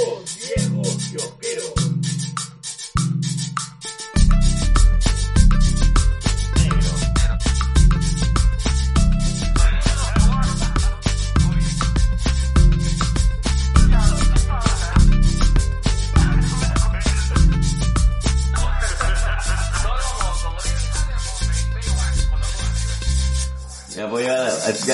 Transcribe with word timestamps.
Dos 0.00 0.38
viejos 0.56 1.79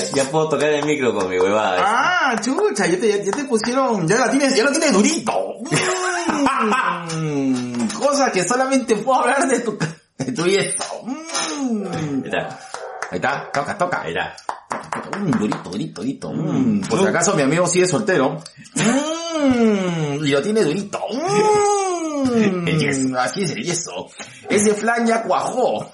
ya, 0.01 0.23
ya 0.23 0.31
puedo 0.31 0.49
tocar 0.49 0.69
el 0.69 0.85
micro 0.85 1.13
con 1.13 1.29
mi 1.29 1.39
huevada. 1.39 1.77
Ah, 1.79 2.35
chucha, 2.41 2.85
ya 2.87 2.99
te, 2.99 3.25
ya 3.25 3.31
te 3.31 3.43
pusieron, 3.45 4.07
ya 4.07 4.17
la 4.17 4.29
tienes, 4.29 4.55
ya 4.55 4.63
lo 4.63 4.71
tienes 4.71 4.91
durito. 4.93 5.55
Mm, 7.15 7.87
cosa 7.99 8.31
que 8.31 8.43
solamente 8.43 8.95
puedo 8.97 9.21
hablar 9.21 9.47
de 9.47 9.59
tu, 9.59 9.77
de 10.17 10.31
tu 10.31 10.43
viejo. 10.43 11.03
Mm. 11.03 11.87
Ahí 11.87 12.21
está, 12.25 12.59
Ahí 13.09 13.15
está, 13.17 13.49
toca, 13.53 13.77
toca. 13.77 14.01
ahí 14.01 14.09
está. 14.13 14.35
Mm, 15.19 15.31
durito, 15.31 15.69
durito, 15.69 16.01
durito. 16.01 16.31
Mm, 16.33 16.81
por 16.81 16.99
si 16.99 17.05
acaso 17.07 17.33
mi 17.35 17.41
amigo 17.43 17.67
sigue 17.67 17.87
soltero. 17.87 18.37
Y 20.21 20.29
lo 20.29 20.41
tiene 20.41 20.63
durito. 20.63 20.99
El 22.35 22.79
yeso. 22.79 23.17
Así 23.17 23.43
es 23.43 23.51
el 23.51 23.63
yeso. 23.63 24.09
Ese 24.49 24.73
flan 24.73 25.05
ya 25.07 25.23
cuajó. 25.23 25.89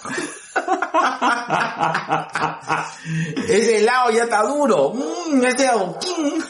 Ese 3.47 3.77
helado 3.79 4.11
ya 4.11 4.23
está 4.23 4.43
duro. 4.43 4.93
Mm, 4.93 5.43
ese 5.45 5.67
adoquín 5.67 6.43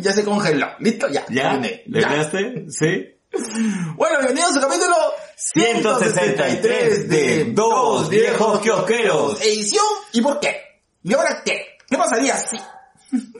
ya 0.00 0.12
se 0.12 0.24
congeló. 0.24 0.66
Listo, 0.80 1.08
ya. 1.08 1.24
¿Ya? 1.28 1.50
terminé. 1.50 1.82
¿Le 1.86 2.00
Ya. 2.00 2.06
enviaste? 2.08 2.66
¿Sí? 2.70 3.14
Bueno, 3.96 4.18
bienvenidos 4.20 4.56
al 4.56 4.62
capítulo 4.62 4.94
163 5.36 7.08
de 7.08 7.44
Dos 7.52 8.08
Viejos 8.08 8.60
Kiosqueros. 8.60 9.40
Edición, 9.42 9.84
¿y 10.12 10.20
por 10.22 10.40
qué? 10.40 10.56
¿Y 11.02 11.12
ahora 11.14 11.42
qué? 11.44 11.60
¿Qué 11.88 11.96
pasaría 11.96 12.36
si? 12.38 12.58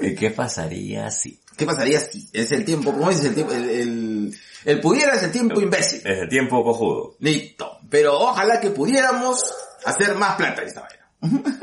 ¿Y 0.00 0.14
¿Qué 0.14 0.30
pasaría 0.30 1.10
si? 1.10 1.40
¿Qué 1.56 1.64
pasaría 1.66 2.00
si? 2.00 2.28
Es 2.32 2.52
el 2.52 2.64
tiempo, 2.64 2.92
¿cómo 2.92 3.08
dices? 3.08 3.26
El 3.26 3.34
tiempo, 3.34 3.52
el, 3.52 3.68
el, 3.68 4.38
el 4.64 4.80
pudiera 4.80 5.14
es 5.14 5.22
el 5.24 5.32
tiempo 5.32 5.60
imbécil. 5.60 6.00
Es 6.06 6.18
el 6.20 6.28
tiempo 6.28 6.62
cojudo. 6.62 7.16
Listo. 7.20 7.78
Pero 7.90 8.18
ojalá 8.18 8.60
que 8.60 8.70
pudiéramos 8.70 9.38
hacer 9.84 10.14
más 10.16 10.36
plata 10.36 10.62
en 10.62 10.68
esta 10.68 10.80
vaina. 10.82 11.08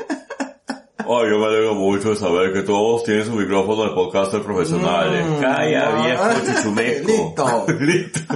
Ay, 1.07 1.29
yo 1.29 1.37
me 1.37 1.45
alegro 1.45 1.75
mucho 1.75 2.09
de 2.09 2.15
saber 2.15 2.51
que 2.51 2.63
todos 2.63 3.03
tienen 3.03 3.25
su 3.25 3.33
micrófono 3.33 3.83
de 3.83 3.91
podcaster 3.91 4.41
profesionales. 4.41 5.23
Mm, 5.27 5.39
Calla, 5.39 5.89
no. 5.91 6.03
viejo 6.03 6.23
chuchumeco. 6.45 7.11
Listo. 7.11 7.65
Listo. 7.79 8.35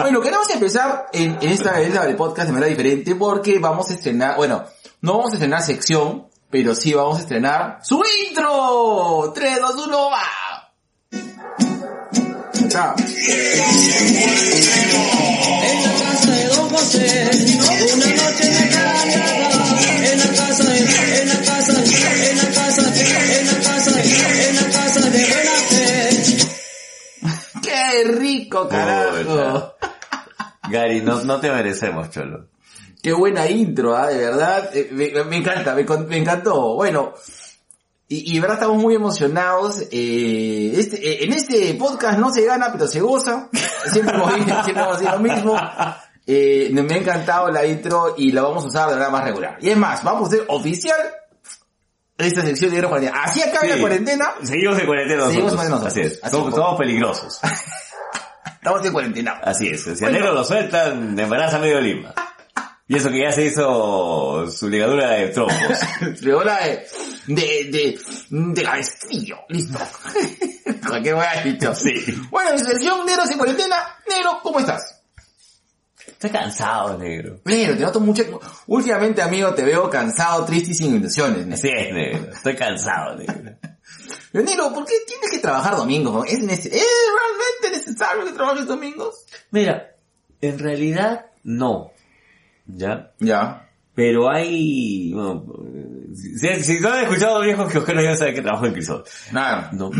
Bueno, 0.00 0.20
queremos 0.22 0.48
empezar 0.50 1.06
en, 1.12 1.36
en 1.42 1.50
esta 1.50 1.72
vez 1.72 1.92
del 1.92 2.16
podcast 2.16 2.46
de 2.46 2.52
manera 2.54 2.70
diferente 2.70 3.14
porque 3.14 3.58
vamos 3.58 3.90
a 3.90 3.92
estrenar, 3.94 4.36
bueno, 4.36 4.64
no 5.02 5.18
vamos 5.18 5.32
a 5.32 5.34
estrenar 5.34 5.60
sección, 5.60 6.28
pero 6.48 6.74
sí 6.74 6.94
vamos 6.94 7.18
a 7.18 7.20
estrenar 7.20 7.80
su 7.82 8.02
intro. 8.30 9.32
3, 9.34 9.60
2, 9.60 9.86
1, 9.88 10.10
va. 10.10 10.22
Chao. 12.70 12.94
José, 16.86 17.28
una 17.94 18.06
noche. 18.06 18.46
En 20.06 20.18
la 20.18 20.26
casa 20.36 20.62
de, 20.70 20.78
en 20.78 21.28
la 21.28 21.38
casa, 21.42 21.74
en 21.74 22.38
la 22.38 22.50
casa, 22.54 22.82
en 22.82 23.46
la 23.46 23.60
casa, 23.60 23.90
en 24.02 24.56
la 24.56 24.62
casa 24.70 25.00
de 25.00 25.18
buena 25.26 25.56
fe. 25.68 26.36
¡Qué 27.62 28.04
rico, 28.04 28.68
carajo! 28.68 29.74
Gary, 30.70 31.00
no, 31.00 31.24
no 31.24 31.40
te 31.40 31.50
merecemos, 31.50 32.10
cholo. 32.10 32.50
Qué 33.02 33.12
buena 33.12 33.48
intro, 33.48 33.96
¿ah? 33.96 34.06
de 34.08 34.18
verdad. 34.18 34.70
Eh, 34.72 34.88
me, 34.92 35.24
me 35.24 35.36
encanta, 35.38 35.74
me, 35.74 35.84
me 35.84 36.18
encantó. 36.18 36.76
Bueno, 36.76 37.14
y, 38.08 38.30
y 38.30 38.34
de 38.34 38.40
verdad 38.40 38.58
estamos 38.58 38.80
muy 38.80 38.94
emocionados. 38.94 39.82
Eh, 39.90 40.72
este, 40.76 40.96
eh, 41.08 41.24
en 41.24 41.32
este 41.32 41.74
podcast 41.74 42.18
no 42.18 42.32
se 42.32 42.44
gana, 42.44 42.70
pero 42.70 42.86
se 42.86 43.00
goza. 43.00 43.48
Siempre 43.92 44.14
hemos, 44.14 44.34
siempre 44.64 44.82
hemos 44.82 45.00
dicho 45.00 45.12
lo 45.12 45.18
mismo. 45.18 45.56
Eh, 46.26 46.70
me 46.72 46.94
ha 46.94 46.96
encantado 46.96 47.50
la 47.50 47.64
intro 47.64 48.14
y 48.18 48.32
la 48.32 48.42
vamos 48.42 48.64
a 48.64 48.66
usar 48.66 48.88
de 48.88 48.94
verdad 48.96 49.10
más 49.10 49.24
regular. 49.24 49.58
Y 49.60 49.70
es 49.70 49.76
más, 49.76 50.02
vamos 50.02 50.24
a 50.24 50.26
hacer 50.34 50.44
oficial 50.48 50.98
esta 52.18 52.42
sección 52.42 52.70
de 52.70 52.76
Negro 52.76 52.88
Cuarentena. 52.90 53.22
Así 53.22 53.42
acabe 53.42 53.68
Sí. 53.68 53.74
la 53.74 53.80
cuarentena, 53.80 54.34
Seguimos 54.42 54.78
en 54.80 54.86
cuarentena 54.86 55.26
Seguimos 55.28 55.52
en 55.52 55.56
cuarentena 55.56 55.86
Así 55.86 56.00
es. 56.00 56.04
nosotros. 56.06 56.20
Así 56.24 56.36
somos, 56.36 56.48
es. 56.48 56.54
somos 56.56 56.78
peligrosos. 56.78 57.40
estamos 58.54 58.84
en 58.84 58.92
cuarentena. 58.92 59.40
Así 59.44 59.68
es. 59.68 59.82
Si 59.82 59.90
Bueno. 59.90 60.06
al 60.06 60.12
negro 60.14 60.32
lo 60.34 60.44
sueltan, 60.44 61.18
embaraza 61.18 61.58
medio 61.58 61.80
lima. 61.80 62.14
Y 62.88 62.96
eso 62.96 63.10
que 63.10 63.20
ya 63.20 63.32
se 63.32 63.46
hizo 63.46 64.48
su 64.48 64.68
ligadura 64.68 65.10
de 65.10 65.28
trompos. 65.28 65.56
Fregona 66.20 66.58
de, 66.60 66.86
de, 67.26 67.44
de, 67.72 67.98
de 68.30 68.62
cabestrillo. 68.62 69.38
Listo. 69.48 69.78
Voy 70.88 71.02
a 71.04 71.42
dicho. 71.42 71.74
Sí. 71.74 71.92
Bueno, 72.30 72.50
en 72.50 72.58
sección 72.60 73.04
Negro 73.04 73.26
sin 73.26 73.38
cuarentena. 73.38 73.76
Negro, 74.08 74.38
¿cómo 74.42 74.60
estás? 74.60 74.95
Estoy 76.16 76.30
cansado, 76.30 76.96
negro. 76.96 77.40
Negro, 77.44 77.76
te 77.76 77.82
noto 77.82 78.00
mucho. 78.00 78.40
Últimamente, 78.68 79.20
amigo, 79.20 79.52
te 79.52 79.62
veo 79.62 79.90
cansado, 79.90 80.46
triste 80.46 80.70
y 80.70 80.74
sin 80.74 80.94
intenciones. 80.94 81.46
Negro. 81.46 81.78
Es, 81.78 81.92
negro. 81.92 82.32
Estoy 82.32 82.56
cansado, 82.56 83.16
negro. 83.16 83.34
Pero, 84.32 84.44
negro, 84.44 84.72
¿por 84.72 84.86
qué 84.86 84.94
tienes 85.06 85.30
que 85.30 85.40
trabajar 85.40 85.76
domingos? 85.76 86.26
¿Es, 86.26 86.38
¿Es 86.38 86.48
realmente 86.48 87.70
necesario 87.70 88.24
que 88.24 88.32
trabajes 88.32 88.66
domingos? 88.66 89.26
Mira, 89.50 89.94
en 90.40 90.58
realidad 90.58 91.26
no. 91.44 91.92
¿Ya? 92.64 93.12
Ya. 93.18 93.68
Pero 93.94 94.30
hay... 94.30 95.12
bueno, 95.12 95.44
si, 96.14 96.62
si 96.62 96.80
no 96.80 96.94
han 96.94 97.04
escuchado 97.04 97.42
viejos 97.42 97.70
kiosqueros 97.70 98.04
ya 98.04 98.16
saben 98.16 98.34
que 98.34 98.42
trabajo 98.42 98.64
en 98.64 98.72
Crisol. 98.72 99.04
Nada. 99.32 99.70
No. 99.74 99.90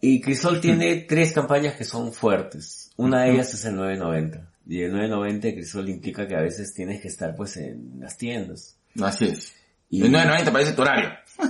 Y 0.00 0.22
Crisol 0.22 0.60
tiene 0.60 1.04
tres 1.06 1.32
campañas 1.32 1.74
que 1.74 1.84
son 1.84 2.12
fuertes. 2.12 2.92
Una 2.96 3.24
de 3.24 3.32
ellas 3.32 3.52
es 3.52 3.64
el 3.66 3.76
990. 3.76 4.55
Y 4.68 4.82
el 4.82 4.90
990 4.92 5.46
de 5.48 5.54
Crisol 5.54 5.88
implica 5.88 6.26
que 6.26 6.34
a 6.36 6.40
veces 6.40 6.74
tienes 6.74 7.00
que 7.00 7.08
estar 7.08 7.34
pues 7.36 7.56
en 7.56 8.00
las 8.00 8.16
tiendas. 8.18 8.76
Así 9.00 9.26
es. 9.26 9.52
Y- 9.90 10.04
Y 10.04 10.08
no, 10.08 10.24
no, 10.24 10.34
te 10.44 10.50
parece 10.50 10.72
tu 10.72 10.82
horario. 10.82 11.10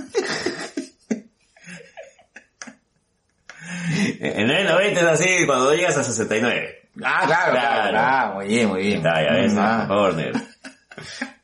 El 4.19 4.47
990 4.47 4.99
es 4.99 5.05
así 5.07 5.45
cuando 5.45 5.73
llegas 5.73 5.97
a 5.97 6.03
69. 6.03 6.89
Ah, 7.03 7.23
claro, 7.25 7.51
claro. 7.51 7.89
Claro. 7.91 7.97
Ah, 7.99 8.31
muy 8.35 8.47
bien, 8.47 8.67
muy 8.69 8.81
bien. 8.83 8.97
Está, 8.97 9.23
ya 9.23 9.33
ves, 9.33 9.53
Ah. 9.57 9.85
por 9.87 9.97
favor, 9.97 10.13
negro. 10.15 10.39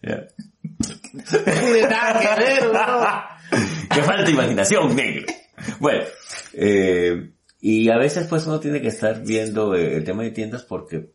Ya. 0.02 0.28
Nada 1.90 2.20
que 2.20 2.44
ver, 2.44 2.70
bro. 2.70 3.90
Que 3.96 4.02
falta 4.04 4.30
imaginación, 4.32 4.96
negro. 4.96 5.26
Bueno, 5.80 6.04
eh, 6.54 7.32
y 7.62 7.90
a 7.90 7.98
veces 7.98 8.26
pues 8.28 8.46
uno 8.48 8.60
tiene 8.60 8.82
que 8.82 8.88
estar 8.88 9.22
viendo 9.24 9.76
eh, 9.76 9.96
el 9.96 10.04
tema 10.04 10.24
de 10.24 10.32
tiendas 10.32 10.64
porque 10.64 11.12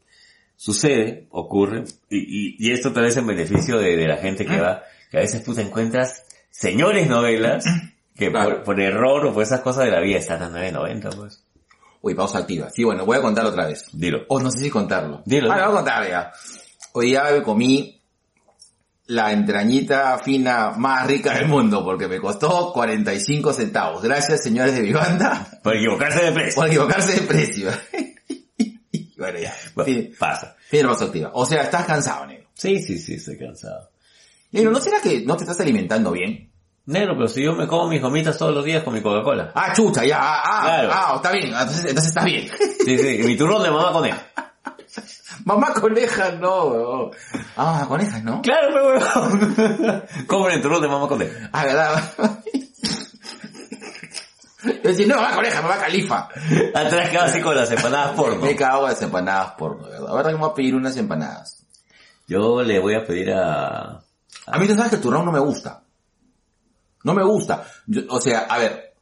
sucede, 0.58 1.28
ocurre, 1.30 1.84
y, 2.10 2.18
y, 2.18 2.56
y 2.58 2.72
esto 2.72 2.92
tal 2.92 3.04
vez 3.04 3.16
en 3.16 3.26
beneficio 3.28 3.78
de, 3.78 3.96
de 3.96 4.06
la 4.08 4.16
gente 4.16 4.44
que 4.44 4.58
va, 4.60 4.82
que 5.10 5.18
a 5.18 5.20
veces 5.20 5.40
pues 5.46 5.56
encuentras 5.58 6.24
señores 6.50 7.08
novelas 7.08 7.64
que 8.16 8.30
Claro. 8.32 8.56
por, 8.56 8.64
por 8.64 8.80
error 8.80 9.26
o 9.26 9.32
por 9.32 9.44
esas 9.44 9.60
cosas 9.60 9.84
de 9.84 9.92
la 9.92 10.00
vida 10.00 10.18
están 10.18 10.42
a 10.42 10.50
9.90 10.50 11.14
pues. 11.16 11.44
Uy, 12.02 12.14
pausa 12.14 12.38
activa. 12.38 12.68
Sí, 12.70 12.82
bueno, 12.84 13.06
voy 13.06 13.16
a 13.18 13.22
contar 13.22 13.44
otra 13.46 13.66
vez. 13.66 13.86
Dilo. 13.92 14.24
O 14.28 14.40
no 14.40 14.50
sé 14.50 14.58
si 14.60 14.70
contarlo. 14.70 15.22
Dilo. 15.24 15.50
Ah, 15.52 15.56
voy 15.56 15.64
a 15.64 15.76
contar 15.76 16.08
ya. 16.08 16.32
Hoy 16.92 17.06
día 17.06 17.24
me 17.32 17.42
comí 17.42 18.00
la 19.06 19.32
entrañita 19.32 20.18
fina 20.18 20.72
más 20.76 21.06
rica 21.06 21.34
del 21.34 21.46
mundo 21.48 21.84
porque 21.84 22.08
me 22.08 22.20
costó 22.20 22.72
45 22.72 23.52
centavos. 23.52 24.02
Gracias, 24.02 24.42
señores 24.42 24.74
de 24.74 24.82
mi 24.82 24.92
banda, 24.92 25.46
Por 25.62 25.76
equivocarse 25.76 26.24
de 26.24 26.32
precio. 26.32 26.54
por 26.60 26.66
equivocarse 26.68 27.20
de 27.20 27.26
precio. 27.26 27.70
bueno, 29.18 29.38
ya. 29.38 29.54
Bueno, 29.74 29.92
Fin, 29.92 30.14
pasa. 30.18 30.56
fin 30.68 30.86
de 30.86 30.92
activa. 30.92 31.30
O 31.34 31.44
sea, 31.44 31.62
estás 31.62 31.84
cansado, 31.84 32.26
negro. 32.26 32.48
Sí, 32.54 32.80
sí, 32.82 32.98
sí, 32.98 33.14
estoy 33.14 33.36
cansado. 33.38 33.90
Negro, 34.52 34.70
¿no 34.70 34.80
será 34.80 35.00
que 35.00 35.20
no 35.20 35.36
te 35.36 35.44
estás 35.44 35.60
alimentando 35.60 36.12
bien? 36.12 36.50
Negro, 36.86 37.14
pero 37.16 37.28
si 37.28 37.42
yo 37.42 37.52
me 37.54 37.66
como 37.66 37.88
mis 37.88 38.00
gomitas 38.00 38.38
todos 38.38 38.54
los 38.54 38.64
días 38.64 38.82
con 38.82 38.94
mi 38.94 39.02
Coca-Cola. 39.02 39.52
Ah, 39.54 39.72
chucha, 39.74 40.04
ya, 40.06 40.18
ah, 40.20 40.42
ah, 40.44 40.62
Claro. 40.64 40.90
ah, 40.92 41.12
está 41.16 41.32
bien, 41.32 41.48
entonces, 41.48 41.84
entonces 41.84 42.08
está 42.08 42.24
bien. 42.24 42.48
Sí, 42.88 42.96
sí, 42.96 43.18
mi 43.24 43.36
turrón 43.36 43.62
de 43.62 43.70
mamá 43.70 43.92
coneja. 43.92 44.26
Mamá 45.44 45.74
coneja, 45.74 46.32
no, 46.32 46.64
weón. 46.68 47.10
Ah, 47.56 47.72
mamá 47.72 47.88
coneja, 47.88 48.20
¿no? 48.20 48.40
Claro, 48.40 48.68
pero 48.72 48.88
huevón. 48.88 50.04
Compren 50.26 50.56
el 50.56 50.62
turrón 50.62 50.80
de 50.80 50.88
mamá 50.88 51.06
coneja. 51.08 51.50
Ah, 51.52 51.64
¿verdad? 51.66 52.14
Yo 54.64 54.72
decía, 54.82 55.06
no, 55.06 55.16
mamá 55.16 55.34
coneja, 55.34 55.62
mamá 55.62 55.76
califa. 55.78 56.28
Atrás 56.74 57.10
quedaba 57.10 57.26
así 57.26 57.40
con 57.40 57.54
las 57.56 57.70
empanadas 57.70 58.12
porno. 58.16 58.44
Me 58.44 58.56
cago 58.56 58.84
en 58.84 58.92
las 58.92 59.02
empanadas 59.02 59.52
porno, 59.52 59.84
¿verdad? 59.88 60.08
Ahora 60.08 60.24
que 60.30 60.34
me 60.34 60.40
voy 60.40 60.50
a 60.50 60.54
pedir 60.54 60.74
unas 60.74 60.96
empanadas. 60.96 61.64
Yo 62.26 62.62
le 62.62 62.78
voy 62.80 62.94
a 62.94 63.04
pedir 63.06 63.32
a... 63.32 64.00
A 64.46 64.58
mí 64.58 64.66
tú 64.66 64.74
sabes 64.74 64.90
que 64.90 64.96
el 64.96 65.02
turrón 65.02 65.24
no 65.24 65.32
me 65.32 65.38
gusta. 65.40 65.82
No 67.04 67.14
me 67.14 67.22
gusta. 67.22 67.64
Yo- 67.86 68.02
o 68.10 68.20
sea, 68.20 68.40
a 68.40 68.58
ver, 68.58 68.94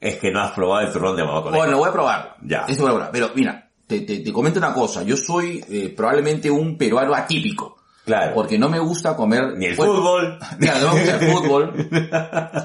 Es 0.00 0.16
que 0.18 0.30
no 0.30 0.40
has 0.40 0.52
probado 0.52 0.86
el 0.86 0.92
turrón 0.92 1.16
de 1.16 1.24
mamá 1.24 1.42
conejo. 1.42 1.58
Bueno, 1.62 1.78
voy 1.78 1.88
a 1.88 1.92
probar. 1.92 2.36
Ya. 2.42 2.64
Eso 2.68 2.82
voy 2.82 2.90
a 2.90 2.94
probar. 2.94 3.10
Pero 3.12 3.30
mira, 3.34 3.68
te, 3.86 4.00
te, 4.02 4.20
te 4.20 4.32
comento 4.32 4.58
una 4.58 4.72
cosa. 4.72 5.02
Yo 5.02 5.16
soy 5.16 5.62
eh, 5.68 5.92
probablemente 5.94 6.50
un 6.50 6.78
peruano 6.78 7.14
atípico. 7.14 7.76
claro. 8.06 8.32
Porque 8.34 8.58
no 8.58 8.68
me 8.70 8.78
gusta 8.78 9.14
comer... 9.16 9.56
Ni 9.56 9.66
el 9.66 9.74
fútbol. 9.76 10.38
Claro, 10.60 10.86
no 10.88 10.94
me 10.94 11.00
gusta 11.00 11.16
el 11.16 11.32
fútbol. 11.32 11.88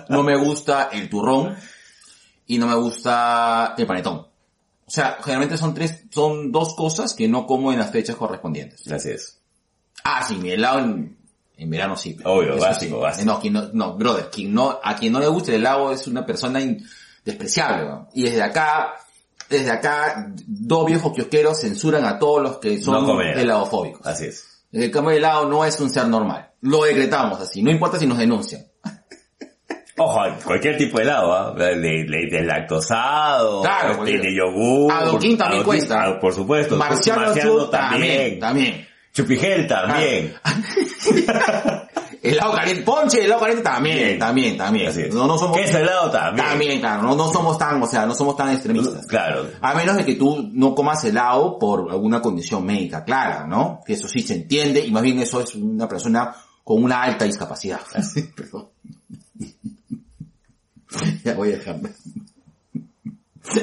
No 0.09 0.23
me 0.23 0.37
gusta 0.37 0.89
el 0.93 1.09
turrón. 1.09 1.55
Y 2.47 2.57
no 2.57 2.67
me 2.67 2.75
gusta 2.75 3.73
el 3.77 3.87
panetón. 3.87 4.17
O 4.87 4.91
sea, 4.91 5.17
generalmente 5.19 5.57
son 5.57 5.73
tres, 5.73 6.03
son 6.11 6.51
dos 6.51 6.75
cosas 6.75 7.13
que 7.13 7.27
no 7.27 7.47
como 7.47 7.71
en 7.71 7.79
las 7.79 7.91
fechas 7.91 8.15
correspondientes. 8.15 8.89
Así 8.91 9.09
es. 9.09 9.39
Ah, 10.03 10.23
sí, 10.27 10.35
mi 10.35 10.51
helado 10.51 10.79
en, 10.79 11.17
en 11.57 11.69
verano 11.71 11.95
sí. 11.97 12.15
Obvio, 12.23 12.59
básico, 12.59 12.99
básico. 12.99 13.25
No, 13.25 13.39
quien 13.39 13.53
no, 13.53 13.69
no, 13.73 13.93
brother, 13.95 14.29
quien 14.29 14.53
no, 14.53 14.79
a 14.83 14.95
quien 14.95 15.11
no 15.13 15.19
le 15.19 15.27
gusta 15.27 15.49
el 15.51 15.57
helado 15.61 15.91
es 15.91 16.05
una 16.05 16.23
persona 16.25 16.61
in- 16.61 16.85
despreciable, 17.23 17.85
¿no? 17.89 18.07
Y 18.13 18.23
desde 18.23 18.43
acá, 18.43 18.93
desde 19.49 19.71
acá, 19.71 20.31
dos 20.45 20.85
viejos 20.85 21.11
kiosqueros 21.13 21.59
censuran 21.61 22.05
a 22.05 22.19
todos 22.19 22.43
los 22.43 22.57
que 22.59 22.79
son 22.79 22.93
No 23.07 23.19
heladofóbicos. 23.41 24.05
Así 24.05 24.25
es. 24.25 24.45
El 24.71 24.81
que 24.81 24.91
come 24.91 25.15
helado 25.15 25.49
no 25.49 25.65
es 25.65 25.79
un 25.79 25.89
ser 25.89 26.07
normal. 26.07 26.51
Lo 26.61 26.83
decretamos 26.83 27.39
así, 27.41 27.63
no 27.63 27.71
importa 27.71 27.97
si 27.97 28.05
nos 28.05 28.19
denuncian. 28.19 28.65
Ojo, 29.97 30.19
cualquier 30.43 30.77
tipo 30.77 30.97
de 30.97 31.03
helado, 31.03 31.33
¿ah? 31.33 31.53
De, 31.53 31.75
de, 31.77 32.27
de 32.29 32.41
lactosado, 32.43 33.61
Claro, 33.61 33.91
este, 33.91 33.97
cualquier- 33.97 34.21
de 34.21 34.35
yogur. 34.35 34.91
Adoquín 34.91 35.37
también 35.37 35.61
adoquín, 35.61 35.79
cuesta. 35.79 36.03
ah, 36.03 36.19
por 36.19 36.33
supuesto. 36.33 36.75
Marciano, 36.75 37.69
también, 37.69 38.39
también. 38.39 38.85
Chupigel 39.13 39.65
también. 39.67 40.33
Helado 42.21 42.53
caliente, 42.53 42.81
ponche, 42.81 43.23
helado 43.23 43.39
caliente 43.39 43.63
también, 43.63 43.97
Bien. 43.97 44.19
también, 44.19 44.57
también. 44.57 44.87
Así 44.89 45.01
es. 45.03 45.13
No, 45.13 45.27
no 45.27 45.37
somos, 45.37 45.55
Queso 45.57 45.77
helado 45.77 46.09
también. 46.09 46.47
también, 46.47 46.79
claro, 46.79 47.03
no, 47.03 47.15
no 47.15 47.31
somos 47.31 47.55
tan, 47.57 47.81
o 47.81 47.85
sea, 47.85 48.07
no 48.07 48.15
somos 48.15 48.35
tan 48.35 48.51
extremistas. 48.51 49.05
Claro. 49.05 49.45
A 49.61 49.75
menos 49.75 49.95
de 49.95 50.05
que 50.05 50.15
tú 50.15 50.49
no 50.51 50.73
comas 50.73 51.03
helado 51.05 51.59
por 51.59 51.91
alguna 51.91 52.21
condición 52.21 52.65
médica 52.65 53.03
clara, 53.03 53.45
¿no? 53.47 53.79
Que 53.85 53.93
eso 53.93 54.07
sí 54.07 54.21
se 54.21 54.33
entiende 54.33 54.79
y 54.83 54.91
más 54.91 55.03
bien 55.03 55.19
eso 55.19 55.39
es 55.39 55.53
una 55.53 55.87
persona 55.87 56.35
con 56.63 56.83
una 56.83 57.03
alta 57.03 57.25
discapacidad. 57.25 57.79
Perdón. 58.35 58.69
ya 61.23 61.33
voy 61.33 61.49
a 61.53 61.57
dejarme. 61.57 61.89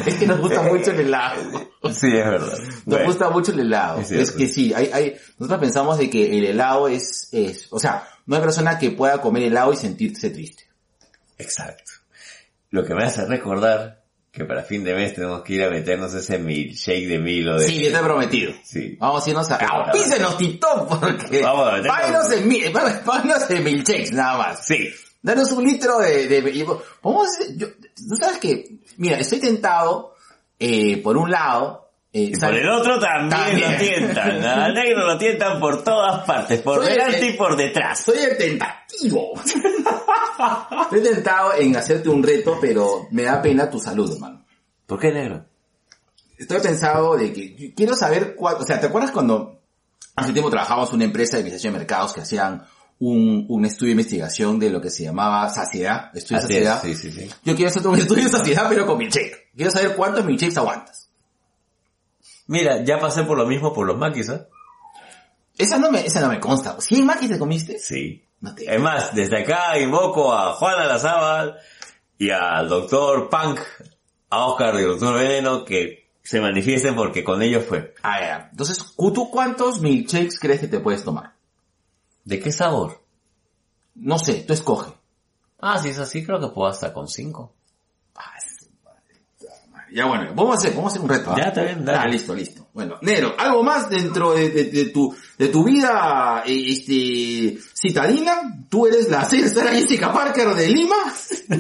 Es 0.07 0.15
que 0.15 0.27
nos 0.29 0.39
gusta 0.41 0.63
mucho 0.63 0.93
el 0.93 1.01
helado. 1.01 1.71
Sí, 1.93 2.07
es 2.07 2.25
verdad. 2.25 2.57
Nos 2.57 2.85
Bueno, 2.85 3.07
gusta 3.07 3.31
mucho 3.31 3.51
el 3.51 3.61
helado. 3.61 4.01
Es 4.01 4.31
que 4.31 4.47
sí, 4.47 4.73
hay, 4.73 4.91
hay, 4.93 5.17
nosotros 5.39 5.59
pensamos 5.61 5.99
de 5.99 6.09
que 6.09 6.39
el 6.39 6.45
helado 6.45 6.87
es, 6.87 7.29
es, 7.33 7.67
o 7.71 7.81
sea, 7.81 8.07
no 8.27 8.37
hay 8.37 8.43
persona 8.43 8.79
que 8.79 8.93
pueda 8.93 9.21
comer 9.21 9.43
helado 9.43 9.73
y 9.73 9.77
sentirse 9.77 10.31
triste. 10.31 10.63
Exacto. 11.37 11.91
Lo 12.71 12.85
que 12.85 12.95
me 12.95 13.03
hace 13.05 13.27
recordar 13.27 14.05
que 14.31 14.45
para 14.45 14.63
fin 14.63 14.85
de 14.85 14.95
mes 14.95 15.15
tenemos 15.15 15.43
que 15.43 15.55
ir 15.55 15.65
a 15.65 15.69
meternos 15.71 16.15
ese 16.15 16.39
milkshake 16.39 17.09
de 17.09 17.19
Milo 17.19 17.59
de... 17.59 17.67
Sí, 17.67 17.83
yo 17.83 17.91
te 17.91 17.99
he 17.99 18.03
prometido. 18.03 18.53
Sí. 18.63 18.97
Vamos 19.01 19.27
a 19.27 19.31
irnos 19.31 19.51
a... 19.51 19.57
¡Auspícenos, 19.57 20.39
Tito! 20.39 20.87
Porque... 20.89 21.43
Vamos 21.43 21.67
a 21.69 21.73
meternos- 21.79 21.89
Páganos 21.89 22.33
en, 22.33 22.49
mi- 22.49 22.63
páganos 23.05 23.51
en 23.51 23.65
milkshakes, 23.65 24.13
nada 24.13 24.39
más. 24.39 24.65
Sí. 24.65 24.89
Danos 25.23 25.53
un 25.53 25.65
litro 25.65 25.99
de... 25.99 26.27
de, 26.29 26.43
hacer- 26.43 27.57
yo, 27.57 27.69
Tú 28.09 28.17
sabes 28.21 28.39
que... 28.39 28.77
Mira, 28.97 29.19
estoy 29.19 29.39
tentado, 29.41 30.15
eh, 30.59 31.01
por 31.03 31.17
un 31.17 31.31
lado... 31.31 31.91
eh, 32.13 32.33
Y 32.35 32.37
por 32.37 32.53
el 32.55 32.69
otro 32.69 32.99
también, 32.99 33.31
También. 33.31 33.73
lo 33.73 33.79
tientan. 33.79 34.45
Al 34.45 34.75
negro 34.75 35.07
lo 35.07 35.19
tientan 35.19 35.61
por 35.61 35.85
todas 35.85 36.25
partes, 36.25 36.61
por 36.63 36.83
Soy 36.83 36.93
el- 36.93 36.99
delante 36.99 37.27
y 37.29 37.33
por 37.35 37.57
detrás. 37.57 38.01
Soy 38.01 38.19
el 38.19 38.37
tentativo. 38.37 39.33
Estoy 40.83 41.03
tentado 41.03 41.55
en 41.55 41.77
hacerte 41.77 42.09
un 42.09 42.23
reto, 42.23 42.59
pero 42.61 43.07
me 43.11 43.23
da 43.23 43.41
pena 43.41 43.71
tu 43.71 43.79
salud, 43.79 44.13
hermano. 44.13 44.45
¿Por 44.87 44.99
qué 44.99 45.13
negro? 45.13 45.45
Estoy 46.37 46.61
pensado 46.61 47.17
de 47.17 47.33
que 47.33 47.73
quiero 47.75 47.95
saber 47.95 48.35
cuál, 48.35 48.57
o 48.57 48.65
sea, 48.65 48.81
¿te 48.81 48.87
acuerdas 48.87 49.13
cuando 49.13 49.61
hace 50.17 50.33
tiempo 50.33 50.51
trabajamos 50.51 50.89
en 50.91 50.97
una 50.97 51.05
empresa 51.05 51.37
de 51.37 51.43
administración 51.43 51.73
de 51.75 51.79
mercados 51.79 52.13
que 52.13 52.21
hacían 52.23 52.65
un, 53.05 53.47
un 53.49 53.65
estudio 53.65 53.89
de 53.89 54.03
investigación 54.03 54.61
de 54.61 54.71
lo 54.71 54.81
que 54.81 54.89
se 54.89 55.03
llamaba 55.03 55.49
saciedad, 55.49 56.17
estudio 56.17 56.41
de 56.41 56.45
Así 56.45 56.57
es, 56.57 56.65
saciedad? 56.65 56.83
sí, 56.83 56.95
sí, 56.95 57.11
sí. 57.11 57.29
Yo 57.43 57.57
quiero 57.57 57.69
hacer 57.69 57.85
un 57.85 57.99
estudio 57.99 58.25
de 58.25 58.31
saciedad 58.31 58.67
pero 58.69 58.87
con 58.87 58.97
milkshake. 58.97 59.51
Quiero 59.57 59.73
saber 59.73 59.97
cuántos 59.97 60.25
milkshakes 60.25 60.57
aguantas. 60.57 61.11
Mira, 62.47 62.85
ya 62.85 63.01
pasé 63.01 63.25
por 63.25 63.37
lo 63.37 63.47
mismo 63.47 63.73
por 63.73 63.89
los 63.89 63.99
maquis, 63.99 64.29
¿eh? 64.29 64.47
Esa 65.59 65.79
no 65.79 65.91
me, 65.91 66.07
esa 66.07 66.21
no 66.21 66.29
me 66.29 66.39
consta. 66.39 66.77
¿100 66.77 67.03
maquis 67.03 67.31
te 67.31 67.39
comiste? 67.41 67.77
Sí. 67.81 68.25
No 68.41 68.55
te... 68.55 68.73
Es 68.73 68.81
más, 68.81 69.13
desde 69.15 69.43
acá 69.43 69.77
invoco 69.79 70.33
a 70.33 70.53
Juana 70.55 70.87
Lazábal 70.87 71.57
y 72.19 72.31
al 72.31 72.69
doctor 72.69 73.29
Punk, 73.29 73.59
a 74.31 74.47
Oscar 74.47 74.75
y 74.77 74.79
al 74.79 74.89
doctor 74.91 75.19
Veneno 75.19 75.65
que 75.65 76.09
se 76.23 76.41
manifiesten 76.41 76.95
porque 76.95 77.25
con 77.25 77.43
ellos 77.43 77.65
fue. 77.65 77.95
Ah, 78.03 78.21
ya. 78.21 78.49
Entonces, 78.53 78.79
¿tú 78.97 79.29
cuántos 79.31 79.81
milkshakes 79.81 80.39
crees 80.39 80.61
que 80.61 80.69
te 80.69 80.79
puedes 80.79 81.03
tomar? 81.03 81.42
¿De 82.25 82.39
qué 82.41 82.53
sabor? 82.53 83.01
No 83.95 84.19
sé, 84.19 84.45
tú 84.47 84.53
escoge. 84.53 84.93
Ah, 85.61 85.79
si 85.79 85.89
es 85.91 85.99
así, 85.99 86.25
creo 86.25 86.41
que 86.41 86.49
puedo 86.49 86.69
hasta 86.69 86.93
con 86.93 87.09
cinco. 87.09 87.53
Ah. 88.17 88.31
Ya 89.95 90.07
bueno, 90.07 90.33
vamos 90.35 90.55
a 90.55 90.59
hacer, 90.59 90.71
vamos 90.75 90.87
a 90.87 90.89
hacer 90.93 91.03
un 91.03 91.09
reto. 91.11 91.33
¿ah? 91.33 91.37
Ya, 91.37 91.45
está 91.49 91.63
bien, 91.65 91.85
dale. 91.85 91.99
Ah, 91.99 92.07
listo, 92.07 92.35
listo. 92.35 92.67
Bueno, 92.73 92.97
Negro, 93.03 93.35
¿algo 93.39 93.63
más 93.63 93.91
dentro 93.91 94.33
de, 94.33 94.49
de- 94.49 94.65
de 94.71 94.87
tu, 94.87 95.15
de 95.37 95.49
tu 95.49 95.65
vida, 95.65 96.43
eh, 96.47 96.65
este, 96.71 97.59
citadina? 97.75 98.41
¿Tú 98.71 98.87
eres 98.87 99.11
la 99.11 99.23
Sarah 99.25 99.73
Jessica 99.73 100.11
Parker 100.11 100.55
de 100.55 100.69
Lima? 100.69 100.97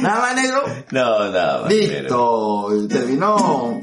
Nada 0.00 0.20
más, 0.20 0.34
negro. 0.36 0.62
No, 0.92 1.30
nada 1.30 1.62
más. 1.62 1.72
Listo, 1.72 2.86
terminó. 2.88 3.82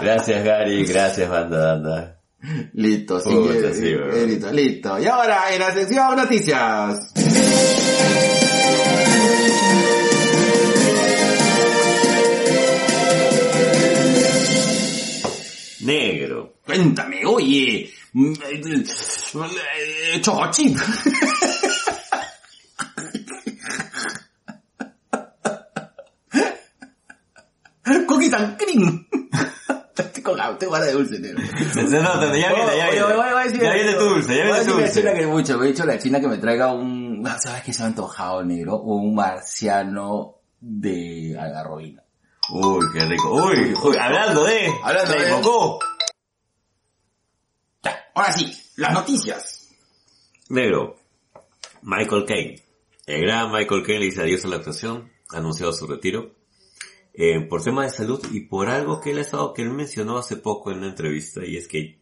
Gracias 0.00 0.44
Gary, 0.44 0.84
gracias 0.84 1.28
banda 1.28 1.58
Danda. 1.58 2.16
Listo, 2.72 3.20
sí, 3.20 3.28
Puta, 3.28 3.72
sí, 3.74 3.94
listo, 4.26 4.50
listo. 4.50 4.98
Y 4.98 5.06
ahora, 5.06 5.52
en 5.52 5.60
la 5.60 5.72
sección 5.72 6.16
noticias. 6.16 7.12
Negro. 15.82 16.54
Cuéntame, 16.64 17.24
oye, 17.26 17.90
choco 20.20 20.50
chip. 20.50 20.76
Cookies 28.06 28.32
and 28.34 28.56
cream. 28.58 29.06
Tengo 30.12 30.34
ga- 30.36 30.56
tengo 30.58 30.72
ganas 30.72 30.88
de 30.88 30.92
dulce, 30.92 31.18
negro. 31.18 31.40
Se 31.74 31.82
nota, 32.00 32.26
ya 32.36 32.52
viene, 32.52 32.76
ya 32.76 32.90
viene. 32.90 33.02
Voy 33.04 33.58
Ya 33.60 33.72
viene 33.74 33.92
tu 33.94 34.04
dulce, 34.04 34.36
ya 34.36 34.44
voy 34.44 34.52
viene 34.52 34.64
tu 34.66 34.70
a 34.78 34.80
dulce. 34.80 35.02
que 35.14 35.26
mucho, 35.26 35.58
me 35.58 35.64
he 35.66 35.68
dicho 35.70 35.82
a 35.82 35.86
la 35.86 35.98
china 35.98 36.20
que 36.20 36.28
me 36.28 36.38
traiga 36.38 36.72
un, 36.72 37.24
¿sabes 37.42 37.62
qué 37.62 37.72
se 37.72 37.80
me 37.80 37.84
ha 37.84 37.88
antojado, 37.88 38.44
negro? 38.44 38.80
Un 38.82 39.14
marciano 39.14 40.36
de 40.60 41.36
algarrobina. 41.38 42.02
Uy, 42.52 42.86
qué 42.92 43.04
rico. 43.06 43.30
Uy, 43.32 43.74
uy, 43.82 43.96
hablando 43.96 44.44
de... 44.44 44.72
Hablando 44.82 45.12
de-. 45.12 45.30
Ya, 47.82 48.04
ahora 48.14 48.32
sí, 48.32 48.52
las 48.76 48.92
noticias. 48.92 49.68
Negro. 50.48 50.96
Michael 51.82 52.24
Caine. 52.26 52.62
El 53.06 53.22
gran 53.22 53.50
Michael 53.52 53.82
Caine 53.84 54.00
le 54.00 54.06
dice 54.06 54.22
adiós 54.22 54.44
a 54.44 54.48
la 54.48 54.56
actuación, 54.56 55.10
ha 55.32 55.38
anunciado 55.38 55.72
su 55.72 55.86
retiro. 55.86 56.34
eh, 57.12 57.40
por 57.40 57.62
temas 57.62 57.90
de 57.90 57.96
salud 57.98 58.24
y 58.30 58.42
por 58.42 58.68
algo 58.68 59.00
que 59.00 59.10
él 59.10 59.18
ha 59.18 59.22
estado, 59.22 59.52
que 59.52 59.62
él 59.62 59.70
mencionó 59.70 60.16
hace 60.18 60.36
poco 60.36 60.70
en 60.70 60.78
una 60.78 60.88
entrevista 60.88 61.44
y 61.44 61.56
es 61.56 61.66
que 61.68 62.00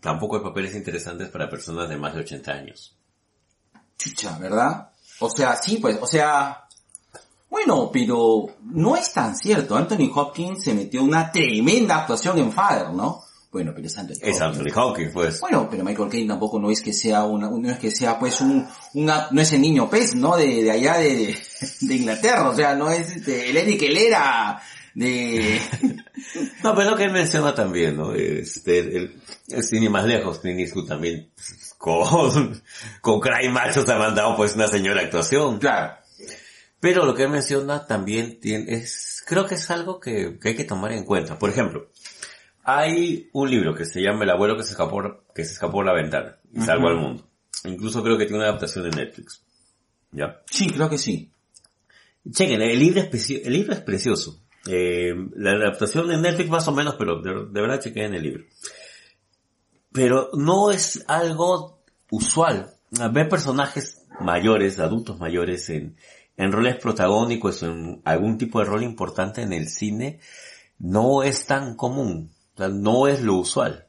tampoco 0.00 0.36
hay 0.36 0.42
papeles 0.42 0.74
interesantes 0.74 1.28
para 1.28 1.48
personas 1.50 1.88
de 1.88 1.96
más 1.96 2.14
de 2.14 2.20
80 2.20 2.50
años. 2.52 2.98
Chucha, 3.98 4.38
¿verdad? 4.38 4.90
O 5.20 5.28
sea, 5.30 5.56
sí, 5.56 5.78
pues, 5.78 5.98
o 6.00 6.06
sea, 6.06 6.65
bueno, 7.48 7.90
pero 7.92 8.46
no 8.62 8.96
es 8.96 9.12
tan 9.12 9.36
cierto. 9.36 9.76
Anthony 9.76 10.10
Hopkins 10.14 10.64
se 10.64 10.74
metió 10.74 11.02
una 11.02 11.30
tremenda 11.30 11.98
actuación 11.98 12.38
en 12.38 12.52
Father, 12.52 12.92
¿no? 12.92 13.22
Bueno, 13.52 13.72
pero 13.74 13.86
es 13.86 13.96
Anthony 13.96 14.14
Es 14.20 14.40
Hopkins. 14.40 14.42
Anthony 14.42 14.80
Hopkins, 14.80 15.12
pues. 15.12 15.40
Bueno, 15.40 15.68
pero 15.70 15.84
Michael 15.84 16.10
Caine 16.10 16.28
tampoco 16.28 16.58
no 16.58 16.70
es 16.70 16.82
que 16.82 16.92
sea 16.92 17.24
una, 17.24 17.48
no 17.48 17.70
es 17.70 17.78
que 17.78 17.90
sea 17.90 18.18
pues 18.18 18.40
un, 18.40 18.66
una, 18.94 19.28
no 19.30 19.40
es 19.40 19.52
el 19.52 19.60
niño 19.60 19.88
pez, 19.88 20.14
¿no? 20.14 20.36
De, 20.36 20.62
de 20.62 20.70
allá 20.70 20.98
de, 20.98 21.36
de 21.80 21.94
Inglaterra, 21.94 22.50
o 22.50 22.54
sea, 22.54 22.74
no 22.74 22.90
es 22.90 23.16
este, 23.16 23.50
el 23.50 23.56
Eddie 23.56 23.78
Kelera 23.78 24.60
de, 24.94 25.60
No, 26.62 26.74
pero 26.74 26.90
lo 26.90 26.96
que 26.96 27.04
él 27.04 27.12
menciona 27.12 27.54
también, 27.54 27.96
¿no? 27.96 28.12
Este, 28.12 28.78
el, 28.78 29.22
el 29.48 29.62
cine 29.62 29.88
más 29.88 30.04
lejos, 30.04 30.40
Clint 30.40 30.60
Eastwood 30.60 30.88
también 30.88 31.30
con, 31.78 32.62
con 33.00 33.20
Cry 33.20 33.48
Macho 33.48 33.84
se 33.84 33.92
ha 33.92 33.98
mandado 33.98 34.36
pues 34.36 34.54
una 34.54 34.68
señora 34.68 35.02
actuación. 35.02 35.58
claro. 35.58 35.94
Pero 36.80 37.04
lo 37.04 37.14
que 37.14 37.26
menciona 37.26 37.86
también 37.86 38.38
tiene, 38.38 38.74
es, 38.74 39.22
creo 39.26 39.46
que 39.46 39.54
es 39.54 39.70
algo 39.70 39.98
que, 39.98 40.38
que 40.38 40.50
hay 40.50 40.56
que 40.56 40.64
tomar 40.64 40.92
en 40.92 41.04
cuenta. 41.04 41.38
Por 41.38 41.50
ejemplo, 41.50 41.88
hay 42.68 43.30
un 43.32 43.48
libro 43.48 43.74
que 43.74 43.84
se 43.84 44.02
llama 44.02 44.24
El 44.24 44.30
abuelo 44.30 44.56
que 44.56 44.64
se 44.64 44.72
escapó, 44.72 45.00
que 45.34 45.44
se 45.44 45.52
escapó 45.52 45.74
por 45.74 45.86
la 45.86 45.94
ventana 45.94 46.36
y 46.52 46.60
salvó 46.60 46.88
al 46.88 46.96
mundo. 46.96 47.26
Incluso 47.64 48.02
creo 48.02 48.18
que 48.18 48.24
tiene 48.24 48.38
una 48.38 48.48
adaptación 48.48 48.90
de 48.90 48.96
Netflix. 48.96 49.42
¿Ya? 50.10 50.42
Sí, 50.50 50.68
creo 50.68 50.90
que 50.90 50.98
sí. 50.98 51.30
Chequen, 52.28 52.60
el 52.60 52.78
libro 52.78 53.00
es, 53.00 53.30
el 53.30 53.52
libro 53.52 53.72
es 53.72 53.80
precioso. 53.80 54.42
Eh, 54.66 55.14
la 55.36 55.52
adaptación 55.52 56.08
de 56.08 56.18
Netflix 56.18 56.50
más 56.50 56.66
o 56.66 56.72
menos, 56.72 56.96
pero 56.98 57.22
de, 57.22 57.46
de 57.52 57.60
verdad 57.60 57.80
chequen 57.80 58.14
el 58.14 58.22
libro. 58.22 58.44
Pero 59.92 60.30
no 60.34 60.72
es 60.72 61.04
algo 61.06 61.78
usual. 62.10 62.74
Ver 63.12 63.28
personajes 63.28 64.02
mayores, 64.20 64.80
adultos 64.80 65.18
mayores 65.20 65.70
en, 65.70 65.96
en 66.36 66.52
roles 66.52 66.76
protagónicos, 66.76 67.62
en 67.62 68.00
algún 68.04 68.36
tipo 68.38 68.58
de 68.60 68.66
rol 68.66 68.82
importante 68.82 69.42
en 69.42 69.52
el 69.52 69.68
cine, 69.68 70.20
no 70.78 71.22
es 71.22 71.46
tan 71.46 71.74
común. 71.76 72.30
O 72.54 72.56
sea, 72.58 72.68
no 72.68 73.06
es 73.08 73.22
lo 73.22 73.34
usual. 73.36 73.86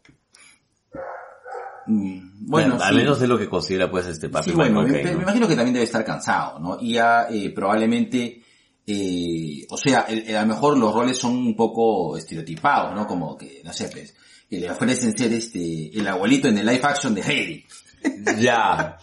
Mm, 1.88 2.48
Bueno, 2.50 2.78
al 2.82 2.96
menos 2.96 3.20
de 3.20 3.28
lo 3.28 3.38
que 3.38 3.48
considera 3.50 3.90
pues 3.90 4.06
este 4.08 4.30
papi 4.30 4.50
Sí, 4.52 4.56
bueno, 4.56 4.82
me, 4.84 5.02
imagino 5.02 5.48
que 5.48 5.56
también 5.56 5.74
debe 5.74 5.86
estar 5.86 6.04
cansado, 6.04 6.60
¿no? 6.60 6.78
Y 6.80 6.94
ya 6.94 7.28
eh, 7.30 7.50
probablemente, 7.52 8.42
eh, 8.86 9.66
o 9.70 9.78
sea, 9.78 10.02
el- 10.02 10.28
el- 10.28 10.36
a 10.36 10.42
lo 10.42 10.48
mejor 10.48 10.78
los 10.78 10.94
roles 10.94 11.18
son 11.18 11.36
un 11.36 11.56
poco 11.56 12.18
estereotipados, 12.18 12.94
¿no? 12.96 13.08
Como 13.08 13.38
que, 13.38 13.62
no 13.64 13.72
sé, 13.74 13.90
pues, 13.90 14.16
que 14.50 14.60
le 14.60 14.70
ofrecen 14.72 15.18
ser 15.18 15.32
este, 15.34 15.98
el 15.98 16.08
abuelito 16.08 16.48
en 16.50 16.58
el 16.58 16.66
live 16.66 16.82
action 16.84 17.14
de 17.16 17.22
Heidi. 17.22 17.66
Ya. 18.40 18.98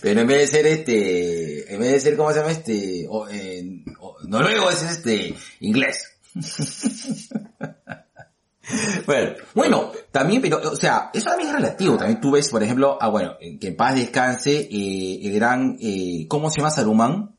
Pero 0.00 0.20
en 0.20 0.26
vez 0.26 0.38
de 0.38 0.46
ser 0.46 0.66
este, 0.66 1.72
en 1.74 1.80
vez 1.80 1.92
de 1.92 2.00
ser, 2.00 2.16
¿cómo 2.16 2.30
se 2.32 2.38
llama 2.40 2.52
este? 2.52 3.06
O, 3.08 3.28
eh, 3.28 3.84
o- 4.00 4.16
noruego 4.26 4.70
es 4.70 4.82
este, 4.82 5.34
inglés. 5.60 6.10
Bueno, 9.06 9.34
Bueno, 9.54 9.92
también, 10.10 10.40
pero, 10.40 10.58
o 10.72 10.74
sea, 10.76 11.10
eso 11.12 11.26
también 11.28 11.50
es 11.50 11.54
relativo. 11.56 11.98
También 11.98 12.18
tú 12.20 12.30
ves, 12.30 12.48
por 12.48 12.62
ejemplo, 12.62 12.96
ah, 12.98 13.08
bueno, 13.08 13.36
que 13.60 13.68
en 13.68 13.76
paz 13.76 13.94
descanse, 13.94 14.68
eh, 14.70 15.20
el 15.22 15.32
gran, 15.34 15.76
eh, 15.82 16.26
¿cómo 16.28 16.50
se 16.50 16.56
llama 16.60 16.70
Saruman? 16.70 17.36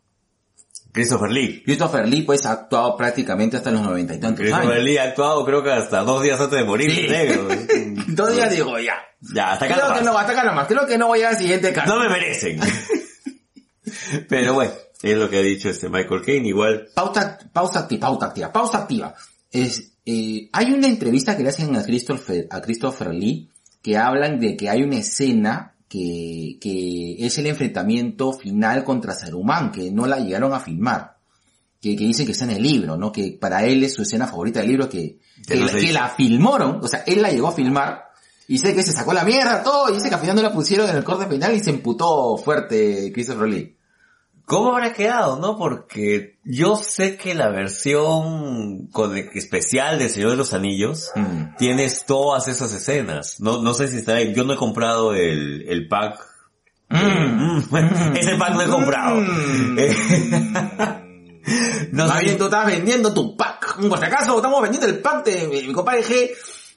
Christopher 0.96 1.30
Lee. 1.30 1.62
Christopher 1.64 2.08
Lee, 2.08 2.24
pues, 2.24 2.46
ha 2.48 2.54
actuado 2.54 2.98
prácticamente 2.98 3.58
hasta 3.58 3.70
los 3.70 3.82
noventa 3.82 4.16
y 4.16 4.20
tantos 4.20 4.40
Christopher 4.40 4.72
años. 4.72 4.84
Lee 4.84 4.98
ha 4.98 5.04
actuado 5.04 5.46
creo 5.46 5.62
que 5.62 5.72
hasta 5.72 6.00
dos 6.02 6.24
días 6.24 6.40
antes 6.40 6.58
de 6.58 6.66
morir, 6.66 6.90
Sí. 6.90 7.08
negro. 7.08 7.48
Entonces 8.08 8.38
ya 8.38 8.48
digo, 8.50 8.80
ya. 8.80 8.96
Ya, 9.34 9.52
hasta 9.52 9.66
acá 9.66 9.74
Creo 9.76 9.86
nomás. 9.88 10.00
que 10.00 10.06
no, 10.06 10.18
hasta 10.18 10.32
acá 10.32 10.44
nomás. 10.46 10.68
Creo 10.68 10.88
que 10.88 10.98
no 10.98 11.08
voy 11.08 11.22
al 11.22 11.38
siguiente 11.38 11.72
caso. 11.74 11.94
No 11.94 12.00
me 12.02 12.10
merecen. 12.10 12.60
Pero 14.30 14.54
bueno, 14.54 14.72
es 15.04 15.18
lo 15.18 15.30
que 15.30 15.38
ha 15.38 15.42
dicho 15.42 15.70
este 15.70 15.90
Michael 15.90 16.22
Caine, 16.24 16.48
igual. 16.48 16.88
Pausa, 16.94 17.38
pausa 17.54 17.80
activa, 17.80 18.08
pausa 18.08 18.26
activa, 18.28 18.52
pausa 18.52 18.78
activa. 18.80 19.16
Es, 19.52 19.92
eh, 20.06 20.50
hay 20.52 20.72
una 20.72 20.88
entrevista 20.88 21.36
que 21.38 21.44
le 21.44 21.50
hacen 21.50 21.76
a 21.76 21.84
Christopher, 21.84 22.48
a 22.50 22.62
Christopher 22.62 23.14
Lee 23.14 23.50
que 23.82 23.98
hablan 23.98 24.40
de 24.40 24.58
que 24.58 24.68
hay 24.70 24.82
una 24.82 24.98
escena 24.98 25.75
que, 25.88 26.58
que 26.60 27.26
es 27.26 27.38
el 27.38 27.48
enfrentamiento 27.48 28.34
final 28.34 28.84
contra 28.84 29.14
Saruman, 29.14 29.72
que 29.72 29.92
no 29.92 30.06
la 30.06 30.20
llegaron 30.20 30.54
a 30.54 30.60
filmar. 30.60 31.16
Que, 31.80 31.96
que 31.96 32.06
dicen 32.06 32.26
que 32.26 32.32
está 32.32 32.46
en 32.46 32.52
el 32.52 32.64
libro, 32.64 32.98
¿no? 32.98 33.12
Que 33.12 33.38
para 33.40 33.64
él 33.66 33.84
es 33.84 33.94
su 33.94 34.02
escena 34.02 34.26
favorita 34.28 34.60
del 34.60 34.70
libro, 34.70 34.90
que, 34.90 35.20
Que 35.48 35.54
que, 35.54 35.60
no 35.60 35.92
la 35.94 36.10
filmaron, 36.10 36.80
o 36.82 36.88
sea, 36.88 37.04
él 37.06 37.22
la 37.22 37.30
llegó 37.30 37.48
a 37.48 37.52
filmar, 37.52 38.06
y 38.48 38.54
dice 38.54 38.74
que 38.74 38.84
se 38.84 38.92
sacó 38.92 39.14
la 39.14 39.24
mierda, 39.24 39.64
todo, 39.64 39.90
y 39.90 39.94
dice 39.94 40.10
que 40.10 40.16
al 40.16 40.22
final 40.22 40.36
no 40.36 40.42
la 40.42 40.54
pusieron 40.54 40.90
en 40.90 40.96
el 40.96 41.04
corte 41.04 41.28
final 41.28 41.54
y 41.56 41.60
se 41.60 41.72
emputó 41.72 42.38
fuerte 42.38 43.12
Christopher 43.14 43.48
Lee. 43.48 43.78
¿Cómo 44.46 44.74
habrá 44.74 44.94
quedado, 44.94 45.40
no? 45.40 45.58
Porque 45.58 46.38
yo 46.44 46.76
sé 46.76 47.18
que 47.18 47.34
la 47.34 47.50
versión 47.50 48.88
con 48.92 49.18
el 49.18 49.30
especial 49.34 49.98
de 49.98 50.10
Señor 50.10 50.32
de 50.32 50.36
los 50.38 50.54
Anillos 50.54 51.12
Mm. 51.16 51.56
tienes 51.58 52.06
todas 52.06 52.48
esas 52.48 52.72
escenas. 52.74 53.40
No, 53.40 53.62
no 53.62 53.74
sé 53.74 53.88
si 53.88 53.98
está 53.98 54.14
ahí. 54.16 54.34
Yo 54.36 54.44
no 54.44 54.54
he 54.54 54.58
comprado 54.58 55.14
el, 55.16 55.66
el 55.68 55.88
pack. 55.88 56.20
Mm. 56.90 57.36
Mm, 57.56 58.16
Ese 58.18 58.36
pack 58.36 58.54
no 58.54 58.62
he 58.62 58.68
comprado. 58.68 59.16
Mm. 59.22 59.78
No 61.92 62.08
Más 62.08 62.18
sé. 62.18 62.26
bien 62.26 62.38
tú 62.40 62.46
estás 62.46 62.66
vendiendo 62.66 63.14
tu 63.14 63.38
pack. 63.38 63.78
Por 63.88 64.00
si 64.00 64.06
acaso 64.06 64.36
estamos 64.36 64.62
vendiendo 64.64 64.88
el 64.88 65.00
pack 65.00 65.24
de 65.26 65.48
mi, 65.48 65.62
mi 65.68 65.74
compadre 65.74 66.04
G, 66.04 66.32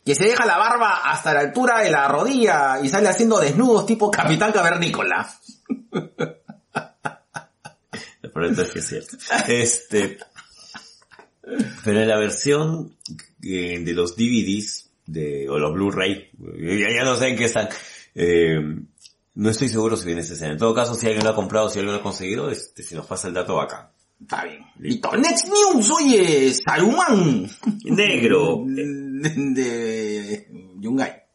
que 0.05 0.15
se 0.15 0.25
deja 0.27 0.45
la 0.45 0.59
barba 0.59 1.01
hasta 1.11 1.33
la 1.33 1.41
altura 1.41 1.81
de 1.81 1.91
la 1.91 2.07
rodilla 2.07 2.79
y 2.83 2.89
sale 2.91 3.09
haciendo 3.09 3.41
desnudos 3.41 3.87
tipo 3.87 4.11
Capitán 4.11 4.53
Cavernícola. 4.53 5.27
Pero 8.39 8.51
entonces 8.51 8.73
sí 8.73 8.79
es 8.79 8.87
cierto. 8.87 9.17
Este, 9.49 10.19
pero 11.85 12.03
en 12.03 12.09
la 12.09 12.19
versión 12.19 12.97
eh, 13.43 13.81
de 13.81 13.93
los 13.93 14.17
DVDs 14.17 14.91
de, 15.07 15.49
o 15.49 15.59
los 15.59 15.73
Blu-ray, 15.73 16.31
ya, 16.39 16.89
ya 16.95 17.05
no 17.05 17.17
sé 17.17 17.29
en 17.29 17.37
qué 17.37 17.45
están, 17.47 17.69
eh, 18.15 18.61
no 19.35 19.51
estoy 19.51 19.69
seguro 19.69 19.97
si 19.97 20.07
viene 20.07 20.21
esa 20.21 20.35
escena. 20.35 20.53
En 20.53 20.59
todo 20.59 20.73
caso, 20.73 20.95
si 20.95 21.07
alguien 21.07 21.25
lo 21.25 21.31
ha 21.31 21.35
comprado, 21.35 21.69
si 21.69 21.81
alguien 21.81 21.95
lo 21.95 22.01
ha 22.01 22.03
conseguido, 22.03 22.49
este, 22.49 22.85
si 22.85 22.95
nos 22.95 23.07
pasa 23.07 23.27
el 23.27 23.35
dato 23.35 23.61
acá. 23.61 23.93
Está 24.21 24.45
bien. 24.45 24.65
Listo. 24.79 25.17
Next 25.17 25.49
News, 25.49 25.91
oye, 25.91 26.53
Saruman. 26.53 27.49
Negro. 27.85 28.65
De, 29.19 29.31
de 29.31 30.49
Yungay. 30.79 31.28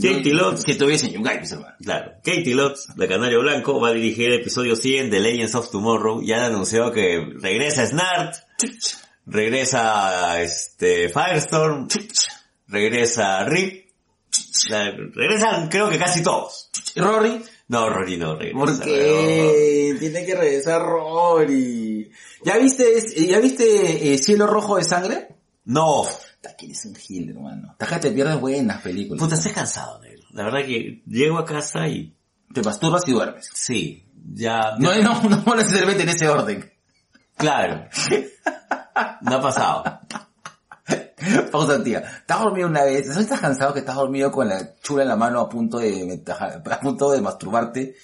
Katie 0.00 0.34
Lotz. 0.34 0.64
Que 0.64 0.74
tuviese 0.74 1.10
Yungay, 1.10 1.38
pues 1.38 1.52
hermano. 1.52 1.74
Claro, 1.82 2.12
Katie 2.22 2.54
Lotz, 2.54 2.86
de 2.94 3.08
Canario 3.08 3.40
Blanco, 3.40 3.80
va 3.80 3.88
a 3.88 3.92
dirigir 3.92 4.28
el 4.32 4.40
episodio 4.40 4.76
100 4.76 5.10
de 5.10 5.20
Legends 5.20 5.54
of 5.54 5.70
Tomorrow. 5.70 6.22
Ya 6.22 6.36
han 6.38 6.52
anunciado 6.52 6.92
que 6.92 7.24
regresa 7.40 7.86
Snart, 7.86 8.34
regresa 9.26 10.40
este 10.42 11.08
Firestorm, 11.08 11.88
regresa 12.68 13.44
Rip, 13.44 13.86
la- 14.68 14.90
regresan 14.90 15.68
creo 15.68 15.88
que 15.90 15.98
casi 15.98 16.22
todos. 16.22 16.70
Rory. 16.96 17.42
No, 17.68 17.90
Rory 17.90 18.16
no 18.16 18.36
regresa. 18.36 18.58
Porque 18.58 19.96
tiene 19.98 20.24
que 20.24 20.34
regresar 20.36 20.82
Rory. 20.82 22.10
¿Ya 22.44 22.56
viste, 22.58 22.84
ya 23.26 23.40
viste 23.40 24.14
eh, 24.14 24.18
Cielo 24.18 24.46
Rojo 24.46 24.76
de 24.76 24.84
Sangre? 24.84 25.28
No, 25.64 26.04
Puta, 26.46 26.56
¿Quién 26.56 26.70
es 26.72 26.84
un 26.84 26.94
gil, 26.94 27.30
hermano? 27.30 27.74
Taja 27.78 28.00
te 28.00 28.10
pierdes 28.12 28.40
buenas 28.40 28.80
películas. 28.82 29.22
puta, 29.22 29.34
estoy 29.36 29.52
cansado, 29.52 30.00
negro. 30.00 30.22
La 30.30 30.44
verdad 30.44 30.60
que 30.66 31.02
llego 31.06 31.38
a 31.38 31.44
casa 31.44 31.86
y 31.88 32.16
Te 32.52 32.62
masturbas 32.62 33.02
y 33.08 33.12
duermes. 33.12 33.50
sí, 33.54 34.06
ya, 34.32 34.76
No, 34.78 34.94
no, 35.02 35.22
no 35.44 35.54
necesariamente 35.56 36.02
en 36.04 36.08
ese 36.10 36.28
orden. 36.28 36.72
claro. 37.36 37.88
No 39.20 39.36
ha 39.36 39.40
pasado. 39.42 39.84
Pausa, 41.50 41.82
tía. 41.82 41.98
¿Estás 41.98 42.40
dormido 42.40 42.68
una 42.68 42.84
vez? 42.84 43.06
¿No 43.08 43.20
estás 43.20 43.40
cansado 43.40 43.72
que 43.74 43.80
estás 43.80 43.96
dormido 43.96 44.30
con 44.30 44.48
la 44.48 44.74
chula 44.80 45.02
en 45.02 45.08
la 45.08 45.16
mano 45.16 45.40
a 45.40 45.48
punto 45.48 45.78
de, 45.78 46.22
a 46.70 46.80
punto 46.80 47.10
de 47.10 47.20
masturbarte? 47.20 47.94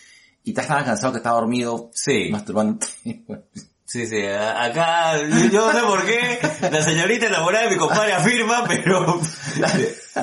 Y 0.44 0.50
estás 0.50 0.66
tan 0.66 0.84
cansado 0.84 1.12
que 1.12 1.18
estás 1.18 1.32
dormido 1.34 1.90
Sí. 1.94 2.28
masturbándote. 2.30 2.86
Sí, 3.92 4.06
sí, 4.06 4.24
acá, 4.26 5.18
yo 5.52 5.70
no 5.70 5.72
sé 5.78 5.80
por 5.86 6.06
qué, 6.06 6.38
la 6.70 6.80
señorita 6.82 7.26
enamorada 7.26 7.64
de 7.64 7.70
mi 7.72 7.76
compadre 7.76 8.14
afirma, 8.14 8.64
pero... 8.66 9.20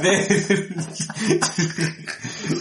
de- 0.02 0.76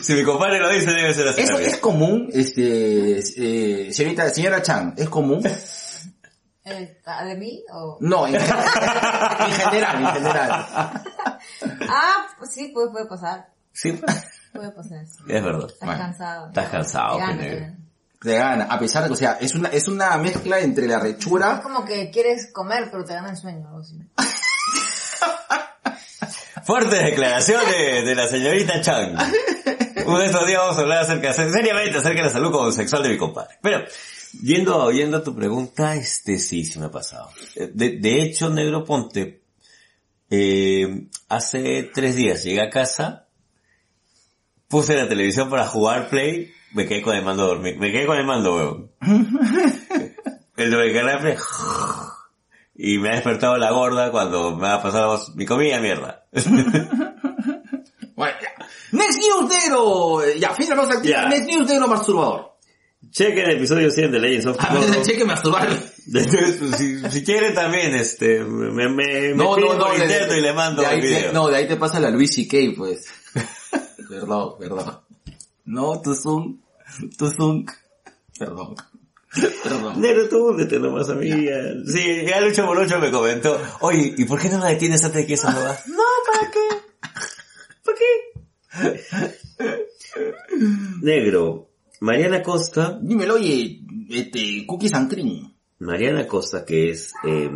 si 0.02 0.12
mi 0.12 0.22
compadre 0.22 0.58
lo 0.60 0.68
dice, 0.68 0.90
debe 0.92 1.14
ser 1.14 1.28
así. 1.28 1.40
Eso 1.40 1.58
es 1.58 1.78
común, 1.78 2.28
este, 2.30 3.20
eh, 3.20 3.90
señorita, 3.90 4.28
señora 4.28 4.60
Chan, 4.60 4.92
¿es 4.98 5.08
común? 5.08 5.40
Eh, 6.64 6.98
¿De 7.24 7.36
mí? 7.36 7.64
O... 7.72 7.96
No, 8.02 8.26
en, 8.26 8.34
en 8.34 8.40
general, 8.42 10.02
en 10.02 10.12
general. 10.12 10.66
Ah, 11.88 12.26
pues 12.38 12.52
sí, 12.52 12.68
puede, 12.74 12.90
puede 12.90 13.06
pasar. 13.06 13.48
Sí, 13.72 13.98
Puede 14.52 14.70
pasar. 14.72 15.06
sí. 15.06 15.22
es 15.26 15.42
verdad. 15.42 15.68
Estás 15.70 15.86
Bueno, 15.86 15.98
cansado. 16.02 16.48
estás 16.48 16.68
cansado, 16.68 17.18
Te 18.20 18.34
gana, 18.34 18.64
a 18.64 18.78
pesar 18.78 19.04
de 19.04 19.08
que, 19.10 19.14
o 19.14 19.16
sea, 19.16 19.38
es 19.40 19.54
una, 19.54 19.68
es 19.68 19.86
una 19.86 20.18
mezcla 20.18 20.58
entre 20.58 20.88
la 20.88 20.96
Es 20.96 21.02
rechura, 21.02 21.60
como 21.62 21.84
que 21.84 22.10
quieres 22.10 22.50
comer, 22.52 22.88
pero 22.90 23.04
te 23.04 23.14
gana 23.14 23.30
el 23.30 23.36
sueño. 23.36 23.68
Fuertes 26.64 27.02
declaraciones 27.02 28.04
de 28.04 28.14
la 28.14 28.26
señorita 28.26 28.80
Chang. 28.80 29.16
Uno 30.04 30.18
de 30.18 30.26
estos 30.26 30.46
días 30.46 30.58
vamos 30.60 30.76
a 30.78 30.80
hablar 30.80 30.98
acerca, 30.98 31.32
seriamente 31.32 31.98
acerca 31.98 32.20
de 32.20 32.26
la 32.26 32.30
salud 32.30 32.72
sexual 32.72 33.02
de 33.04 33.10
mi 33.10 33.18
compadre. 33.18 33.56
Pero, 33.62 33.84
yendo, 34.42 34.90
yendo 34.90 35.18
a 35.18 35.22
tu 35.22 35.34
pregunta, 35.34 35.94
este 35.94 36.38
sí, 36.38 36.64
sí 36.64 36.78
me 36.78 36.86
ha 36.86 36.90
pasado. 36.90 37.30
De, 37.54 37.98
de 37.98 38.22
hecho, 38.22 38.50
Negro 38.50 38.84
Ponte, 38.84 39.42
eh, 40.30 41.06
hace 41.28 41.90
tres 41.94 42.16
días 42.16 42.42
llegué 42.44 42.60
a 42.62 42.70
casa, 42.70 43.28
puse 44.66 44.94
la 44.94 45.08
televisión 45.08 45.48
para 45.48 45.66
jugar 45.66 46.08
Play, 46.10 46.52
me 46.78 46.86
quedé 46.86 47.02
con 47.02 47.14
el 47.16 47.24
mando 47.24 47.42
a 47.42 47.46
dormir. 47.48 47.76
Me 47.78 47.90
quedé 47.92 48.06
con 48.06 48.16
el 48.16 48.24
mando, 48.24 48.54
weón. 48.54 48.90
El 50.56 50.70
Play, 50.70 51.36
y 52.74 52.98
me 52.98 53.10
ha 53.10 53.12
despertado 53.14 53.56
la 53.58 53.70
gorda 53.70 54.10
cuando 54.10 54.56
me 54.56 54.68
ha 54.68 54.80
pasado 54.82 55.20
mi 55.34 55.44
comida, 55.46 55.80
mierda. 55.80 56.24
Bueno, 58.16 58.36
ya. 58.42 58.66
Next 58.90 59.20
News 59.20 59.48
Negro. 59.48 60.20
Ya, 60.36 60.52
fin 60.52 60.68
de 60.68 60.74
la. 60.74 61.02
Ya. 61.04 61.28
Next 61.28 61.46
News 61.46 61.68
Negro 61.68 61.86
masturbador. 61.86 62.56
Chequen 63.10 63.44
el 63.50 63.56
episodio 63.58 63.90
100 63.92 64.10
de 64.10 64.18
Legends 64.18 64.46
of 64.46 64.56
A 64.58 64.72
ver, 64.74 64.82
Tomorrow. 64.82 65.02
cheque 65.06 65.24
masturbar. 65.24 65.68
si, 66.76 67.10
si 67.10 67.24
quieren 67.24 67.54
también, 67.54 67.94
este, 67.94 68.40
me, 68.42 68.88
me, 68.88 69.34
No, 69.34 69.54
me 69.56 69.62
no, 69.62 69.74
no, 69.74 69.94
interno 69.94 70.34
y 70.36 70.40
le 70.40 70.52
mando 70.52 70.82
el 70.82 71.00
te- 71.00 71.06
video. 71.06 71.32
no, 71.32 71.46
de 71.48 71.56
ahí 71.58 71.68
te 71.68 71.76
pasa 71.76 72.00
la 72.00 72.10
Luis 72.10 72.34
C.K. 72.34 72.56
pues. 72.76 73.06
perdón, 74.08 74.54
perdón. 74.58 75.00
No, 75.64 76.00
tu 76.02 76.12
Zoom, 76.16 76.58
tu 77.16 77.30
Zoom. 77.30 77.66
Perdón. 78.38 78.74
Perdón. 79.62 80.00
Negro, 80.00 80.28
tú 80.28 80.48
húndete 80.48 80.78
nomás, 80.78 81.08
amiga. 81.10 81.74
Sí, 81.86 82.24
ya 82.26 82.40
Lucho 82.40 82.64
Morocho 82.64 82.98
me 82.98 83.10
comentó, 83.10 83.60
oye, 83.80 84.14
¿y 84.16 84.24
por 84.24 84.40
qué 84.40 84.48
no 84.48 84.58
la 84.58 84.68
detienes 84.68 85.04
antes 85.04 85.22
de 85.22 85.26
que 85.26 85.34
esa 85.34 85.52
va? 85.52 85.76
No, 85.86 86.02
¿para 86.32 86.50
qué? 86.50 86.68
¿Por 87.84 87.94
qué? 87.94 88.38
Negro, 91.02 91.70
Mariana 92.00 92.42
Costa, 92.42 92.98
Dímelo, 93.00 93.34
oye, 93.34 93.80
este, 94.08 94.64
Cookies 94.66 94.94
and 94.94 95.10
Cream. 95.10 95.54
Mariana 95.80 96.26
Costa, 96.26 96.64
que 96.64 96.90
es, 96.90 97.12
eh, 97.24 97.50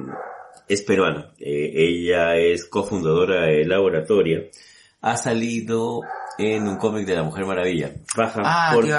es 0.68 0.82
peruana, 0.82 1.32
eh, 1.38 1.72
ella 1.74 2.36
es 2.36 2.66
cofundadora 2.66 3.46
de 3.46 3.64
Laboratoria, 3.64 4.42
ha 5.00 5.16
salido 5.16 6.02
en 6.38 6.66
un 6.66 6.76
cómic 6.76 7.06
de 7.06 7.16
la 7.16 7.22
Mujer 7.22 7.44
Maravilla. 7.46 7.92
Baja 8.16 8.42
Ah, 8.44 8.70
porque 8.74 8.90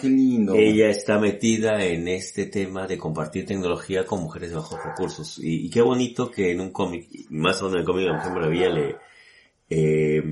qué 0.00 0.08
lindo. 0.08 0.54
ella 0.54 0.88
está 0.88 1.18
metida 1.18 1.84
en 1.84 2.08
este 2.08 2.46
tema 2.46 2.86
de 2.86 2.96
compartir 2.98 3.44
tecnología 3.46 4.04
con 4.06 4.20
mujeres 4.22 4.50
de 4.50 4.56
bajos 4.56 4.78
recursos. 4.84 5.38
Y, 5.38 5.66
y 5.66 5.70
qué 5.70 5.82
bonito 5.82 6.30
que 6.30 6.52
en 6.52 6.60
un 6.60 6.70
cómic, 6.70 7.06
más 7.30 7.60
aún 7.62 7.72
en 7.74 7.80
el 7.80 7.84
cómic 7.84 8.02
de 8.04 8.08
la 8.10 8.16
Mujer 8.16 8.32
Maravilla, 8.32 8.68
le 8.70 8.96
eh, 9.68 10.22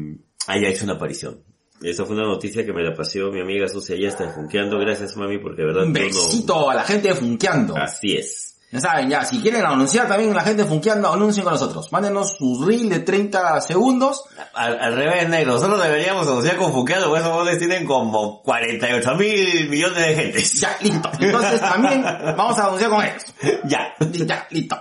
haya 0.47 0.69
hecho 0.69 0.85
una 0.85 0.95
aparición. 0.95 1.43
Esa 1.83 2.05
fue 2.05 2.17
una 2.17 2.27
noticia 2.27 2.65
que 2.67 2.73
me 2.73 2.83
la 2.83 2.93
paseó 2.95 3.31
mi 3.31 3.41
amiga 3.41 3.69
Sucia, 3.69 3.97
ya 3.97 4.09
está 4.09 4.29
funkeando. 4.31 4.79
Gracias 4.81 5.17
mami, 5.17 5.39
porque 5.39 5.63
de 5.63 5.67
verdad 5.69 5.85
Un 5.85 5.93
tú 5.93 6.01
no- 6.01 6.05
besito 6.07 6.71
a 6.71 6.75
la 6.75 6.83
gente 6.85 7.09
de 7.09 7.15
Funkeando. 7.15 7.77
Así 7.77 8.17
es. 8.17 8.58
Ya 8.71 8.81
saben, 8.81 9.09
ya, 9.09 9.25
si 9.25 9.41
quieren 9.41 9.65
anunciar 9.65 10.07
también 10.09 10.35
la 10.35 10.43
gente 10.43 10.65
Funkeando, 10.67 11.11
anuncien 11.11 11.43
con 11.43 11.55
nosotros. 11.55 11.91
Mándenos 11.91 12.37
sus 12.37 12.67
reel 12.67 12.91
de 12.91 13.01
30 13.01 13.63
segundos. 13.63 14.25
Al, 14.53 14.79
al 14.79 14.95
revés, 14.95 15.27
negro. 15.27 15.55
Nosotros 15.55 15.83
deberíamos 15.83 16.27
anunciar 16.27 16.57
con 16.57 16.73
Funkeando, 16.73 17.09
porque 17.09 17.23
esos 17.25 17.59
tienen 17.59 17.87
como 17.87 18.43
48 18.43 19.15
mil 19.15 19.71
millones 19.71 19.97
de 20.07 20.15
gente. 20.15 20.43
Ya, 20.61 20.77
listo. 20.83 21.11
Entonces 21.19 21.61
también 21.61 22.03
vamos 22.03 22.59
a 22.59 22.67
anunciar 22.67 22.91
con 22.91 23.05
ellos. 23.05 23.25
ya. 23.65 23.95
Ya, 24.27 24.47
listo. 24.51 24.77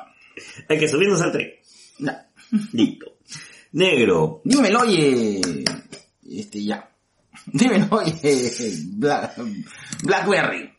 Hay 0.67 0.77
que 0.79 0.87
subirnos 0.89 1.21
al 1.21 1.31
tren. 1.31 1.49
Ya. 1.99 2.27
Listo. 2.73 3.05
Negro. 3.71 4.41
Dímelo, 4.43 4.81
oye. 4.81 5.39
Este, 6.29 6.61
ya. 6.63 6.89
Dímelo, 7.45 7.87
oye. 7.91 8.13
Bla- 8.97 9.33
Blackberry. 10.03 10.76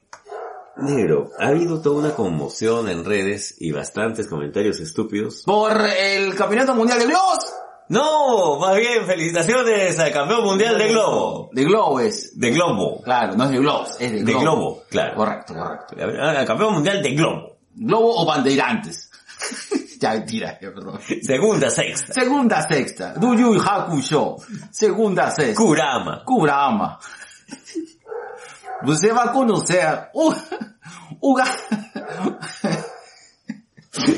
Negro, 0.79 1.31
ha 1.39 1.49
habido 1.49 1.81
toda 1.81 1.99
una 1.99 2.15
conmoción 2.15 2.89
en 2.89 3.05
redes 3.05 3.55
y 3.59 3.73
bastantes 3.73 4.29
comentarios 4.29 4.79
estúpidos. 4.81 5.43
Por 5.45 5.73
el 5.81 6.35
Campeonato 6.35 6.75
Mundial 6.75 6.99
de 7.01 7.07
Globos. 7.07 7.53
No, 7.89 8.59
más 8.59 8.77
bien 8.77 9.07
felicitaciones 9.07 9.99
al 9.99 10.13
campeón 10.13 10.45
mundial 10.45 10.77
de 10.77 10.89
globo. 10.89 11.49
De 11.53 11.65
Globo 11.65 12.01
es. 12.01 12.39
De 12.39 12.51
globo. 12.51 13.01
Claro, 13.03 13.35
no 13.35 13.45
es 13.45 13.51
de 13.51 13.59
Globos, 13.59 13.97
es 13.99 14.13
de 14.13 14.19
De 14.25 14.33
Globo. 14.33 14.41
globo, 14.43 14.83
claro. 14.91 15.15
Correcto, 15.17 15.55
correcto. 15.55 15.97
Al 15.99 16.47
campeón 16.47 16.75
mundial 16.75 17.03
de 17.03 17.15
globo. 17.15 17.57
Globo 17.75 18.15
o 18.23 18.27
bandeirantes. 18.27 19.11
ya, 20.01 20.13
mentira, 20.13 20.59
perdón. 20.61 21.01
Segunda 21.23 21.71
sexta. 21.71 22.13
Segunda 22.13 22.69
sexta. 22.69 23.15
You 23.19 23.59
Hakusho. 23.59 24.37
Segunda 24.71 25.31
sexta. 25.31 25.55
Kurama. 25.63 26.23
Kurama. 26.27 26.99
Você 28.85 29.13
vai 29.13 29.33
conhecer 29.33 30.09
o, 30.15 30.33
o 31.21 31.37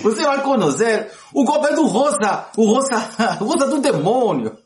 Você 0.03 0.25
vai 0.25 0.43
conhecer 0.43 1.11
o 1.33 1.45
golpe 1.45 1.75
do 1.75 1.87
Rosa, 1.87 2.47
o 2.57 2.65
Rosa, 2.75 2.99
Rosa 3.39 3.67
do 3.67 3.81
demônio. 3.81 4.59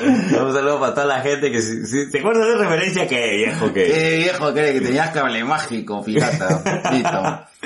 Un 0.00 0.52
saludo 0.54 0.80
para 0.80 0.94
toda 0.94 1.06
la 1.06 1.20
gente 1.20 1.50
que 1.52 1.60
si, 1.60 1.86
si- 1.86 2.10
te 2.10 2.20
acuerdas 2.20 2.46
de 2.46 2.56
referencia 2.56 3.06
que 3.06 3.36
viejo 3.36 3.70
que. 3.72 3.84
Qué 3.86 4.16
viejo 4.18 4.52
cree 4.54 4.72
que 4.72 4.80
tenías 4.80 5.10
cable 5.10 5.44
mágico, 5.44 6.02
pirata. 6.02 7.46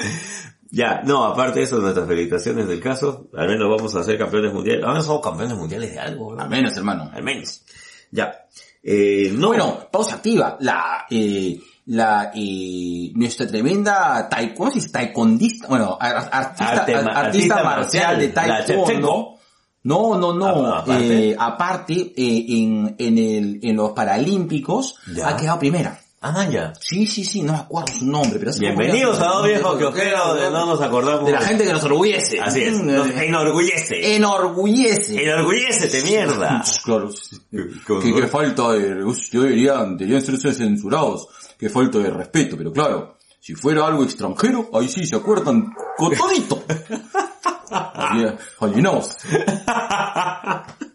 Ya, 0.76 1.02
no, 1.04 1.24
aparte 1.24 1.60
de 1.60 1.66
eso, 1.66 1.76
nuestras 1.78 2.04
felicitaciones 2.08 2.66
del 2.66 2.80
caso, 2.80 3.28
al 3.36 3.46
menos 3.46 3.70
vamos 3.70 3.94
a 3.94 4.02
ser 4.02 4.18
campeones 4.18 4.52
mundiales. 4.52 4.82
Al 4.82 4.90
menos 4.90 5.06
somos 5.06 5.22
campeones 5.22 5.56
mundiales 5.56 5.92
de 5.92 6.00
algo, 6.00 6.34
¿no? 6.34 6.42
Al 6.42 6.50
menos, 6.50 6.76
hermano. 6.76 7.08
Al 7.14 7.22
menos. 7.22 7.62
Ya. 8.10 8.34
Eh, 8.84 9.30
no. 9.34 9.48
Bueno, 9.48 9.78
pausa 9.90 10.16
activa. 10.16 10.56
La, 10.60 11.06
eh, 11.10 11.58
la, 11.86 12.30
eh, 12.34 13.10
nuestra 13.14 13.46
tremenda 13.46 14.28
taekwondo, 14.28 14.56
¿cómo 14.56 14.70
se 14.70 14.74
dice? 14.80 14.90
Taekwondista, 14.90 15.68
bueno, 15.68 15.96
ar- 16.00 16.28
artista, 16.30 16.70
Arte 16.72 16.94
ar- 16.94 16.98
artista 17.08 17.20
artista 17.20 17.64
marcial 17.64 18.18
de 18.18 18.28
taekwondo. 18.28 19.30
No, 19.84 20.16
no, 20.16 20.32
no. 20.32 20.46
Ah, 20.66 20.78
aparte. 20.78 21.28
Eh, 21.30 21.36
aparte, 21.38 21.94
eh, 22.16 22.44
en, 22.48 22.94
en 22.98 23.18
el, 23.18 23.60
en 23.62 23.76
los 23.76 23.90
paralímpicos, 23.92 24.94
Ya. 25.14 25.28
ha 25.28 25.36
quedado 25.36 25.58
primera. 25.58 25.98
Ah, 26.26 26.32
man, 26.32 26.50
ya. 26.50 26.72
Sí, 26.80 27.06
sí, 27.06 27.22
sí, 27.22 27.42
no 27.42 27.52
me 27.52 27.58
acuerdo 27.58 27.92
su 27.98 28.06
nombre, 28.06 28.38
pero 28.38 28.50
Bienvenidos 28.58 29.20
a 29.20 29.26
dos 29.26 29.44
viejos 29.46 29.76
que 29.76 29.84
ojero, 29.84 30.34
de 30.34 30.50
no 30.50 30.64
nos 30.64 30.80
acordamos. 30.80 31.26
De 31.26 31.32
la 31.32 31.42
gente 31.42 31.64
que 31.66 31.72
nos 31.74 31.84
orgullece. 31.84 32.40
Así 32.40 32.62
es, 32.62 32.80
Mm, 32.80 32.86
nos 32.86 33.08
eh, 33.08 33.26
enorgullece. 33.26 34.16
enorgullece. 34.16 35.22
Enorgullécete, 35.22 36.02
mierda. 36.02 36.64
Claro, 36.82 37.10
que, 37.50 38.14
que 38.14 38.26
falta 38.26 38.72
de, 38.72 39.04
uy, 39.04 39.22
deberían, 39.32 39.98
deberían 39.98 40.22
ser 40.22 40.54
censurados, 40.54 41.28
que 41.58 41.68
falta 41.68 41.98
de 41.98 42.08
respeto, 42.08 42.56
pero 42.56 42.72
claro, 42.72 43.18
si 43.38 43.54
fuera 43.54 43.86
algo 43.86 44.02
extranjero, 44.02 44.70
ahí 44.72 44.88
sí 44.88 45.06
se 45.06 45.16
acuerdan 45.16 45.74
con 45.98 46.14
todito. 46.16 46.64
Alineados. 48.60 49.18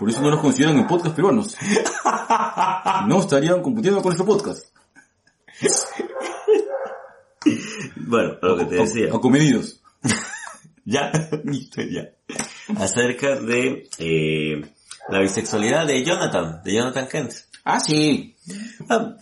Por 0.00 0.08
eso 0.08 0.22
no 0.22 0.30
nos 0.30 0.40
consideran 0.40 0.78
en 0.78 0.86
podcast 0.86 1.14
peruanos. 1.14 1.56
No 3.06 3.20
estarían 3.20 3.60
compitiendo 3.60 4.00
con 4.00 4.16
nuestro 4.16 4.24
podcast. 4.26 4.74
Bueno, 7.96 8.38
lo 8.40 8.56
que 8.56 8.64
te 8.64 8.74
decía. 8.76 9.14
Acomedidos. 9.14 9.80
Ya, 10.86 11.12
listo, 11.44 11.82
ya. 11.82 12.10
Acerca 12.76 13.36
de 13.36 13.88
eh, 13.98 14.62
la 15.08 15.20
bisexualidad 15.20 15.86
de 15.86 16.02
Jonathan, 16.04 16.62
de 16.64 16.74
Jonathan 16.74 17.06
Kent. 17.06 17.32
Ah, 17.64 17.78
sí. 17.78 18.34
Ah, 18.88 19.14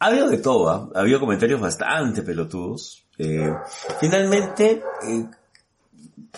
ha 0.00 0.06
habido 0.06 0.28
de 0.30 0.38
todo, 0.38 0.70
¿ah? 0.70 0.88
ha 0.94 1.00
habido 1.00 1.20
comentarios 1.20 1.60
bastante 1.60 2.22
pelotudos. 2.22 3.04
Eh, 3.18 3.52
finalmente, 4.00 4.82
eh, 5.06 5.26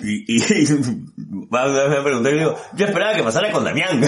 y, 0.00 0.36
y 0.36 0.40
va 1.52 1.64
a 1.64 2.04
preguntar 2.04 2.32
y 2.32 2.38
digo, 2.38 2.56
yo 2.74 2.86
esperaba 2.86 3.14
que 3.14 3.22
pasara 3.22 3.52
con 3.52 3.64
Damián, 3.64 4.00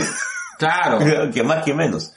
Claro. 0.58 0.98
que 1.32 1.42
más 1.42 1.64
que 1.64 1.74
menos. 1.74 2.12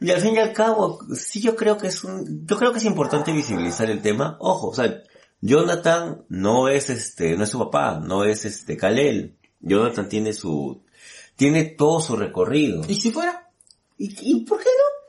Y 0.00 0.10
al 0.10 0.20
fin 0.20 0.34
y 0.34 0.38
al 0.38 0.52
cabo, 0.52 0.98
sí 1.14 1.40
yo 1.40 1.54
creo 1.54 1.78
que 1.78 1.86
es 1.86 2.02
un, 2.02 2.44
yo 2.46 2.56
creo 2.56 2.72
que 2.72 2.78
es 2.78 2.84
importante 2.84 3.32
visibilizar 3.32 3.88
el 3.88 4.02
tema. 4.02 4.36
Ojo, 4.40 4.68
o 4.68 4.74
sea, 4.74 5.02
Jonathan 5.40 6.24
no 6.28 6.68
es 6.68 6.90
este, 6.90 7.36
no 7.36 7.44
es 7.44 7.50
su 7.50 7.58
papá, 7.58 8.00
no 8.02 8.24
es 8.24 8.44
este 8.44 8.76
Kalel. 8.76 9.36
Jonathan 9.60 10.08
tiene 10.08 10.32
su, 10.32 10.82
tiene 11.36 11.64
todo 11.64 12.00
su 12.00 12.16
recorrido. 12.16 12.82
¿Y 12.88 12.96
si 12.96 13.12
fuera? 13.12 13.48
¿Y, 13.96 14.14
y 14.20 14.44
por 14.44 14.58
qué 14.58 14.70
no? 14.70 15.02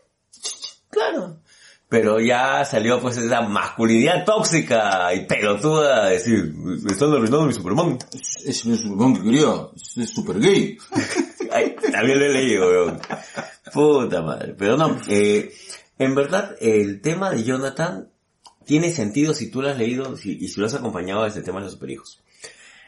Claro. 0.90 1.40
Pero 1.94 2.20
ya 2.20 2.66
salió 2.66 3.00
pues 3.00 3.18
esa 3.18 3.42
masculinidad 3.42 4.26
tóxica 4.26 5.14
y 5.14 5.28
pelotuda, 5.28 6.08
de 6.08 6.14
decir, 6.14 6.52
me 6.56 6.92
están 6.92 7.10
arruinando 7.12 7.46
mi 7.46 7.54
Superman. 7.54 8.00
Es, 8.12 8.44
es 8.48 8.66
un 8.66 8.76
Superman 8.80 9.14
que 9.16 9.22
quería, 9.22 9.68
es, 9.76 9.98
es 9.98 10.10
super 10.10 10.40
gay. 10.40 10.76
Ay, 11.52 11.76
también 11.92 12.18
lo 12.18 12.26
he 12.26 12.30
leído, 12.34 12.68
weón. 12.68 13.00
Puta 13.72 14.24
madre. 14.24 14.56
Pero 14.58 14.76
no, 14.76 15.00
eh, 15.08 15.54
en 16.00 16.16
verdad, 16.16 16.56
el 16.60 17.00
tema 17.02 17.30
de 17.30 17.44
Jonathan 17.44 18.10
tiene 18.66 18.90
sentido 18.90 19.36
si 19.36 19.52
tú 19.52 19.62
lo 19.62 19.70
has 19.70 19.78
leído 19.78 20.18
si- 20.18 20.40
y 20.42 20.48
si 20.48 20.60
lo 20.60 20.66
has 20.66 20.74
acompañado 20.74 21.22
de 21.22 21.28
este 21.28 21.44
tema 21.44 21.60
de 21.60 21.66
los 21.66 21.74
superhijos. 21.74 22.24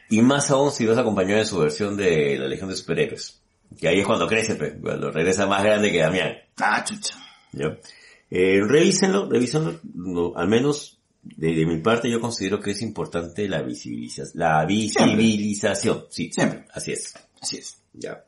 Y 0.09 0.23
más 0.23 0.49
aún 0.49 0.71
si 0.71 0.83
lo 0.83 0.93
has 0.93 0.97
acompañado 0.97 1.37
de 1.41 1.45
su 1.45 1.59
versión 1.59 1.95
de 1.95 2.39
la 2.39 2.47
Legión 2.47 2.69
de 2.69 2.75
Superhéroes. 2.75 3.39
Que 3.79 3.87
ahí 3.87 3.99
es 3.99 4.07
cuando 4.07 4.27
crece, 4.27 4.55
pues, 4.55 4.73
cuando 4.81 5.11
regresa 5.11 5.45
más 5.45 5.63
grande 5.63 5.91
que 5.91 5.99
Damián. 5.99 6.33
Ah, 6.57 6.83
chucha. 6.83 7.15
Eh, 8.29 8.59
revísenlo, 8.67 9.29
revísenlo, 9.29 9.79
no, 9.93 10.33
al 10.35 10.47
menos 10.47 10.99
de, 11.21 11.53
de 11.53 11.65
mi 11.65 11.77
parte 11.79 12.09
yo 12.09 12.19
considero 12.19 12.59
que 12.59 12.71
es 12.71 12.81
importante 12.81 13.47
la 13.47 13.61
visibilización, 13.61 14.39
la 14.39 14.65
visibilización, 14.65 16.05
sí, 16.09 16.31
Siempre. 16.33 16.65
así 16.73 16.91
es, 16.91 17.13
Así 17.41 17.57
es. 17.57 17.77
ya. 17.93 18.23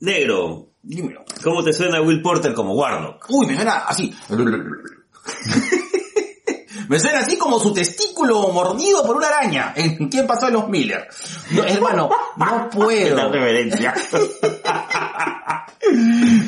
Negro, 0.00 0.70
Dímelo. 0.82 1.24
¿cómo 1.42 1.64
te 1.64 1.72
suena 1.72 2.00
Will 2.00 2.22
Porter 2.22 2.54
como 2.54 2.74
Warnock? 2.74 3.26
Uy, 3.30 3.46
me 3.46 3.56
suena 3.56 3.78
así. 3.78 4.14
me 6.88 7.00
suena 7.00 7.18
así 7.18 7.36
como 7.36 7.58
su 7.58 7.72
testículo 7.74 8.48
mordido 8.52 9.04
por 9.04 9.16
una 9.16 9.26
araña. 9.28 9.74
¿En 9.76 10.08
quién 10.08 10.26
pasó 10.26 10.46
en 10.48 10.54
los 10.54 10.68
Miller? 10.68 11.08
No, 11.50 11.64
hermano, 11.64 12.08
no 12.36 12.70
puedo. 12.72 13.16
La 13.16 13.28
reverencia. 13.28 13.92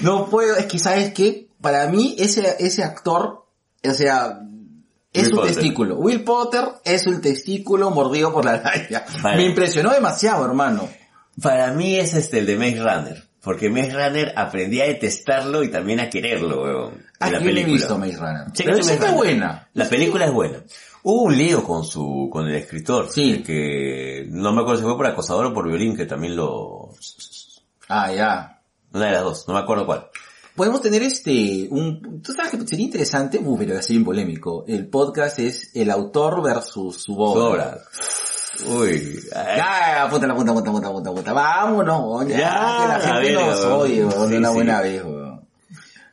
No 0.02 0.28
puedo. 0.28 0.56
Es 0.56 0.66
que, 0.66 0.78
¿sabes 0.78 1.12
qué? 1.14 1.48
Para 1.60 1.88
mí 1.88 2.16
ese, 2.18 2.56
ese 2.58 2.82
actor, 2.84 3.46
o 3.84 3.92
sea, 3.92 4.40
es 5.12 5.24
Will 5.24 5.32
un 5.32 5.38
Potter. 5.40 5.54
testículo. 5.54 5.96
Will 5.96 6.24
Potter 6.24 6.64
es 6.84 7.06
un 7.06 7.20
testículo 7.20 7.90
mordido 7.90 8.32
por 8.32 8.44
la 8.44 8.52
araña. 8.52 9.04
Vale. 9.22 9.36
Me 9.36 9.44
impresionó 9.46 9.90
demasiado, 9.92 10.44
hermano. 10.44 10.88
Para 11.42 11.72
mí 11.72 11.96
es 11.96 12.14
este 12.14 12.38
el 12.40 12.46
de 12.46 12.56
Maze 12.56 12.78
Runner. 12.82 13.24
Porque 13.42 13.70
Maze 13.70 13.92
Runner 13.92 14.32
aprendí 14.36 14.80
a 14.82 14.84
detestarlo 14.84 15.62
y 15.62 15.70
también 15.70 15.98
a 16.00 16.10
quererlo, 16.10 16.62
weón. 16.62 17.06
Ah, 17.18 17.30
la 17.30 17.38
no 17.40 17.44
he 17.44 17.48
película. 17.48 17.72
visto 17.74 17.98
Maze 17.98 18.16
Runner. 18.18 18.44
Pero 18.56 18.76
Maze 18.76 18.92
está 18.92 19.06
Runner. 19.06 19.16
buena. 19.16 19.68
La 19.74 19.88
película 19.88 20.26
es 20.26 20.32
buena. 20.32 20.62
Hubo 21.02 21.22
un 21.22 21.36
lío 21.38 21.64
con 21.64 21.82
su, 21.84 22.28
con 22.30 22.46
el 22.46 22.56
escritor. 22.56 23.08
Sí. 23.10 23.42
Que 23.42 24.26
no 24.28 24.52
me 24.52 24.60
acuerdo 24.60 24.80
si 24.80 24.84
fue 24.86 24.96
por 24.98 25.06
acosador 25.06 25.46
o 25.46 25.54
por 25.54 25.66
violín, 25.66 25.96
que 25.96 26.04
también 26.04 26.36
lo, 26.36 26.90
Ah, 27.88 28.12
ya. 28.12 28.60
una 28.92 29.06
de 29.06 29.12
las 29.12 29.22
dos, 29.24 29.48
no 29.48 29.54
me 29.54 29.60
acuerdo 29.60 29.86
cuál. 29.86 30.09
Podemos 30.60 30.82
tener 30.82 31.02
este, 31.02 31.68
un, 31.70 32.20
tú 32.22 32.34
sabes 32.34 32.50
que 32.50 32.66
sería 32.68 32.84
interesante, 32.84 33.40
uh, 33.42 33.56
pero 33.56 33.72
va 33.72 33.80
a 33.80 33.82
ser 33.82 33.94
bien 33.94 34.04
polémico. 34.04 34.62
El 34.68 34.88
podcast 34.88 35.38
es 35.38 35.70
el 35.74 35.90
autor 35.90 36.42
versus 36.42 36.96
su 36.96 37.12
Su 37.14 37.18
obra. 37.18 37.48
obra. 37.48 37.78
Uy, 38.66 39.18
ay, 39.34 39.56
Ya, 39.56 40.06
puta 40.10 40.26
la 40.26 40.34
puta, 40.34 40.52
puta, 40.52 40.70
puta, 40.70 40.90
puta, 40.90 41.10
puta. 41.12 41.32
Vámonos, 41.32 42.00
weón, 42.04 42.28
ya, 42.28 42.36
que 42.36 42.88
la 42.88 43.00
gente 43.00 43.20
ver, 43.36 43.46
nos 43.46 43.64
oye, 43.64 44.04
de 44.04 44.10
Sí, 44.10 44.34
una 44.36 44.48
sí. 44.48 44.54
buena 44.54 44.80
vez, 44.82 45.02
weón. 45.02 45.48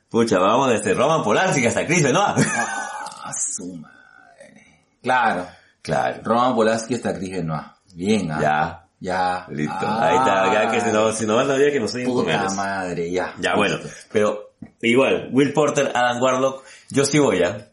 pucha, 0.09 0.39
vamos 0.39 0.69
desde 0.69 0.93
Roman 0.93 1.23
Polanski 1.25 1.65
hasta 1.65 1.85
Chris 1.85 2.03
Benoit. 2.03 2.37
Ah, 2.37 3.33
su 3.33 3.75
madre. 3.75 4.63
Claro, 5.03 5.45
claro. 5.81 6.21
Roman 6.23 6.55
Polanski 6.55 6.93
está 6.93 7.13
Cris 7.13 7.31
Benoit. 7.31 7.65
Bien, 7.93 8.31
ah. 8.31 8.39
Ya. 8.41 8.86
Ya. 8.99 9.45
Listo. 9.49 9.73
Ah, 9.79 10.07
Ahí 10.09 10.17
está, 10.17 10.53
ya 10.53 10.71
que 10.71 10.81
si 10.81 10.91
no, 10.91 11.11
si 11.11 11.25
no 11.25 11.35
van 11.35 11.51
a 11.51 11.57
que 11.57 11.79
nos 11.79 11.93
oyen 11.93 12.07
con 12.11 12.25
Puta 12.25 12.49
madre, 12.55 13.11
ya. 13.11 13.35
Ya, 13.39 13.55
bueno. 13.55 13.77
Pero, 14.11 14.53
igual, 14.81 15.29
Will 15.31 15.53
Porter, 15.53 15.91
Adam 15.93 16.21
Warlock, 16.21 16.63
yo 16.89 17.05
sí 17.05 17.19
voy, 17.19 17.39
¿ya? 17.39 17.69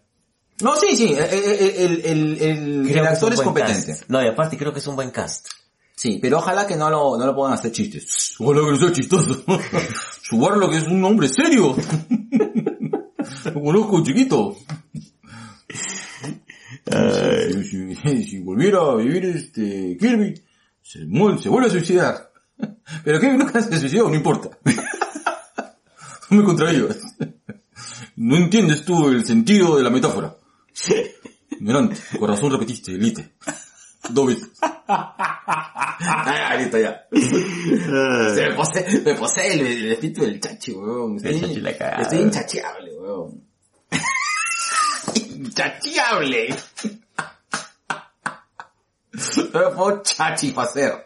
No, 0.63 0.77
sí, 0.77 0.95
sí, 0.97 1.13
el, 1.13 1.19
el, 1.25 2.05
el, 2.05 2.43
el, 2.43 2.91
el 2.91 3.07
actor 3.07 3.33
es 3.33 3.41
competente. 3.41 3.87
cast. 3.93 4.05
No, 4.09 4.23
y 4.23 4.29
aparte 4.29 4.57
creo 4.57 4.73
que 4.73 4.79
es 4.79 4.87
un 4.87 4.97
buen 4.97 5.11
cast. 5.11 5.49
Sí, 5.97 6.19
pero 6.21 6.39
ojalá 6.39 6.67
que 6.67 6.77
no 6.77 6.91
lo, 6.91 7.17
no 7.17 7.25
lo 7.27 7.35
a 7.53 7.55
hacer 7.55 7.73
chistes. 7.73 8.35
Ojalá 8.39 8.61
que 8.67 8.71
no 8.73 8.77
sea 8.77 8.93
chistoso. 8.93 9.45
Su 10.23 10.37
Warlock 10.37 10.75
es 10.75 10.85
un 10.85 11.05
hombre 11.05 11.29
serio. 11.29 11.75
Lo 13.45 13.63
conozco 13.63 14.03
chiquito. 14.05 14.57
Si, 16.87 17.65
si- 17.65 17.95
si- 17.95 18.23
si 18.25 18.39
volviera 18.41 18.79
a 18.81 18.97
vivir 18.97 19.25
este 19.27 19.97
Kirby, 19.99 20.35
se, 20.85 21.05
vuelve 21.49 21.69
a 21.69 21.71
suicidar. 21.71 22.31
Pero 23.05 23.19
Kirby 23.19 23.39
nunca 23.39 23.61
se 23.63 23.79
suicidó, 23.81 24.09
no 24.09 24.15
importa. 24.15 24.51
No 26.31 26.39
me 26.39 26.45
contradigas. 26.45 26.99
No 28.17 28.37
entiendes 28.37 28.85
tú 28.85 29.09
el 29.09 29.27
sentido 29.27 29.77
de 29.77 29.83
la 29.83 29.91
metáfora. 29.91 30.37
Ignorante, 31.51 31.97
con 32.19 32.29
razón 32.29 32.53
repetiste, 32.53 32.93
elite. 32.93 33.35
Dos 34.09 34.27
veces. 34.29 34.51
Ah, 34.63 36.55
listo 36.57 36.79
ya. 36.79 37.07
Se 37.13 38.49
me 38.49 38.55
posee, 38.55 39.01
me 39.01 39.15
posee 39.15 39.55
el, 39.55 39.67
el 39.67 39.93
espíritu 39.93 40.23
del 40.23 40.41
chachi, 40.41 40.73
weón. 40.73 41.19
El 41.25 41.41
chachi 41.41 41.61
la 41.61 41.77
cagada. 41.77 42.03
Estoy 42.03 42.19
inchacheable, 42.21 42.95
weón. 42.95 43.45
Inchacheable. 45.15 46.55
Chachi 50.03 50.55
hacer. 50.57 51.05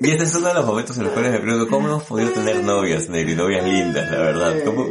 Y 0.00 0.10
este 0.10 0.24
es 0.24 0.34
uno 0.36 0.48
de 0.48 0.54
los 0.54 0.64
momentos 0.64 0.96
en 0.96 1.04
los 1.04 1.12
cuales 1.12 1.32
me 1.32 1.40
pregunto, 1.40 1.68
¿cómo 1.68 1.88
hemos 1.88 2.04
podido 2.04 2.30
tener 2.32 2.62
novias, 2.62 3.08
Negri? 3.08 3.34
Novias 3.34 3.64
lindas, 3.64 4.10
la 4.10 4.18
verdad. 4.18 4.54
¿Cómo? 4.64 4.86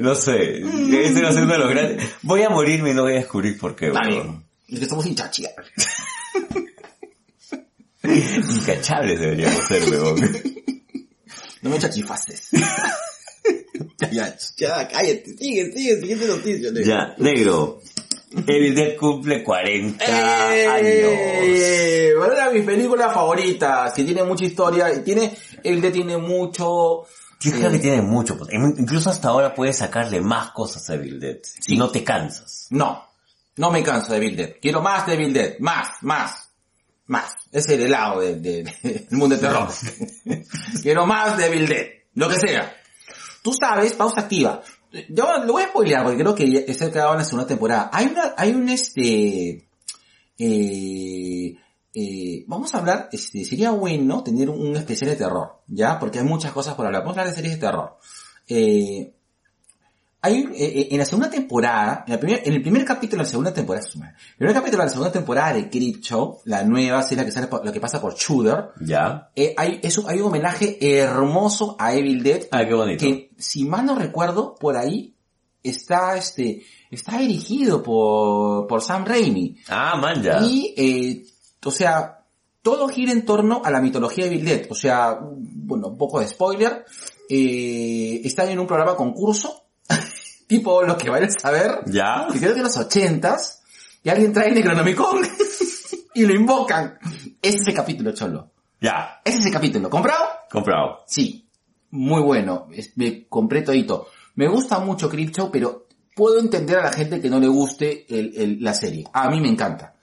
No 0.00 0.14
sé. 0.14 0.62
Este 0.62 1.22
va 1.22 1.28
a 1.28 1.32
ser 1.32 1.44
uno 1.44 1.52
de 1.52 1.58
los 1.58 1.70
grandes... 1.70 2.10
Voy 2.22 2.42
a 2.42 2.48
morirme 2.48 2.90
y 2.90 2.94
no 2.94 3.02
voy 3.02 3.12
a 3.12 3.16
descubrir 3.16 3.58
por 3.58 3.76
qué, 3.76 3.90
bien. 3.90 4.44
Es 4.68 4.80
que 4.80 4.86
somos 4.86 5.06
inchacheables. 5.06 5.72
Incachables 8.02 9.20
deberíamos 9.20 9.66
ser, 9.66 9.88
weón. 9.90 10.16
No 11.62 11.70
me 11.70 11.78
chachifaces. 11.78 12.50
ya, 14.12 14.36
ya, 14.56 14.88
cállate. 14.88 15.24
Sigue, 15.38 15.72
sigue, 15.72 16.00
siguiente 16.00 16.26
noticia. 16.26 16.70
negro. 16.70 16.84
Ya, 16.86 17.14
negro. 17.18 17.80
Evil 18.46 18.74
Dead 18.76 18.96
cumple 18.96 19.42
40 19.42 20.04
años. 20.04 20.84
¡Eh! 20.84 22.12
Una 22.16 22.48
de 22.48 22.54
mis 22.54 22.64
películas 22.64 23.12
favoritas, 23.12 23.92
que 23.92 24.04
tiene 24.04 24.22
mucha 24.22 24.44
historia, 24.44 25.02
tiene, 25.02 25.32
de 25.64 25.90
tiene 25.90 26.16
mucho, 26.16 27.06
Yo 27.40 27.52
creo 27.52 27.72
que 27.72 27.78
tiene 27.80 28.02
mucho. 28.02 28.38
pues, 28.38 28.50
Incluso 28.52 29.10
hasta 29.10 29.28
ahora 29.28 29.52
puedes 29.52 29.78
sacarle 29.78 30.20
más 30.20 30.52
cosas 30.52 30.88
a 30.90 30.94
Evil 30.94 31.18
Dead. 31.18 31.38
Si 31.42 31.76
no 31.76 31.90
te 31.90 32.04
cansas. 32.04 32.68
no, 32.70 33.04
no 33.56 33.70
me 33.72 33.82
canso 33.82 34.12
de 34.12 34.20
Bill 34.20 34.36
Dead, 34.36 34.52
quiero 34.62 34.80
más 34.80 35.06
de 35.08 35.16
Bill 35.16 35.32
Dead, 35.32 35.58
más, 35.58 35.88
más, 36.02 36.50
más, 37.06 37.32
es 37.50 37.68
el 37.68 37.82
helado 37.82 38.20
de- 38.20 38.36
de- 38.36 38.62
de- 38.62 38.90
del 39.10 39.18
mundo 39.18 39.34
de 39.34 39.40
terror. 39.42 39.68
quiero 40.82 41.04
más 41.04 41.36
de 41.36 41.48
Bill 41.50 41.66
Dead, 41.66 41.86
lo 42.14 42.28
que 42.28 42.36
sea. 42.38 42.76
Tú 43.42 43.52
sabes, 43.52 43.94
pausa 43.94 44.22
activa. 44.22 44.62
Yo 45.08 45.44
lo 45.44 45.52
voy 45.52 45.62
a 45.62 45.68
spoilear 45.68 46.02
porque 46.02 46.18
creo 46.18 46.34
que 46.34 46.50
ya 46.50 46.90
quedado 46.90 47.12
en 47.12 47.18
la 47.18 47.24
segunda 47.24 47.46
temporada. 47.46 47.90
Hay 47.92 48.06
una, 48.06 48.34
hay 48.36 48.50
un 48.52 48.68
este, 48.68 49.68
eh, 50.38 51.56
eh, 51.94 52.44
vamos 52.46 52.74
a 52.74 52.78
hablar, 52.78 53.08
este, 53.12 53.44
sería 53.44 53.70
bueno 53.70 54.22
tener 54.22 54.50
un 54.50 54.76
especial 54.76 55.10
de 55.10 55.16
terror, 55.16 55.62
¿ya? 55.66 55.98
Porque 55.98 56.18
hay 56.18 56.24
muchas 56.24 56.52
cosas 56.52 56.74
por 56.74 56.86
hablar. 56.86 57.02
Vamos 57.02 57.16
a 57.16 57.20
hablar 57.20 57.34
de 57.34 57.40
series 57.40 57.54
de 57.54 57.66
terror. 57.66 57.98
Eh, 58.48 59.12
hay, 60.22 60.40
eh, 60.40 60.48
eh, 60.58 60.88
en 60.90 60.98
la 60.98 61.04
segunda 61.06 61.30
temporada, 61.30 62.04
en, 62.06 62.12
la 62.12 62.20
primer- 62.20 62.42
en 62.44 62.52
el 62.54 62.62
primer 62.62 62.84
capítulo 62.84 63.18
de 63.22 63.24
la 63.24 63.30
segunda 63.30 63.54
temporada, 63.54 63.86
el 63.94 64.36
primer 64.36 64.54
capítulo 64.54 64.82
de 64.82 64.86
la 64.86 64.90
segunda 64.90 65.12
temporada 65.12 65.54
de 65.54 65.70
Creepshow, 65.70 66.40
la 66.44 66.62
nueva 66.64 67.02
serie 67.02 67.24
que 67.24 67.32
sale 67.32 67.46
por- 67.46 67.64
lo 67.64 67.72
que 67.72 67.80
pasa 67.80 68.00
por 68.00 68.14
Shooter, 68.14 68.70
¿Ya? 68.80 69.30
eh, 69.34 69.54
hay, 69.56 69.80
es 69.82 69.96
un- 69.98 70.08
hay 70.10 70.18
un 70.20 70.26
homenaje 70.26 70.76
hermoso 70.80 71.76
a 71.78 71.94
Evil 71.94 72.22
Dead, 72.22 72.42
Ah, 72.50 72.64
qué 72.66 72.74
bonito. 72.74 73.04
que 73.04 73.30
si 73.38 73.64
mal 73.64 73.86
no 73.86 73.94
recuerdo, 73.96 74.54
por 74.56 74.76
ahí 74.76 75.14
está 75.62 76.16
este, 76.16 76.62
está 76.90 77.18
dirigido 77.18 77.82
por, 77.82 78.66
por 78.66 78.82
Sam 78.82 79.04
Raimi. 79.06 79.56
Ah, 79.68 79.96
man, 79.96 80.22
ya. 80.22 80.40
Y, 80.42 80.74
eh, 80.76 81.24
o 81.64 81.70
sea, 81.70 82.24
todo 82.62 82.88
gira 82.88 83.12
en 83.12 83.24
torno 83.24 83.62
a 83.64 83.70
la 83.70 83.80
mitología 83.80 84.24
de 84.24 84.30
Evil 84.34 84.44
Dead. 84.44 84.66
O 84.70 84.74
sea, 84.74 85.18
bueno, 85.22 85.88
un 85.88 85.96
poco 85.98 86.20
de 86.20 86.28
spoiler. 86.28 86.84
Eh, 87.28 88.20
están 88.24 88.48
en 88.48 88.58
un 88.58 88.66
programa 88.66 88.96
concurso, 88.96 89.64
tipo 90.50 90.82
lo 90.82 90.98
que 90.98 91.08
vayan 91.08 91.28
a 91.28 91.40
saber, 91.40 91.70
¿Ya? 91.86 92.26
que 92.32 92.40
creo 92.40 92.52
que 92.54 92.58
en 92.58 92.64
los 92.64 92.76
ochentas, 92.76 93.62
y 94.02 94.08
alguien 94.08 94.32
trae 94.32 94.48
el 94.48 94.54
Necronomicon 94.56 95.22
y 96.14 96.26
lo 96.26 96.34
invocan. 96.34 96.98
Ese 97.40 97.58
es 97.58 97.68
el 97.68 97.74
capítulo, 97.74 98.12
cholo. 98.12 98.50
Ya. 98.80 99.20
Ese 99.24 99.38
es 99.38 99.46
el 99.46 99.52
capítulo. 99.52 99.88
¿Comprado? 99.88 100.24
Comprado. 100.50 101.04
Sí. 101.06 101.46
Muy 101.90 102.20
bueno. 102.22 102.66
Es- 102.72 102.96
Me 102.96 103.28
compré 103.28 103.62
todito. 103.62 104.08
Me 104.34 104.48
gusta 104.48 104.80
mucho 104.80 105.08
Creepshow, 105.08 105.50
pero 105.52 105.86
puedo 106.16 106.40
entender 106.40 106.78
a 106.78 106.84
la 106.84 106.92
gente 106.92 107.20
que 107.20 107.30
no 107.30 107.38
le 107.38 107.46
guste 107.48 108.06
el- 108.08 108.32
el- 108.36 108.58
la 108.64 108.74
serie. 108.74 109.04
A 109.12 109.30
mí 109.30 109.40
me 109.40 109.48
encanta. 109.48 109.94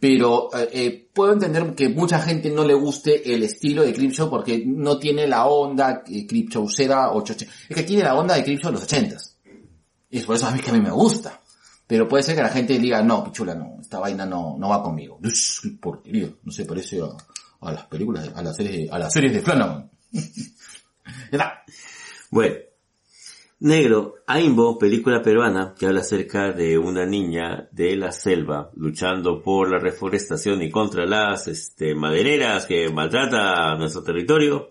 Pero 0.00 0.48
eh, 0.56 0.68
eh, 0.72 1.08
puedo 1.12 1.32
entender 1.32 1.74
que 1.74 1.88
mucha 1.88 2.18
gente 2.20 2.50
no 2.50 2.64
le 2.64 2.74
guste 2.74 3.34
el 3.34 3.42
estilo 3.44 3.82
de 3.82 3.92
Creepshow 3.92 4.28
porque 4.30 4.64
no 4.66 4.98
tiene 4.98 5.26
la 5.28 5.46
onda 5.46 6.02
eh, 6.08 6.26
Creepshowcera 6.26 7.12
8 7.12 7.34
Es 7.68 7.76
que 7.76 7.82
tiene 7.84 8.02
la 8.04 8.14
onda 8.16 8.34
de 8.34 8.42
Creepshow 8.42 8.72
de 8.72 8.78
los 8.78 8.88
80s. 8.88 9.31
Y 10.12 10.18
es 10.18 10.26
por 10.26 10.36
eso 10.36 10.46
a 10.46 10.50
mí 10.50 10.60
que 10.60 10.68
a 10.70 10.74
mí 10.74 10.80
me 10.80 10.90
gusta. 10.90 11.40
Pero 11.86 12.06
puede 12.06 12.22
ser 12.22 12.36
que 12.36 12.42
la 12.42 12.50
gente 12.50 12.78
diga, 12.78 13.02
no, 13.02 13.24
pichula, 13.24 13.54
no, 13.54 13.78
esta 13.80 13.98
vaina 13.98 14.26
no, 14.26 14.56
no 14.58 14.68
va 14.68 14.82
conmigo. 14.82 15.18
Ush, 15.24 15.62
qué 15.62 15.70
porquería. 15.70 16.28
No 16.42 16.52
se 16.52 16.66
parece 16.66 17.00
a, 17.00 17.72
las 17.72 17.86
películas, 17.86 18.30
a 18.34 18.42
las 18.42 18.54
series, 18.54 18.92
a 18.92 18.98
las 18.98 19.12
series 19.12 19.32
de 19.32 19.40
Flanagan. 19.42 19.90
Bueno. 22.30 22.54
Negro, 23.60 24.16
Aimbo, 24.26 24.78
película 24.78 25.22
peruana 25.22 25.74
que 25.78 25.86
habla 25.86 26.00
acerca 26.00 26.50
de 26.52 26.76
una 26.78 27.06
niña 27.06 27.68
de 27.70 27.94
la 27.94 28.10
selva 28.10 28.70
luchando 28.74 29.42
por 29.42 29.70
la 29.70 29.78
reforestación 29.78 30.62
y 30.62 30.70
contra 30.70 31.06
las 31.06 31.46
este, 31.46 31.94
madereras 31.94 32.66
que 32.66 32.90
maltrata 32.90 33.76
nuestro 33.76 34.02
territorio. 34.02 34.70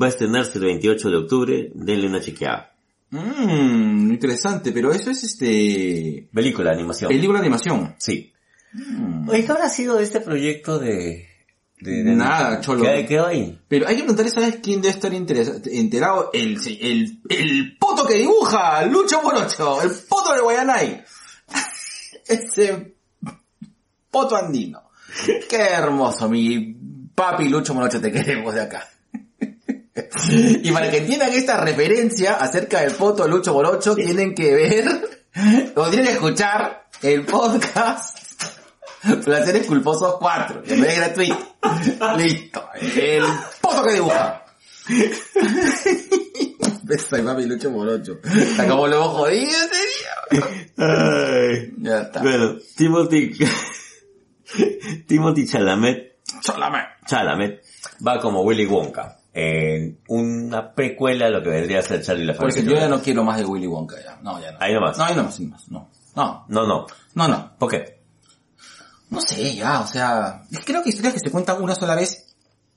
Va 0.00 0.06
a 0.06 0.08
estrenarse 0.08 0.58
el 0.58 0.64
28 0.64 1.10
de 1.10 1.16
octubre. 1.16 1.72
Denle 1.74 2.08
una 2.08 2.20
chequeada. 2.20 2.71
Mmm, 3.12 4.10
interesante, 4.10 4.72
pero 4.72 4.90
eso 4.92 5.10
es 5.10 5.22
este... 5.22 6.28
Película, 6.32 6.70
animación. 6.72 7.08
Película 7.08 7.38
de 7.38 7.46
animación. 7.46 7.94
sí. 7.98 8.32
Mm. 8.72 9.28
Oye, 9.28 9.44
¿qué 9.44 9.52
habrá 9.52 9.68
sido 9.68 9.96
de 9.98 10.04
este 10.04 10.20
proyecto 10.20 10.78
de... 10.78 11.28
de, 11.78 12.02
de- 12.04 12.14
Nada, 12.16 12.60
cholo. 12.62 12.82
¿Qué 12.84 13.04
quedó 13.06 13.26
ahí? 13.26 13.60
Pero 13.68 13.86
hay 13.86 13.96
que 13.96 14.02
preguntarle, 14.02 14.30
¿sabes 14.30 14.60
quién 14.62 14.80
debe 14.80 14.94
estar 14.94 15.12
enterado? 15.12 16.30
El, 16.32 16.56
el, 16.80 17.20
el 17.28 17.76
poto 17.78 18.06
que 18.06 18.14
dibuja, 18.14 18.84
Lucho 18.86 19.20
Morocho, 19.22 19.82
el 19.82 19.90
poto 20.08 20.32
de 20.32 20.40
Guayanay. 20.40 21.04
Ese 22.26 22.94
poto 24.10 24.36
andino. 24.36 24.82
Qué 25.50 25.56
hermoso, 25.58 26.30
mi 26.30 26.74
Papi 27.14 27.48
Lucho 27.50 27.74
Morocho, 27.74 28.00
te 28.00 28.10
queremos 28.10 28.54
de 28.54 28.62
acá. 28.62 28.88
y 30.30 30.70
para 30.72 30.90
que 30.90 30.98
entiendan 30.98 31.32
esta 31.32 31.60
referencia 31.60 32.34
acerca 32.34 32.80
del 32.80 32.92
foto 32.92 33.24
de 33.24 33.28
Lucho 33.28 33.52
Morocho, 33.52 33.94
tienen 33.94 34.34
que 34.34 34.54
ver, 34.54 35.22
o 35.76 35.88
tienen 35.88 36.06
que 36.06 36.12
escuchar 36.12 36.86
el 37.02 37.26
podcast 37.26 38.18
Placeres 39.24 39.66
Culposos 39.66 40.16
4, 40.18 40.62
que 40.62 40.74
es 40.74 40.96
gratuito. 40.96 41.56
Listo. 42.16 42.68
El 42.74 43.24
foto 43.60 43.82
que 43.84 43.92
dibuja. 43.94 44.44
De 46.82 47.22
papi 47.22 47.46
Lucho 47.46 47.70
Morocho. 47.70 48.18
Está 48.24 48.68
como 48.68 48.86
lo 48.86 49.08
jodido. 49.08 49.58
Ay. 50.78 51.72
Ya 51.78 52.02
está. 52.02 52.22
Bueno, 52.22 52.56
Timothy, 52.76 53.32
Timothy 55.06 55.46
Chalamet, 55.46 56.18
Solamente. 56.40 56.90
Chalamet 57.06 57.62
va 58.06 58.20
como 58.20 58.42
Willy 58.42 58.66
Wonka 58.66 59.21
en 59.34 59.98
una 60.08 60.74
precuela 60.74 61.30
lo 61.30 61.42
que 61.42 61.48
vendría 61.50 61.78
a 61.78 61.82
ser 61.82 62.02
Charlie 62.02 62.24
la 62.26 62.34
Porque 62.34 62.62
yo 62.62 62.72
ya 62.74 62.88
no 62.88 63.00
quiero 63.00 63.24
más 63.24 63.38
de 63.38 63.44
Willy 63.46 63.66
Wonka 63.66 63.96
ya. 64.02 64.18
No, 64.22 64.40
ya 64.40 64.52
no. 64.52 64.58
Ahí 64.60 64.74
nomás. 64.74 64.98
No, 64.98 65.04
ahí 65.04 65.14
nomás, 65.16 65.38
ahí 65.38 65.46
nomás. 65.46 65.68
No. 65.70 65.88
No. 66.14 66.44
No, 66.48 66.66
no. 66.66 66.86
No, 67.14 67.28
no. 67.28 67.52
¿Por 67.58 67.70
qué? 67.70 68.02
No 69.10 69.20
sé, 69.20 69.54
ya, 69.56 69.80
o 69.80 69.86
sea, 69.86 70.42
creo 70.64 70.82
que 70.82 70.88
historias 70.90 71.14
que 71.14 71.20
se 71.20 71.30
cuentan 71.30 71.62
una 71.62 71.74
sola 71.74 71.94
vez 71.94 72.34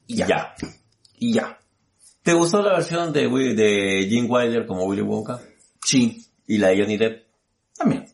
y 0.07 0.15
ya. 0.17 0.27
Ya. 0.27 0.55
Y 1.17 1.33
ya. 1.33 1.57
¿Te 2.23 2.33
gustó 2.33 2.61
la 2.61 2.73
versión 2.73 3.13
de, 3.13 3.27
Wi- 3.27 3.53
de 3.55 4.07
Gene 4.09 4.27
Wilder 4.27 4.65
como 4.65 4.83
Willy 4.85 5.01
Wonka? 5.01 5.39
Sí. 5.83 6.25
¿Y 6.47 6.57
la 6.57 6.69
de 6.69 6.81
Johnny 6.81 6.97
Depp? 6.97 7.25
También. 7.77 8.05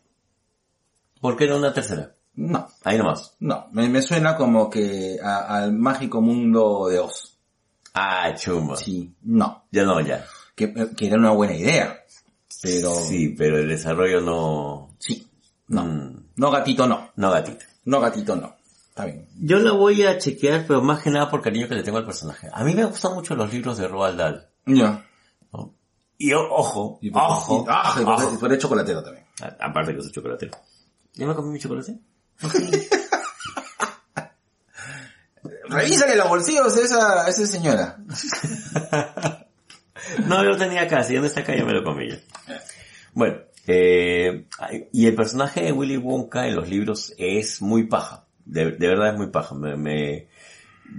¿Por 1.20 1.36
qué 1.36 1.46
no 1.46 1.56
una 1.58 1.72
tercera? 1.72 2.14
No. 2.34 2.68
Ahí 2.84 2.98
nomás. 2.98 3.34
No. 3.40 3.68
Me, 3.72 3.88
me 3.88 4.02
suena 4.02 4.36
como 4.36 4.68
que 4.70 5.18
a- 5.22 5.56
al 5.58 5.72
mágico 5.72 6.20
mundo 6.20 6.88
de 6.88 6.98
Oz. 6.98 7.31
Ah, 7.94 8.34
chuma. 8.34 8.76
Sí. 8.76 9.14
No. 9.22 9.64
Ya 9.70 9.84
no, 9.84 10.00
ya. 10.00 10.24
Que, 10.54 10.72
que 10.96 11.06
era 11.06 11.16
una 11.18 11.30
buena 11.32 11.54
idea. 11.54 11.98
Pero... 12.62 12.94
Sí, 12.94 13.30
pero 13.36 13.58
el 13.58 13.68
desarrollo 13.68 14.20
no... 14.20 14.94
Sí. 14.98 15.26
No. 15.68 15.84
Mm, 15.84 16.24
No 16.36 16.50
gatito 16.50 16.86
no. 16.86 17.10
no 17.16 17.30
gatito. 17.30 17.64
No 17.84 18.00
gatito 18.00 18.36
no. 18.36 18.54
Está 18.90 19.06
bien. 19.06 19.26
Yo 19.40 19.58
la 19.58 19.72
voy 19.72 20.02
a 20.04 20.18
chequear, 20.18 20.66
pero 20.66 20.82
más 20.82 21.02
que 21.02 21.10
nada 21.10 21.30
por 21.30 21.40
cariño 21.42 21.66
que 21.68 21.74
le 21.74 21.82
tengo 21.82 21.98
al 21.98 22.04
personaje. 22.04 22.48
A 22.52 22.62
mí 22.62 22.74
me 22.74 22.84
gustan 22.84 23.14
mucho 23.14 23.34
los 23.34 23.52
libros 23.52 23.78
de 23.78 23.88
Roald 23.88 24.18
Dahl. 24.18 24.46
Ya. 24.66 25.04
¿no? 25.52 25.74
Y 26.18 26.32
ojo, 26.34 26.98
Y 27.02 27.10
por, 27.10 27.22
ojo, 27.22 27.64
y- 27.66 27.70
ah, 27.70 27.96
y 28.00 28.04
por- 28.04 28.14
ojo. 28.14 28.34
y 28.34 28.36
por 28.36 28.52
el 28.52 28.58
chocolatero 28.58 29.02
también. 29.02 29.26
A- 29.40 29.66
Aparte 29.66 29.94
que 29.96 30.02
soy 30.02 30.12
chocolatero. 30.12 30.52
¿Ya 31.14 31.26
me 31.26 31.34
comí 31.34 31.50
mi 31.50 31.58
chocolate? 31.58 31.98
Revísale 35.72 36.16
los 36.16 36.28
bolsillos 36.28 36.76
a 36.76 36.80
esa, 36.80 37.28
esa 37.28 37.46
señora. 37.46 37.96
No, 40.26 40.42
yo 40.42 40.50
lo 40.50 40.56
tenía 40.56 40.82
acá, 40.82 41.04
si 41.04 41.14
no 41.14 41.24
está 41.24 41.40
acá 41.40 41.54
ya 41.54 41.64
me 41.64 41.72
lo 41.72 41.84
comí 41.84 42.08
yo. 42.10 42.16
Bueno, 43.14 43.36
eh, 43.66 44.46
y 44.92 45.06
el 45.06 45.14
personaje 45.14 45.62
de 45.62 45.72
Willy 45.72 45.96
Wonka 45.96 46.46
en 46.48 46.56
los 46.56 46.68
libros 46.68 47.14
es 47.18 47.62
muy 47.62 47.84
paja. 47.86 48.24
De, 48.44 48.72
de 48.72 48.88
verdad 48.88 49.10
es 49.12 49.16
muy 49.16 49.28
paja. 49.28 49.54
Me, 49.54 49.76
me- 49.76 50.26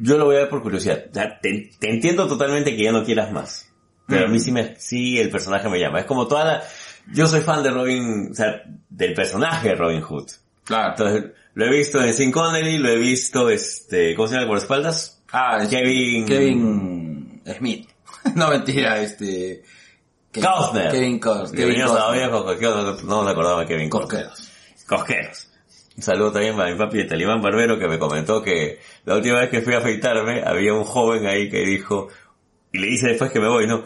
yo 0.02 0.18
lo 0.18 0.26
voy 0.26 0.38
a 0.38 0.40
ver 0.40 0.50
por 0.50 0.62
curiosidad. 0.64 1.06
Te, 1.42 1.70
te 1.78 1.90
entiendo 1.90 2.28
totalmente 2.28 2.76
que 2.76 2.84
ya 2.84 2.92
no 2.92 3.04
quieras 3.04 3.32
más. 3.32 3.70
Pero 4.08 4.26
a 4.26 4.30
mí 4.30 4.40
sí 4.40 4.52
me, 4.52 4.76
sí 4.80 5.20
el 5.20 5.30
personaje 5.30 5.70
me 5.70 5.80
llama. 5.80 6.00
Es 6.00 6.06
como 6.06 6.28
toda 6.28 6.46
la, 6.46 6.64
yo 7.12 7.28
soy 7.28 7.42
fan 7.42 7.62
de 7.64 7.72
Robin, 7.72 8.30
o 8.32 8.36
sea, 8.36 8.64
del 8.90 9.14
personaje 9.14 9.70
de 9.70 9.76
Robin 9.76 10.02
Hood. 10.02 10.30
Claro. 10.64 10.90
Entonces, 10.92 11.32
lo 11.56 11.66
he 11.66 11.70
visto 11.70 12.02
en 12.02 12.14
Sin 12.14 12.32
Connery, 12.32 12.78
lo 12.78 12.90
he 12.90 12.98
visto, 12.98 13.50
este, 13.50 14.16
¿cómo 14.16 14.28
se 14.28 14.34
llama 14.34 14.44
el 14.44 14.48
guardaespaldas? 14.48 15.22
Ah, 15.32 15.66
Kevin... 15.70 16.26
Kevin 16.26 17.42
Smith. 17.58 17.90
no 18.36 18.50
mentira, 18.50 19.00
este... 19.02 19.64
Kevin- 20.32 20.50
Costner. 20.50 20.92
Kevin 20.92 21.20
Costner. 21.20 21.86
Costner. 21.88 22.30
con 22.32 22.44
cualquier- 22.44 22.72
no, 22.72 22.94
no 23.02 23.24
me 23.24 23.32
acordaba 23.32 23.60
de 23.62 23.68
Kevin. 23.68 23.90
Cosqueros. 23.90 24.50
Cosqueros. 24.88 25.50
Un 25.96 26.02
saludo 26.02 26.32
también 26.32 26.56
para 26.56 26.72
mi 26.72 26.78
papi 26.78 26.98
de 27.00 27.04
Talibán 27.06 27.40
Barbero 27.42 27.78
que 27.78 27.88
me 27.88 28.00
comentó 28.00 28.42
que 28.42 28.80
la 29.06 29.16
última 29.16 29.40
vez 29.42 29.50
que 29.52 29.62
fui 29.62 29.76
a 29.76 29.78
afeitarme 29.78 30.42
había 30.44 30.74
un 30.74 30.86
joven 30.86 31.28
ahí 31.28 31.50
que 31.52 31.60
dijo, 31.64 32.08
y 32.72 32.80
le 32.80 32.88
dice 32.88 33.10
después 33.10 33.32
que 33.32 33.40
me 33.40 33.48
voy, 33.48 33.68
¿no? 33.68 33.84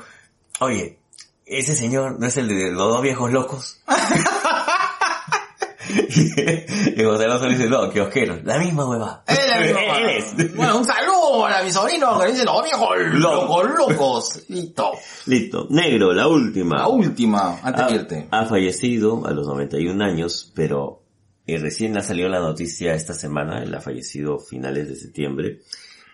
Oye, 0.62 1.00
ese 1.46 1.76
señor 1.76 2.18
no 2.18 2.28
es 2.28 2.38
el 2.38 2.48
de 2.48 2.72
los 2.72 2.78
dos 2.94 3.02
viejos 3.02 3.30
locos. 3.32 3.82
y 6.96 7.04
José 7.04 7.26
Alonso 7.26 7.48
le 7.48 7.56
dice, 7.56 7.70
no, 7.70 7.90
kiosqueros, 7.90 8.44
la 8.44 8.60
misma 8.60 8.88
hueva. 8.88 9.24
Es, 9.28 9.38
es. 10.38 10.56
Bueno, 10.56 10.78
un 10.78 10.86
saludo 10.86 11.42
para 11.42 11.64
mi 11.64 11.72
sobrino 11.72 12.20
que 12.20 12.28
dice 12.28 12.46
los 12.46 12.64
viejos 12.64 12.98
locos, 13.14 13.68
locos. 13.78 14.44
Listo. 14.50 14.92
Listo. 15.26 15.68
Negro, 15.70 16.14
la 16.14 16.28
última. 16.28 16.78
La 16.78 16.88
última, 16.88 17.60
antes 17.64 17.84
ha, 17.84 17.88
de 17.88 17.96
irte. 17.96 18.28
ha 18.32 18.46
fallecido 18.46 19.26
a 19.26 19.32
los 19.32 19.48
91 19.48 20.04
años, 20.04 20.52
pero 20.56 21.02
eh, 21.46 21.58
recién 21.58 21.98
ha 21.98 22.02
salido 22.02 22.30
la 22.30 22.40
noticia 22.40 22.94
esta 22.94 23.14
semana, 23.14 23.64
él 23.64 23.74
ha 23.74 23.82
fallecido 23.82 24.36
a 24.36 24.40
finales 24.40 24.90
de 24.90 24.96
septiembre, 24.96 25.62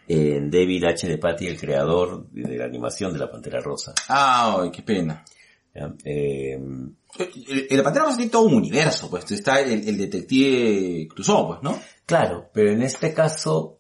eh, 0.08 0.40
David 0.44 0.86
H. 0.86 1.08
de 1.08 1.18
Patty, 1.18 1.48
el 1.48 1.60
creador 1.60 2.28
de 2.30 2.58
la 2.58 2.66
animación 2.66 3.14
de 3.14 3.20
La 3.20 3.32
Pantera 3.32 3.60
Rosa. 3.60 3.94
Ay, 4.08 4.70
qué 4.72 4.84
pena. 4.84 5.24
¿Ya? 5.74 5.94
Eh, 6.06 6.54
El, 6.56 7.68
el 7.70 7.84
Pantera 7.84 8.06
Rosa 8.06 8.18
tiene 8.18 8.32
todo 8.32 8.44
un 8.44 8.56
universo, 8.56 9.10
pues. 9.10 9.30
Está 9.32 9.60
el, 9.62 9.88
el 9.88 9.98
detective 9.98 11.08
Clouseau, 11.14 11.48
pues, 11.48 11.60
¿no? 11.62 11.80
claro, 12.06 12.50
pero 12.54 12.72
en 12.72 12.84
este 12.84 13.14
caso, 13.14 13.78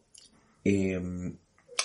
eh, 0.64 1.00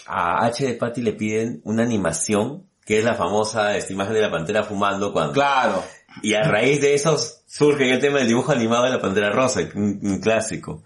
a 0.06 0.46
H. 0.46 0.66
de 0.66 0.74
Patty 0.74 1.02
le 1.02 1.12
piden 1.12 1.60
una 1.64 1.82
animación, 1.82 2.64
que 2.84 2.98
es 2.98 3.04
la 3.04 3.14
famosa 3.14 3.76
esta 3.76 3.92
imagen 3.92 4.14
de 4.14 4.22
la 4.22 4.30
pantera 4.30 4.64
fumando 4.64 5.12
cuando... 5.12 5.34
Claro. 5.34 5.82
Y 6.22 6.34
a 6.34 6.42
raíz 6.42 6.80
de 6.80 6.94
eso 6.94 7.16
surge 7.46 7.90
el 7.90 8.00
tema 8.00 8.18
del 8.18 8.28
dibujo 8.28 8.50
animado 8.50 8.84
de 8.84 8.90
la 8.90 9.00
Pantera 9.00 9.30
Rosa, 9.30 9.60
un, 9.74 10.00
un 10.02 10.20
clásico. 10.20 10.82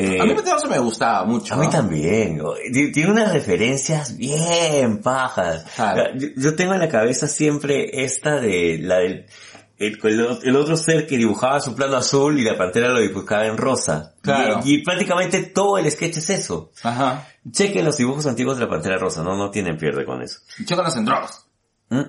Eh, 0.00 0.20
A 0.20 0.24
mí 0.24 0.32
Rosa 0.34 0.68
me 0.68 0.78
gustaba 0.78 1.24
mucho. 1.24 1.54
a 1.54 1.56
mí 1.56 1.66
¿no? 1.66 1.72
también. 1.72 2.40
Tiene 2.92 3.10
unas 3.10 3.32
referencias 3.32 4.16
bien 4.16 5.00
pajas. 5.02 5.64
Claro. 5.74 6.12
Yo, 6.16 6.28
yo 6.36 6.54
tengo 6.54 6.74
en 6.74 6.80
la 6.80 6.88
cabeza 6.88 7.26
siempre 7.26 8.04
esta 8.04 8.40
de 8.40 8.78
la 8.80 8.98
del 8.98 9.26
el, 9.78 10.56
otro 10.56 10.76
ser 10.76 11.06
que 11.06 11.16
dibujaba 11.16 11.60
su 11.60 11.74
plano 11.74 11.96
azul 11.96 12.38
y 12.38 12.42
la 12.42 12.56
pantera 12.56 12.88
lo 12.88 13.00
dibujaba 13.00 13.46
en 13.46 13.56
rosa. 13.56 14.14
Claro. 14.22 14.60
Y, 14.64 14.76
y 14.76 14.82
prácticamente 14.82 15.42
todo 15.44 15.78
el 15.78 15.90
sketch 15.90 16.16
es 16.18 16.30
eso. 16.30 16.72
Ajá. 16.82 17.28
Chequen 17.50 17.84
los 17.84 17.96
dibujos 17.96 18.26
antiguos 18.26 18.56
de 18.58 18.64
la 18.64 18.70
pantera 18.70 18.98
rosa, 18.98 19.22
no, 19.22 19.36
no 19.36 19.50
tienen 19.50 19.76
pierde 19.76 20.04
con 20.04 20.20
eso. 20.22 20.40
Chócanos 20.64 20.96
en 20.96 21.04
drogas. 21.04 21.46
¿Mm? 21.90 22.02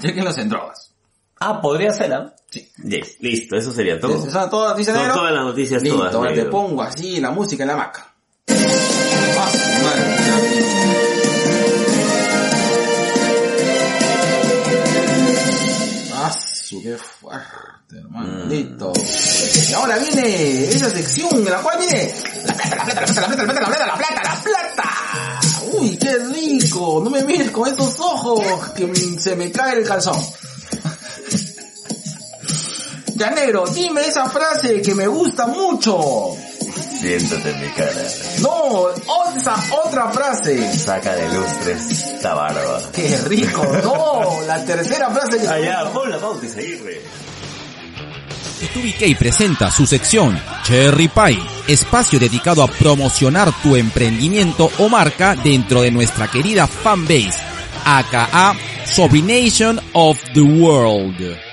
Chéquenlos 0.00 0.38
en 0.38 0.48
drogas. 0.48 0.94
Ah, 1.38 1.60
podría 1.60 1.92
ser, 1.92 2.12
¿ah? 2.14 2.34
Sí. 2.50 2.66
Yes, 2.82 3.16
listo, 3.20 3.56
eso 3.56 3.70
sería 3.72 4.00
todo. 4.00 4.16
¿Esas 4.16 4.32
son 4.32 4.48
todas 4.50 4.70
noticias 4.70 4.96
Son 4.96 5.04
negro? 5.06 5.20
todas 5.20 5.34
las 5.34 5.44
noticias, 5.44 5.82
Listo, 5.82 5.98
todas, 5.98 6.14
ahora 6.14 6.34
te 6.34 6.44
pongo 6.46 6.82
así 6.82 7.20
la 7.20 7.30
música 7.30 7.62
en 7.64 7.68
la 7.68 7.76
maca. 7.76 8.14
Ah, 8.48 9.50
su. 9.52 10.86
Ah, 16.14 16.32
su 16.64 16.82
qué 16.82 16.96
fuerte, 16.96 17.98
hermano. 17.98 18.46
Mm. 18.46 18.48
Listo. 18.48 18.92
Y 19.68 19.72
ahora 19.74 19.98
viene 19.98 20.64
esa 20.70 20.88
sección 20.90 21.28
en 21.34 21.44
la 21.50 21.58
cual 21.60 21.78
viene 21.78 22.14
la 22.46 22.54
plata, 22.54 22.76
la 22.76 22.84
plata, 22.84 23.00
la 23.00 23.06
plata, 23.06 23.20
la 23.20 23.26
plata, 23.36 23.60
la 23.60 23.66
plata, 23.66 23.86
la 23.86 23.96
plata, 23.96 24.22
la 24.22 24.42
plata. 24.42 24.90
Uy, 25.72 25.96
qué 25.98 26.16
rico. 26.18 27.00
No 27.04 27.10
me 27.10 27.22
mires 27.24 27.50
con 27.50 27.68
esos 27.72 27.98
ojos 28.00 28.70
que 28.70 28.94
se 29.18 29.36
me 29.36 29.50
cae 29.52 29.78
el 29.78 29.86
calzón. 29.86 30.16
Ya 33.16 33.30
negro, 33.30 33.64
dime 33.72 34.02
esa 34.02 34.28
frase 34.28 34.82
que 34.82 34.94
me 34.94 35.06
gusta 35.06 35.46
mucho. 35.46 36.36
Siéntate 37.00 37.50
en 37.50 37.60
mi 37.62 37.68
cara. 37.68 38.02
No, 38.40 38.90
esa 39.34 39.56
otra 39.84 40.10
frase. 40.10 40.78
Saca 40.78 41.14
de 41.14 41.32
lustres 41.32 41.90
esta 41.90 42.34
barba. 42.34 42.82
Qué 42.92 43.16
rico, 43.24 43.64
no, 43.82 44.42
la 44.46 44.62
tercera 44.66 45.10
frase 45.10 45.38
que... 45.38 45.48
Allá, 45.48 45.90
pon 45.94 46.10
la 46.10 46.18
pauta 46.18 46.44
y 46.44 46.48
seguirle. 46.50 47.00
TubiK 48.74 49.18
presenta 49.18 49.70
su 49.70 49.86
sección 49.86 50.38
Cherry 50.64 51.08
Pie, 51.08 51.38
espacio 51.68 52.18
dedicado 52.18 52.62
a 52.62 52.68
promocionar 52.68 53.50
tu 53.62 53.76
emprendimiento 53.76 54.70
o 54.78 54.90
marca 54.90 55.34
dentro 55.36 55.80
de 55.80 55.90
nuestra 55.90 56.28
querida 56.28 56.66
fanbase, 56.66 57.38
aka 57.84 58.54
Sobrination 58.84 59.80
of 59.94 60.18
the 60.34 60.42
World. 60.42 61.45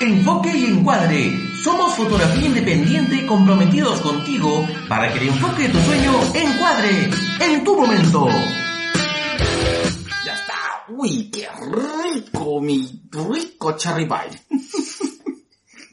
Enfoque 0.00 0.50
y 0.56 0.64
encuadre. 0.64 1.30
Somos 1.62 1.94
fotografía 1.94 2.46
independiente 2.46 3.26
comprometidos 3.26 4.00
contigo 4.00 4.66
para 4.88 5.12
que 5.12 5.18
el 5.18 5.28
enfoque 5.28 5.64
de 5.64 5.68
tu 5.68 5.78
sueño 5.78 6.12
encuadre 6.32 7.10
en 7.38 7.62
tu 7.64 7.76
momento. 7.76 8.26
Ya 10.24 10.32
está. 10.32 10.84
Uy, 10.88 11.30
qué 11.30 11.46
rico, 12.14 12.62
mi 12.62 13.02
rico 13.10 13.76
cherry 13.76 14.06
pie. 14.06 14.40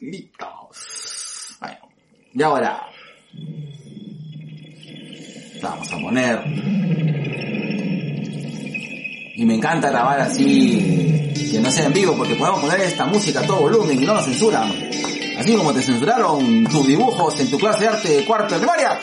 Listo. 0.00 0.70
Bueno, 1.60 1.78
Y 2.32 2.42
ahora. 2.42 2.86
Vamos 5.60 5.92
a 5.92 5.98
poner. 5.98 6.44
Y 9.38 9.44
me 9.46 9.54
encanta 9.54 9.88
grabar 9.90 10.18
así, 10.18 11.32
que 11.52 11.60
no 11.60 11.70
sea 11.70 11.84
en 11.84 11.92
vivo, 11.92 12.16
porque 12.16 12.34
podemos 12.34 12.58
poner 12.60 12.80
esta 12.80 13.04
música 13.04 13.38
a 13.38 13.46
todo 13.46 13.60
volumen 13.60 14.02
y 14.02 14.04
no 14.04 14.14
nos 14.14 14.24
censuran. 14.24 14.68
Así 15.38 15.54
como 15.54 15.72
te 15.72 15.80
censuraron 15.80 16.64
tus 16.64 16.84
dibujos 16.84 17.38
en 17.38 17.48
tu 17.48 17.56
clase 17.56 17.82
de 17.82 17.86
arte 17.86 18.08
de 18.08 18.24
cuarto 18.24 18.54
de 18.54 18.58
primaria, 18.58 18.98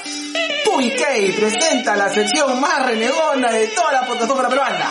Puy 0.66 0.92
presenta 1.40 1.96
la 1.96 2.10
sección 2.10 2.60
más 2.60 2.86
renegona 2.86 3.50
de 3.50 3.68
toda 3.68 3.94
la 3.94 4.06
plataforma 4.06 4.50
peruana. 4.50 4.90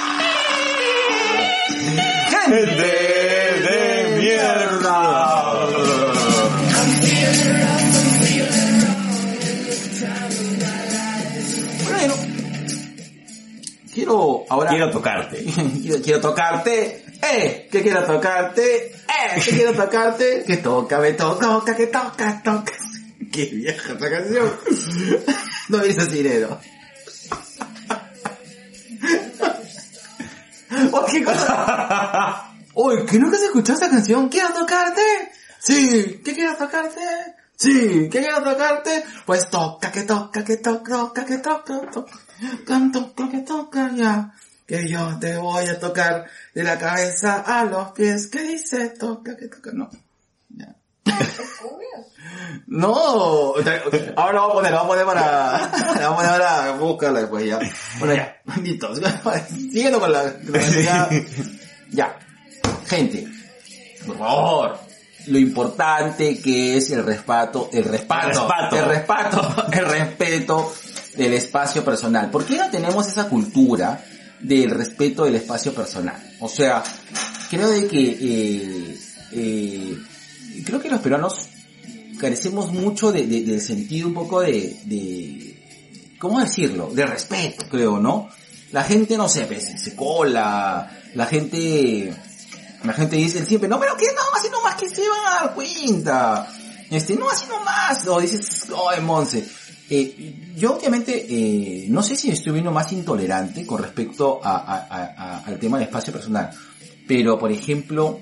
¡Gente 2.30 2.64
de 2.64 4.16
mierda! 4.16 6.03
Quiero 13.94 14.44
ahora... 14.48 14.70
Quiero 14.70 14.90
tocarte. 14.90 15.44
quiero, 15.82 16.02
quiero 16.02 16.20
tocarte, 16.20 17.04
eh, 17.22 17.68
que 17.70 17.82
quiero 17.82 18.04
tocarte, 18.04 18.86
eh, 18.86 19.40
que 19.42 19.50
quiero 19.52 19.72
tocarte, 19.72 20.44
que 20.46 20.56
toca, 20.58 20.98
me 20.98 21.12
toca, 21.12 21.46
toca, 21.46 21.76
que 21.76 21.86
toca, 21.86 22.42
toca. 22.42 22.72
Qué 23.32 23.46
vieja 23.46 23.92
esta 23.94 24.10
canción. 24.10 24.52
No 25.68 25.78
me 25.78 25.88
dice 25.88 26.06
dinero. 26.06 26.60
Oh, 30.92 31.04
qué 31.10 31.24
cosa. 31.24 32.52
Uy, 32.74 33.04
que 33.06 33.18
nunca 33.18 33.36
has 33.36 33.42
escuchado 33.42 33.74
esta 33.74 33.90
canción. 33.90 34.28
¿Quiero 34.28 34.52
tocarte? 34.52 35.02
Sí, 35.58 36.20
¿qué 36.24 36.32
quiero 36.32 36.54
tocarte? 36.54 37.00
Sí, 37.56 38.08
¿qué 38.10 38.20
quiero 38.20 38.42
tocarte? 38.42 39.04
Pues 39.26 39.48
toca, 39.50 39.90
que 39.90 40.02
toca, 40.02 40.44
que 40.44 40.58
toca, 40.58 40.92
toca, 40.92 41.24
que 41.24 41.38
toca, 41.38 41.80
toca, 41.90 42.12
toca, 42.92 43.28
que 43.30 43.38
toca, 43.38 43.90
ya. 43.94 44.32
Que 44.66 44.88
yo 44.88 45.18
te 45.20 45.36
voy 45.36 45.66
a 45.66 45.78
tocar 45.78 46.26
de 46.54 46.62
la 46.62 46.78
cabeza 46.78 47.44
a 47.46 47.64
los 47.64 47.92
pies. 47.92 48.28
¿Qué 48.28 48.42
dice? 48.42 48.90
Toca, 48.90 49.36
que 49.36 49.48
toca, 49.48 49.70
no. 49.72 49.90
Ya. 50.48 50.74
No, 52.66 53.54
ahora 54.16 54.32
lo 54.32 54.40
vamos 54.40 54.50
a 54.50 54.54
poner, 54.54 54.72
lo 54.72 54.78
vamos 54.78 54.84
a 54.84 54.88
poner 54.88 55.06
para, 55.06 55.58
lo 56.00 56.10
vamos 56.10 56.24
a 56.24 56.26
poner 56.26 56.40
para 56.40 56.72
buscarla 56.72 57.20
después 57.20 57.46
ya. 57.46 57.58
Bueno 57.98 58.14
ya, 58.14 58.36
listo, 58.62 58.94
siguiendo 59.48 60.00
con 60.00 60.12
la, 60.12 60.32
con 60.32 60.52
la 60.52 60.60
ya, 60.60 61.08
ya, 61.90 62.18
gente, 62.86 63.28
por 64.06 64.18
favor, 64.18 64.78
lo 65.26 65.38
importante 65.38 66.40
que 66.40 66.76
es 66.78 66.90
el 66.90 67.04
respeto, 67.04 67.68
el 67.72 67.84
respeto, 67.84 68.48
Respato. 68.48 68.76
el 68.76 68.84
respeto, 68.86 69.66
el 69.72 69.86
respeto 69.86 70.72
del 71.16 71.34
espacio 71.34 71.84
personal. 71.84 72.30
¿Por 72.30 72.44
qué 72.44 72.56
no 72.56 72.70
tenemos 72.70 73.06
esa 73.08 73.28
cultura 73.28 74.04
del 74.40 74.70
respeto 74.70 75.24
del 75.24 75.36
espacio 75.36 75.72
personal? 75.74 76.16
O 76.40 76.48
sea, 76.48 76.82
creo 77.50 77.68
de 77.68 77.86
que, 77.86 78.00
eh, 78.20 78.98
eh, 79.32 79.98
creo 80.64 80.80
que 80.80 80.90
los 80.90 81.00
peruanos 81.00 81.34
carecemos 82.18 82.72
mucho 82.72 83.12
de, 83.12 83.26
de- 83.26 83.42
del 83.42 83.60
sentido 83.60 84.08
un 84.08 84.14
poco 84.14 84.40
de, 84.40 84.80
de, 84.84 86.14
¿cómo 86.18 86.40
decirlo? 86.40 86.90
De 86.94 87.04
respeto, 87.06 87.66
creo, 87.70 87.98
¿no? 87.98 88.28
La 88.72 88.82
gente, 88.82 89.16
no 89.16 89.28
sé, 89.28 89.42
pues, 89.46 89.64
se 89.82 89.94
cola, 89.94 90.90
la 91.14 91.26
gente, 91.26 92.12
la 92.82 92.92
gente 92.92 93.16
dice 93.16 93.44
siempre, 93.46 93.68
no, 93.68 93.78
pero 93.78 93.96
que 93.96 94.06
no, 94.06 94.20
así 94.36 94.48
nomás 94.50 94.74
que 94.74 94.88
se 94.88 95.02
van 95.08 95.26
a 95.26 95.44
dar 95.44 95.54
cuenta. 95.54 96.48
Este, 96.90 97.14
no, 97.14 97.30
así 97.30 97.46
nomás, 97.46 98.06
o 98.08 98.20
dices, 98.20 98.66
oh, 98.72 98.90
Monse. 99.02 99.44
Eh, 99.96 100.34
yo 100.56 100.76
obviamente, 100.76 101.26
eh, 101.28 101.86
no 101.88 102.02
sé 102.02 102.16
si 102.16 102.30
estoy 102.30 102.52
viendo 102.52 102.72
más 102.72 102.90
intolerante 102.92 103.64
con 103.66 103.82
respecto 103.82 104.40
a, 104.42 104.56
a- 104.56 105.38
al 105.46 105.58
tema 105.58 105.78
del 105.78 105.86
espacio 105.88 106.12
personal, 106.12 106.50
pero 107.06 107.38
por 107.38 107.52
ejemplo, 107.52 108.20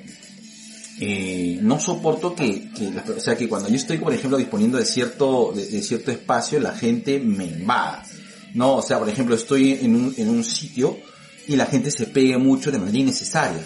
eh, 1.01 1.59
no 1.63 1.81
soporto 1.81 2.35
que, 2.35 2.69
o 3.17 3.21
sea, 3.21 3.37
que 3.37 3.49
cuando 3.49 3.69
yo 3.69 3.77
estoy, 3.77 3.99
por 3.99 4.13
ejemplo, 4.13 4.37
disponiendo 4.39 4.77
de 4.79 4.85
cierto, 4.85 5.53
de, 5.55 5.83
cierto 5.83 6.11
espacio, 6.11 6.61
la 6.61 6.73
gente 6.73 7.19
me 7.19 7.45
invada. 7.47 8.05
No, 8.55 8.77
o 8.77 8.83
sea, 8.83 8.99
por 8.99 9.09
ejemplo, 9.09 9.35
estoy 9.35 9.73
en 9.81 9.97
un, 9.97 10.15
en 10.17 10.29
un 10.29 10.45
sitio 10.45 10.99
y 11.49 11.57
la 11.57 11.67
gente 11.67 11.91
se 11.91 12.07
pegue 12.07 12.37
mucho 12.39 12.71
de 12.71 12.79
manera 12.79 12.99
innecesaria. 12.99 13.63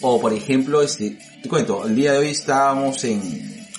O 0.00 0.20
por 0.20 0.32
ejemplo, 0.32 0.82
este, 0.82 1.18
te 1.42 1.48
cuento, 1.48 1.86
el 1.86 1.94
día 1.94 2.12
de 2.12 2.18
hoy 2.18 2.28
estábamos 2.30 3.04
en, 3.04 3.20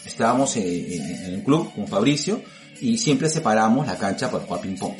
estábamos 0.06 0.56
en, 0.56 0.64
en- 0.68 1.26
en 1.26 1.34
el 1.36 1.44
club 1.44 1.74
con 1.76 1.88
Fabricio 1.88 2.42
y 2.82 2.98
siempre 2.98 3.30
separamos 3.30 3.86
la 3.88 3.98
cancha 3.98 4.30
para 4.32 4.44
jugar 4.46 4.62
ping 4.62 4.76
pong. 4.78 4.94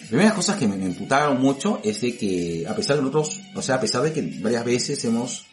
Las 0.00 0.08
primeras 0.08 0.34
cosas 0.34 0.56
que 0.56 0.68
me, 0.68 0.76
me 0.76 0.86
imputaron 0.86 1.40
mucho 1.40 1.80
es 1.82 2.00
de 2.00 2.16
que, 2.16 2.64
a 2.68 2.74
pesar 2.76 2.96
de 2.96 3.02
nosotros, 3.02 3.40
o 3.54 3.62
sea, 3.62 3.76
a 3.76 3.80
pesar 3.80 4.02
de 4.02 4.12
que 4.12 4.22
varias 4.40 4.64
veces 4.64 5.04
hemos 5.04 5.46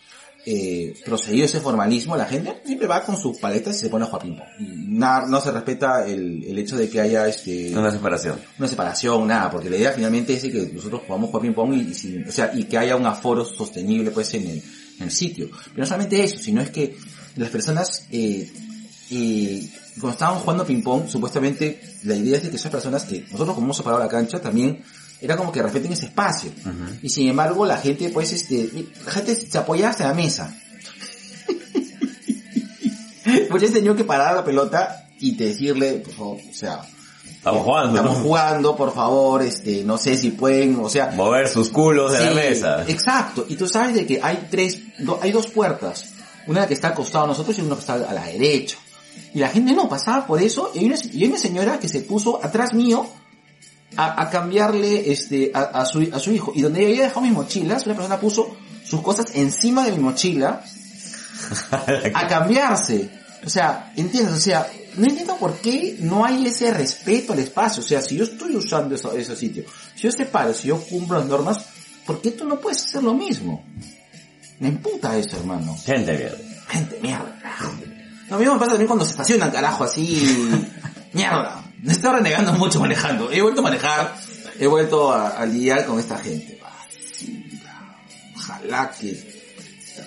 eh, 0.46 0.94
procedido 1.06 1.46
ese 1.46 1.60
formalismo, 1.62 2.18
la 2.18 2.26
gente 2.26 2.62
siempre 2.66 2.86
va 2.86 3.04
con 3.04 3.18
sus 3.18 3.38
paletas 3.40 3.78
y 3.78 3.80
se 3.80 3.90
pone 3.90 4.04
a 4.06 4.08
jugar 4.08 4.22
ping 4.24 4.36
pong. 4.36 4.48
Nada, 4.90 5.26
no 5.28 5.40
se 5.42 5.52
respeta 5.52 6.06
el, 6.06 6.44
el 6.44 6.58
hecho 6.60 6.76
de 6.78 6.90
que 6.90 7.00
haya 7.02 7.28
este, 7.28 7.76
Una 7.76 7.90
separación. 7.92 8.40
una 8.60 8.68
separación, 8.68 9.26
nada, 9.28 9.50
porque 9.50 9.70
la 9.70 9.78
idea 9.78 9.92
finalmente 9.94 10.34
es 10.34 10.44
de 10.44 10.52
que 10.52 10.72
nosotros 10.74 11.02
podamos 11.08 11.30
jugar 11.30 11.42
ping 11.44 11.54
pong 11.54 11.74
y, 11.76 11.92
y 11.92 11.94
sin- 11.94 12.28
o 12.28 12.32
sea, 12.32 12.52
y 12.54 12.66
que 12.66 12.78
haya 12.78 12.96
un 12.96 13.06
aforo 13.06 13.46
sostenible 13.46 14.12
pues 14.12 14.34
en 14.36 14.44
el, 14.48 14.58
en 14.98 15.04
el 15.04 15.12
sitio. 15.12 15.50
Pero 15.50 15.78
no 15.78 15.86
solamente 15.86 16.22
eso, 16.24 16.38
sino 16.38 16.62
es 16.62 16.70
que 16.70 16.96
las 17.38 17.50
personas, 17.50 18.06
eh, 18.12 18.52
eh, 19.10 19.68
cuando 20.00 20.12
estaban 20.12 20.40
jugando 20.40 20.66
ping 20.66 20.82
pong, 20.82 21.08
supuestamente 21.08 21.82
la 22.04 22.16
idea 22.16 22.38
es 22.38 22.44
de 22.44 22.50
que 22.50 22.56
esas 22.58 22.72
personas 22.72 23.04
que 23.04 23.22
nosotros 23.32 23.54
como 23.56 23.68
hemos 23.68 23.78
separado 23.78 24.02
la 24.04 24.10
cancha 24.10 24.40
también 24.42 24.84
era 25.22 25.38
como 25.38 25.52
que 25.52 25.62
respeten 25.62 25.94
ese 25.94 26.06
espacio. 26.08 26.52
Y 27.02 27.10
sin 27.10 27.30
embargo 27.30 27.66
la 27.66 27.78
gente 27.78 28.10
pues 28.10 28.32
este, 28.34 28.70
la 29.06 29.12
gente 29.12 29.36
se 29.36 29.58
apoyaba 29.58 29.92
hasta 29.92 30.08
la 30.08 30.14
mesa. 30.14 30.56
pues 33.50 33.72
tenía 33.72 33.96
que 33.96 34.04
parar 34.04 34.36
la 34.36 34.44
pelota 34.44 35.08
y 35.20 35.36
decirle, 35.36 35.94
por 35.94 36.14
favor, 36.14 36.38
o 36.50 36.54
sea, 36.54 36.82
Estamos 37.38 37.64
jugando, 37.64 37.96
Estamos 37.98 38.18
¿no? 38.20 38.24
jugando, 38.24 38.76
por 38.78 38.94
favor, 38.94 39.42
este, 39.44 39.84
no 39.84 39.98
sé 39.98 40.16
si 40.16 40.32
pueden, 40.32 40.78
o 40.80 40.88
sea, 40.90 41.08
Mover 41.08 41.50
sus 41.50 41.68
culos 41.70 42.14
de 42.14 42.20
la 42.26 42.32
mesa. 42.34 42.86
Exacto, 42.88 43.46
y 43.50 43.56
tú 43.58 43.68
sabes 43.68 43.96
de 43.96 44.06
que 44.06 44.22
hay 44.24 44.48
tres, 44.50 44.80
do- 45.00 45.20
hay 45.22 45.32
dos 45.34 45.48
puertas, 45.48 46.06
una 46.48 46.66
que 46.68 46.74
está 46.74 46.88
al 46.90 46.94
costado 46.94 47.26
de 47.26 47.30
nosotros 47.32 47.58
y 47.58 47.62
una 47.62 47.76
que 47.76 47.82
está 47.82 47.96
a 47.96 48.14
la 48.14 48.26
derecha. 48.28 48.78
Y 49.34 49.40
la 49.40 49.50
gente 49.50 49.74
no 49.74 49.90
pasaba 49.90 50.28
por 50.28 50.42
eso, 50.42 50.72
y 50.74 50.80
hay 50.80 50.86
una, 50.86 50.96
y 51.12 51.24
hay 51.24 51.30
una 51.30 51.38
señora 51.40 51.80
que 51.80 51.88
se 51.90 52.02
puso 52.02 52.44
atrás 52.44 52.74
mío 52.74 53.08
a, 53.98 54.22
a 54.22 54.30
cambiarle 54.30 55.12
este, 55.12 55.52
a, 55.54 55.62
a 55.62 55.86
su, 55.86 56.08
a 56.14 56.20
su 56.20 56.32
hijo. 56.32 56.52
Y 56.56 56.62
donde 56.62 56.82
yo 56.82 56.88
había 56.88 57.04
dejado 57.04 57.22
mis 57.22 57.32
mochilas, 57.34 57.86
una 57.86 57.96
persona 57.96 58.20
puso 58.20 58.56
sus 58.86 59.02
cosas 59.02 59.28
encima 59.36 59.86
de 59.86 59.92
mi 59.94 60.00
mochila 60.00 60.64
a 62.14 62.28
cambiarse. 62.28 63.10
O 63.46 63.50
sea, 63.50 63.92
¿entiendes? 63.96 64.34
O 64.36 64.40
sea, 64.40 64.68
no 64.96 65.04
entiendo 65.06 65.36
por 65.38 65.56
qué 65.58 65.98
no 66.00 66.24
hay 66.26 66.48
ese 66.48 66.72
respeto 66.74 67.34
al 67.34 67.40
espacio. 67.40 67.84
O 67.84 67.86
sea, 67.86 68.02
si 68.02 68.16
yo 68.16 68.24
estoy 68.24 68.56
usando 68.56 68.96
eso- 68.96 69.14
ese 69.18 69.36
sitio, 69.36 69.66
si 69.96 70.04
yo 70.04 70.12
separo, 70.12 70.54
si 70.54 70.68
yo 70.70 70.80
cumplo 70.80 71.18
las 71.20 71.28
normas, 71.28 71.66
¿por 72.06 72.22
qué 72.22 72.32
tú 72.32 72.46
no 72.46 72.60
puedes 72.60 72.84
hacer 72.86 73.04
lo 73.04 73.14
mismo? 73.14 73.66
Me 74.60 74.70
emputa 74.70 75.18
eso, 75.18 75.36
hermano. 75.38 75.76
Gente 75.84 76.14
mierda. 76.18 76.38
Gente, 76.68 77.00
mierda. 77.02 77.42
Lo 78.34 78.40
mismo 78.40 78.54
me 78.56 78.60
pasa 78.60 78.72
también 78.72 78.88
cuando 78.88 79.06
se 79.06 79.12
estacionan, 79.12 79.52
carajo, 79.52 79.84
así. 79.84 80.68
mierda. 81.14 81.64
Me 81.84 81.94
estoy 81.94 82.14
renegando 82.14 82.54
mucho 82.54 82.80
manejando. 82.80 83.32
He 83.32 83.42
vuelto 83.44 83.60
a 83.60 83.64
manejar, 83.64 84.16
he 84.60 84.66
vuelto 84.66 85.14
a, 85.14 85.28
a 85.30 85.46
lidiar 85.46 85.86
con 85.86 86.00
esta 86.00 86.18
gente. 86.18 86.60
Basura. 86.60 87.96
Ojalá 88.36 88.92
que... 89.00 89.44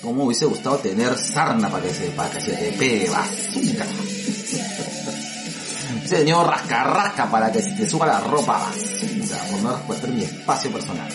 Como 0.02 0.24
hubiese 0.24 0.44
gustado 0.46 0.78
tener 0.78 1.16
sarna 1.16 1.70
para 1.70 1.84
que 1.84 1.94
se, 1.94 2.06
para 2.08 2.28
que 2.30 2.40
se 2.40 2.50
te 2.52 2.72
pegue, 2.72 3.08
basura. 3.08 3.86
Señor 6.06 6.46
rasca 6.48 6.82
rasca 6.84 7.30
para 7.30 7.50
que 7.52 7.62
se 7.62 7.70
te 7.70 7.88
suba 7.88 8.06
la 8.06 8.18
ropa, 8.20 8.58
basura. 8.58 9.38
Por 9.50 9.60
no 9.62 9.76
respetar 9.76 10.10
mi 10.10 10.24
espacio 10.24 10.70
personal. 10.72 11.08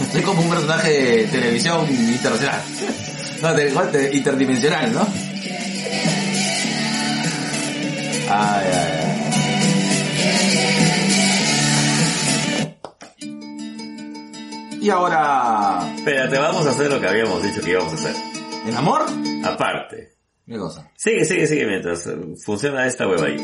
Estoy 0.00 0.22
como 0.22 0.42
un 0.42 0.50
personaje 0.50 0.90
de 0.90 1.24
televisión 1.28 1.86
internacional. 1.88 2.60
No, 3.40 3.54
de, 3.54 3.70
de- 3.70 4.16
interdimensional, 4.16 4.92
¿no? 4.92 5.06
Ay, 8.30 8.66
ay, 8.66 8.92
ay. 9.02 9.18
Y 14.80 14.90
ahora, 14.90 15.92
Espérate, 15.96 16.38
vamos 16.38 16.66
a 16.66 16.70
hacer 16.70 16.90
lo 16.90 17.00
que 17.00 17.08
habíamos 17.08 17.42
dicho 17.42 17.60
que 17.60 17.70
íbamos 17.70 17.92
a 17.92 17.96
hacer. 17.96 18.14
¿el 18.66 18.76
amor? 18.76 19.02
Aparte. 19.44 20.12
¿Qué 20.46 20.56
cosa? 20.56 20.90
Sigue, 20.96 21.24
sigue, 21.24 21.46
sigue 21.46 21.66
mientras 21.66 22.06
eh, 22.06 22.16
funciona 22.42 22.86
esta 22.86 23.06
huevadita. 23.06 23.42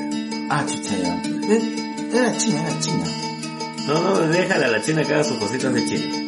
Ah, 0.50 0.64
chucha, 0.66 0.96
ya. 0.96 1.22
Eh, 1.22 2.08
Era 2.12 2.36
china, 2.38 2.62
era 2.62 2.80
china. 2.80 3.04
No, 3.88 4.00
no, 4.02 4.18
déjala 4.28 4.66
a 4.66 4.70
la 4.70 4.80
china 4.80 5.04
que 5.04 5.12
haga 5.12 5.24
sus 5.24 5.36
cositas 5.38 5.74
de 5.74 5.84
china. 5.84 6.23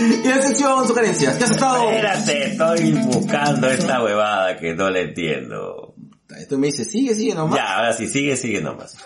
Y 0.24 0.28
la 0.28 0.42
sección 0.42 0.86
sugerencias. 0.86 1.36
¿Qué 1.36 1.44
has 1.44 1.50
estado? 1.50 1.90
Espérate, 1.90 2.50
estoy 2.52 2.92
buscando 2.92 3.70
esta 3.70 4.02
huevada 4.02 4.56
que 4.56 4.74
no 4.74 4.90
la 4.90 5.00
entiendo. 5.00 5.94
Esto 6.38 6.58
me 6.58 6.68
dice, 6.68 6.84
sigue, 6.84 7.14
sigue 7.14 7.34
nomás. 7.34 7.58
Ya, 7.58 7.76
ahora 7.76 7.92
sí, 7.92 8.08
sigue, 8.08 8.36
sigue 8.36 8.60
nomás. 8.60 8.96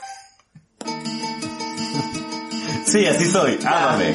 Sí, 2.87 3.07
así 3.07 3.25
soy, 3.25 3.59
ámame. 3.65 4.15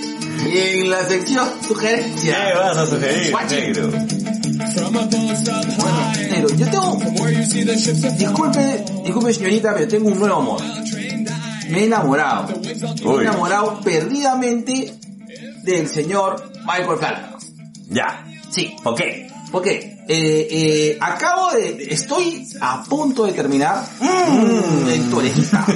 Y 0.40 0.58
en 0.58 0.90
la 0.90 1.06
sección 1.06 1.46
¿Qué 1.60 1.66
sugerencias. 1.68 2.54
vas 2.56 2.78
a 2.78 2.86
sugerir, 2.86 3.34
negro? 3.50 3.90
Bueno, 3.90 5.10
negro, 6.30 6.48
yo 6.56 6.70
tengo... 6.70 6.98
Disculpe, 8.16 8.84
disculpe 9.04 9.34
señorita, 9.34 9.74
pero 9.74 9.86
tengo 9.86 10.08
un 10.08 10.18
nuevo 10.18 10.36
amor. 10.36 10.62
Me 11.68 11.80
he 11.80 11.84
enamorado. 11.84 12.58
Me 12.62 12.70
he 12.70 13.20
enamorado 13.20 13.80
perdidamente 13.80 14.94
del 15.62 15.88
señor 15.88 16.52
Michael 16.60 16.98
Flanagan. 16.98 17.36
Ya. 17.88 18.24
Sí, 18.50 18.76
¿Por 18.82 18.94
qué? 18.94 19.30
¿Por 19.50 19.62
qué? 19.62 19.98
Eh, 20.08 20.48
eh, 20.50 20.98
acabo 21.00 21.50
de... 21.52 21.86
Estoy 21.90 22.46
a 22.60 22.84
punto 22.84 23.26
de 23.26 23.32
terminar... 23.32 23.84
Mmm, 24.00 24.88
en 24.88 25.10
tu 25.10 25.18
orejita. 25.18 25.66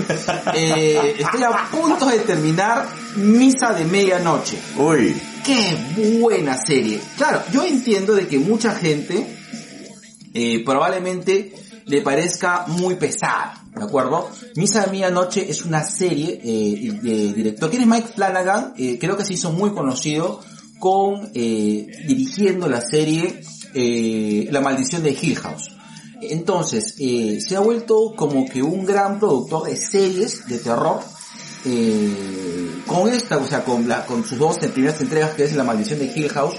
Eh, 0.55 1.17
estoy 1.19 1.43
a 1.43 1.69
punto 1.71 2.07
de 2.07 2.21
terminar 2.21 2.87
Misa 3.17 3.73
de 3.73 3.85
Medianoche. 3.85 4.59
Uy. 4.77 5.21
¡Qué 5.45 5.77
buena 6.21 6.57
serie! 6.57 7.01
Claro, 7.17 7.43
yo 7.53 7.65
entiendo 7.65 8.15
de 8.15 8.27
que 8.27 8.39
mucha 8.39 8.75
gente 8.75 9.27
eh, 10.33 10.65
probablemente 10.65 11.53
le 11.87 12.01
parezca 12.01 12.65
muy 12.67 12.97
pesada, 12.97 13.63
¿de 13.75 13.85
acuerdo? 13.85 14.31
Misa 14.57 14.85
de 14.85 14.91
Medianoche 14.91 15.51
es 15.51 15.65
una 15.65 15.83
serie 15.85 16.41
eh, 16.43 16.99
de 17.03 17.33
director. 17.33 17.71
¿Quién 17.71 17.83
es 17.83 17.89
Mike 17.89 18.09
Flanagan? 18.15 18.75
Eh, 18.77 18.99
creo 18.99 19.17
que 19.17 19.25
se 19.25 19.35
hizo 19.35 19.53
muy 19.53 19.73
conocido 19.73 20.41
con 20.79 21.31
eh, 21.35 21.87
dirigiendo 22.07 22.69
la 22.69 22.81
serie 22.81 23.41
La 24.51 24.61
maldición 24.61 25.03
de 25.03 25.17
Hill 25.21 25.37
House. 25.37 25.71
Entonces, 26.21 26.95
se 26.97 27.57
ha 27.57 27.61
vuelto 27.61 28.15
como 28.17 28.47
que 28.47 28.63
un 28.63 28.87
gran 28.87 29.19
productor 29.19 29.69
de 29.69 29.77
series 29.77 30.47
de 30.47 30.59
terror 30.59 31.01
con 32.87 33.09
esta, 33.09 33.39
o 33.39 33.47
sea, 33.47 33.65
con, 33.65 33.89
la, 33.89 34.07
con 34.07 34.25
sus 34.25 34.39
dos 34.39 34.59
primeras 34.59 35.01
entregas 35.01 35.35
que 35.35 35.45
es 35.45 35.55
La 35.55 35.65
Maldición 35.65 35.99
de 35.99 36.13
Hill 36.15 36.29
House 36.31 36.55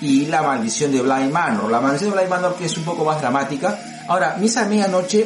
y 0.00 0.26
La 0.26 0.42
Maldición 0.42 0.92
de 0.92 1.02
Blind 1.02 1.32
Manor. 1.32 1.70
La 1.70 1.80
Maldición 1.80 2.10
de 2.10 2.16
Blind 2.16 2.30
Manor 2.30 2.54
que 2.54 2.66
es 2.66 2.76
un 2.76 2.84
poco 2.84 3.04
más 3.04 3.20
dramática. 3.20 3.78
Ahora, 4.10 4.36
Misa 4.40 4.64
de 4.64 4.70
Medianoche 4.70 5.24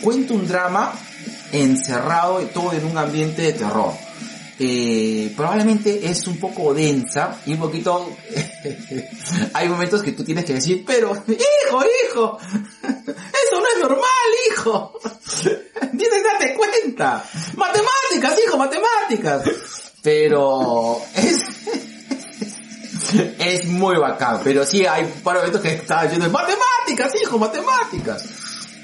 cuenta 0.00 0.32
un 0.32 0.48
drama 0.48 0.94
encerrado 1.52 2.40
y 2.40 2.46
todo 2.46 2.72
en 2.72 2.86
un 2.86 2.96
ambiente 2.96 3.42
de 3.42 3.52
terror. 3.52 3.92
Eh, 4.58 5.30
probablemente 5.36 6.08
es 6.08 6.26
un 6.26 6.38
poco 6.40 6.72
densa 6.72 7.38
y 7.44 7.52
un 7.52 7.58
poquito... 7.58 8.16
hay 9.52 9.68
momentos 9.68 10.02
que 10.02 10.12
tú 10.12 10.24
tienes 10.24 10.46
que 10.46 10.54
decir, 10.54 10.84
pero, 10.86 11.12
hijo, 11.28 11.84
hijo, 12.06 12.38
eso 12.82 13.60
no 13.60 13.66
es 13.74 13.80
normal, 13.82 14.28
hijo. 14.50 14.98
Tienes 15.98 16.08
que 16.08 16.22
darte 16.22 16.54
cuenta. 16.54 17.22
Matemáticas, 17.56 18.40
hijo, 18.42 18.56
matemáticas. 18.56 19.42
Pero 20.02 20.98
es, 21.14 21.40
es 23.38 23.66
muy 23.66 23.96
bacán. 23.96 24.40
Pero 24.44 24.64
sí 24.64 24.86
hay 24.86 25.04
un 25.04 25.20
par 25.22 25.34
de 25.36 25.40
momentos 25.40 25.60
que 25.62 25.74
estaba 25.74 26.02
diciendo, 26.04 26.28
matemáticas, 26.30 27.12
hijo, 27.22 27.38
matemáticas. 27.38 28.28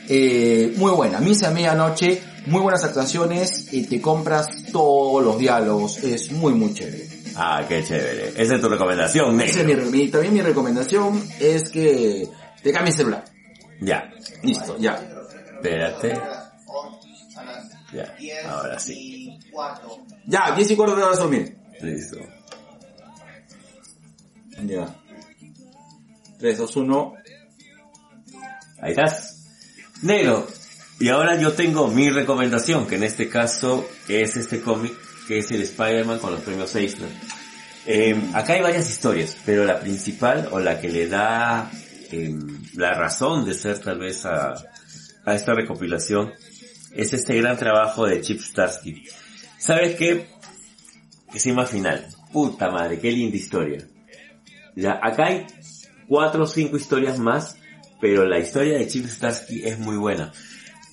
Eh, 0.09 0.75
muy 0.77 0.91
buena, 0.91 1.21
Misa 1.21 1.49
a 1.49 1.51
medianoche, 1.53 2.21
muy 2.47 2.61
buenas 2.61 2.83
actuaciones, 2.83 3.73
y 3.73 3.85
te 3.87 4.01
compras 4.01 4.49
todos 4.73 5.23
los 5.25 5.39
diálogos, 5.39 5.99
es 5.99 6.33
muy 6.33 6.53
muy 6.53 6.75
chévere. 6.75 7.09
Ah, 7.37 7.65
qué 7.69 7.85
chévere. 7.85 8.33
Esa 8.37 8.57
es 8.57 8.61
tu 8.61 8.69
recomendación, 8.69 9.41
Esa 9.41 9.61
es 9.61 9.67
mi, 9.67 9.75
mi- 9.77 10.09
también 10.09 10.35
mi 10.35 10.41
recomendación 10.41 11.23
es 11.39 11.71
que 11.71 12.29
te 12.61 12.73
cambies 12.73 12.97
celular. 12.97 13.25
Ya. 13.81 14.11
Listo, 14.43 14.77
ya. 14.79 15.01
Espérate. 15.55 16.21
Ya. 17.93 18.15
Ahora 18.51 18.79
sí. 18.81 19.39
Ya, 20.27 20.53
10 20.57 20.71
y 20.73 20.77
cuarto 20.77 20.97
te 20.97 21.03
vas 21.03 21.19
a 21.19 21.23
dormir. 21.23 21.57
Listo. 21.83 22.17
Ya. 24.67 24.95
3, 26.39 26.59
2, 26.59 26.77
1. 26.77 27.15
Ahí 28.81 28.91
estás. 28.91 29.37
Negro. 30.03 30.47
Y 30.99 31.09
ahora 31.09 31.39
yo 31.39 31.53
tengo 31.53 31.89
mi 31.89 32.11
recomendación, 32.11 32.87
que 32.87 32.97
en 32.97 33.05
este 33.05 33.29
caso 33.29 33.89
es 34.09 34.37
este 34.37 34.61
cómic, 34.61 34.93
que 35.27 35.39
es 35.39 35.51
el 35.51 35.63
Spider-Man 35.63 36.19
con 36.19 36.33
los 36.33 36.41
premios 36.43 36.75
Eisner. 36.75 37.11
Eh, 37.87 38.15
acá 38.35 38.55
hay 38.55 38.61
varias 38.61 38.89
historias, 38.91 39.37
pero 39.45 39.65
la 39.65 39.81
principal 39.81 40.49
o 40.53 40.61
la 40.61 40.79
que 40.79 40.89
le 40.89 41.09
da 41.09 41.71
eh, 42.13 42.35
la 42.75 42.95
razón 42.95 43.47
de 43.47 43.55
ser 43.55 43.79
tal 43.79 43.99
vez 43.99 44.27
a, 44.27 44.55
a 45.25 45.35
esta 45.35 45.55
recopilación 45.55 46.33
es 46.93 47.13
este 47.15 47.37
gran 47.37 47.57
trabajo 47.57 48.07
de 48.07 48.21
Chip 48.21 48.41
Starsky. 48.41 49.05
¿Sabes 49.59 49.97
qué? 49.97 50.27
Encima 51.33 51.65
final. 51.65 52.07
Puta 52.33 52.71
madre, 52.71 52.99
qué 52.99 53.11
linda 53.11 53.37
historia. 53.37 53.87
Ya, 54.77 54.99
acá 55.03 55.27
hay 55.27 55.47
cuatro 56.09 56.45
o 56.45 56.47
cinco 56.47 56.77
historias 56.77 57.19
más, 57.19 57.57
pero 58.01 58.25
la 58.25 58.39
historia 58.39 58.79
de 58.79 58.87
Chip 58.87 59.07
Starsky 59.07 59.63
es 59.65 59.79
muy 59.79 59.97
buena. 59.97 60.33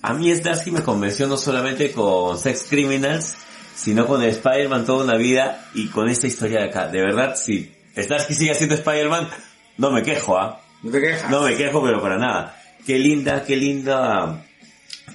A 0.02 0.14
mí 0.14 0.34
Starsky 0.34 0.72
me 0.72 0.84
convenció 0.84 1.28
no 1.28 1.38
solamente 1.38 1.92
con 1.92 2.38
Sex 2.38 2.68
Criminals, 2.70 3.36
sino 3.76 4.06
con 4.06 4.24
Spider-Man 4.24 4.86
toda 4.86 5.04
una 5.04 5.18
vida 5.18 5.70
y 5.74 5.88
con 5.88 6.10
esta 6.10 6.28
historia 6.28 6.60
de 6.60 6.66
acá. 6.66 6.88
De 6.88 7.02
verdad, 7.02 7.36
si 7.36 7.72
Starsky 7.96 8.34
sigue 8.34 8.54
siendo 8.54 8.76
Spider-Man, 8.76 9.30
no 9.78 9.92
me 9.92 10.04
quejo, 10.04 10.38
¿ah? 10.38 10.62
No 10.84 10.92
te 10.92 11.02
quejas. 11.02 11.30
No 11.30 11.44
me 11.44 11.56
quejo, 11.56 11.84
pero 11.84 12.02
para 12.02 12.18
nada. 12.18 12.56
Qué 12.86 12.98
linda, 13.00 13.44
qué 13.44 13.56
linda, 13.56 14.46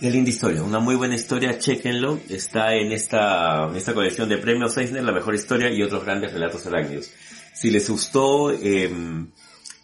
qué 0.00 0.10
linda 0.10 0.30
historia. 0.30 0.62
Una 0.62 0.78
muy 0.78 0.94
buena 0.94 1.14
historia, 1.14 1.58
chequenlo. 1.58 2.20
Está 2.28 2.74
en 2.74 2.92
esta, 2.92 3.68
en 3.68 3.76
esta 3.76 3.94
colección 3.94 4.28
de 4.28 4.38
premios 4.38 4.76
Eisner, 4.76 5.04
la 5.04 5.12
mejor 5.12 5.34
historia 5.34 5.70
y 5.70 5.82
otros 5.82 6.04
grandes 6.04 6.32
relatos 6.32 6.66
arácnidos. 6.66 7.12
Si 7.54 7.70
les 7.70 7.88
gustó, 7.88 8.50
eh, 8.50 8.90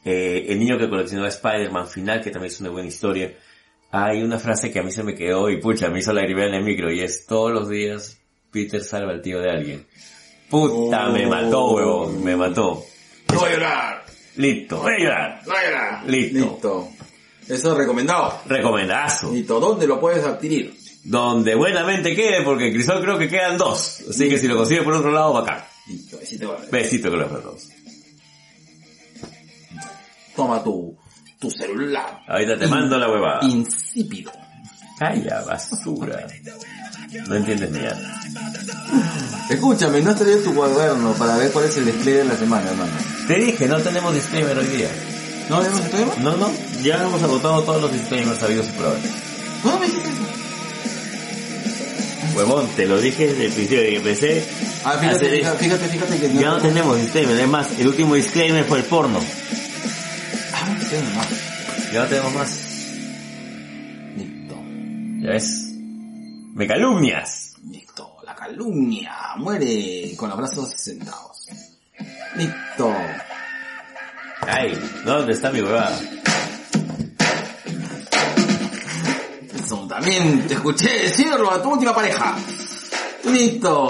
eh, 0.05 0.47
El 0.49 0.59
niño 0.59 0.79
que 0.79 0.89
coleccionó 0.89 1.25
a 1.25 1.29
Spider-Man 1.29 1.87
final, 1.89 2.21
que 2.23 2.31
también 2.31 2.53
es 2.53 2.61
una 2.61 2.71
buena 2.71 2.89
historia, 2.89 3.35
hay 3.91 4.23
una 4.23 4.39
frase 4.39 4.71
que 4.71 4.79
a 4.79 4.83
mí 4.83 4.91
se 4.91 5.03
me 5.03 5.15
quedó 5.15 5.51
y 5.51 5.61
pucha, 5.61 5.89
me 5.91 5.99
hizo 6.01 6.13
lagrimear 6.13 6.49
en 6.49 6.55
el 6.55 6.65
micro 6.65 6.91
y 6.93 7.01
es 7.01 7.27
todos 7.27 7.53
los 7.53 7.69
días 7.69 8.19
Peter 8.51 8.83
salva 8.83 9.13
al 9.13 9.23
tío 9.23 9.41
de 9.41 9.51
alguien. 9.51 9.87
Puta, 10.49 11.11
me 11.11 11.27
Oh. 11.27 11.31
mató, 11.31 11.71
huevón, 11.73 12.25
me 12.25 12.37
mató. 12.37 12.83
No 13.33 13.39
voy 13.41 13.51
a 13.51 13.53
llorar. 13.53 14.05
Listo, 14.37 14.79
voy 14.81 14.93
a 14.95 14.99
llorar. 14.99 15.43
No 15.47 15.53
voy 15.53 15.63
a 15.63 15.71
llorar. 15.71 16.05
Listo. 16.07 16.39
Listo. 16.39 16.89
Eso 17.49 17.73
es 17.73 17.79
recomendado. 17.79 18.41
Recomendazo. 18.47 19.33
Listo. 19.33 19.61
¿Dónde 19.61 19.87
lo 19.87 20.01
puedes 20.01 20.25
adquirir? 20.25 20.75
Donde 21.05 21.55
buenamente 21.55 22.15
quede, 22.15 22.43
porque 22.43 22.69
en 22.69 22.75
Crisol 22.75 23.03
creo 23.03 23.19
que 23.19 23.29
quedan 23.29 23.57
dos. 23.59 24.03
Así 24.09 24.29
que 24.29 24.39
si 24.39 24.47
lo 24.49 24.57
consigue 24.57 24.83
por 24.83 24.95
otro 24.95 25.11
lado, 25.11 25.33
bacán. 25.35 25.65
Ver. 25.89 26.71
Besito 26.71 27.11
con 27.11 27.19
los 27.19 27.45
dos. 27.45 27.69
Toma 30.37 30.63
tu, 30.63 30.97
tu 31.39 31.51
celular. 31.51 32.21
Ahorita 32.29 32.59
te 32.59 32.67
mando 32.67 32.99
la 32.99 33.11
huevada. 33.11 33.41
Insípido. 33.43 34.33
Calla, 34.99 35.43
basura. 35.43 36.27
No 37.27 37.35
entiendes 37.37 37.71
ni 37.71 37.79
nada. 37.81 38.21
Escúchame, 39.49 40.03
no 40.03 40.11
has 40.11 40.17
traído 40.19 40.41
tu 40.41 40.55
cuaderno 40.55 41.13
para 41.15 41.37
ver 41.37 41.51
cuál 41.53 41.65
es 41.65 41.77
el 41.79 41.87
display 41.87 42.15
de 42.15 42.25
la 42.25 42.37
semana, 42.37 42.71
hermano. 42.71 42.93
Te 43.27 43.35
dije, 43.39 43.67
no 43.67 43.79
tenemos 43.79 44.15
disclaimer 44.15 44.59
hoy 44.59 44.67
día. 44.67 44.91
¿No 45.49 45.61
tenemos 45.61 45.91
tema? 45.91 46.13
No, 46.21 46.37
no, 46.37 46.51
ya 46.83 47.03
hemos 47.03 47.23
agotado 47.23 47.63
todos 47.63 47.81
los 47.81 47.93
disclaimers 47.93 48.39
sabidos 48.39 48.67
y 48.69 48.73
por 48.73 48.87
haber. 48.87 49.01
¿Cuándo 49.63 49.81
me 49.81 49.87
dijiste 49.87 50.09
eso? 50.11 50.23
Huevón, 52.39 52.69
te 52.77 52.87
lo 52.87 53.01
dije 53.01 53.27
desde 53.27 53.47
el 53.47 53.53
principio 53.53 53.81
de 53.83 53.89
que 53.91 53.97
empecé. 53.97 54.45
Ah, 54.85 54.91
a 54.93 54.99
fíjate, 54.99 55.17
hacer 55.17 55.31
fíjate, 55.39 55.67
esto. 55.67 55.77
fíjate, 55.79 55.89
fíjate 55.89 56.21
que 56.21 56.35
Ya 56.41 56.51
no 56.51 56.59
tenemos 56.61 56.97
disclaimer, 56.97 57.41
es 57.41 57.49
más, 57.49 57.79
el 57.81 57.89
último 57.89 58.15
disclaimer 58.15 58.65
fue 58.65 58.79
el 58.79 58.85
porno. 58.85 59.19
Ah, 60.55 60.69
no 60.73 60.89
tengo 60.89 61.11
más. 61.17 61.29
Ya 61.93 62.03
no 62.03 62.07
tenemos 62.07 62.35
más. 62.35 62.61
Listo. 64.17 64.55
Ya 65.21 65.31
ves. 65.33 65.65
Me 66.55 66.67
calumnias. 66.69 67.55
Listo. 67.69 68.17
La 68.25 68.37
calumnia 68.37 69.13
muere 69.39 70.15
con 70.17 70.29
los 70.29 70.39
brazos 70.39 70.71
sentados. 70.77 71.49
Listo. 72.37 72.95
Ay, 74.47 74.79
¿dónde 75.05 75.33
está 75.33 75.51
mi 75.51 75.61
huevada? 75.61 75.99
También 79.89 80.47
te 80.47 80.55
escuché 80.55 80.89
decirlo 81.05 81.51
a 81.51 81.63
tu 81.63 81.71
última 81.71 81.95
pareja. 81.95 82.37
Listo. 83.25 83.89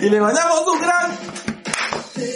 y 0.00 0.10
le 0.10 0.20
mandamos 0.20 0.60
un 0.66 0.80
gran 0.80 1.18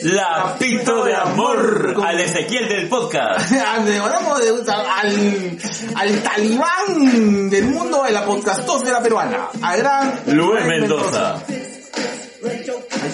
Lapito 0.02 1.04
de 1.04 1.14
amor 1.14 1.94
Con- 1.94 2.06
al 2.06 2.20
Ezequiel 2.20 2.68
del 2.68 2.88
podcast. 2.88 3.50
Le 3.84 4.00
mandamos 4.00 4.38
de- 4.40 4.72
al, 4.72 5.58
al 5.94 6.22
talibán 6.22 7.50
del 7.50 7.64
mundo 7.66 8.02
de 8.04 8.12
la 8.12 8.24
podcastosfera 8.24 9.00
peruana, 9.02 9.48
al 9.62 9.78
gran 9.78 10.20
Luis 10.26 10.64
Mendoza. 10.66 11.36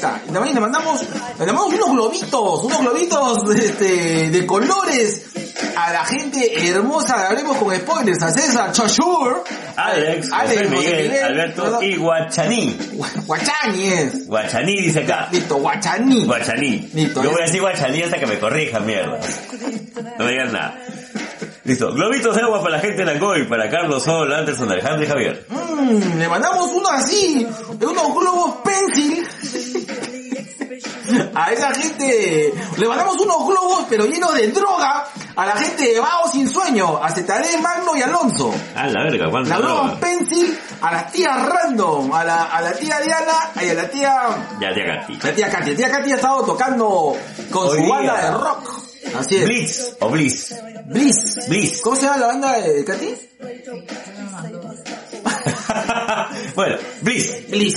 Está. 0.04 0.22
Y 0.28 0.32
también 0.32 0.54
le 0.54 0.60
mandamos, 0.60 1.02
le 1.02 1.46
mandamos 1.46 1.74
unos 1.74 1.90
globitos, 1.90 2.64
unos 2.64 2.80
globitos 2.80 3.38
este, 3.54 4.30
de 4.30 4.46
colores 4.46 5.26
a 5.76 5.92
la 5.92 6.04
gente 6.04 6.68
hermosa. 6.68 7.28
Hablemos 7.28 7.56
con 7.56 7.74
spoilers, 7.74 8.22
a 8.22 8.30
César, 8.30 8.72
Choshur, 8.72 9.44
Alex, 9.76 10.30
José 10.30 10.68
Miguel, 10.68 11.24
Alberto 11.24 11.82
y 11.82 11.96
Guachaní. 11.96 12.76
Guachani 13.26 13.86
es. 13.86 14.26
Guachaní 14.26 14.76
dice 14.76 15.00
acá. 15.00 15.28
Listo, 15.30 15.56
Guachani. 15.56 16.24
Guachaní. 16.24 16.90
Listo, 16.92 17.22
Yo 17.22 17.30
voy 17.30 17.42
a 17.42 17.46
decir 17.46 17.60
Guachaní 17.60 18.02
hasta 18.02 18.18
que 18.18 18.26
me 18.26 18.38
corrijan, 18.38 18.84
mierda. 18.86 19.18
No 20.18 20.24
me 20.24 20.30
digan 20.30 20.52
nada. 20.52 20.78
Listo. 21.64 21.92
Globitos 21.94 22.36
de 22.36 22.42
agua 22.42 22.62
para 22.62 22.76
la 22.76 22.80
gente 22.80 23.02
en 23.02 23.08
Angoy, 23.08 23.48
para 23.48 23.70
Carlos 23.70 24.02
Sol, 24.02 24.32
Anderson, 24.32 24.70
Alejandro 24.70 25.04
y 25.04 25.06
Javier. 25.06 25.46
Mm, 25.48 26.18
le 26.18 26.28
mandamos 26.28 26.70
uno 26.72 26.88
así, 26.90 27.46
unos 27.80 28.14
globos 28.14 28.56
pencil. 28.62 29.26
A 31.34 31.52
esa 31.52 31.72
gente, 31.74 32.52
le 32.76 32.88
mandamos 32.88 33.20
unos 33.20 33.46
globos 33.46 33.84
pero 33.88 34.06
llenos 34.06 34.34
de 34.34 34.48
droga 34.48 35.06
a 35.36 35.46
la 35.46 35.52
gente 35.52 35.92
de 35.92 36.00
Bao 36.00 36.28
Sin 36.30 36.48
Sueño, 36.50 37.02
a 37.02 37.10
Cetaré, 37.10 37.56
Magno 37.58 37.96
y 37.96 38.02
Alonso. 38.02 38.52
Ah, 38.74 38.86
la 38.86 39.04
verga, 39.04 39.30
¿cuánto? 39.30 39.50
La 39.50 39.58
globos 39.58 39.92
pencil 39.98 40.58
a 40.80 40.92
las 40.92 41.12
tías 41.12 41.46
random, 41.48 42.12
a 42.12 42.24
la, 42.24 42.44
a 42.44 42.60
la 42.60 42.72
tía 42.72 43.00
Diana 43.00 43.50
y 43.62 43.68
a 43.68 43.74
la 43.74 43.90
tía, 43.90 44.16
Ya, 44.60 44.70
ya, 44.74 44.84
Gati. 44.84 45.18
la 45.22 45.34
tía 45.34 45.50
Katy. 45.50 45.70
La 45.70 45.76
tía 45.76 45.90
Katy 45.90 46.12
ha 46.12 46.16
estado 46.16 46.44
tocando 46.44 47.16
con 47.50 47.68
Hoy 47.68 47.76
su 47.78 47.84
día. 47.84 47.94
banda 47.96 48.22
de 48.22 48.30
rock. 48.30 48.70
Así 49.18 49.36
es. 49.36 49.44
Blitz 49.44 49.96
o 50.00 50.08
Bliss. 50.08 50.54
Bliss. 50.86 51.48
Bliss. 51.48 51.80
¿Cómo 51.82 51.96
se 51.96 52.02
llama 52.02 52.16
la 52.18 52.26
banda 52.28 52.52
de 52.58 52.84
Katy? 52.84 53.14
bueno, 56.54 56.76
Bliss. 57.02 57.48
Bliss. 57.48 57.76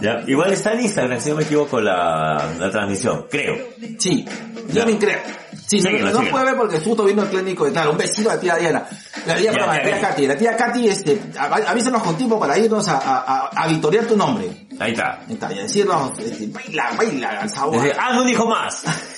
Ya, 0.00 0.22
igual 0.26 0.52
está 0.52 0.72
en 0.74 0.80
Instagram, 0.82 1.20
si 1.20 1.30
no 1.30 1.36
me 1.36 1.42
equivoco, 1.42 1.80
la, 1.80 2.52
la 2.58 2.70
transmisión, 2.70 3.26
creo. 3.30 3.56
Sí, 3.98 4.24
yo 4.68 4.78
también 4.80 4.98
creo. 4.98 5.18
Sí, 5.66 5.80
no, 5.80 5.90
Síguela, 5.90 6.10
no 6.12 6.30
puede 6.30 6.44
ver 6.46 6.56
porque 6.56 6.80
justo 6.80 7.04
viendo 7.04 7.22
el 7.24 7.28
clínico 7.28 7.64
de 7.66 7.72
claro, 7.72 7.90
un 7.90 7.98
vecino 7.98 8.30
de 8.30 8.36
la 8.36 8.40
tía 8.40 8.56
Diana. 8.56 8.86
La 9.26 9.34
tía, 9.36 9.52
Ya, 9.52 9.52
perdón, 9.52 9.76
la 9.76 9.82
tía 9.82 10.00
ya. 10.00 10.08
Katy, 10.08 10.26
la 10.26 10.36
tía 10.38 10.56
Katy, 10.56 10.88
este, 10.88 11.20
a- 11.38 11.70
avísanos 11.70 12.02
con 12.02 12.16
tiempo 12.16 12.40
para 12.40 12.56
irnos 12.58 12.88
a, 12.88 12.96
a, 12.96 13.16
a, 13.18 13.50
a 13.64 13.66
victoriar 13.68 14.06
tu 14.06 14.16
nombre. 14.16 14.48
Ahí 14.78 14.92
está. 14.92 15.20
Ahí 15.28 15.34
está, 15.34 15.52
y 15.52 15.58
a 15.58 15.62
decirnos, 15.62 16.18
este, 16.20 16.46
baila, 16.46 16.92
baila 16.96 17.28
al 17.42 17.50
sabor. 17.50 17.84
Hazme 17.98 18.22
un 18.22 18.28
hijo 18.30 18.46
más. 18.46 18.82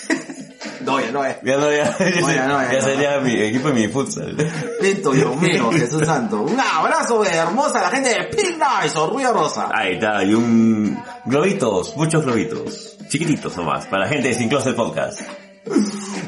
No, 0.80 1.00
ya 1.00 1.11
no 1.11 1.24
es. 1.24 1.36
Ya 1.42 1.56
no, 1.56 1.70
ya, 1.72 1.96
ya 1.98 2.20
no, 2.20 2.28
ya 2.62 2.72
ya 2.72 2.78
no. 2.78 2.84
sería 2.84 3.20
mi 3.20 3.34
equipo 3.40 3.68
de 3.68 3.74
mi 3.74 3.88
futsal. 3.88 4.36
Listo, 4.80 5.11
Dios 5.12 5.36
mío, 5.40 5.70
Jesús 5.72 6.04
Santo. 6.06 6.42
Un 6.42 6.58
abrazo 6.61 7.24
hermosa 7.24 7.78
a 7.78 7.82
la 7.82 7.90
gente 7.90 8.11
de 8.11 8.24
Pink 8.24 8.56
Nice, 8.58 8.98
Orgullo 8.98 9.32
Rosa. 9.32 9.68
Ahí 9.74 9.94
está, 9.94 10.22
y 10.24 10.34
un 10.34 11.02
globitos, 11.24 11.96
muchos 11.96 12.24
globitos. 12.24 12.96
Chiquititos 13.08 13.56
nomás, 13.56 13.86
para 13.86 14.04
la 14.04 14.08
gente 14.08 14.28
de 14.28 14.34
Sin 14.34 14.48
Closet 14.48 14.76
Podcast. 14.76 15.20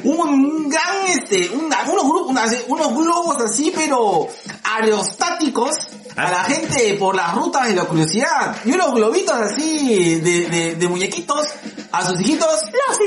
Un 0.03 0.69
gran, 0.69 1.07
este, 1.07 1.49
una- 1.55 1.83
unos, 1.91 2.03
grupos, 2.03 2.35
unos 2.67 2.93
globos 2.95 3.41
así, 3.41 3.71
pero 3.75 4.27
aerostáticos 4.63 5.73
a 6.15 6.31
la 6.31 6.43
gente 6.43 6.95
por 6.95 7.15
las 7.15 7.33
rutas 7.35 7.67
de 7.67 7.75
la 7.75 7.85
curiosidad. 7.85 8.55
Y 8.65 8.71
unos 8.71 8.93
globitos 8.93 9.35
así 9.35 10.19
de, 10.19 10.47
de, 10.47 10.75
de 10.75 10.87
muñequitos 10.87 11.47
a 11.91 12.05
sus 12.05 12.19
hijitos. 12.21 12.47
¡Los 12.71 12.99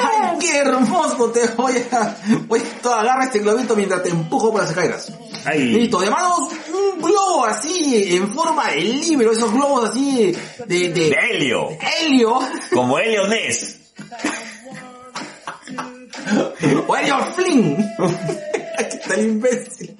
¡Ay, 0.00 0.38
qué 0.40 0.58
hermoso! 0.58 1.30
Te 1.30 1.46
voy 1.48 1.74
a, 1.92 2.16
voy 2.46 2.62
a 2.84 3.00
agarra 3.00 3.24
este 3.24 3.40
globito 3.40 3.74
mientras 3.76 4.02
te 4.02 4.10
empujo 4.10 4.50
por 4.50 4.60
las 4.60 4.70
escaleras. 4.70 5.12
Ay. 5.44 5.60
Listo, 5.60 6.02
llamamos 6.02 6.50
un 6.72 7.00
globo 7.02 7.44
así 7.44 8.16
en 8.16 8.32
forma 8.34 8.70
de 8.70 8.80
libro, 8.80 9.32
esos 9.32 9.52
globos 9.52 9.90
así 9.90 10.34
de, 10.66 10.88
de, 10.88 11.10
De 11.10 11.16
Helio, 11.30 11.68
helio. 12.00 12.40
como 12.72 12.98
Helio 12.98 13.26
Ness. 13.28 13.76
O 16.88 16.96
Helio 16.96 17.18
Flynn. 17.34 17.76
Aquí 18.78 18.96
está 18.96 19.14
el 19.14 19.26
imbécil. 19.26 19.96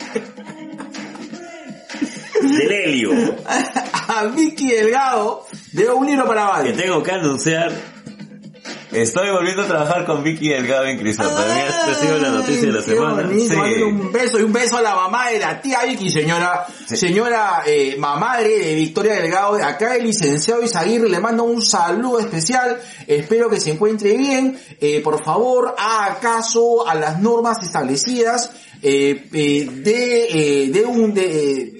Del 2.53 2.72
Helio. 2.72 3.11
a 4.09 4.24
Vicky 4.26 4.68
Delgado 4.70 5.47
de 5.72 5.90
un 5.90 6.07
libro 6.07 6.26
para 6.26 6.42
Que 6.47 6.51
varios. 6.53 6.76
tengo 6.76 7.03
que 7.03 7.12
anunciar. 7.12 7.72
Estoy 8.97 9.30
volviendo 9.30 9.62
a 9.62 9.66
trabajar 9.66 10.07
con 10.07 10.22
Vicky 10.22 10.49
Delgado 10.49 10.86
en 10.86 10.99
Cristal. 10.99 11.28
Para 11.30 11.55
mí 11.55 11.61
esta 11.61 11.90
ha 11.90 11.94
sido 11.94 12.16
la 12.18 12.30
noticia 12.30 12.62
de 12.62 12.72
la 12.72 12.82
semana. 12.82 13.28
Sí. 13.28 13.82
un 13.82 14.11
beso 14.11 14.38
y 14.38 14.42
un 14.42 14.53
beso 14.53 14.78
a 14.78 14.82
la 14.82 14.94
mamá 14.94 15.28
de 15.30 15.38
la 15.38 15.61
tía 15.61 15.80
Vicky, 15.86 16.09
señora, 16.11 16.66
Sí. 16.86 16.97
señora 16.97 17.62
eh, 17.66 17.97
mamadre 17.99 18.59
de 18.59 18.74
Victoria 18.74 19.14
Delgado. 19.16 19.55
Acá 19.62 19.97
el 19.97 20.05
licenciado 20.05 20.62
Isaguirre 20.62 21.11
le 21.11 21.20
manda 21.20 21.42
un 21.42 21.61
saludo 21.62 22.20
especial. 22.20 22.80
Espero 23.07 23.51
que 23.51 23.61
se 23.61 23.72
encuentre 23.72 24.16
bien. 24.16 24.59
Eh, 24.80 25.03
por 25.03 25.22
favor, 25.22 25.74
haga 25.76 26.18
caso 26.18 26.88
a 26.88 26.94
las 26.94 27.20
normas 27.20 27.59
establecidas. 27.62 28.51
Eh, 28.82 29.28
eh, 29.32 29.68
de, 29.72 30.64
eh, 30.64 30.68
de 30.70 30.84
un 30.84 31.12
de, 31.12 31.22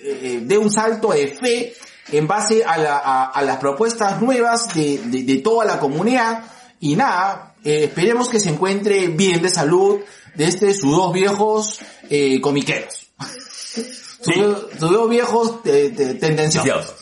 eh, 0.03 0.41
de 0.43 0.59
un 0.59 0.71
salto 0.71 1.13
de 1.13 1.29
fe 1.29 1.73
en 2.13 2.27
base 2.27 2.63
a, 2.65 2.77
la- 2.79 2.99
a- 2.99 3.25
a 3.31 3.43
las 3.43 3.57
propuestas 3.57 4.21
nuevas 4.21 4.75
de, 4.75 4.99
de- 5.05 5.23
de 5.23 5.37
toda 5.39 5.65
la 5.65 5.79
comunidad. 5.79 6.43
Y 6.81 6.97
nada, 6.97 7.55
eh, 7.65 7.85
esperemos 7.85 8.29
que 8.29 8.39
se 8.41 8.51
encuentre 8.51 9.09
bien 9.09 9.43
de 9.43 9.49
salud 9.49 10.01
de 10.35 10.45
este 10.45 10.75
sus 10.75 10.91
dos 10.95 11.13
viejos 11.13 11.81
eh, 12.11 12.41
comiqueros. 12.41 13.11
Sí. 14.19 14.33
sus 14.33 14.91
dos 14.91 15.09
viejos 15.09 15.57
eh, 15.67 15.93
te- 15.97 16.15
tendenciosos. 16.15 16.95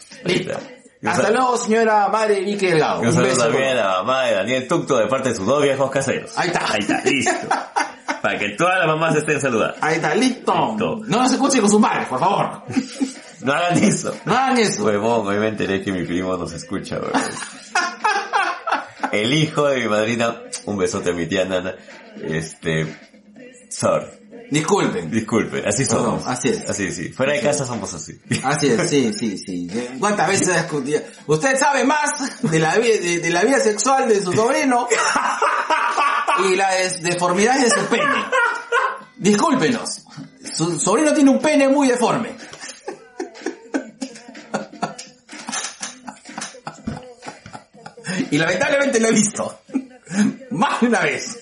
Hasta 1.06 1.30
luego, 1.30 1.56
señora 1.56 2.08
madre 2.08 2.40
Vicky 2.40 2.66
Delgado. 2.66 3.00
Un 3.00 3.06
Un 3.08 3.12
saludo 3.14 3.30
beso. 3.30 3.42
también 3.44 3.68
a 3.70 3.74
la 3.74 3.88
mamá 4.02 4.24
de 4.24 4.34
Daniel 4.34 4.68
Tucto 4.68 4.98
de 4.98 5.06
parte 5.06 5.30
de 5.30 5.34
sus 5.36 5.46
dos 5.46 5.62
viejos 5.62 5.90
caseros. 5.90 6.32
Ahí 6.36 6.48
está. 6.48 6.70
Ahí 6.72 6.80
está, 6.80 7.00
listo. 7.04 7.32
Para 8.22 8.38
que 8.38 8.50
todas 8.50 8.78
las 8.78 8.86
mamás 8.88 9.14
estén 9.16 9.40
saludadas. 9.40 9.76
Ahí 9.80 9.94
está, 9.96 10.14
listo. 10.14 10.52
Listo. 10.68 11.00
No 11.06 11.22
nos 11.22 11.32
escuchen 11.32 11.60
con 11.62 11.70
sus 11.70 11.80
madres, 11.80 12.08
por 12.08 12.18
favor. 12.18 12.62
No 13.40 13.52
hagan 13.52 13.76
eso. 13.84 14.14
No 14.24 14.34
hagan 14.34 14.56
eso. 14.58 14.84
Huevón, 14.84 15.26
hoy 15.26 15.36
me 15.36 15.48
enteré 15.48 15.82
que 15.82 15.92
mi 15.92 16.02
primo 16.04 16.34
nos 16.36 16.50
escucha, 16.52 16.96
huevón. 16.96 17.12
El 19.12 19.32
hijo 19.32 19.66
de 19.68 19.80
mi 19.82 19.88
madrina, 19.88 20.40
un 20.66 20.76
besote 20.78 21.10
a 21.10 21.12
mi 21.12 21.26
tía 21.26 21.44
Nana, 21.44 21.74
este, 22.22 22.86
sorry, 23.70 24.06
Disculpen. 24.50 25.10
disculpe, 25.10 25.62
así 25.66 25.84
somos. 25.84 26.26
Así 26.26 26.48
es. 26.50 26.68
Así, 26.68 26.92
sí. 26.92 27.08
Fuera 27.10 27.32
de 27.32 27.40
casa 27.40 27.64
somos 27.66 27.92
así. 27.94 28.20
Así 28.42 28.68
es, 28.68 28.88
sí, 28.90 29.12
sí, 29.18 29.38
sí. 29.38 29.68
¿Cuántas 29.98 30.28
veces 30.28 30.48
ha 30.50 30.62
discutido? 30.62 31.00
Usted 31.26 31.58
sabe 31.58 31.84
más 31.84 32.10
de 32.42 32.58
la, 32.58 32.76
vi- 32.76 32.98
de, 32.98 33.18
de 33.20 33.30
la 33.30 33.42
vida 33.42 33.58
sexual 33.60 34.08
de 34.08 34.20
su 34.22 34.32
sobrino 34.32 34.86
y 36.50 36.56
la 36.56 36.74
des- 36.74 37.02
deformidad 37.02 37.58
de 37.58 37.70
su 37.70 37.86
pene. 37.86 38.04
Discúlpenos. 39.16 40.02
Su 40.56 40.78
sobrino 40.78 41.12
tiene 41.14 41.30
un 41.30 41.40
pene 41.40 41.68
muy 41.68 41.88
deforme. 41.88 42.30
Y 48.34 48.38
lamentablemente 48.38 48.98
lo 48.98 49.06
he 49.06 49.12
visto. 49.12 49.60
Más 50.50 50.80
de 50.80 50.88
una 50.88 51.02
vez. 51.02 51.38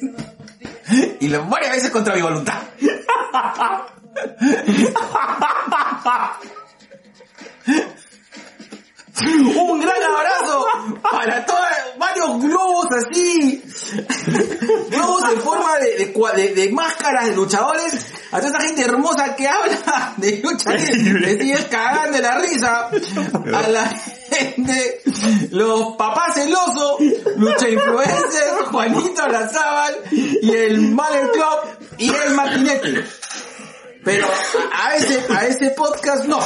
Y 1.21 1.29
varias 1.49 1.73
veces 1.73 1.91
contra 1.91 2.15
mi 2.15 2.21
voluntad. 2.21 2.61
Un 9.25 9.81
gran 9.81 10.03
abrazo 10.03 10.67
para 11.11 11.45
todos, 11.47 11.61
varios 11.99 12.43
globos 12.43 12.87
así, 12.91 13.63
globos 14.91 15.23
en 15.33 15.41
forma 15.41 15.79
de, 15.79 16.13
de 16.13 16.55
de- 16.55 16.73
máscaras 16.73 17.27
de 17.29 17.37
luchadores, 17.37 18.07
a 18.33 18.39
toda 18.41 18.49
esa 18.51 18.61
gente 18.67 18.83
hermosa 18.83 19.37
que 19.37 19.47
habla 19.47 20.15
de 20.17 20.39
lucha, 20.43 20.73
que 20.77 20.87
te 20.87 21.39
sigues 21.41 21.65
cagando 21.67 22.19
la 22.21 22.39
risa, 22.39 22.89
a 23.55 23.69
la 23.69 23.89
gente, 24.31 25.03
los 25.51 25.97
papás 25.97 26.35
celoso, 26.35 26.99
lucha 27.37 27.69
influencer, 27.69 28.65
Juanito 28.71 29.29
Lazábal 29.29 29.95
y 30.11 30.51
el 30.53 30.81
Mother 30.81 31.31
Club 31.33 31.97
y 31.99 32.09
el 32.13 32.35
Matinete. 32.35 33.05
Pero 34.05 34.27
a 34.73 34.97
ese, 34.97 35.25
a 35.33 35.47
ese 35.47 35.71
podcast 35.71 36.25
no. 36.25 36.41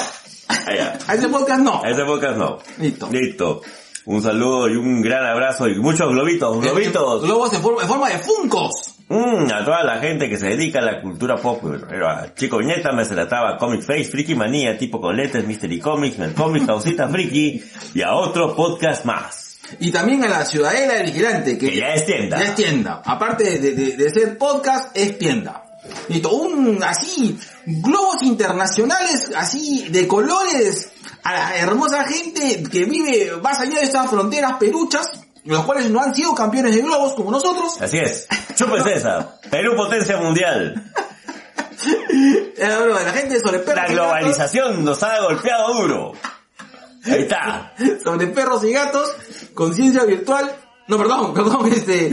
Allá. 0.49 0.99
A 1.07 1.15
ese 1.15 1.29
podcast 1.29 1.61
no. 1.61 1.83
A 1.85 1.91
ese 1.91 2.05
podcast 2.05 2.37
no. 2.37 2.59
Listo. 2.79 3.09
Listo. 3.11 3.63
Un 4.07 4.23
saludo 4.23 4.69
y 4.69 4.77
un 4.77 5.03
gran 5.03 5.25
abrazo 5.27 5.67
y 5.69 5.75
muchos 5.81 6.09
globitos, 6.11 6.61
globitos. 6.61 7.23
Globos 7.25 7.53
en 7.53 7.61
forma, 7.61 7.83
en 7.83 7.89
forma 7.89 8.09
de 8.09 8.19
funcos. 8.19 8.71
Mm, 9.09 9.53
a 9.53 9.65
toda 9.65 9.83
la 9.85 9.99
gente 9.99 10.29
que 10.29 10.37
se 10.37 10.47
dedica 10.49 10.79
a 10.81 10.83
la 10.83 11.01
cultura 11.01 11.37
pop, 11.37 11.63
pero 11.89 12.09
a 12.09 12.35
Chico 12.35 12.59
Viñeta, 12.59 12.93
me 12.93 13.05
trataba 13.05 13.57
Comic 13.57 13.83
Face, 13.83 14.05
Friki 14.05 14.35
Manía, 14.35 14.77
tipo 14.79 15.01
con 15.01 15.17
Mystery 15.17 15.79
Comics, 15.81 16.19
Mel 16.19 16.35
Comics, 16.35 16.67
Causita 16.67 17.09
Friki 17.09 17.63
y 17.95 18.03
a 18.03 18.15
otro 18.15 18.55
podcast 18.55 19.05
más. 19.05 19.59
Y 19.81 19.91
también 19.91 20.23
a 20.25 20.29
la 20.29 20.45
Ciudadela 20.45 20.95
del 20.95 21.07
Vigilante, 21.07 21.59
que, 21.59 21.71
Que 21.71 21.77
ya 21.77 21.89
es 21.95 22.07
tienda. 22.07 22.39
Ya 22.39 22.45
es 22.45 22.55
tienda. 22.55 23.03
Aparte 23.05 23.59
de, 23.59 23.73
de- 23.75 23.97
de 23.97 24.11
ser 24.11 24.39
podcast, 24.39 24.97
es 24.97 25.19
tienda. 25.19 25.65
Listo, 26.09 26.31
un 26.31 26.83
así, 26.83 27.39
globos 27.67 28.23
internacionales, 28.23 29.31
así, 29.37 29.89
de 29.89 30.07
colores, 30.07 30.93
a 31.23 31.33
la 31.33 31.57
hermosa 31.57 32.05
gente 32.05 32.63
que 32.71 32.85
vive 32.85 33.37
más 33.43 33.59
allá 33.61 33.79
de 33.79 33.85
estas 33.85 34.09
fronteras 34.09 34.55
peruchas, 34.59 35.07
los 35.45 35.65
cuales 35.65 35.91
no 35.91 36.01
han 36.01 36.15
sido 36.15 36.35
campeones 36.35 36.75
de 36.75 36.83
globos 36.83 37.15
como 37.15 37.31
nosotros. 37.31 37.81
Así 37.81 37.99
es. 37.99 38.27
Chúpese 38.57 38.95
esa. 38.95 39.39
Perú 39.51 39.75
potencia 39.77 40.17
mundial. 40.19 40.93
La 42.59 43.13
gente 43.13 43.41
sobre 43.41 43.59
perros 43.61 43.75
La 43.77 43.93
y 43.93 43.95
gatos, 43.95 43.95
globalización 43.95 44.85
nos 44.85 45.03
ha 45.03 45.21
golpeado 45.21 45.75
duro. 45.75 46.13
Ahí 47.05 47.23
está. 47.23 47.75
sobre 48.05 48.27
perros 48.29 48.65
y 48.65 48.73
gatos, 48.73 49.09
conciencia 49.55 50.05
virtual, 50.05 50.51
no, 50.89 50.99
perdón, 50.99 51.35
perdón, 51.35 51.67
este, 51.73 52.09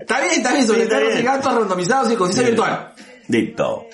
está 0.00 0.20
bien, 0.20 0.34
está 0.36 0.52
bien, 0.52 0.66
sobre 0.66 0.86
Sí, 0.86 0.88
está 0.92 1.20
y 1.20 1.22
gatos 1.22 1.54
randomizados 1.54 2.12
y 2.12 2.16
conciencia 2.16 2.44
Sí. 2.46 2.50
virtual. 2.52 2.92
Listo. 3.28 3.86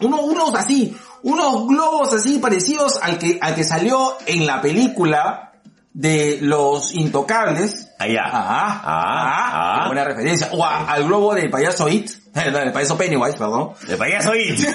Uno- 0.00 0.20
unos 0.22 0.54
así, 0.54 0.96
unos 1.22 1.66
globos 1.66 2.12
así 2.12 2.38
parecidos 2.38 2.98
al 3.02 3.18
que, 3.18 3.38
al 3.40 3.54
que 3.54 3.64
salió 3.64 4.16
en 4.26 4.46
la 4.46 4.60
película 4.60 5.52
de 5.92 6.38
los 6.42 6.94
intocables. 6.94 7.88
Allá. 7.98 8.22
Ah, 8.24 8.82
Ah, 8.84 9.82
ah. 9.82 9.86
Buena 9.88 10.04
referencia. 10.04 10.48
O 10.52 10.64
a- 10.64 10.84
al 10.92 11.04
globo 11.04 11.34
del 11.34 11.50
payaso 11.50 11.88
It, 11.88 12.10
no, 12.34 12.58
del 12.58 12.70
payaso 12.72 12.96
Pennywise, 12.96 13.36
perdón. 13.36 13.72
De 13.88 13.96
payaso 13.96 14.34
It. 14.36 14.60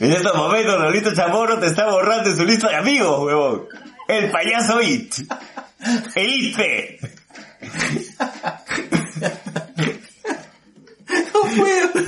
en 0.00 0.12
estos 0.12 0.34
momentos, 0.36 0.80
Lolito 0.80 1.14
Chamorro 1.14 1.58
te 1.58 1.66
está 1.68 1.86
borrando 1.90 2.28
en 2.30 2.36
su 2.36 2.44
lista 2.44 2.68
de 2.68 2.76
amigos, 2.76 3.20
huevón. 3.24 3.66
El 4.08 4.30
payaso 4.30 4.80
It. 4.82 5.14
El 6.14 6.30
Itpe. 6.44 6.98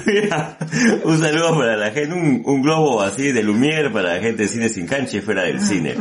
Mira, 0.07 0.57
un 1.05 1.20
saludo 1.20 1.59
para 1.59 1.76
la 1.76 1.90
gente, 1.90 2.14
un, 2.14 2.42
un 2.45 2.62
globo 2.62 3.03
así 3.03 3.32
de 3.32 3.42
Lumière 3.42 3.90
para 3.92 4.14
la 4.14 4.20
gente 4.22 4.45
de 4.45 4.49
cine 4.49 4.68
sin 4.68 4.86
cancha 4.86 5.18
y 5.18 5.20
fuera 5.20 5.42
del 5.42 5.61
cine. 5.61 5.95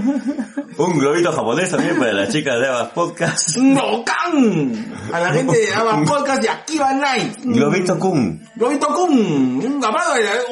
Un 0.78 0.98
globito 0.98 1.32
japonés 1.32 1.70
también 1.72 1.98
para 1.98 2.14
las 2.14 2.30
chicas 2.30 2.60
de 2.60 2.68
Abas 2.68 2.89
Podcast. 2.89 3.58
¡Nokan! 3.58 4.94
A 5.12 5.20
la 5.20 5.34
gente 5.34 5.58
de 5.58 5.74
Avan 5.74 6.06
Podcast 6.06 6.44
y 6.44 6.48
Akiva 6.48 6.94
Night. 6.94 7.39
Globito 7.44 7.98
Kun. 8.00 8.41
Globito 8.56 8.88
Kun. 8.88 9.12
Un 9.14 9.80
de- 9.82 9.88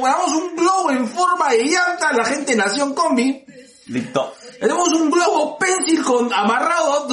Grabamos 0.02 0.32
un 0.34 0.56
globo 0.56 0.92
en 0.92 1.08
forma 1.08 1.50
de 1.52 1.64
llanta, 1.66 2.12
la 2.14 2.26
gente 2.26 2.52
de 2.52 2.58
Nación 2.58 2.94
Combi. 2.94 3.44
Listo. 3.88 4.34
Tenemos 4.62 4.89
un 4.89 5.09
globo 5.09 5.57
pencil 5.57 6.03
con 6.03 6.32
amarrado 6.32 7.07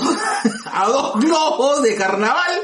a 0.70 0.86
dos 0.86 1.14
globos 1.20 1.82
de 1.82 1.94
carnaval. 1.94 2.60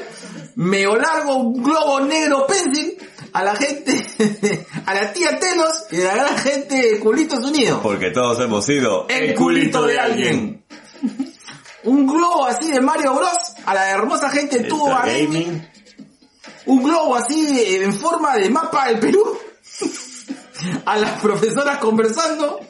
Meo 0.57 0.95
largo, 0.95 1.37
un 1.37 1.63
globo 1.63 2.01
negro 2.01 2.47
pencil. 2.47 2.99
A 3.33 3.43
la 3.43 3.57
gente, 3.57 4.07
a 4.87 4.93
la 4.93 5.11
tía 5.15 5.41
Telos 5.41 5.87
y 5.91 6.03
a 6.03 6.05
la 6.05 6.15
gran 6.17 6.37
gente 6.37 6.75
de 6.75 7.01
Culitos 7.01 7.39
Unidos. 7.39 7.81
Porque 7.83 8.11
todos 8.11 8.39
hemos 8.41 8.67
sido 8.67 9.07
El 9.09 9.35
culito 9.35 9.87
de 9.87 9.99
alguien. 9.99 10.65
Un 11.85 12.07
globo 12.07 12.45
así 12.45 12.71
de 12.71 12.83
Mario 12.83 13.15
Bros. 13.15 13.39
A 13.65 13.73
la 13.73 13.89
hermosa 13.89 14.29
gente 14.29 14.59
de 14.59 14.69
Extra 14.69 15.01
Gaming. 15.07 15.33
Gaming. 15.33 15.69
Un 16.67 16.83
globo 16.83 17.17
así 17.17 17.75
en 17.81 17.95
forma 17.95 18.37
de 18.37 18.51
mapa 18.51 18.89
del 18.89 18.99
Perú. 18.99 19.39
A 20.85 20.99
las 20.99 21.23
profesoras 21.23 21.79
conversando. 21.79 22.61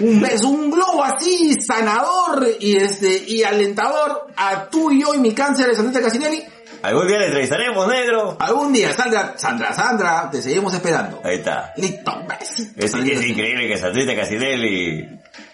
Un 0.00 0.20
beso, 0.20 0.48
un 0.48 0.70
globo 0.70 1.04
así 1.04 1.54
sanador 1.60 2.46
y 2.58 2.76
este 2.76 3.22
y 3.26 3.42
alentador 3.42 4.28
a 4.36 4.68
tú 4.68 4.90
y 4.90 5.02
yo 5.02 5.14
y 5.14 5.18
mi 5.18 5.34
cáncer 5.34 5.68
de 5.68 5.74
Sandrita 5.74 6.00
Casinelli. 6.00 6.42
Algún 6.82 7.06
día 7.06 7.18
le 7.18 7.26
entrevistaremos, 7.26 7.86
negro. 7.88 8.36
Algún 8.40 8.72
día, 8.72 8.92
Sandra, 8.94 9.34
Sandra, 9.36 9.72
Sandra, 9.74 10.30
te 10.30 10.40
seguimos 10.40 10.72
esperando. 10.72 11.20
Ahí 11.22 11.36
está. 11.36 11.74
Listo, 11.76 12.12
besito. 12.26 12.72
Es, 12.76 12.94
es 12.94 13.26
increíble 13.26 13.68
que 13.68 13.76
Sandrita 13.76 14.16
Casinelli, 14.16 15.06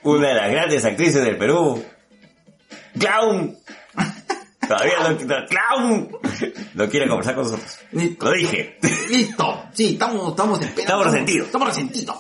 una 0.05 0.29
de 0.29 0.35
las 0.35 0.51
grandes 0.51 0.85
actrices 0.85 1.25
del 1.25 1.37
Perú, 1.37 1.85
clown, 2.99 3.59
todavía 4.69 4.95
no, 5.03 5.11
no- 5.11 5.47
clown, 5.47 6.09
no 6.75 6.89
quiere 6.89 7.09
conversar 7.09 7.35
con 7.35 7.45
nosotros. 7.45 7.79
Listo. 7.93 8.25
Lo 8.27 8.33
dije. 8.33 8.79
Listo. 9.11 9.63
Sí, 9.73 9.93
estamos, 9.93 10.31
estamos 10.31 10.59
esperando. 10.61 10.81
Estamos 10.83 11.07
resentidos. 11.07 11.47
Estamos 11.47 11.69
resentidos. 11.69 12.17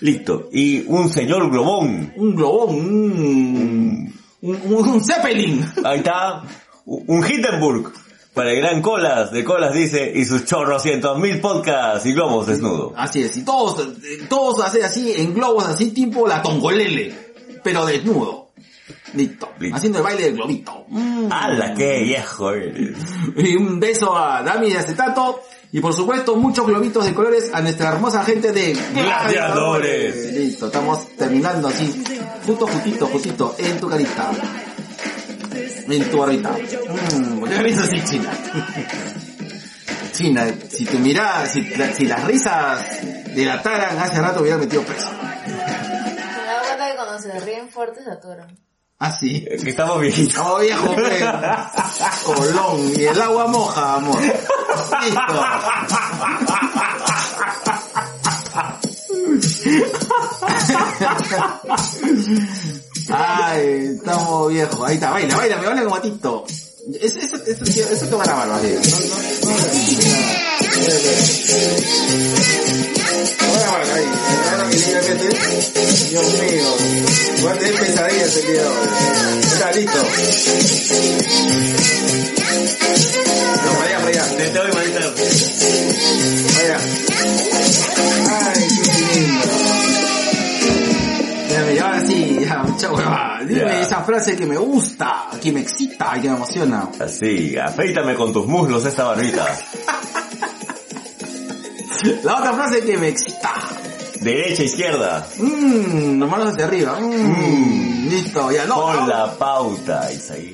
Listo. 0.00 0.48
Y 0.52 0.84
un 0.86 1.08
señor 1.10 1.50
globón. 1.50 2.12
Un 2.16 2.34
globón, 2.34 2.74
un, 2.76 4.14
un, 4.42 4.62
un, 4.64 4.88
un 4.88 5.04
Zeppelin. 5.04 5.64
Ahí 5.84 5.98
está. 5.98 6.42
Un 6.84 7.24
Hindenburg. 7.26 7.92
Para 8.34 8.50
el 8.52 8.58
gran 8.60 8.82
Colas, 8.82 9.32
de 9.32 9.42
Colas 9.44 9.72
dice, 9.72 10.12
y 10.14 10.26
sus 10.26 10.44
chorrocientos 10.44 11.18
mil 11.18 11.40
podcasts 11.40 12.04
y 12.04 12.12
globos 12.12 12.46
desnudos. 12.46 12.92
Así 12.94 13.22
es, 13.22 13.34
y 13.38 13.44
todos, 13.46 13.80
eh, 13.80 14.26
todos 14.28 14.62
hacen 14.62 14.84
así, 14.84 15.10
en 15.16 15.32
globos 15.32 15.64
así 15.66 15.90
tipo 15.92 16.28
la 16.28 16.42
tongolele, 16.42 17.14
pero 17.64 17.86
desnudo. 17.86 18.45
Listo. 19.14 19.52
Listo. 19.58 19.76
Haciendo 19.76 19.98
el 19.98 20.04
baile 20.04 20.22
del 20.24 20.34
globito. 20.34 20.84
Mm. 20.88 21.28
¡Hala, 21.32 21.74
qué 21.74 22.02
viejo 22.02 22.52
eres! 22.52 22.96
Y 23.36 23.56
un 23.56 23.80
beso 23.80 24.16
a 24.16 24.42
Dami 24.42 24.70
de 24.70 24.78
Acetato. 24.78 25.42
Y 25.72 25.80
por 25.80 25.92
supuesto, 25.92 26.36
muchos 26.36 26.66
globitos 26.66 27.04
de 27.04 27.12
colores 27.12 27.50
a 27.52 27.60
nuestra 27.60 27.90
hermosa 27.90 28.22
gente 28.24 28.52
de 28.52 28.72
Gladiadores. 28.94 30.32
Listo, 30.32 30.66
estamos 30.66 31.08
terminando 31.16 31.68
así. 31.68 32.02
Justo, 32.46 32.66
justito, 32.66 33.06
justito, 33.08 33.54
en 33.58 33.80
tu 33.80 33.88
carita. 33.88 34.30
En 35.88 36.10
tu 36.10 36.18
barrita. 36.18 36.50
Mm, 36.50 37.38
¿por 37.40 37.48
qué 37.48 37.56
me 37.56 37.62
ves 37.64 37.78
así, 37.78 38.00
China? 38.04 38.30
China, 40.12 40.46
si 40.70 40.84
te 40.86 40.98
mirás, 40.98 41.52
si, 41.52 41.62
la- 41.76 41.92
si 41.92 42.06
las 42.06 42.24
risas 42.24 42.86
delataran, 43.34 43.98
hace 43.98 44.20
rato 44.20 44.40
hubiera 44.40 44.56
metido 44.56 44.82
preso. 44.82 45.10
Me 45.46 45.52
da 45.52 46.60
cuenta 46.66 46.90
que 46.90 46.96
cuando 46.96 47.18
se 47.18 47.40
ríen 47.40 47.68
fuerte 47.68 48.02
se 48.02 48.10
atoran. 48.10 48.48
Ah, 48.98 49.12
sí. 49.12 49.44
Que 49.62 49.70
estamos 49.70 50.00
viejitos. 50.00 50.42
Oh, 50.42 50.58
viejo. 50.58 50.94
Colón. 52.24 52.92
Y 52.96 53.04
el 53.04 53.20
agua 53.20 53.46
moja, 53.46 53.94
amor. 53.96 54.20
Listo. 54.22 55.44
Ay, 63.10 63.96
estamos 63.96 64.48
viejos. 64.48 64.88
Ahí 64.88 64.94
está, 64.94 65.10
baila, 65.10 65.36
baila, 65.36 65.56
me 65.58 65.66
baila 65.66 65.82
como 65.82 65.96
gatito. 65.96 66.44
Eso, 67.00 67.18
eso, 67.18 67.36
eso, 67.46 67.64
eso, 67.64 67.90
eso 67.90 68.06
te 68.06 68.14
va 68.14 68.24
a. 68.24 68.26
No, 68.26 68.46
no, 68.46 68.46
no. 68.46 68.66
Ahí. 73.94 74.35
Ahora 74.84 75.00
que 75.00 75.14
libremente. 75.14 75.80
Dios 76.10 76.40
mío. 76.40 76.70
Voy 77.42 77.50
a 77.50 77.54
tener 77.54 77.74
pesadillas 77.80 78.36
el 78.36 78.42
día 78.46 78.62
de 78.62 78.68
hoy. 78.68 78.88
Está 79.42 79.70
listo. 79.72 79.98
No, 83.64 83.72
para 83.72 83.84
allá, 83.86 83.98
para 83.98 84.08
allá. 84.08 84.24
Te 84.36 84.50
doy 84.50 84.72
manita. 84.72 85.00
Vaya. 86.56 86.78
Ay, 88.46 88.60
qué 88.68 89.20
lindo. 89.20 89.46
Mira, 91.48 91.62
mira, 91.70 91.84
ahora 91.86 92.00
sí, 92.06 92.38
ya, 92.44 92.56
mucha 92.62 92.92
huevada. 92.92 93.40
Dime 93.46 93.60
Ya. 93.60 93.80
esa 93.80 94.02
frase 94.04 94.36
que 94.36 94.46
me 94.46 94.56
gusta, 94.56 95.26
que 95.42 95.52
me 95.52 95.60
excita 95.60 96.12
y 96.16 96.20
que 96.22 96.28
me 96.28 96.36
emociona. 96.36 96.88
Así, 97.00 97.56
afeítame 97.56 98.14
con 98.14 98.32
tus 98.32 98.46
muslos 98.46 98.84
esta 98.84 99.04
barbita. 99.04 99.46
La 102.24 102.36
otra 102.38 102.52
frase 102.52 102.80
que 102.82 102.98
me 102.98 103.08
excita. 103.08 103.52
Derecha, 104.26 104.64
izquierda. 104.64 105.24
Mmm, 105.38 106.18
los 106.18 106.28
manos 106.28 106.48
hacia 106.48 106.64
arriba. 106.64 106.98
Mmm, 107.00 108.08
listo, 108.08 108.50
ya 108.50 108.66
no. 108.66 108.74
Con 108.82 109.08
la 109.08 109.32
pauta, 109.38 110.12
Isaí. 110.12 110.52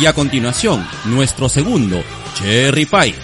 Y 0.00 0.06
a 0.06 0.12
continuación, 0.12 0.86
nuestro 1.06 1.48
segundo, 1.48 2.00
Cherry 2.34 2.86
Pie. 2.86 3.16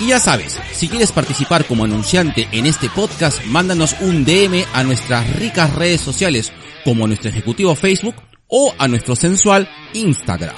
Y 0.00 0.08
ya 0.08 0.18
sabes, 0.18 0.58
si 0.72 0.88
quieres 0.88 1.12
participar 1.12 1.64
como 1.64 1.84
anunciante 1.84 2.48
en 2.50 2.66
este 2.66 2.90
podcast, 2.90 3.44
mándanos 3.44 3.94
un 4.00 4.24
DM 4.24 4.64
a 4.74 4.82
nuestras 4.82 5.36
ricas 5.36 5.72
redes 5.76 6.00
sociales, 6.00 6.52
como 6.84 7.04
a 7.04 7.06
nuestro 7.06 7.30
ejecutivo 7.30 7.76
Facebook 7.76 8.16
o 8.48 8.74
a 8.76 8.88
nuestro 8.88 9.14
sensual 9.14 9.68
Instagram. 9.94 10.56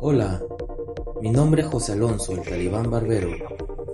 Hola, 0.00 0.42
mi 1.22 1.30
nombre 1.30 1.62
es 1.62 1.68
José 1.68 1.92
Alonso, 1.92 2.32
el 2.32 2.42
talibán 2.42 2.90
barbero. 2.90 3.65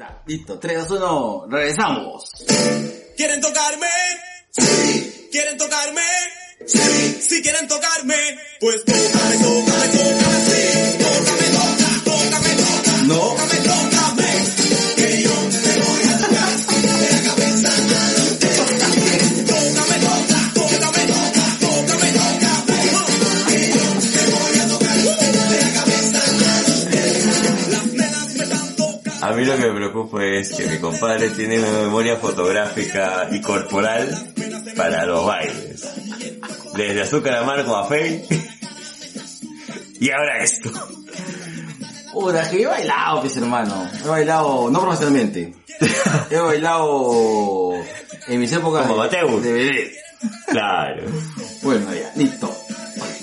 Ya, 0.00 0.22
Listo, 0.24 0.58
3, 0.58 0.88
2, 0.88 0.98
1, 0.98 1.46
regresamos. 1.50 2.24
¿Quieren 3.18 3.38
tocarme? 3.42 3.86
Sí. 4.50 5.28
¿Quieren 5.30 5.58
tocarme? 5.58 6.00
Sí. 6.64 7.18
Si 7.20 7.42
quieren 7.42 7.68
tocarme, 7.68 8.16
pues 8.60 8.82
tócame, 8.86 9.36
tócame, 9.44 9.88
tócame, 9.88 10.40
sí. 10.46 10.98
Tócame, 11.04 11.46
toca, 11.52 12.04
tócame, 12.04 12.48
toca. 12.56 13.02
No. 13.08 13.14
Tócame. 13.14 13.59
A 29.22 29.32
mí 29.32 29.44
lo 29.44 29.56
que 29.56 29.66
me 29.66 29.74
preocupa 29.74 30.24
es 30.24 30.52
que 30.52 30.66
mi 30.66 30.78
compadre 30.78 31.28
tiene 31.30 31.58
una 31.58 31.82
memoria 31.82 32.16
fotográfica 32.16 33.28
y 33.30 33.40
corporal 33.40 34.32
para 34.76 35.04
los 35.04 35.26
bailes. 35.26 35.88
Desde 36.74 37.02
Azúcar 37.02 37.36
Amargo 37.36 37.76
a 37.76 37.86
Fey. 37.86 38.24
Y 40.00 40.10
ahora 40.10 40.42
esto. 40.42 40.70
Puta, 42.12 42.48
que 42.50 42.62
he 42.62 42.66
bailado, 42.66 43.20
pues 43.20 43.36
hermano. 43.36 43.88
He 44.02 44.08
bailado, 44.08 44.70
no 44.70 44.80
profesionalmente. 44.80 45.54
He 46.30 46.38
bailado 46.38 47.72
en 48.26 48.40
mis 48.40 48.52
épocas 48.52 48.86
Como 48.86 49.02
de, 49.04 49.10
de 49.40 49.52
bebé. 49.52 49.92
Claro. 50.46 51.04
Bueno, 51.62 51.92
ya, 51.94 52.12
listo. 52.16 52.54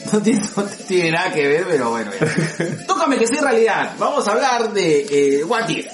No 0.14 0.22
tiene, 0.22 0.41
tiene 0.88 1.12
nada 1.12 1.34
que 1.34 1.47
ver, 1.47 1.66
pero 1.68 1.89
bueno, 1.89 2.12
ya. 2.20 2.86
Tócame 2.88 3.18
que 3.18 3.28
sea 3.28 3.41
realidad. 3.41 3.95
Vamos 3.99 4.28
a 4.28 4.32
hablar 4.32 4.74
de 4.74 5.39
eh, 5.39 5.43
What 5.43 5.70
If. 5.70 5.88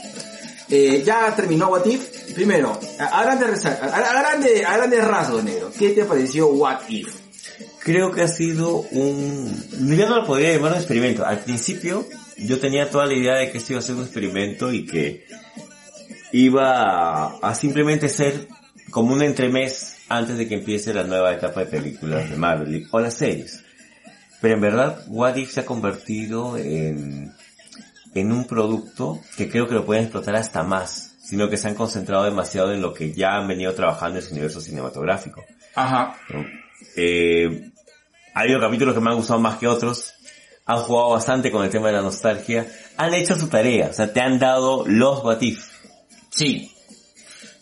Eh, 0.70 1.04
ya 1.06 1.36
terminó 1.36 1.70
What 1.70 1.86
If. 1.86 2.34
Primero, 2.34 2.80
a, 3.00 3.24
grandes 3.24 3.66
a, 3.66 3.72
a 3.74 4.22
grande- 4.22 4.66
a 4.66 4.78
grandes 4.78 5.44
negro. 5.44 5.72
¿Qué 5.78 5.90
te 5.90 6.06
pareció 6.06 6.48
What 6.48 6.82
If? 6.90 7.10
Creo 7.80 8.12
que 8.12 8.22
ha 8.22 8.28
sido 8.28 8.78
un... 8.92 9.66
Yo 9.96 10.08
no 10.10 10.16
lo 10.22 10.26
podría 10.26 10.54
llamar 10.54 10.72
un 10.72 10.78
experimento. 10.78 11.26
Al 11.26 11.40
principio 11.40 12.08
yo 12.38 12.60
tenía 12.60 12.90
toda 12.90 13.06
la 13.06 13.14
idea 13.14 13.36
de 13.36 13.52
que 13.52 13.58
esto 13.58 13.74
iba 13.74 13.80
a 13.80 13.84
ser 13.84 13.96
un 13.96 14.04
experimento 14.04 14.72
y 14.72 14.86
que 14.86 15.26
iba 16.32 16.72
a, 16.82 17.38
a 17.42 17.56
simplemente 17.56 18.10
ser 18.10 18.48
como 18.90 19.14
un 19.14 19.22
entremés 19.22 19.98
antes 20.10 20.38
de 20.38 20.48
que 20.48 20.56
empiece 20.56 20.94
la 20.94 21.04
nueva 21.04 21.34
etapa 21.34 21.62
de 21.62 21.66
películas 21.68 22.30
de 22.30 22.36
Marvel 22.38 22.88
o 22.92 23.00
las 23.00 23.16
series. 23.16 23.63
Pero 24.44 24.56
en 24.56 24.60
verdad, 24.60 25.06
What 25.08 25.38
If 25.38 25.54
se 25.54 25.62
ha 25.62 25.66
convertido 25.66 26.58
en, 26.58 27.32
en 28.14 28.32
un 28.34 28.46
producto 28.46 29.22
que 29.38 29.50
creo 29.50 29.70
que 29.70 29.74
lo 29.74 29.86
pueden 29.86 30.04
explotar 30.04 30.36
hasta 30.36 30.64
más, 30.64 31.16
sino 31.24 31.50
que 31.50 31.56
se 31.56 31.70
han 31.70 31.76
concentrado 31.76 32.26
demasiado 32.26 32.74
en 32.74 32.82
lo 32.82 32.94
que 32.94 33.14
ya 33.14 33.38
han 33.38 33.48
venido 33.48 33.74
trabajando 33.74 34.20
en 34.20 34.26
su 34.26 34.34
universo 34.34 34.60
cinematográfico. 34.60 35.46
Ajá. 35.76 36.18
Eh, 36.98 37.72
ha 38.34 38.42
habido 38.42 38.60
capítulos 38.60 38.94
que 38.94 39.00
me 39.00 39.12
han 39.12 39.16
gustado 39.16 39.40
más 39.40 39.60
que 39.60 39.68
otros, 39.70 40.14
han 40.66 40.80
jugado 40.80 41.12
bastante 41.12 41.50
con 41.50 41.64
el 41.64 41.70
tema 41.70 41.88
de 41.88 41.94
la 41.94 42.02
nostalgia, 42.02 42.68
han 42.98 43.14
hecho 43.14 43.38
su 43.38 43.48
tarea, 43.48 43.92
o 43.92 43.94
sea, 43.94 44.12
te 44.12 44.20
han 44.20 44.40
dado 44.40 44.84
los 44.86 45.24
What 45.24 45.40
If. 45.40 45.70
Sí. 46.32 46.70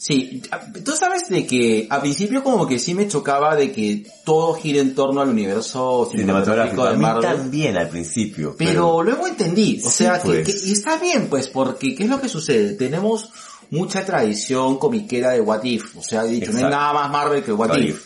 Sí, 0.04 0.42
tú 0.84 0.94
sabes 0.94 1.30
de 1.30 1.46
que 1.46 1.86
a 1.88 2.02
principio 2.02 2.44
como 2.44 2.66
que 2.68 2.80
sí 2.80 2.96
me 2.96 3.08
chocaba 3.08 3.56
de 3.56 3.72
que 3.72 4.04
todo 4.26 4.56
gira 4.56 4.82
en 4.82 4.96
torno 4.96 5.22
al 5.22 5.30
universo 5.30 6.10
cinematográfico 6.12 6.82
cinematográfico. 6.82 6.84
A 6.84 6.90
de 6.90 6.96
mí 6.98 7.02
Marvel. 7.04 7.22
también 7.38 7.78
al 7.78 7.88
principio. 7.88 8.56
Pero 8.58 9.04
luego 9.04 9.28
entendí, 9.28 9.80
o 9.86 9.92
Sí, 9.92 9.98
sea, 9.98 10.20
que- 10.20 10.28
pues. 10.28 10.62
que, 10.64 10.68
y 10.70 10.72
está 10.72 10.98
bien, 10.98 11.28
pues, 11.30 11.50
porque 11.50 11.94
¿qué 11.94 12.06
es 12.06 12.10
lo 12.10 12.20
que 12.20 12.30
sucede? 12.30 12.74
Tenemos 12.74 13.30
mucha 13.70 14.04
tradición 14.04 14.80
comiquera 14.80 15.34
de 15.34 15.42
What 15.42 15.64
If, 15.66 15.96
o 15.96 16.02
sea, 16.02 16.26
he 16.26 16.30
dicho, 16.30 16.52
no 16.52 16.58
hay 16.58 16.64
nada 16.64 16.94
más 16.94 17.12
Marvel 17.12 17.44
que 17.44 17.54
What, 17.54 17.70
What 17.70 17.78
If. 17.78 17.90
If. 17.96 18.06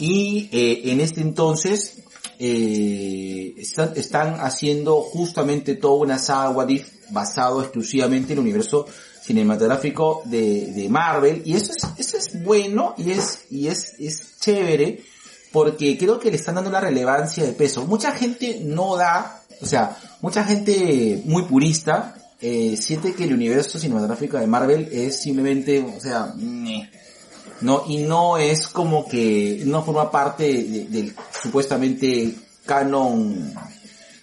Y 0.00 0.48
eh, 0.50 0.80
en 0.90 1.00
este 1.00 1.20
entonces 1.20 2.02
eh, 2.40 3.54
están, 3.56 3.92
están 3.94 4.34
haciendo 4.40 4.96
justamente 5.00 5.76
toda 5.76 5.94
una 5.94 6.18
saga 6.18 6.50
What 6.50 6.68
If 6.70 6.88
basado 7.10 7.62
exclusivamente 7.62 8.32
en 8.32 8.40
el 8.40 8.44
universo 8.44 8.86
cinematográfico 9.26 10.22
de, 10.26 10.72
de 10.72 10.88
Marvel 10.88 11.42
y 11.44 11.54
eso 11.56 11.72
es, 11.76 11.84
eso 11.98 12.16
es 12.16 12.42
bueno 12.44 12.94
y 12.96 13.10
es, 13.10 13.40
y 13.50 13.66
es, 13.68 13.94
es 13.98 14.38
chévere 14.40 15.02
porque 15.52 15.96
creo 15.98 16.18
que 16.20 16.30
le 16.30 16.36
están 16.36 16.54
dando 16.56 16.70
una 16.70 16.80
relevancia 16.80 17.42
de 17.44 17.52
peso. 17.52 17.86
Mucha 17.86 18.12
gente 18.12 18.60
no 18.62 18.96
da, 18.96 19.42
o 19.60 19.66
sea, 19.66 19.96
mucha 20.20 20.44
gente 20.44 21.22
muy 21.24 21.42
purista 21.44 22.14
eh, 22.40 22.76
siente 22.78 23.14
que 23.14 23.24
el 23.24 23.32
universo 23.32 23.78
cinematográfico 23.78 24.36
de 24.36 24.46
Marvel 24.46 24.88
es 24.92 25.20
simplemente, 25.20 25.80
o 25.82 25.98
sea, 26.00 26.34
no 27.62 27.84
y 27.88 27.98
no 27.98 28.36
es 28.36 28.68
como 28.68 29.08
que 29.08 29.62
no 29.66 29.82
forma 29.82 30.10
parte 30.10 30.44
de- 30.44 30.84
del 30.88 31.14
supuestamente 31.42 32.34
canon 32.66 33.54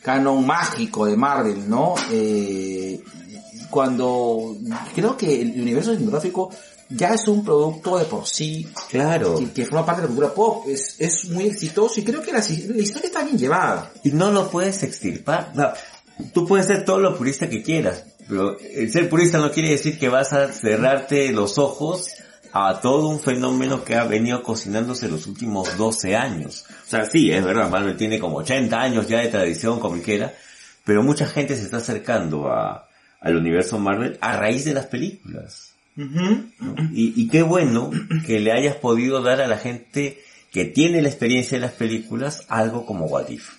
canon 0.03 0.45
mágico 0.45 1.05
de 1.07 1.15
Marvel, 1.17 1.67
¿no? 1.67 1.95
Eh, 2.11 3.01
cuando 3.73 4.55
creo 4.93 5.17
que 5.17 5.41
el 5.41 5.59
universo 5.59 5.93
cinematográfico 5.93 6.51
ya 6.89 7.09
es 7.09 7.27
un 7.27 7.43
producto 7.43 7.97
de 7.97 8.05
por 8.05 8.27
sí 8.27 8.67
Claro. 8.91 9.35
que, 9.35 9.51
que 9.51 9.65
forma 9.65 9.83
parte 9.83 10.01
de 10.01 10.07
la 10.07 10.13
cultura 10.13 10.33
pop, 10.33 10.67
es, 10.67 10.95
es 10.99 11.27
muy 11.29 11.45
exitoso 11.47 11.99
y 11.99 12.03
creo 12.03 12.21
que 12.21 12.31
la, 12.31 12.37
la 12.37 12.81
historia 12.81 13.07
está 13.07 13.23
bien 13.23 13.35
llevada. 13.35 13.91
Y 14.03 14.11
no 14.11 14.29
lo 14.29 14.47
puedes 14.51 14.83
extirpar. 14.83 15.53
No, 15.55 15.69
tú 16.33 16.45
puedes 16.45 16.67
ser 16.67 16.85
todo 16.85 16.99
lo 16.99 17.17
purista 17.17 17.49
que 17.49 17.63
quieras, 17.63 18.05
pero 18.29 18.59
el 18.59 18.91
ser 18.91 19.09
purista 19.09 19.39
no 19.39 19.51
quiere 19.51 19.69
decir 19.71 19.97
que 19.97 20.07
vas 20.07 20.33
a 20.33 20.49
cerrarte 20.49 21.31
los 21.31 21.57
ojos 21.57 22.09
a 22.51 22.79
todo 22.79 23.07
un 23.07 23.19
fenómeno 23.19 23.83
que 23.83 23.95
ha 23.95 24.03
venido 24.03 24.43
cocinándose 24.43 25.09
los 25.09 25.25
últimos 25.25 25.75
12 25.75 26.15
años. 26.15 26.65
O 26.85 26.89
sea, 26.89 27.05
sí, 27.05 27.31
es 27.31 27.43
verdad, 27.43 27.71
Marvel 27.71 27.97
tiene 27.97 28.19
como 28.19 28.37
80 28.37 28.79
años 28.79 29.07
ya 29.07 29.17
de 29.17 29.29
tradición 29.29 29.79
comiquera, 29.79 30.31
pero 30.85 31.01
mucha 31.01 31.25
gente 31.25 31.55
se 31.55 31.63
está 31.63 31.77
acercando 31.77 32.49
a, 32.51 32.87
al 33.23 33.37
universo 33.37 33.79
Marvel 33.79 34.17
a 34.21 34.37
raíz 34.37 34.65
de 34.65 34.73
las 34.73 34.85
películas. 34.85 35.73
¿no? 35.95 36.45
Y, 36.93 37.19
y 37.19 37.27
qué 37.29 37.41
bueno 37.41 37.89
que 38.25 38.39
le 38.39 38.51
hayas 38.51 38.75
podido 38.75 39.21
dar 39.21 39.41
a 39.41 39.47
la 39.47 39.57
gente 39.57 40.19
que 40.51 40.65
tiene 40.65 41.01
la 41.01 41.09
experiencia 41.09 41.57
de 41.57 41.61
las 41.61 41.73
películas 41.73 42.45
algo 42.47 42.85
como 42.85 43.05
What 43.05 43.29
If. 43.29 43.49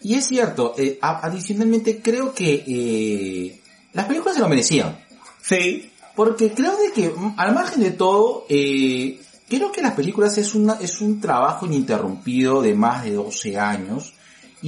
Y 0.00 0.14
es 0.14 0.26
cierto, 0.26 0.74
eh, 0.78 0.98
adicionalmente 1.00 2.00
creo 2.00 2.34
que 2.34 2.64
eh, 2.66 3.60
las 3.92 4.06
películas 4.06 4.36
se 4.36 4.40
lo 4.40 4.48
merecían. 4.48 4.98
Sí, 5.42 5.90
Porque 6.14 6.52
creo 6.52 6.76
de 6.78 6.92
que, 6.92 7.10
mm, 7.10 7.34
al 7.36 7.54
margen 7.54 7.82
de 7.82 7.90
todo, 7.90 8.46
eh, 8.48 9.20
creo 9.48 9.70
que 9.72 9.82
las 9.82 9.92
películas 9.92 10.38
es, 10.38 10.54
una, 10.54 10.74
es 10.80 11.00
un 11.00 11.20
trabajo 11.20 11.66
ininterrumpido 11.66 12.62
de 12.62 12.74
más 12.74 13.04
de 13.04 13.12
12 13.12 13.58
años. 13.58 14.14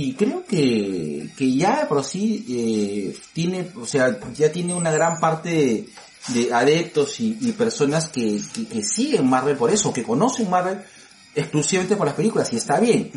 Y 0.01 0.14
creo 0.14 0.44
que, 0.46 1.28
que 1.36 1.55
ya 1.57 1.88
por 1.88 2.05
sí 2.05 2.44
eh, 2.49 3.18
tiene, 3.32 3.68
o 3.74 3.84
sea, 3.84 4.16
ya 4.32 4.53
tiene 4.53 4.72
una 4.74 4.92
gran 4.92 5.18
parte 5.18 5.49
de, 5.49 5.88
de 6.40 6.53
adeptos 6.55 7.18
y, 7.18 7.36
y 7.40 7.51
personas 7.53 8.07
que, 8.09 8.40
que, 8.55 8.66
que 8.66 8.82
siguen 8.84 9.28
Marvel 9.28 9.57
por 9.57 9.70
eso, 9.72 9.92
que 9.92 10.05
conocen 10.05 10.49
Marvel 10.51 10.78
exclusivamente 11.34 11.96
por 11.96 12.07
las 12.07 12.14
películas, 12.14 12.53
y 12.53 12.57
está 12.57 12.78
bien. 12.78 13.11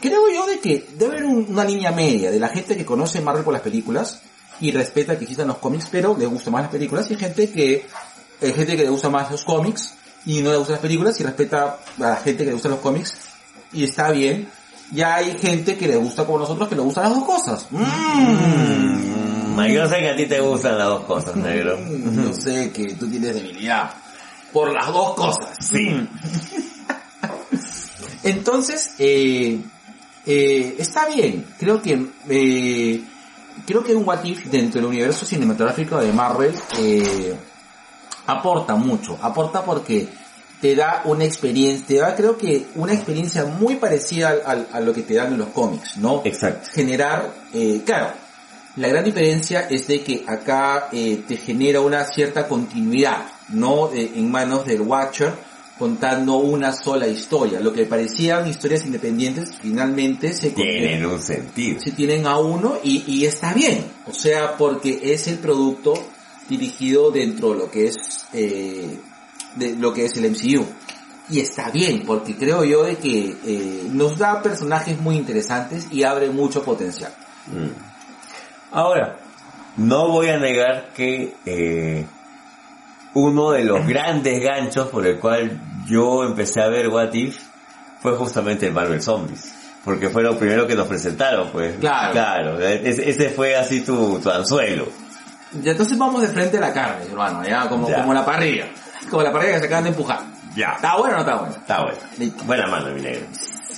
Creo 0.00 0.22
yo 0.34 0.46
de 0.46 0.58
que 0.58 0.84
debe 0.98 1.12
haber 1.18 1.24
un- 1.26 1.46
una 1.48 1.64
línea 1.64 1.92
media 1.92 2.30
de 2.32 2.40
la 2.40 2.48
gente 2.48 2.76
que 2.76 2.84
conoce 2.84 3.20
Marvel 3.20 3.44
por 3.44 3.52
las 3.52 3.62
películas 3.62 4.20
y 4.60 4.72
respeta 4.72 5.16
que 5.16 5.24
existan 5.24 5.46
los 5.48 5.58
cómics, 5.58 5.86
pero 5.92 6.16
le 6.18 6.26
gustan 6.26 6.52
más 6.54 6.62
las 6.62 6.72
películas, 6.72 7.08
y 7.10 7.14
gente 7.16 7.50
que, 7.50 7.86
hay 8.42 8.52
gente 8.52 8.76
que 8.76 8.82
le 8.82 8.90
gusta 8.90 9.10
más 9.10 9.30
los 9.30 9.44
cómics 9.44 9.94
y 10.24 10.40
no 10.42 10.50
le 10.50 10.56
gustan 10.56 10.74
las 10.74 10.82
películas 10.82 11.20
y 11.20 11.22
respeta 11.24 11.78
a 11.98 12.00
la 12.00 12.16
gente 12.16 12.38
que 12.42 12.46
le 12.50 12.54
gustan 12.54 12.72
los 12.72 12.80
cómics 12.80 13.14
y 13.72 13.84
está 13.84 14.10
bien. 14.10 14.48
Ya 14.92 15.16
hay 15.16 15.36
gente 15.38 15.76
que 15.76 15.88
le 15.88 15.96
gusta 15.96 16.24
como 16.24 16.38
nosotros 16.38 16.68
que 16.68 16.76
le 16.76 16.82
gustan 16.82 17.04
las 17.04 17.14
dos 17.14 17.24
cosas. 17.24 17.66
Mm. 17.70 19.56
Mm, 19.56 19.66
yo 19.66 19.88
sé 19.88 19.98
que 19.98 20.10
a 20.10 20.16
ti 20.16 20.26
te 20.26 20.40
gustan 20.40 20.78
las 20.78 20.88
dos 20.88 21.04
cosas, 21.04 21.36
negro. 21.36 21.78
Yo 21.78 22.32
sé 22.32 22.70
que 22.72 22.94
tú 22.94 23.08
tienes 23.08 23.34
debilidad 23.34 23.90
por 24.52 24.72
las 24.72 24.86
dos 24.92 25.14
cosas. 25.14 25.56
Sí. 25.60 26.08
Entonces, 28.22 28.94
eh, 28.98 29.60
eh, 30.26 30.76
está 30.78 31.06
bien. 31.08 31.46
Creo 31.58 31.80
que 31.80 32.06
eh, 32.28 33.04
creo 33.64 33.84
que 33.84 33.94
un 33.94 34.06
What 34.06 34.24
If 34.24 34.46
dentro 34.46 34.80
del 34.80 34.88
universo 34.88 35.24
cinematográfico 35.24 35.98
de 35.98 36.12
Marvel 36.12 36.54
eh, 36.78 37.36
aporta 38.26 38.74
mucho. 38.74 39.18
Aporta 39.22 39.64
porque 39.64 40.08
te 40.66 40.74
da 40.74 41.02
una 41.04 41.24
experiencia, 41.24 41.86
te 41.86 41.94
da 41.98 42.14
creo 42.16 42.36
que 42.36 42.66
una 42.74 42.92
experiencia 42.92 43.44
muy 43.44 43.76
parecida 43.76 44.34
al- 44.44 44.66
a 44.72 44.80
lo 44.80 44.92
que 44.92 45.02
te 45.02 45.14
dan 45.14 45.32
en 45.32 45.38
los 45.38 45.48
cómics, 45.50 45.96
¿no? 45.98 46.22
Exacto. 46.24 46.68
generar, 46.72 47.32
eh, 47.54 47.82
claro, 47.84 48.08
la 48.76 48.88
gran 48.88 49.04
diferencia 49.04 49.68
es 49.70 49.86
de 49.86 50.02
que 50.02 50.24
acá 50.26 50.88
eh, 50.92 51.22
te 51.28 51.36
genera 51.36 51.80
una 51.80 52.04
cierta 52.04 52.48
continuidad, 52.48 53.26
no 53.50 53.90
Eh, 53.92 54.10
en 54.16 54.30
manos 54.30 54.64
del 54.66 54.80
Watcher, 54.80 55.32
contando 55.78 56.36
una 56.38 56.72
sola 56.72 57.06
historia. 57.06 57.60
Lo 57.60 57.72
que 57.72 57.84
parecían 57.86 58.48
historias 58.48 58.84
independientes 58.86 59.50
finalmente 59.62 60.32
se 60.32 60.50
Tienen 60.50 61.06
un 61.06 61.20
sentido. 61.22 61.80
se 61.80 61.92
tienen 61.92 62.26
a 62.26 62.38
uno 62.38 62.78
y, 62.82 63.04
y 63.06 63.24
está 63.26 63.52
bien. 63.54 63.84
O 64.06 64.12
sea, 64.12 64.56
porque 64.56 64.98
es 65.12 65.26
el 65.28 65.38
producto 65.38 65.92
dirigido 66.48 67.10
dentro 67.10 67.50
de 67.52 67.58
lo 67.58 67.70
que 67.70 67.86
es, 67.86 68.26
eh, 68.32 68.98
de 69.56 69.74
lo 69.76 69.92
que 69.92 70.04
es 70.04 70.16
el 70.16 70.30
MCU. 70.30 70.64
Y 71.28 71.40
está 71.40 71.70
bien, 71.70 72.04
porque 72.06 72.36
creo 72.36 72.64
yo 72.64 72.84
de 72.84 72.96
que 72.96 73.36
eh, 73.44 73.88
nos 73.90 74.16
da 74.16 74.40
personajes 74.42 75.00
muy 75.00 75.16
interesantes 75.16 75.88
y 75.90 76.04
abre 76.04 76.28
mucho 76.30 76.62
potencial. 76.62 77.12
Mm. 77.48 77.70
Ahora, 78.72 79.16
no 79.76 80.08
voy 80.08 80.28
a 80.28 80.38
negar 80.38 80.90
que 80.94 81.34
eh, 81.44 82.06
uno 83.14 83.50
de 83.50 83.64
los 83.64 83.86
grandes 83.86 84.40
ganchos 84.42 84.88
por 84.88 85.06
el 85.06 85.18
cual 85.18 85.60
yo 85.86 86.22
empecé 86.24 86.62
a 86.62 86.68
ver 86.68 86.88
What 86.88 87.12
If 87.14 87.40
fue 88.00 88.12
justamente 88.12 88.66
el 88.66 88.72
Marvel 88.72 89.02
Zombies. 89.02 89.52
Porque 89.84 90.10
fue 90.10 90.22
lo 90.22 90.36
primero 90.38 90.66
que 90.66 90.74
nos 90.74 90.88
presentaron, 90.88 91.50
pues. 91.50 91.76
Claro. 91.78 92.12
Claro, 92.12 92.60
ese, 92.60 93.30
fue 93.30 93.56
así 93.56 93.82
tu, 93.82 94.18
tu 94.18 94.30
anzuelo. 94.30 94.88
Y 95.62 95.68
entonces 95.68 95.96
vamos 95.96 96.22
de 96.22 96.28
frente 96.28 96.58
a 96.58 96.60
la 96.60 96.72
carne, 96.72 97.04
hermano, 97.08 97.44
ya 97.44 97.68
como, 97.68 97.88
Ya. 97.88 98.00
como 98.00 98.12
la 98.12 98.24
parrilla. 98.24 98.66
Como 99.10 99.22
la 99.22 99.32
parrilla 99.32 99.54
que 99.54 99.60
se 99.60 99.66
acaban 99.66 99.84
de 99.84 99.90
empujar. 99.90 100.20
Ya. 100.54 100.72
¿Está 100.72 100.96
bueno 100.96 101.14
o 101.14 101.16
no 101.16 101.20
está 101.20 101.36
bueno? 101.36 101.54
Está 101.54 101.82
bueno. 101.82 101.98
Listo. 102.18 102.44
Buena 102.44 102.66
mano, 102.66 102.90
mi 102.92 103.02
negro. 103.02 103.26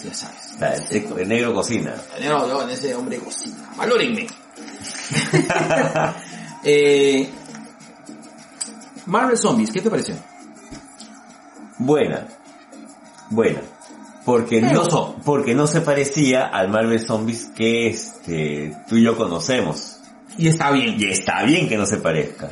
Ya 0.04 0.14
sabes. 0.14 0.52
Está, 0.52 0.74
el, 0.74 1.20
el 1.20 1.28
negro 1.28 1.54
cocina. 1.54 1.94
No, 2.22 2.48
yo 2.48 2.62
en 2.62 2.70
ese 2.70 2.94
hombre 2.94 3.18
cocina. 3.18 3.56
Valórenme. 3.76 4.26
eh, 6.64 7.30
Marvel 9.06 9.38
Zombies, 9.38 9.70
¿qué 9.70 9.80
te 9.80 9.90
pareció? 9.90 10.14
Buena. 11.78 12.26
Buena. 13.30 13.60
Porque 14.24 14.60
Me 14.60 14.72
no, 14.72 15.16
porque 15.24 15.54
no 15.54 15.66
se 15.66 15.80
parecía 15.80 16.46
al 16.46 16.68
Marvel 16.68 17.00
Zombies 17.00 17.50
que 17.56 17.88
este, 17.88 18.76
tú 18.88 18.96
y 18.96 19.04
yo 19.04 19.16
conocemos. 19.16 20.00
Y 20.36 20.48
está 20.48 20.70
bien. 20.70 20.96
Y 20.98 21.10
está 21.10 21.42
bien 21.44 21.68
que 21.68 21.78
no 21.78 21.86
se 21.86 21.96
parezca. 21.96 22.50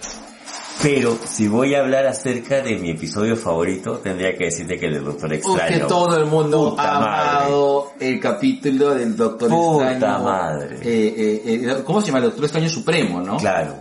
Pero 0.83 1.18
si 1.24 1.49
voy 1.49 1.74
a 1.74 1.81
hablar 1.81 2.07
acerca 2.07 2.61
de 2.61 2.77
mi 2.79 2.91
episodio 2.91 3.37
favorito, 3.37 3.99
tendría 3.99 4.37
que 4.37 4.45
decirte 4.47 4.79
que 4.79 4.87
el 4.87 4.95
del 4.95 5.05
Doctor 5.05 5.33
Extraño. 5.33 5.79
que 5.79 5.85
todo 5.85 6.16
el 6.16 6.27
mundo 6.27 6.70
Puta 6.70 6.83
ha 6.83 6.97
amado 6.97 7.93
el 7.99 8.20
capítulo 8.20 8.95
del 8.95 9.16
Doctor 9.16 9.49
Puta 9.49 9.93
Extraño. 9.93 10.24
madre. 10.24 10.77
Eh, 10.83 11.14
eh, 11.16 11.43
eh, 11.64 11.83
¿Cómo 11.85 12.01
se 12.01 12.09
llama? 12.09 12.18
El 12.18 12.24
Doctor 12.24 12.45
Extraño 12.45 12.68
Supremo, 12.68 13.20
¿no? 13.20 13.39
Claro. 13.39 13.74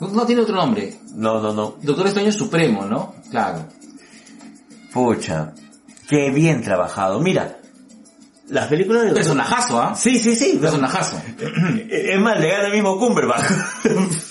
No, 0.00 0.08
no 0.08 0.26
tiene 0.26 0.42
otro 0.42 0.56
nombre. 0.56 0.94
No, 1.14 1.40
no, 1.40 1.52
no. 1.52 1.76
Doctor 1.82 2.06
Extraño 2.06 2.32
Supremo, 2.32 2.84
¿no? 2.86 3.14
Claro. 3.30 3.66
Pucha. 4.92 5.52
Qué 6.08 6.30
bien 6.30 6.62
trabajado. 6.62 7.20
Mira. 7.20 7.58
Las 8.48 8.66
películas 8.66 9.04
de 9.04 9.12
Personajazo, 9.12 9.80
¿ah? 9.80 9.94
Sí, 9.94 10.18
sí, 10.18 10.34
sí. 10.34 10.58
Personajazo. 10.60 11.20
Es 11.88 12.18
más, 12.18 12.40
le 12.40 12.48
gana 12.50 12.66
el 12.66 12.72
mismo 12.72 12.98
Cumberbatch. 12.98 13.44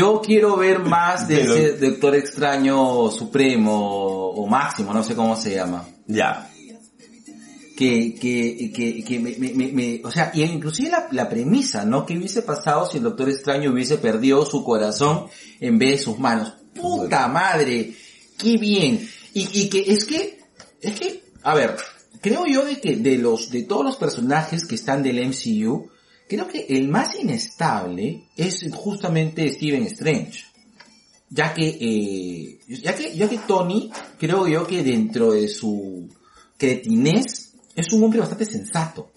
Yo 0.00 0.20
quiero 0.24 0.56
ver 0.56 0.78
más 0.80 1.28
de 1.28 1.36
De 1.36 1.44
lo- 1.44 1.54
ese 1.56 1.72
Doctor 1.78 2.14
Extraño 2.16 3.10
Supremo 3.10 4.30
o 4.30 4.46
Máximo, 4.46 4.92
no 4.94 5.02
sé 5.04 5.14
cómo 5.14 5.36
se 5.36 5.54
llama. 5.54 5.86
ya. 6.06 6.46
Que, 7.76 8.14
que, 8.14 8.70
que, 8.74 9.02
que 9.02 9.18
me, 9.18 9.36
me- 9.38 9.54
me- 9.54 9.72
me- 9.72 10.00
o 10.04 10.10
sea, 10.10 10.30
y 10.34 10.42
inclusive 10.42 10.90
la, 10.90 11.08
la 11.12 11.30
premisa, 11.30 11.86
¿no? 11.86 12.04
¿Qué 12.04 12.18
hubiese 12.18 12.42
pasado 12.42 12.86
si 12.86 12.98
el 12.98 13.04
Doctor 13.04 13.30
Extraño 13.30 13.72
hubiese 13.72 13.96
perdido 13.96 14.44
su 14.44 14.62
corazón 14.62 15.28
en 15.60 15.78
vez 15.78 15.92
de 15.92 15.98
sus 16.04 16.18
manos? 16.18 16.52
¡Puta 16.74 17.26
madre! 17.28 17.94
¡Qué 18.36 18.58
bien! 18.58 19.08
Y, 19.32 19.48
y 19.62 19.70
que 19.70 19.80
es 19.90 20.04
que, 20.04 20.40
es 20.82 21.00
que, 21.00 21.24
a 21.42 21.54
ver, 21.54 21.74
creo 22.20 22.44
yo 22.46 22.66
de 22.66 22.78
que 22.82 22.96
de 22.96 23.16
los, 23.16 23.50
de 23.50 23.62
todos 23.62 23.82
los 23.84 23.96
personajes 23.96 24.66
que 24.66 24.74
están 24.74 25.02
del 25.02 25.18
MCU, 25.26 25.88
creo 26.30 26.46
que 26.46 26.64
el 26.70 26.88
más 26.88 27.14
inestable 27.18 28.28
es 28.36 28.64
justamente 28.72 29.52
Steven 29.52 29.82
Strange. 29.82 30.44
Ya 31.28 31.52
que, 31.52 31.68
eh, 31.68 32.58
ya 32.82 32.94
que, 32.94 33.14
ya 33.16 33.28
que 33.28 33.38
Tony, 33.38 33.90
creo 34.18 34.46
yo 34.48 34.66
que 34.66 34.82
dentro 34.82 35.32
de 35.32 35.48
su 35.48 36.08
cretinez, 36.56 37.52
es 37.74 37.92
un 37.92 38.04
hombre 38.04 38.20
bastante 38.20 38.44
sensato. 38.46 39.10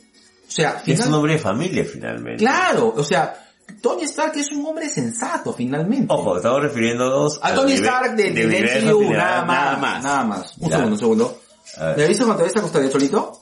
O 0.47 0.51
sea, 0.51 0.78
Es 0.78 0.84
final- 0.84 1.07
un 1.09 1.14
hombre 1.16 1.34
de 1.34 1.39
familia 1.39 1.86
finalmente. 1.86 2.38
claro, 2.43 2.93
o 2.95 3.03
sea, 3.03 3.34
Tony 3.82 4.03
Stark 4.03 4.34
es 4.38 4.51
un 4.51 4.66
hombre 4.66 4.89
sensato 4.89 5.53
finalmente. 5.53 6.07
Ojo, 6.14 6.38
estamos 6.38 6.61
refiriéndonos 6.61 7.39
A 7.41 7.53
Tony 7.55 7.74
Stark 7.74 8.16
del 8.16 8.34
del 8.36 8.47
universo 8.47 8.99
MCU, 8.99 9.11
nada 9.14 9.45
más, 9.45 9.57
Nada 9.64 9.78
más. 9.78 10.03
nada 10.03 10.24
más. 10.26 10.57
Un 10.57 10.70
Ya. 10.70 10.76
segundo, 10.78 10.93
un 10.95 10.99
segundo. 10.99 11.41
A 11.78 11.86
ver. 11.88 11.97
¿Me 11.97 12.03
avisas 12.05 12.26
cuando 12.26 12.38
te 12.38 12.43
vayas 12.43 12.55
a 12.55 12.59
acostar 12.59 12.91
solito? 12.91 13.41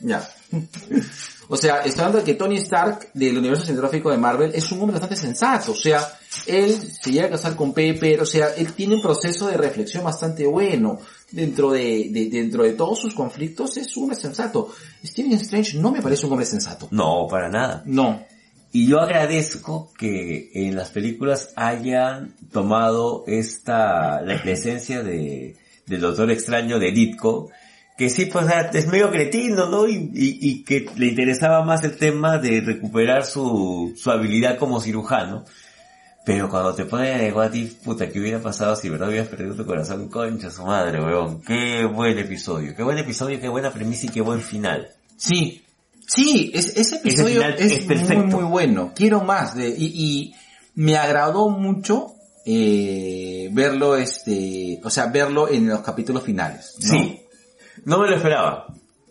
Ya. 0.00 0.28
O 1.48 1.56
sea, 1.56 1.78
estoy 1.80 2.00
hablando 2.00 2.18
de 2.18 2.24
que 2.24 2.34
Tony 2.34 2.56
Stark 2.56 3.10
del 3.14 3.38
universo 3.38 3.64
cinematográfico 3.64 4.10
de 4.10 4.18
Marvel 4.18 4.52
es 4.54 4.70
un 4.72 4.80
hombre 4.80 4.98
bastante 4.98 5.16
sensato. 5.16 5.72
O 5.72 5.76
sea, 5.76 6.00
él 6.46 6.76
se 6.76 7.12
llega 7.12 7.26
a 7.26 7.30
casar 7.30 7.54
con 7.56 7.72
Pepper, 7.72 8.20
o 8.20 8.26
sea, 8.26 8.48
él 8.56 8.72
tiene 8.72 8.96
un 8.96 9.02
proceso 9.02 9.46
de 9.48 9.56
reflexión 9.56 10.02
bastante 10.04 10.46
bueno. 10.46 10.98
Dentro 11.30 11.72
de, 11.72 12.08
de- 12.10 12.28
dentro 12.30 12.62
de 12.62 12.72
todos 12.74 13.00
sus 13.00 13.12
conflictos 13.14 13.76
es 13.76 13.96
un 13.96 14.04
hombre 14.04 14.18
sensato. 14.18 14.72
Steven 15.04 15.32
Strange 15.34 15.78
no 15.78 15.90
me 15.92 16.00
parece 16.02 16.26
un 16.26 16.32
hombre 16.32 16.46
sensato. 16.46 16.88
No, 16.92 17.26
para 17.28 17.48
nada. 17.48 17.82
No. 17.84 18.24
Y 18.72 18.86
yo 18.88 19.00
agradezco 19.00 19.92
que 19.98 20.50
en 20.54 20.76
las 20.76 20.90
películas 20.90 21.50
hayan 21.56 22.34
tomado 22.52 23.24
esta, 23.26 24.20
la, 24.20 24.42
la 24.44 24.50
esencia 24.50 25.02
de, 25.02 25.56
del 25.86 26.00
Doctor 26.00 26.30
Extraño 26.30 26.78
de 26.78 26.90
Ditko, 26.92 27.50
que 27.96 28.10
sí, 28.10 28.26
pues 28.26 28.46
es 28.74 28.86
medio 28.88 29.10
cretino, 29.10 29.68
¿no? 29.70 29.86
Y, 29.88 29.94
y, 30.14 30.38
y 30.50 30.64
que 30.64 30.86
le 30.96 31.06
interesaba 31.06 31.64
más 31.64 31.82
el 31.84 31.96
tema 31.96 32.38
de 32.38 32.60
recuperar 32.60 33.24
su, 33.24 33.94
su 33.96 34.10
habilidad 34.10 34.58
como 34.58 34.80
cirujano. 34.80 35.44
Pero 36.24 36.48
cuando 36.50 36.74
te 36.74 36.84
ponen 36.86 37.20
en 37.20 37.34
What 37.34 37.54
If, 37.54 37.74
puta, 37.84 38.08
¿qué 38.08 38.18
hubiera 38.20 38.40
pasado 38.40 38.74
si 38.74 38.88
verdad 38.88 39.08
hubieras 39.08 39.28
perdido 39.28 39.54
tu 39.54 39.64
corazón? 39.64 40.08
Concha 40.08 40.50
su 40.50 40.64
madre, 40.64 41.00
weón. 41.00 41.40
Qué 41.42 41.84
buen 41.84 42.18
episodio. 42.18 42.74
Qué 42.76 42.82
buen 42.82 42.98
episodio, 42.98 43.40
qué 43.40 43.48
buena 43.48 43.70
premisa 43.72 44.06
y 44.06 44.08
qué 44.08 44.20
buen 44.20 44.40
final. 44.40 44.88
Sí, 45.16 45.62
sí, 46.06 46.50
es- 46.52 46.76
ese 46.76 46.96
episodio 46.96 47.40
final 47.42 47.54
es, 47.58 47.72
es 47.72 47.86
muy, 47.86 47.96
perfecto. 47.96 48.36
muy 48.40 48.44
bueno. 48.44 48.92
Quiero 48.94 49.22
más 49.22 49.54
de, 49.54 49.68
y, 49.68 49.84
y 49.94 50.34
me 50.74 50.96
agradó 50.96 51.48
mucho 51.48 52.12
eh, 52.44 53.48
verlo, 53.52 53.96
este, 53.96 54.80
o 54.82 54.90
sea, 54.90 55.06
verlo 55.06 55.48
en 55.48 55.68
los 55.68 55.80
capítulos 55.80 56.24
finales. 56.24 56.74
¿no? 56.82 56.88
Sí. 56.90 57.20
No 57.86 58.00
me 58.00 58.08
lo 58.08 58.16
esperaba. 58.16 58.66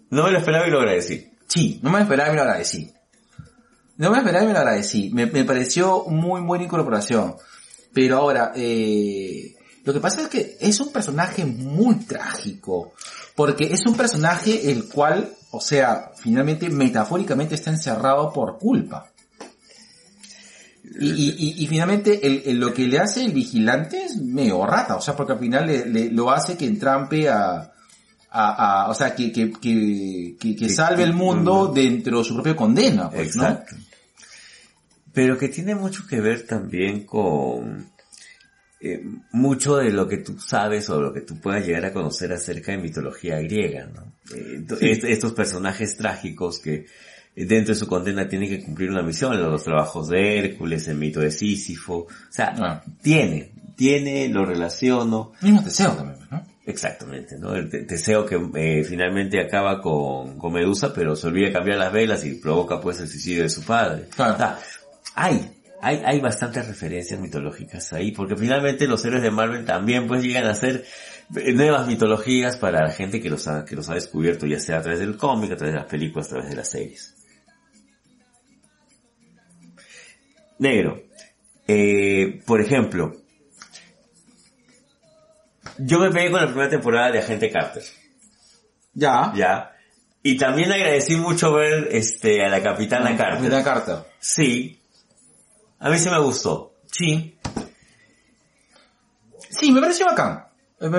No 0.10 0.24
me 0.24 0.32
lo 0.32 0.38
esperaba 0.38 0.68
y 0.68 0.70
lo 0.70 0.80
agradecí. 0.80 1.32
Sí, 1.48 1.80
no 1.82 1.90
me 1.90 2.00
lo 2.00 2.04
esperaba 2.04 2.34
y 2.34 2.36
lo 2.36 2.42
agradecí. 2.42 2.92
No 3.96 4.10
me 4.10 4.18
lo 4.18 4.22
esperaba 4.22 4.44
y 4.44 4.48
me 4.48 4.54
lo 4.54 4.60
agradecí. 4.60 5.10
Me, 5.14 5.28
pareció 5.46 6.04
muy 6.10 6.42
buena 6.42 6.66
incorporación. 6.66 7.36
Pero 7.94 8.18
ahora, 8.18 8.52
eh, 8.54 9.56
lo 9.86 9.94
que 9.94 10.02
pasa 10.02 10.24
es 10.24 10.28
que 10.28 10.58
es 10.60 10.78
un 10.82 10.92
personaje 10.92 11.46
muy 11.46 11.96
trágico. 12.00 12.92
Porque 13.34 13.72
es 13.72 13.86
un 13.86 13.96
personaje 13.96 14.70
el 14.70 14.90
cual, 14.90 15.32
o 15.52 15.62
sea, 15.62 16.12
finalmente, 16.18 16.70
metafóricamente 16.70 17.56
está 17.56 17.72
encerrado 17.72 18.34
por 18.34 18.60
culpa. 18.60 19.10
Y, 21.00 21.08
y, 21.08 21.36
y, 21.38 21.64
y 21.64 21.68
finalmente 21.68 22.20
lo 22.54 22.74
que 22.74 22.88
le 22.88 23.00
hace 23.00 23.24
el 23.24 23.32
vigilante 23.32 24.04
es 24.04 24.18
medio 24.18 24.66
rata, 24.66 24.98
o 24.98 25.02
sea, 25.02 25.16
porque 25.16 25.34
al 25.34 25.40
final 25.40 26.12
lo 26.12 26.30
hace 26.30 26.58
que 26.58 26.68
entrampe 26.68 27.28
a, 27.28 27.75
a, 28.36 28.84
a- 28.84 28.90
o 28.90 28.94
sea, 28.94 29.16
que, 29.16 29.32
que, 29.32 29.52
que, 30.40 30.70
salve 30.70 31.04
el 31.04 31.14
mundo 31.14 31.72
dentro 31.74 32.20
de 32.20 32.24
su 32.24 32.34
propia 32.34 32.56
condena, 32.56 33.10
pues, 33.10 33.36
¿no? 33.36 33.44
Exacto. 33.44 33.76
Pero 35.14 35.38
que 35.38 35.48
tiene 35.50 35.76
mucho 35.76 36.06
que 36.08 36.20
ver 36.20 36.46
también 36.46 37.06
con 37.06 37.90
eh, 38.82 39.02
mucho 39.32 39.78
de 39.78 39.92
lo 39.92 40.08
que 40.08 40.18
tú 40.18 40.38
sabes 40.40 40.90
o 40.90 41.02
lo 41.02 41.14
que 41.14 41.22
tú 41.22 41.40
puedas 41.40 41.66
llegar 41.66 41.86
a 41.86 41.94
conocer 41.94 42.34
acerca 42.34 42.74
de 42.74 42.80
mitología 42.80 43.40
griega, 43.40 43.88
¿no? 43.94 44.04
Eh, 44.36 44.58
ento- 44.60 44.78
Sí. 44.78 44.90
est- 44.90 45.06
estos 45.06 45.32
personajes 45.34 45.96
trágicos 45.96 46.60
que 46.60 46.86
eh, 47.38 47.46
dentro 47.46 47.74
de 47.74 47.80
su 47.80 47.88
condena 47.88 48.28
tienen 48.28 48.50
que 48.50 48.62
cumplir 48.64 48.90
una 48.92 49.02
misión, 49.04 49.42
los 49.42 49.64
trabajos 49.64 50.10
de 50.10 50.38
Hércules, 50.40 50.88
el 50.90 50.98
mito 50.98 51.22
de 51.22 51.32
Sísifo, 51.32 52.00
o 52.00 52.08
sea, 52.30 52.54
Ah. 52.60 52.84
tiene, 53.02 53.52
tiene, 53.78 54.28
lo 54.30 54.46
relaciono, 54.46 55.32
Mismo 55.42 55.62
deseo 55.62 55.92
también, 55.94 56.20
¿no? 56.30 56.45
Exactamente, 56.68 57.38
¿no? 57.38 57.56
El 57.56 57.70
te- 57.70 57.84
Teseo 57.84 58.26
que 58.26 58.40
eh, 58.56 58.84
finalmente 58.84 59.40
acaba 59.40 59.82
con, 59.82 60.38
con 60.40 60.52
Medusa, 60.52 60.92
pero 60.94 61.16
se 61.16 61.28
olvida 61.28 61.54
cambiar 61.54 61.78
las 61.78 61.94
velas 61.94 62.26
y 62.26 62.36
provoca 62.36 62.82
pues 62.82 63.00
el 63.00 63.08
suicidio 63.08 63.44
de 63.44 63.50
su 63.50 63.64
padre. 63.64 64.06
Claro. 64.16 64.34
O 64.34 64.38
sea, 64.38 64.60
hay, 65.14 65.52
hay, 65.82 66.02
hay 66.04 66.20
bastantes 66.20 66.68
referencias 66.68 67.20
mitológicas 67.20 67.94
ahí, 67.94 68.12
porque 68.12 68.36
finalmente 68.36 68.88
los 68.88 69.06
héroes 69.06 69.22
de 69.22 69.30
Marvel 69.30 69.64
también 69.64 70.08
pues 70.08 70.24
llegan 70.24 70.46
a 70.46 70.56
ser 70.56 70.84
eh, 71.36 71.54
nuevas 71.54 71.86
mitologías 71.88 72.58
para 72.58 72.82
la 72.82 72.92
gente 72.92 73.22
que 73.22 73.30
los 73.30 73.48
ha, 73.48 73.64
que 73.64 73.76
los 73.76 73.88
ha 73.90 73.94
descubierto, 73.94 74.48
ya 74.48 74.60
sea 74.60 74.80
a 74.80 74.82
través 74.82 75.00
del 75.00 75.18
cómic, 75.18 75.52
a 75.52 75.58
través 75.58 75.74
de 75.76 75.80
las 75.82 75.90
películas, 75.90 76.26
a 76.28 76.30
través 76.32 76.50
de 76.50 76.56
las 76.56 76.70
series. 76.70 77.14
Negro. 80.58 81.04
Eh, 81.68 82.42
por 82.46 82.62
ejemplo, 82.62 83.12
Yo 85.78 86.00
me 86.00 86.10
pegué 86.12 86.32
con 86.32 86.42
la 86.42 86.48
primera 86.48 86.70
temporada 86.70 87.12
de 87.12 87.20
Agente 87.20 87.50
Carter. 87.52 87.84
Ya. 88.94 89.32
Ya. 89.36 89.72
Y 90.24 90.38
también 90.38 90.72
agradecí 90.72 91.16
mucho 91.18 91.54
ver 91.54 91.90
este 91.92 92.44
a 92.44 92.50
la 92.50 92.62
Capitana 92.64 93.16
Carter. 93.18 93.38
Capitana 93.38 93.64
Carter. 93.64 93.96
Sí. 94.20 94.80
A 95.80 95.90
mí 95.90 95.98
sí 96.00 96.10
me 96.10 96.20
gustó. 96.20 96.74
Sí. 96.92 97.38
Sí, 99.50 99.72
me 99.72 99.82
pareció 99.82 100.06
bacán. 100.06 100.46
Eh, 100.80 100.90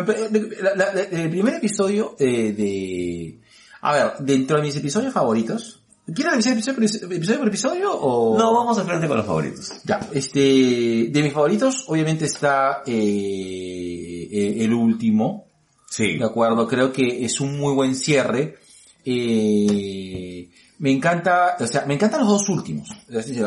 la- 0.63 0.75
la- 0.75 0.93
la- 0.95 1.03
el 1.03 1.31
primer 1.31 1.55
episodio 1.55 2.17
eh, 2.19 2.53
de... 2.53 3.41
A 3.83 3.93
ver, 3.93 4.13
dentro 4.21 4.57
de 4.57 4.63
mis 4.63 4.77
episodios 4.77 5.13
favoritos... 5.13 5.83
¿Quieres 6.15 6.33
revisar 6.33 6.53
episodio 6.53 6.75
por 6.77 6.85
episodio, 6.85 7.39
por 7.41 7.49
episodio 7.49 7.93
o...? 7.93 8.39
No, 8.39 8.55
vamos 8.55 8.79
al 8.79 8.87
frente 8.87 9.09
con 9.09 9.17
los 9.17 9.27
favoritos. 9.27 9.73
Ya, 9.85 10.09
este... 10.13 11.09
De 11.11 11.23
mis 11.23 11.33
favoritos, 11.33 11.85
obviamente 11.89 12.27
está 12.27 12.83
eh, 12.87 14.29
eh, 14.31 14.55
el 14.61 14.73
último. 14.73 15.47
Sí. 15.91 16.17
De 16.17 16.25
acuerdo, 16.25 16.69
creo 16.69 16.93
que 16.93 17.25
es 17.25 17.41
un 17.41 17.59
muy 17.59 17.75
buen 17.75 17.95
cierre. 17.95 18.57
Eh, 19.05 20.49
me 20.79 20.91
encanta, 20.91 21.57
o 21.59 21.67
sea, 21.67 21.87
me 21.87 21.95
encantan 21.95 22.21
los 22.21 22.29
dos 22.29 22.49
últimos. 22.51 22.89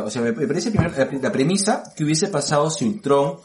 O 0.04 0.10
sea, 0.10 0.22
me, 0.22 0.32
me 0.32 0.48
parece 0.48 0.72
primero 0.72 0.92
la, 0.98 1.10
la 1.22 1.32
premisa 1.32 1.84
que 1.96 2.04
hubiese 2.04 2.28
pasado 2.28 2.70
si 2.70 2.86
Ultron 2.86 3.38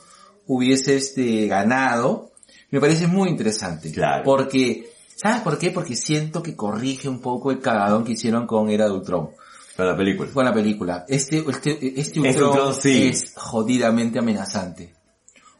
hubiese 0.47 0.97
este 0.97 1.47
ganado. 1.47 2.33
Me 2.71 2.81
parece 2.81 3.07
muy 3.07 3.29
interesante. 3.29 3.93
Claro. 3.93 4.25
Porque, 4.25 4.91
¿sabes 5.25 5.41
por 5.41 5.57
qué? 5.57 5.70
Porque 5.70 5.97
siento 5.97 6.43
que 6.43 6.55
corrige 6.55 7.09
un 7.09 7.18
poco 7.18 7.51
el 7.51 7.59
cagadón 7.59 8.05
que 8.05 8.12
hicieron 8.12 8.47
con 8.47 8.68
Era 8.68 8.85
de 8.85 8.93
Ultron. 8.93 9.31
Con 9.75 9.87
la 9.87 9.97
película. 9.97 10.31
Con 10.31 10.45
la 10.45 10.53
película. 10.53 11.07
Este, 11.09 11.39
este, 11.49 11.70
este 11.99 12.01
Este 12.01 12.20
Ultron, 12.20 12.51
Ultron, 12.51 12.75
sí. 12.75 13.09
es 13.09 13.33
jodidamente 13.35 14.18
amenazante. 14.18 14.95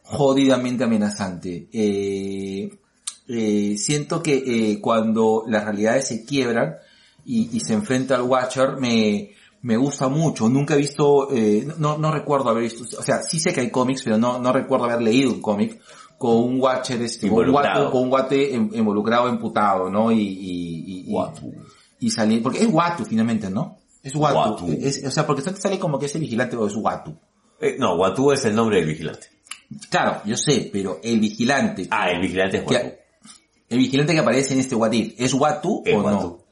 Jodidamente 0.03 0.83
amenazante. 0.83 1.67
Eh, 1.73 2.77
eh, 3.27 3.75
siento 3.79 4.21
que 4.21 4.35
eh, 4.35 4.79
cuando 4.79 5.45
las 5.47 5.65
realidades 5.65 6.09
se 6.09 6.23
quiebran 6.23 6.75
y, 7.25 7.57
y 7.57 7.59
se 7.61 7.73
enfrenta 7.73 8.17
al 8.17 8.21
Watcher, 8.21 8.77
me, 8.77 9.31
me 9.63 9.77
gusta 9.77 10.09
mucho. 10.09 10.47
Nunca 10.47 10.75
he 10.75 10.77
visto, 10.77 11.33
eh, 11.33 11.67
no, 11.79 11.97
no 11.97 12.11
recuerdo 12.11 12.49
haber 12.49 12.65
visto, 12.65 12.83
o 12.83 13.01
sea, 13.01 13.23
sí 13.23 13.39
sé 13.39 13.51
que 13.51 13.61
hay 13.61 13.71
cómics, 13.71 14.03
pero 14.03 14.19
no, 14.19 14.37
no 14.37 14.53
recuerdo 14.53 14.85
haber 14.85 15.01
leído 15.01 15.31
un 15.31 15.41
cómic 15.41 15.81
con 16.17 16.37
un 16.37 16.59
Watcher, 16.61 17.01
este, 17.01 17.29
con 17.29 17.45
un 17.45 17.51
guate, 17.51 17.89
con 17.91 18.03
un 18.03 18.09
guate 18.09 18.51
involucrado, 18.53 19.27
emputado, 19.29 19.89
¿no? 19.89 20.11
Y, 20.11 20.19
y, 20.19 20.83
y, 20.85 21.09
y- 21.09 21.13
Watu. 21.13 21.53
y 21.99 22.09
salir, 22.09 22.41
porque 22.41 22.59
es 22.59 22.67
Watu 22.71 23.05
finalmente, 23.05 23.49
¿no? 23.49 23.77
Es 24.01 24.15
Watu. 24.15 24.37
Watu. 24.65 24.71
Es- 24.81 25.03
o 25.05 25.11
sea, 25.11 25.25
porque 25.27 25.41
sale 25.41 25.77
como 25.79 25.99
que 25.99 26.05
es 26.05 26.15
el 26.15 26.21
vigilante 26.21 26.55
o 26.55 26.67
es 26.67 26.75
Watu. 26.75 27.17
Eh, 27.59 27.75
no, 27.79 27.95
Watu 27.95 28.31
es 28.31 28.45
el 28.45 28.55
nombre 28.55 28.77
del 28.77 28.85
vigilante. 28.87 29.27
Claro, 29.89 30.21
yo 30.25 30.37
sé, 30.37 30.69
pero 30.71 30.99
el 31.03 31.19
vigilante, 31.19 31.87
Ah, 31.89 32.09
el 32.11 32.21
vigilante 32.21 32.57
es 32.57 32.63
que- 32.63 32.75
Watu. 32.75 32.89
el 33.69 33.77
vigilante 33.79 34.13
que 34.13 34.19
aparece 34.19 34.53
en 34.53 34.59
este 34.59 34.75
What 34.75 34.91
If, 34.93 35.13
¿es 35.17 35.33
Watu 35.33 35.81
Es 35.85 35.95
o 35.95 36.01
Watu. 36.01 36.43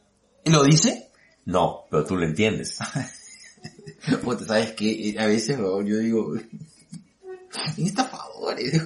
no? 0.45 0.51
¿Lo 0.51 0.63
dice? 0.63 1.09
No, 1.45 1.85
pero 1.91 2.05
tú 2.05 2.15
lo 2.17 2.25
entiendes. 2.25 2.79
Puta, 4.23 4.45
sabes 4.45 4.71
que 4.73 5.15
a 5.17 5.25
veces 5.27 5.57
yo 5.57 5.79
digo, 5.99 6.33
necesita 7.67 8.03
favores. 8.05 8.81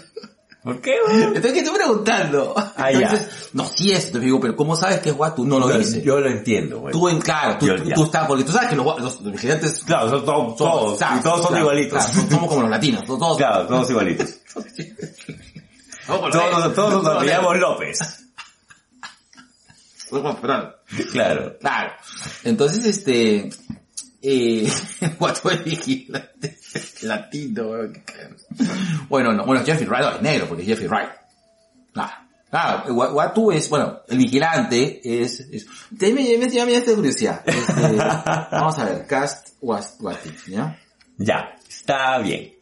¿Por 0.68 0.82
qué, 0.82 0.96
güey? 1.06 1.24
Entonces 1.24 1.54
que 1.54 1.60
estoy 1.60 1.76
preguntando. 1.78 2.54
Ah, 2.76 2.92
ya. 2.92 3.00
Entonces, 3.00 3.50
no, 3.54 3.66
sí 3.66 3.92
es, 3.94 4.12
te 4.12 4.20
digo, 4.20 4.38
pero 4.42 4.54
¿cómo 4.56 4.76
sabes 4.76 5.00
que 5.00 5.10
es 5.12 5.16
Watu? 5.18 5.46
No 5.46 5.60
lo 5.60 5.70
dice. 5.70 6.02
Yo 6.02 6.20
lo 6.20 6.30
entiendo, 6.30 6.80
güey. 6.82 6.92
tú 6.92 7.08
en 7.08 7.22
claro, 7.22 7.58
tú, 7.58 7.68
Yo- 7.68 7.76
tú, 7.78 7.84
ya. 7.86 7.96
tú 7.96 8.04
estás, 8.04 8.28
porque 8.28 8.44
tú 8.44 8.52
sabes 8.52 8.70
que 8.70 8.76
los, 8.76 8.86
los- 9.00 9.22
los 9.22 9.32
vigilantes 9.32 9.82
Claro, 9.86 10.10
son 10.10 10.26
todos, 10.26 10.58
todos, 10.58 11.00
y 11.02 11.24
todos 11.24 11.40
son 11.42 11.48
claro, 11.48 11.64
igualitos. 11.64 12.06
claro, 12.06 12.30
somos 12.30 12.50
como 12.50 12.62
los 12.64 12.70
latinos, 12.70 13.06
todos. 13.06 13.38
Claro, 13.38 13.66
todos 13.68 13.90
igualitos. 13.90 14.28
Todos, 16.08 16.34
nos- 16.34 16.74
todos 16.76 17.04
nos 17.04 17.16
apellidamos 17.16 17.58
López. 17.58 18.00
Claro. 21.12 21.58
Claro. 21.60 21.92
Entonces, 22.44 22.86
este, 22.86 23.50
eh, 24.22 24.72
Watu 25.20 25.50
es 25.50 25.64
vigilante 25.66 26.58
latino, 27.04 27.72
cagado. 28.06 28.36
Bueno, 29.10 29.34
no, 29.34 29.46
bueno, 29.46 29.64
Jeffrey 29.66 29.88
Wright 29.88 30.04
no, 30.04 30.16
es 30.18 30.22
negro, 30.22 30.48
porque 30.48 30.64
es 30.64 30.70
Jeffrey 30.70 30.88
Wright. 30.88 31.10
Claro. 31.94 32.12
Claro, 32.50 32.94
Wa- 32.94 33.12
Watu 33.12 33.52
es, 33.52 33.68
bueno, 33.70 34.00
el 34.08 34.18
vigilante 34.20 35.02
es, 35.04 35.42
es, 35.42 35.66
te 35.98 36.14
me, 36.14 36.24
me, 36.38 36.48
me, 36.48 36.66
me 36.66 36.76
esta 36.76 36.96
curiosidad. 36.96 37.42
Este, 37.46 37.98
vamos 38.52 38.80
a 38.80 38.86
ver, 38.86 39.06
cast 39.06 39.50
Watu, 39.62 40.30
¿ya? 40.48 40.80
Ya, 41.18 41.56
está 41.68 42.20
bien. 42.20 42.54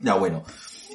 Ya, 0.00 0.14
bueno. 0.14 0.44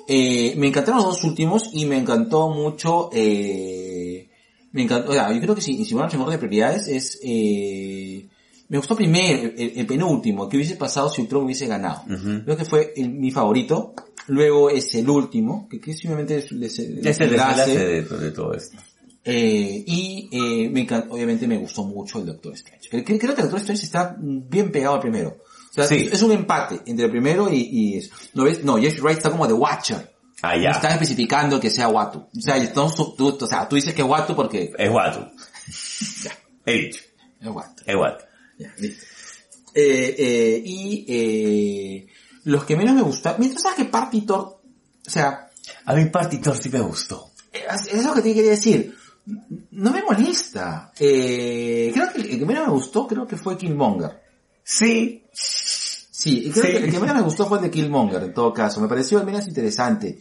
Eh, 0.08 0.53
me 0.58 0.68
encantaron 0.68 0.97
los 1.01 1.16
dos 1.16 1.24
últimos 1.26 1.70
y 1.74 1.86
me 1.86 1.97
encantó 1.97 2.49
mucho, 2.49 3.10
eh, 3.14 4.30
me 4.72 4.84
encantó, 4.84 5.12
o 5.12 5.14
sea, 5.14 5.32
yo 5.32 5.41
creo 5.41 5.56
que 5.56 5.62
si, 5.62 5.84
si 5.86 5.93
van 5.95 6.06
a 6.06 6.10
de 6.32 6.38
prioridades 6.38 6.88
es, 6.88 7.20
eh, 7.24 8.28
me 8.70 8.78
gustó 8.78 8.95
primero, 8.95 9.51
el, 9.55 9.74
el 9.76 9.86
penúltimo, 9.86 10.47
que 10.49 10.57
hubiese 10.57 10.76
pasado 10.76 11.09
si 11.09 11.22
Ultron 11.22 11.43
hubiese 11.45 11.68
ganado. 11.68 12.03
Ujú. 12.09 12.43
Creo 12.45 12.57
que 12.57 12.66
fue 12.66 12.93
el- 12.95 13.09
mi 13.11 13.32
favorito. 13.32 13.93
Luego 14.28 14.72
es 14.72 14.95
el 14.95 15.07
último, 15.09 15.68
que, 15.70 15.80
que 15.80 15.93
simplemente 15.93 16.38
es, 16.38 16.45
es 16.45 16.51
el 16.80 17.05
Es 17.05 17.20
el 17.20 17.30
desenlace. 17.30 17.78
de, 17.78 18.01
de 18.03 18.32
todo 18.32 18.53
esto. 18.53 18.78
Eh, 19.24 19.84
y 19.86 20.30
eh, 20.32 20.70
me 20.70 20.82
encanta, 20.82 21.07
obviamente 21.11 21.47
me 21.47 21.57
gustó 21.57 21.84
mucho 21.84 22.20
el 22.20 22.26
Doctor 22.28 22.53
Strange. 22.53 22.89
Creo, 22.89 23.03
creo 23.03 23.20
que 23.20 23.41
el 23.41 23.47
Doctor 23.49 23.59
Strange 23.59 23.84
está 23.86 24.16
bien 24.20 24.72
pegado 24.72 24.95
al 24.95 25.01
primero. 25.01 25.38
O 25.70 25.74
sea, 25.74 25.86
Sí. 25.86 25.95
es, 26.07 26.13
es 26.13 26.22
un 26.24 26.32
empate 26.32 26.82
entre 26.86 27.05
el 27.05 27.11
primero 27.11 27.51
y, 27.51 27.57
y 27.72 27.97
eso. 27.97 28.13
¿No 28.34 28.43
ves? 28.45 28.63
No, 28.63 28.78
Jeffrey 28.78 29.01
Wright 29.01 29.18
está 29.18 29.30
como 29.32 29.45
de 29.47 29.53
Watcher. 29.53 30.11
Ah, 30.41 30.55
ya. 30.61 30.70
está 30.72 30.91
especificando 30.93 31.59
que 31.59 31.70
sea 31.70 31.88
Watu. 31.88 32.20
O 32.20 32.41
sea, 32.41 32.55
su- 32.89 33.16
tú, 33.18 33.38
o 33.41 33.47
sea, 33.47 33.68
tú 33.68 33.76
dices 33.76 33.93
que 33.93 34.01
es 34.03 34.07
Watu 34.07 34.36
porque 34.36 34.72
Es 34.78 34.89
Watu. 34.91 35.20
Ya. 36.24 36.32
He 36.66 36.74
dicho. 36.74 37.01
es 37.41 37.47
Watu. 37.47 37.84
Es 37.86 37.95
Watu. 37.95 38.24
Ya, 38.58 38.74
listo. 38.78 39.06
Eh, 39.74 40.16
eh, 40.18 40.62
y 40.64 41.06
eh, 41.08 42.08
los 42.45 42.64
que 42.64 42.76
menos 42.78 42.95
me 42.95 43.01
gustan, 43.01 43.36
mientras 43.39 43.62
sabes 43.64 43.78
que 43.78 43.86
Partitor, 43.86 44.39
o 45.06 45.10
sea, 45.10 45.49
A 45.86 45.93
mí 45.95 46.06
Partitor 46.06 46.58
sí 46.58 46.70
me 46.70 46.80
gustó. 46.80 47.32
es 47.51 47.88
es 47.93 48.03
lo 48.06 48.14
que 48.14 48.22
te 48.22 48.34
quería 48.34 48.51
decir. 48.51 48.95
No 49.72 49.91
me 49.91 50.03
molesta. 50.03 50.91
Eh, 50.99 51.91
creo 51.93 52.12
que 52.14 52.22
el 52.22 52.39
que 52.39 52.45
menos 52.45 52.68
me 52.68 52.74
gustó 52.74 53.08
creo 53.08 53.26
que 53.28 53.36
fue 53.38 53.58
Killmonger. 53.58 54.22
Sí. 54.64 55.24
Sí, 55.34 56.49
creo 56.51 56.64
Sí. 56.66 56.72
que 56.72 56.78
el 56.78 56.91
que 56.91 56.99
menos 56.99 57.16
me 57.16 57.22
gustó 57.24 57.45
fue 57.47 57.58
el 57.58 57.64
de 57.66 57.72
Killmonger, 57.72 58.24
en 58.24 58.34
todo 58.34 58.53
caso. 58.53 58.80
Me 58.82 58.88
pareció 58.88 59.20
al 59.20 59.26
menos 59.26 59.47
interesante. 59.47 60.20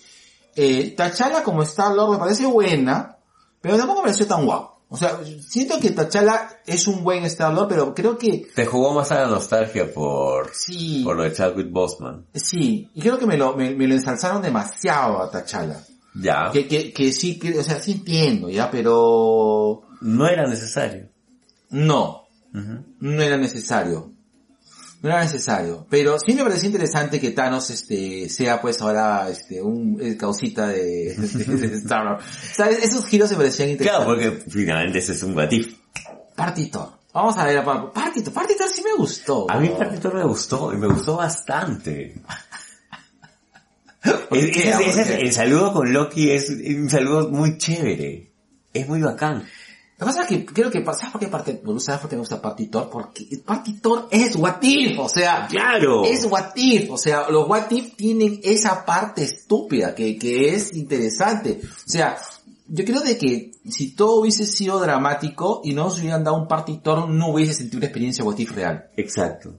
Eh, 0.57 0.95
T'Challa 0.97 1.43
como 1.43 1.63
Star-Lord 1.63 2.13
me 2.13 2.19
parece 2.19 2.47
buena, 2.47 3.17
pero 3.61 3.77
tampoco 3.77 4.01
me 4.01 4.07
pareció 4.07 4.27
tan 4.27 4.45
guau. 4.47 4.71
O 4.95 4.97
sea, 4.97 5.19
siento 5.47 5.79
que 5.81 5.91
T'Challa 5.91 6.49
es 6.67 6.87
un 6.87 7.03
buen 7.05 7.25
Star-Lord, 7.25 7.69
pero 7.69 7.95
creo 7.95 8.17
que 8.17 8.47
Te 8.55 8.65
jugó 8.65 8.95
más 8.95 9.11
a 9.13 9.23
la 9.23 9.27
nostalgia 9.27 9.93
por, 9.93 10.51
sí, 10.55 11.03
por 11.05 11.17
lo 11.17 11.25
de 11.25 11.33
Chadwick 11.33 11.71
Boseman. 11.71 12.27
sí. 12.35 12.89
Y 12.95 13.01
creo 13.01 13.19
que 13.19 13.27
me 13.27 13.37
lo, 13.37 13.57
me, 13.57 13.75
me 13.75 13.87
lo 13.87 13.95
ensalzaron 13.95 14.41
demasiado 14.41 15.21
a 15.21 15.31
T'Challa. 15.31 15.85
Ya. 16.15 16.51
Que, 16.53 16.69
que, 16.69 16.93
que 16.93 17.13
sí, 17.13 17.39
que, 17.41 17.59
o 17.59 17.63
sea, 17.65 17.81
sí 17.81 17.93
entiendo, 17.93 18.49
ya, 18.49 18.71
pero 18.71 19.83
No 20.01 20.29
era 20.29 20.47
necesario. 20.47 21.09
no. 21.71 22.23
No 23.01 23.21
era 23.21 23.37
necesario. 23.37 24.13
No 25.05 25.11
era 25.11 25.23
necesario. 25.23 25.87
Pero 25.91 26.19
sí 26.19 26.33
me 26.33 26.43
pareció 26.43 26.67
interesante 26.67 27.21
que 27.21 27.31
Thanos 27.33 27.69
este 27.69 28.29
sea 28.31 28.61
pues 28.63 28.81
ahora 28.81 29.29
este 29.29 29.61
un 29.61 29.99
el 30.01 30.17
causita 30.17 30.69
de, 30.69 31.15
de, 31.15 31.45
de 31.69 31.77
Star 31.77 32.07
Wars. 32.07 32.25
¿Sabes? 32.55 32.79
Esos 32.83 33.05
giros 33.07 33.31
me 33.31 33.37
parecían 33.37 33.77
Claro, 33.77 34.05
interesantes. 34.15 34.45
porque 34.45 34.51
finalmente 34.51 34.99
ese 35.01 35.13
es 35.13 35.23
un 35.23 35.35
batif. 35.35 35.77
Partitor. 36.35 36.89
Vamos 37.13 37.37
a 37.37 37.45
ver 37.45 37.59
a 37.59 37.65
Pa- 37.65 37.93
Partitor. 37.93 38.33
Partitor 38.33 38.67
sí 38.75 38.83
me 38.83 38.97
gustó. 38.97 39.47
A 39.51 39.61
mí 39.61 39.69
Partitor 39.79 40.15
me 40.15 40.25
gustó, 40.25 40.73
y 40.73 40.77
me 40.79 40.87
gustó 40.89 41.17
bastante. 41.17 42.15
Es- 44.31 44.51
qué? 44.51 44.69
es- 44.71 44.77
¿Por 44.77 44.83
es- 45.01 45.07
qué? 45.07 45.15
el 45.17 45.33
saludo 45.33 45.73
con 45.73 45.93
Loki 45.93 46.31
es 46.31 46.51
un 46.51 46.91
saludo 46.91 47.29
muy 47.31 47.57
chévere. 47.59 48.33
Es 48.73 48.89
muy 48.89 49.01
bacán. 49.01 49.45
Lo 49.97 50.07
que 50.07 50.13
pasa 50.13 50.23
es 50.23 50.29
que 50.29 50.45
creo 50.45 50.71
que, 50.73 50.85
¿sabes 50.85 51.11
por 51.13 51.21
qué, 51.21 51.29
parte, 51.29 51.63
¿sabes 51.79 52.01
por 52.01 52.11
qué 52.11 52.17
me 52.17 52.21
gusta 52.21 52.43
Partitor? 52.43 52.91
Porque 52.91 53.27
Partitor 53.45 54.09
es 54.11 54.35
What 54.35 54.57
If, 54.63 54.99
o 54.99 55.09
sea, 55.09 55.47
Claro. 55.49 56.05
es 56.05 56.25
What 56.25 56.51
If, 56.57 56.91
o 56.91 56.99
sea, 56.99 57.29
los 57.31 57.49
What 57.49 57.71
If 57.71 57.95
tienen 57.95 58.41
esa 58.43 58.85
parte 58.85 59.23
estúpida 59.23 59.95
que, 59.95 60.19
que 60.19 60.53
es 60.53 60.75
interesante. 60.75 61.61
O 61.63 61.89
sea, 61.89 62.17
yo 62.67 62.85
creo 62.85 63.03
de 63.03 63.17
que 63.17 63.53
si 63.69 63.95
todo 63.95 64.21
hubiese 64.21 64.47
sido 64.47 64.81
dramático 64.81 65.61
y 65.63 65.75
no 65.75 65.85
nos 65.85 66.01
hubieran 66.01 66.25
dado 66.25 66.39
un 66.39 66.49
Partitor, 66.49 67.09
no 67.09 67.29
hubiese 67.29 67.53
sentido 67.55 67.79
una 67.79 67.87
experiencia 67.87 68.25
What 68.25 68.39
If 68.39 68.53
real. 68.53 68.89
Exacto. 68.97 69.55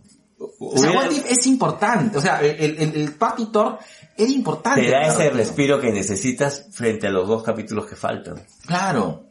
O 0.59 0.77
sea, 0.77 0.91
What 0.91 1.11
If 1.11 1.31
es 1.31 1.47
importante, 1.47 2.17
o 2.17 2.21
sea, 2.21 2.41
el, 2.41 2.77
el, 2.77 2.95
el 2.95 3.11
Partitor 3.13 3.79
era 4.17 4.31
importante. 4.31 4.81
te 4.81 4.91
da 4.91 5.01
ese 5.03 5.29
respiro 5.29 5.79
que 5.79 5.91
necesitas 5.93 6.67
frente 6.71 7.07
a 7.07 7.11
los 7.11 7.25
dos 7.27 7.41
capítulos 7.41 7.85
que 7.87 7.95
faltan. 7.95 8.41
Claro. 8.65 9.24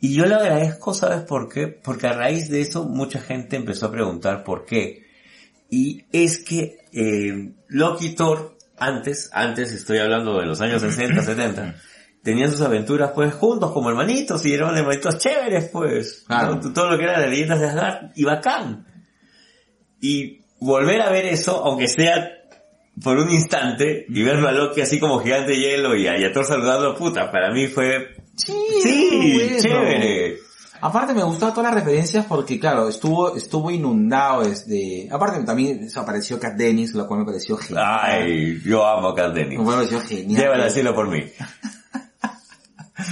Y 0.00 0.14
yo 0.14 0.26
lo 0.26 0.36
agradezco, 0.36 0.94
¿sabes 0.94 1.22
por 1.22 1.48
qué? 1.48 1.66
Porque 1.66 2.06
a 2.06 2.12
raíz 2.12 2.48
de 2.48 2.60
eso 2.60 2.84
mucha 2.84 3.20
gente 3.20 3.56
empezó 3.56 3.86
a 3.86 3.90
preguntar 3.90 4.44
por 4.44 4.64
qué. 4.64 5.06
Y 5.70 6.04
es 6.12 6.44
que 6.44 6.78
eh, 6.92 7.52
Loki 7.68 8.14
Thor, 8.14 8.56
antes, 8.78 9.28
antes 9.32 9.72
estoy 9.72 9.98
hablando 9.98 10.38
de 10.38 10.46
los 10.46 10.60
años 10.60 10.82
60, 10.82 11.22
70, 11.22 11.74
tenían 12.22 12.50
sus 12.50 12.60
aventuras 12.60 13.10
pues 13.14 13.34
juntos 13.34 13.72
como 13.72 13.90
hermanitos 13.90 14.44
y 14.46 14.54
eran 14.54 14.76
hermanitos 14.76 15.18
chéveres 15.18 15.68
pues. 15.72 16.24
Claro. 16.26 16.54
¿no? 16.54 16.72
Todo 16.72 16.90
lo 16.90 16.98
que 16.98 17.04
era 17.04 17.20
de 17.20 17.28
leyendas 17.28 17.60
de 17.60 17.66
Asgard 17.66 18.10
y 18.14 18.24
bacán. 18.24 18.86
Y 20.00 20.42
volver 20.60 21.00
a 21.02 21.10
ver 21.10 21.26
eso, 21.26 21.64
aunque 21.64 21.88
sea 21.88 22.38
por 23.02 23.18
un 23.18 23.30
instante, 23.30 24.06
y 24.08 24.22
verlo 24.22 24.48
a 24.48 24.52
Loki 24.52 24.80
así 24.80 24.98
como 24.98 25.20
gigante 25.20 25.52
de 25.52 25.58
hielo 25.58 25.94
y 25.96 26.06
a, 26.06 26.18
y 26.18 26.24
a 26.24 26.32
Thor 26.32 26.44
saludando, 26.44 26.94
puta, 26.94 27.30
para 27.30 27.52
mí 27.52 27.66
fue... 27.66 28.16
Sí, 28.38 28.52
Sí, 28.82 29.34
bueno. 29.34 29.56
chévere. 29.60 30.38
Aparte 30.80 31.12
me 31.12 31.24
gustaron 31.24 31.54
todas 31.54 31.72
las 31.74 31.82
referencias 31.84 32.24
porque 32.26 32.60
claro, 32.60 32.88
estuvo, 32.88 33.36
estuvo 33.36 33.68
inundado 33.70 34.44
desde, 34.44 35.08
aparte 35.10 35.42
también 35.44 35.88
apareció 35.96 36.38
Kat 36.38 36.54
Dennis, 36.54 36.94
lo 36.94 37.06
cual 37.08 37.20
me 37.20 37.26
pareció 37.26 37.56
genial. 37.56 37.84
Ay, 38.00 38.60
yo 38.64 38.86
amo 38.86 39.08
a 39.08 39.14
Kat 39.16 39.34
Dennings. 39.34 39.60
Me 39.64 39.66
pareció 39.74 40.00
genial. 40.00 40.40
Llévala 40.42 40.64
al 40.66 40.70
cielo 40.70 40.94
por 40.94 41.08
mí. 41.08 41.24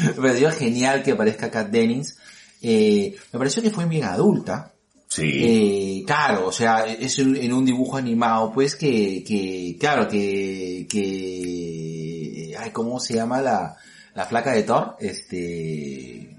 Me 0.05 0.13
pareció 0.15 0.51
genial 0.51 1.03
que 1.03 1.13
aparezca 1.13 1.51
Kat 1.51 1.69
Dennings. 1.69 2.19
Eh, 2.61 3.15
me 3.33 3.39
pareció 3.39 3.63
que 3.63 3.71
fue 3.71 3.87
mega 3.87 4.13
adulta. 4.13 4.73
Sí. 5.09 5.23
Eh, 5.25 6.03
claro, 6.07 6.47
o 6.49 6.53
sea, 6.53 6.85
es 6.87 7.19
un- 7.21 7.37
en 7.37 7.53
un 7.53 7.65
dibujo 7.65 7.97
animado, 7.97 8.51
pues 8.53 8.75
que, 8.75 9.23
que, 9.25 9.77
claro, 9.79 10.09
que, 10.09 10.87
que, 10.91 12.57
ay, 12.59 12.71
¿cómo 12.73 12.99
se 12.99 13.15
llama 13.15 13.41
la, 13.41 13.77
la 14.17 14.25
flaca 14.27 14.53
de 14.53 14.63
Thor? 14.65 14.97
Este, 14.99 16.37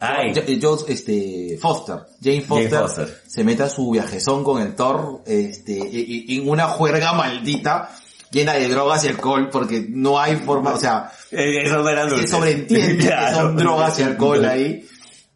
Ay. 0.00 0.32
Jo- 0.34 0.42
Jo- 0.76 0.86
este, 0.88 1.58
Foster, 1.60 1.96
Jane 2.22 2.40
Foster, 2.42 2.70
Jane 2.70 2.82
Foster. 2.86 3.20
se 3.26 3.44
mete 3.44 3.62
a 3.62 3.68
su 3.68 3.90
viajezón 3.90 4.42
con 4.44 4.60
el 4.62 4.74
Thor, 4.74 5.22
este, 5.26 6.34
en 6.34 6.48
una 6.48 6.68
juerga 6.68 7.12
maldita, 7.12 7.90
llena 8.30 8.54
de 8.54 8.68
drogas 8.68 9.04
y 9.04 9.08
alcohol, 9.08 9.48
porque 9.50 9.86
no 9.88 10.18
hay 10.18 10.36
forma, 10.36 10.72
o 10.74 10.78
sea, 10.80 11.10
Eh, 11.30 11.62
Eso 11.64 12.18
se 12.22 12.28
sobreentiende 12.28 13.04
que 13.04 13.34
son 13.34 13.56
drogas 13.56 13.98
y 13.98 14.02
alcohol 14.02 14.44
ahí 14.44 14.86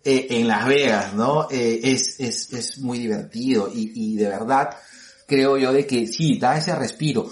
eh, 0.05 0.27
en 0.31 0.49
Las 0.49 0.67
Vegas, 0.67 1.15
¿no? 1.15 1.49
Eh, 1.51 1.81
es, 1.85 2.21
es, 2.21 2.53
es 2.53 2.79
muy 2.79 2.99
divertido 2.99 3.71
y, 3.73 3.93
y 3.95 4.17
de 4.17 4.29
verdad 4.29 4.71
creo 5.27 5.57
yo 5.57 5.73
de 5.73 5.87
que 5.87 6.07
sí, 6.07 6.39
da 6.39 6.57
ese 6.59 6.75
respiro. 6.75 7.29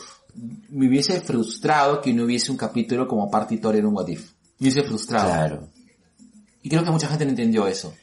Me 0.71 0.89
hubiese 0.89 1.21
frustrado 1.21 2.01
que 2.01 2.13
no 2.15 2.25
hubiese 2.25 2.51
un 2.51 2.57
capítulo 2.57 3.07
como 3.07 3.31
Party 3.31 3.59
Thor 3.59 3.77
en 3.77 3.85
un 3.87 3.95
What 3.95 4.09
If. 4.09 4.31
Me 4.63 4.69
hubiese 4.71 4.83
frustrado. 4.89 5.29
Claro. 5.29 5.69
Y 6.63 6.69
creo 6.69 6.85
que 6.85 6.91
mucha 6.91 7.09
gente 7.09 7.25
no 7.25 7.31
entendió 7.31 7.67
eso. 7.67 7.95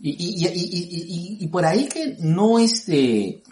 Y, 0.00 0.10
y, 0.10 0.44
y, 0.44 0.46
y, 0.46 0.50
y, 0.52 1.02
y- 1.40 1.44
y 1.44 1.46
por 1.48 1.64
ahí 1.64 1.88
que 1.88 2.16
no 2.20 2.58
este, 2.58 3.42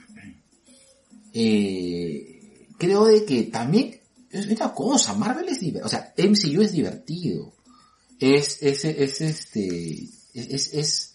eh, 1.33 2.67
creo 2.79 3.07
de 3.07 3.25
que 3.25 3.45
también 3.45 3.99
es 4.31 4.47
una 4.47 4.73
cosa, 4.73 5.15
Marvel 5.15 5.49
es 5.49 5.61
divertido, 5.61 5.87
o 5.87 5.89
sea, 5.89 6.13
MCU 6.17 6.63
es 6.63 6.73
divertido. 6.73 7.53
Es, 8.21 8.63
es, 8.63 8.85
es 8.85 9.21
este, 9.21 10.09
es, 10.35 10.73
es, 10.75 11.15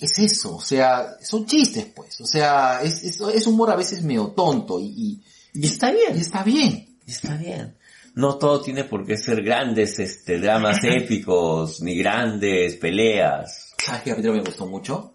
es 0.00 0.18
eso, 0.18 0.56
o 0.56 0.60
sea, 0.60 1.16
son 1.22 1.46
chistes 1.46 1.86
pues, 1.94 2.20
o 2.20 2.26
sea, 2.26 2.82
es, 2.82 3.02
es, 3.04 3.20
es 3.20 3.46
humor 3.46 3.70
a 3.70 3.76
veces 3.76 4.02
medio 4.02 4.28
tonto 4.28 4.80
y, 4.80 4.86
y, 4.86 5.22
Y 5.54 5.66
está 5.66 5.90
bien. 5.90 6.16
y 6.16 6.20
está 6.20 6.42
bien. 6.42 6.86
Está 7.06 7.36
bien. 7.36 7.74
No 8.14 8.36
todo 8.38 8.60
tiene 8.60 8.84
por 8.84 9.06
qué 9.06 9.16
ser 9.16 9.42
grandes 9.42 9.98
este 9.98 10.38
dramas 10.38 10.78
épicos, 10.84 11.80
ni 11.80 11.96
grandes 11.96 12.76
peleas. 12.76 13.72
¿Sabes 13.84 14.02
qué 14.02 14.10
capítulo 14.10 14.34
me 14.34 14.40
gustó 14.42 14.66
mucho? 14.66 15.14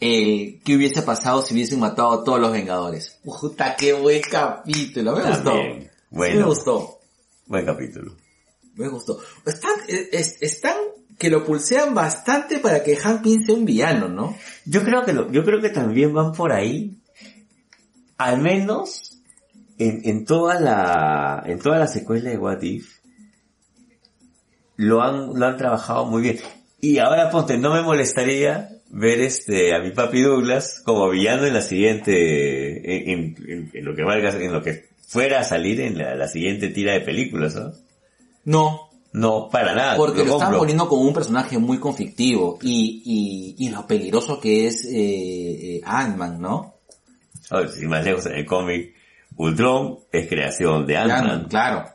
El 0.00 0.60
¿Qué 0.64 0.76
hubiese 0.76 1.02
pasado 1.02 1.42
si 1.42 1.54
hubiesen 1.54 1.80
matado 1.80 2.12
a 2.12 2.24
todos 2.24 2.40
los 2.40 2.52
Vengadores? 2.52 3.18
Puta, 3.24 3.74
qué 3.76 3.92
buen 3.92 4.22
capítulo. 4.22 5.16
Me 5.16 5.22
gustó. 5.24 5.42
También. 5.50 5.82
Sí 5.82 5.88
Bueno. 6.10 6.40
me 6.40 6.46
gustó. 6.46 6.98
Buen 7.46 7.66
capítulo. 7.66 8.16
Me 8.76 8.88
gustó. 8.88 9.18
Están, 9.44 9.72
es- 9.88 10.08
es- 10.12 10.36
están 10.42 10.76
que 11.18 11.30
lo 11.30 11.44
pulsean 11.44 11.94
bastante 11.94 12.58
para 12.60 12.84
que 12.84 12.94
Hank 12.94 13.22
Pym 13.22 13.44
sea 13.44 13.56
un 13.56 13.64
villano, 13.64 14.08
¿no? 14.08 14.36
Yo 14.64 14.84
creo 14.84 15.04
que 15.04 15.12
lo, 15.12 15.32
yo 15.32 15.44
creo 15.44 15.60
que 15.60 15.70
también 15.70 16.14
van 16.14 16.30
por 16.32 16.52
ahí. 16.52 16.96
Al 18.18 18.40
menos 18.40 19.17
en, 19.78 20.00
en 20.04 20.24
toda 20.24 20.60
la, 20.60 21.42
en 21.46 21.58
toda 21.58 21.78
la 21.78 21.86
secuela 21.86 22.30
de 22.30 22.38
What 22.38 22.62
If, 22.62 22.98
lo 24.76 25.02
han, 25.02 25.38
lo 25.38 25.46
han 25.46 25.56
trabajado 25.56 26.06
muy 26.06 26.22
bien. 26.22 26.38
Y 26.80 26.98
ahora 26.98 27.30
ponte, 27.30 27.58
no 27.58 27.72
me 27.74 27.82
molestaría 27.82 28.70
ver 28.90 29.20
este, 29.20 29.74
a 29.74 29.80
mi 29.80 29.90
papi 29.90 30.22
Douglas 30.22 30.80
como 30.84 31.08
villano 31.10 31.44
en 31.46 31.54
la 31.54 31.62
siguiente, 31.62 33.10
en, 33.12 33.36
en- 33.72 33.84
lo 33.84 33.94
que 33.94 34.02
valga, 34.04 34.30
en 34.30 34.52
lo 34.52 34.62
que 34.62 34.86
fuera 35.06 35.40
a 35.40 35.44
salir 35.44 35.80
en 35.80 35.98
la, 35.98 36.14
la 36.14 36.28
siguiente 36.28 36.68
tira 36.68 36.92
de 36.92 37.00
películas, 37.00 37.54
¿no? 37.56 37.72
No, 38.44 38.88
No, 39.12 39.48
para 39.50 39.74
nada. 39.74 39.96
porque 39.96 40.18
lo, 40.18 40.24
están 40.32 40.38
compro. 40.40 40.58
poniendo 40.60 40.88
como 40.88 41.02
un 41.02 41.12
personaje 41.14 41.58
muy 41.58 41.78
conflictivo 41.78 42.58
y, 42.62 43.02
y, 43.58 43.66
y 43.66 43.70
lo 43.70 43.86
peligroso 43.86 44.38
que 44.40 44.66
es 44.68 44.84
eh, 44.84 44.90
eh, 45.76 45.80
Ant-Man, 45.84 46.40
¿no? 46.40 46.74
Sin 47.74 47.88
más 47.88 48.04
lejos 48.04 48.26
en 48.26 48.34
el 48.34 48.46
cómic, 48.46 48.94
Ultron 49.38 50.00
es 50.12 50.28
creación 50.28 50.86
de 50.86 50.96
Ant-Man, 50.96 51.46
claro, 51.48 51.88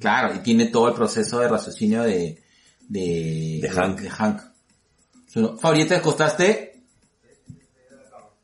claro, 0.00 0.34
y 0.34 0.38
tiene 0.40 0.66
todo 0.66 0.88
el 0.88 0.94
proceso 0.94 1.38
de 1.40 1.48
raciocinio 1.48 2.02
de, 2.02 2.42
de, 2.88 3.58
De 3.62 3.70
Hank. 3.70 4.00
De 4.00 4.10
Hank. 4.10 4.40
Su- 5.28 5.56
Fabri, 5.58 5.80
¿ya 5.82 5.88
te 5.88 5.94
acostaste? 5.96 6.82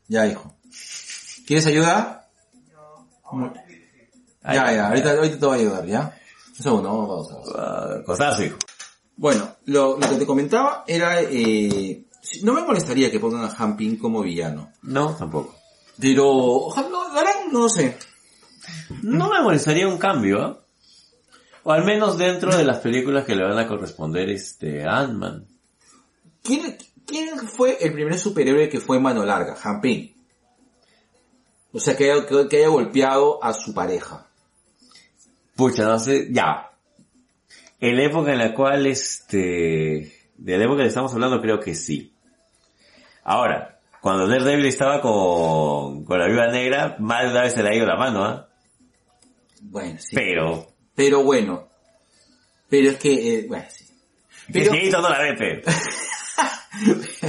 Ya, 0.07 0.27
hijo. 0.27 0.55
¿Quieres 1.47 1.65
ayuda? 1.65 2.29
Ahí 4.43 4.55
Ya, 4.55 4.71
ya, 4.73 4.87
ahorita, 4.89 5.11
ahorita 5.11 5.39
te 5.39 5.45
voy 5.45 5.57
a 5.57 5.61
ayudar, 5.61 5.85
¿ya? 5.87 6.17
Un 6.49 6.55
segundo, 6.63 6.89
vamos 6.89 7.31
a 7.31 7.35
pausar. 7.35 7.55
Ah, 7.57 8.03
costazo, 8.05 8.43
hijo. 8.43 8.57
Bueno, 9.15 9.55
lo, 9.65 9.97
lo 9.97 10.09
que 10.09 10.15
te 10.15 10.25
comentaba 10.25 10.83
era, 10.87 11.21
eh, 11.21 12.03
no 12.43 12.53
me 12.53 12.61
molestaría 12.63 13.09
que 13.09 13.19
pongan 13.19 13.45
a 13.45 13.55
Han 13.57 13.75
Ping 13.77 13.97
como 13.97 14.21
villano. 14.21 14.71
No, 14.83 15.15
tampoco. 15.15 15.55
Pero, 15.99 16.27
ojalá, 16.27 16.89
no 17.51 17.69
sé. 17.69 17.97
No 19.01 19.29
me 19.29 19.41
molestaría 19.41 19.87
un 19.87 19.97
cambio, 19.97 20.41
¿ah? 20.41 20.59
O 21.63 21.71
al 21.71 21.85
menos 21.85 22.17
dentro 22.17 22.55
de 22.55 22.63
las 22.65 22.77
películas 22.79 23.23
que 23.25 23.35
le 23.35 23.43
van 23.43 23.57
a 23.57 23.67
corresponder 23.67 24.29
este 24.29 24.83
Ant-Man. 24.85 25.45
¿Quién, 26.43 26.77
¿Quién 27.05 27.37
fue 27.47 27.77
el 27.81 27.93
primer 27.93 28.19
superhéroe 28.19 28.67
que 28.69 28.79
fue 28.81 28.99
mano 28.99 29.23
larga? 29.25 29.55
Han 29.63 29.79
Ping. 29.79 30.09
O 31.71 31.79
sea, 31.79 31.95
que 31.95 32.11
haya, 32.11 32.25
que- 32.25 32.47
que 32.49 32.57
haya 32.57 32.67
golpeado 32.67 33.41
a 33.43 33.53
su 33.53 33.73
pareja. 33.73 34.27
Pucha, 35.55 35.85
no 35.85 35.99
sé, 35.99 36.27
ya. 36.31 36.69
En 37.79 37.97
la 37.97 38.03
época 38.03 38.31
en 38.33 38.39
la 38.39 38.53
cual 38.53 38.85
este, 38.85 40.13
de 40.37 40.57
la 40.57 40.65
época 40.65 40.81
que 40.81 40.87
estamos 40.87 41.13
hablando 41.13 41.41
creo 41.41 41.59
que 41.59 41.75
sí. 41.75 42.13
Ahora, 43.23 43.79
cuando 44.01 44.27
Daredevil 44.27 44.65
estaba 44.65 44.99
con, 45.01 46.03
con 46.03 46.19
la 46.19 46.27
viuda 46.27 46.51
negra, 46.51 46.97
más 46.99 47.23
de 47.23 47.31
una 47.31 47.41
vez 47.43 47.53
se 47.53 47.63
le 47.63 47.69
ha 47.69 47.75
ido 47.75 47.85
la 47.85 47.95
mano, 47.95 48.23
¿ah? 48.25 48.49
Bueno, 49.65 49.97
sí. 49.99 50.15
Pero, 50.15 50.67
Pero 50.95 51.23
bueno. 51.23 51.67
Pero 52.69 52.89
es 52.91 52.97
que, 52.97 53.39
eh, 53.39 53.45
bueno, 53.47 53.65
sí. 53.69 53.85
pero, 54.51 54.71
Pero, 54.71 55.01
no 55.01 55.09
la 55.09 55.21
ve, 55.21 55.33
pe. 55.35 55.63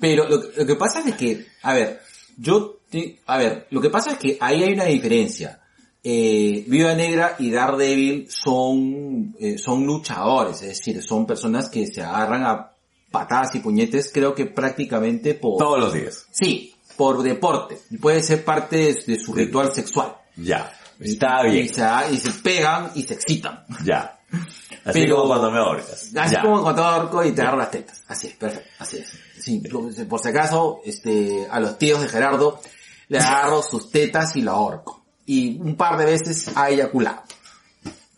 pero 0.00 0.28
lo, 0.28 0.42
lo 0.56 0.66
que 0.66 0.74
pasa 0.76 1.02
es 1.06 1.14
que, 1.16 1.46
a 1.62 1.74
ver, 1.74 2.00
yo, 2.36 2.78
te- 2.90 3.18
a 3.26 3.38
ver, 3.38 3.66
lo 3.70 3.80
que 3.80 3.90
pasa 3.90 4.12
es 4.12 4.18
que 4.18 4.36
ahí 4.40 4.62
hay 4.62 4.72
una 4.72 4.84
diferencia. 4.84 5.60
Eh, 6.02 6.64
Viuda 6.66 6.94
Negra 6.94 7.36
y 7.38 7.50
Daredevil 7.50 8.28
son, 8.30 9.34
eh, 9.40 9.56
son 9.58 9.86
luchadores, 9.86 10.60
es 10.62 10.78
decir, 10.78 11.02
son 11.02 11.26
personas 11.26 11.70
que 11.70 11.86
se 11.86 12.02
agarran 12.02 12.44
a 12.44 12.72
patadas 13.10 13.54
y 13.54 13.60
puñetes, 13.60 14.10
creo 14.12 14.34
que 14.34 14.44
prácticamente 14.46 15.34
por, 15.34 15.58
Todos 15.58 15.80
los 15.80 15.92
días. 15.94 16.26
sí, 16.30 16.74
por 16.96 17.22
deporte. 17.22 17.78
Y 17.90 17.96
puede 17.98 18.22
ser 18.22 18.44
parte 18.44 18.76
de, 18.76 18.94
de 19.06 19.18
su 19.18 19.32
ritual 19.32 19.72
sexual. 19.74 20.14
Ya. 20.36 20.72
Está 21.00 21.46
Y 21.46 21.50
bien. 21.52 21.68
se, 21.74 21.82
y 22.12 22.16
se 22.18 22.30
pegan 22.40 22.90
y 22.94 23.02
se 23.02 23.14
excitan. 23.14 23.64
Ya. 23.84 24.18
Así 24.84 25.00
Pero- 25.02 25.16
como 25.16 25.28
cuando 25.28 25.50
me 25.50 25.58
ahorcas. 25.58 26.10
Así 26.16 26.34
Ya. 26.34 26.42
como 26.42 26.62
cuando 26.62 26.82
te 26.82 26.88
ahorco 26.88 27.24
y 27.24 27.32
te 27.32 27.40
agarro 27.42 27.58
las 27.58 27.70
tetas. 27.70 28.02
Así 28.08 28.26
es, 28.28 28.34
perfecto. 28.34 28.68
Así 28.78 28.98
es. 28.98 29.10
Sí, 29.40 29.62
por 30.08 30.20
si 30.20 30.28
acaso, 30.28 30.80
este, 30.84 31.46
a 31.50 31.60
los 31.60 31.78
tíos 31.78 32.00
de 32.02 32.08
Gerardo 32.08 32.60
le 33.08 33.18
agarro 33.18 33.62
sus 33.62 33.90
tetas 33.90 34.34
y 34.36 34.42
lo 34.42 34.52
ahorco. 34.52 35.04
Y 35.26 35.58
un 35.58 35.76
par 35.76 35.96
de 35.98 36.04
veces 36.06 36.50
ha 36.54 36.68
eyaculado. 36.70 37.22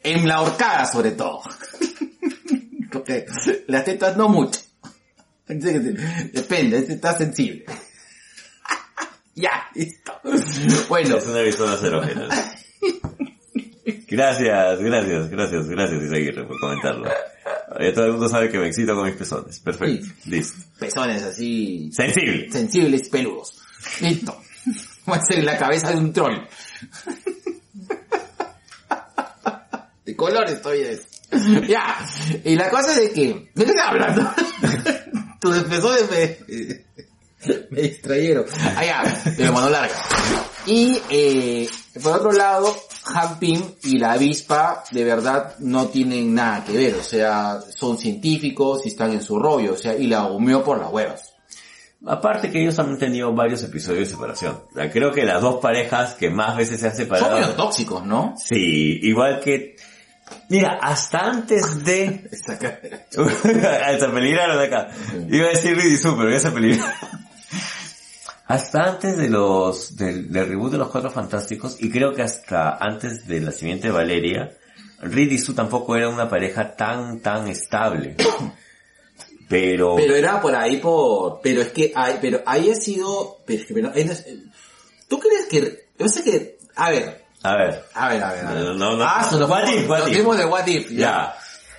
En 0.02 0.26
la 0.28 0.40
horcada 0.42 0.86
sobre 0.86 1.12
todo. 1.12 1.42
Porque 2.92 3.26
las 3.66 3.84
tetas 3.84 4.16
no 4.16 4.28
mucho. 4.28 4.60
Depende, 5.46 6.78
este 6.78 6.94
está 6.94 7.16
sensible. 7.16 7.64
ya, 9.34 9.50
listo. 9.74 10.12
Bueno, 10.88 11.16
Es 11.18 11.26
una. 11.26 11.76
Gracias, 14.08 14.80
gracias, 14.80 15.30
gracias, 15.30 15.68
gracias 15.68 16.02
Isaguirre 16.02 16.44
por 16.44 16.58
comentarlo. 16.60 17.08
Ya 17.80 17.92
todo 17.92 18.06
el 18.06 18.12
mundo 18.12 18.28
sabe 18.28 18.48
que 18.50 18.58
me 18.58 18.68
excito 18.68 18.94
con 18.94 19.04
mis 19.06 19.16
pezones. 19.16 19.58
Perfecto. 19.60 20.06
Listo. 20.26 20.58
pezones 20.78 21.22
así 21.22 21.90
Sensible. 21.92 22.50
sensibles, 22.50 23.08
peludos. 23.08 23.60
Listo. 24.00 24.40
Va 25.08 25.16
a 25.16 25.22
ser 25.22 25.44
la 25.44 25.56
cabeza 25.58 25.90
de 25.90 25.96
un 25.96 26.12
troll. 26.12 26.38
De 30.04 30.16
colores 30.16 30.62
todavía 30.62 30.90
es. 30.92 31.06
ya, 31.68 31.96
y 32.44 32.54
la 32.54 32.70
cosa 32.70 32.92
es 32.92 33.08
de 33.08 33.10
que, 33.12 33.50
¿de 33.54 33.64
qué 33.64 33.70
estás 33.70 33.86
hablando? 33.88 34.30
Tus 35.40 35.54
defensores 35.54 36.08
me, 36.10 37.56
me 37.70 37.82
distrayeron. 37.82 38.46
Ah, 38.76 38.84
ya, 38.84 39.32
de 39.32 39.44
la 39.44 39.52
mano 39.52 39.68
larga. 39.68 39.94
Y, 40.66 40.98
eh, 41.10 41.68
por 42.02 42.16
otro 42.16 42.32
lado, 42.32 42.74
Pym 43.38 43.62
y 43.84 43.98
la 43.98 44.12
avispa 44.12 44.84
de 44.90 45.04
verdad 45.04 45.56
no 45.58 45.86
tienen 45.86 46.34
nada 46.34 46.64
que 46.64 46.72
ver, 46.72 46.94
o 46.94 47.02
sea, 47.02 47.60
son 47.74 47.98
científicos 47.98 48.82
y 48.84 48.88
están 48.88 49.12
en 49.12 49.22
su 49.22 49.38
rollo, 49.38 49.74
o 49.74 49.76
sea, 49.76 49.96
y 49.96 50.06
la 50.06 50.26
humeó 50.26 50.62
por 50.64 50.78
las 50.78 50.92
huevas. 50.92 51.36
Aparte 52.04 52.50
que 52.50 52.60
ellos 52.62 52.78
han 52.78 52.98
tenido 52.98 53.32
varios 53.34 53.62
episodios 53.64 54.08
de 54.08 54.14
separación. 54.14 54.62
O 54.70 54.74
sea, 54.74 54.90
creo 54.90 55.12
que 55.12 55.24
las 55.24 55.40
dos 55.40 55.60
parejas 55.60 56.14
que 56.14 56.30
más 56.30 56.56
veces 56.56 56.78
se 56.78 56.86
han 56.86 56.92
Son 56.92 57.04
separado... 57.04 57.38
medio 57.38 57.54
tóxicos, 57.54 58.04
¿no? 58.04 58.34
Sí, 58.36 59.00
igual 59.02 59.40
que... 59.40 59.76
Mira, 60.48 60.78
hasta 60.80 61.20
antes 61.20 61.84
de... 61.84 62.28
Esa 62.32 62.58
cara. 62.58 63.06
Hasta 63.86 64.12
peligraron 64.12 64.58
acá. 64.60 64.88
Iba 65.28 65.46
a 65.46 65.50
decir 65.50 65.76
Ridisu, 65.76 66.16
pero 66.16 66.38
se 66.38 66.50
peligraron. 66.50 66.92
Hasta 68.48 68.84
antes 68.84 69.16
de 69.16 69.28
los, 69.28 69.96
del, 69.96 70.30
del 70.32 70.48
reboot 70.48 70.72
de 70.72 70.78
los 70.78 70.88
Cuatro 70.88 71.10
Fantásticos, 71.10 71.76
y 71.80 71.90
creo 71.90 72.14
que 72.14 72.22
hasta 72.22 72.76
antes 72.76 73.26
del 73.26 73.44
nacimiento 73.44 73.86
de 73.88 73.92
Valeria, 73.92 74.56
Reed 75.00 75.32
y 75.32 75.38
Sue 75.38 75.54
tampoco 75.54 75.96
era 75.96 76.08
una 76.08 76.28
pareja 76.28 76.74
tan, 76.76 77.20
tan 77.20 77.48
estable. 77.48 78.16
Pero, 79.48 79.94
Pero 79.94 80.16
era 80.16 80.40
por 80.40 80.56
ahí 80.56 80.78
por, 80.78 81.40
pero 81.40 81.62
es 81.62 81.68
que 81.68 81.92
hay, 81.94 82.18
pero 82.20 82.42
ahí 82.46 82.68
ha 82.68 82.74
sido, 82.74 83.38
pero 83.46 83.60
es 83.60 83.66
que, 83.68 83.74
pero, 83.74 83.92
es- 83.94 84.26
¿tú 85.06 85.20
crees 85.20 85.46
que, 85.46 85.86
yo 85.96 86.08
sé 86.08 86.24
que, 86.24 86.58
a 86.74 86.90
ver, 86.90 87.24
a 87.44 87.54
ver, 87.56 87.84
a 87.94 88.08
ver, 88.08 88.22
a 88.24 88.32
ver, 88.32 88.44
a 88.44 88.52
ver. 88.54 88.64
No, 88.64 88.74
no, 88.74 88.96
no. 88.96 89.04
Ah, 89.06 89.28
nos 89.30 89.48
What 89.48 89.68
if, 89.68 89.88
what 89.88 90.08
if. 90.08 90.36
de 90.36 90.44
what 90.46 90.66
if, 90.66 90.90
ya. 90.90 90.98
ya. 90.98 91.34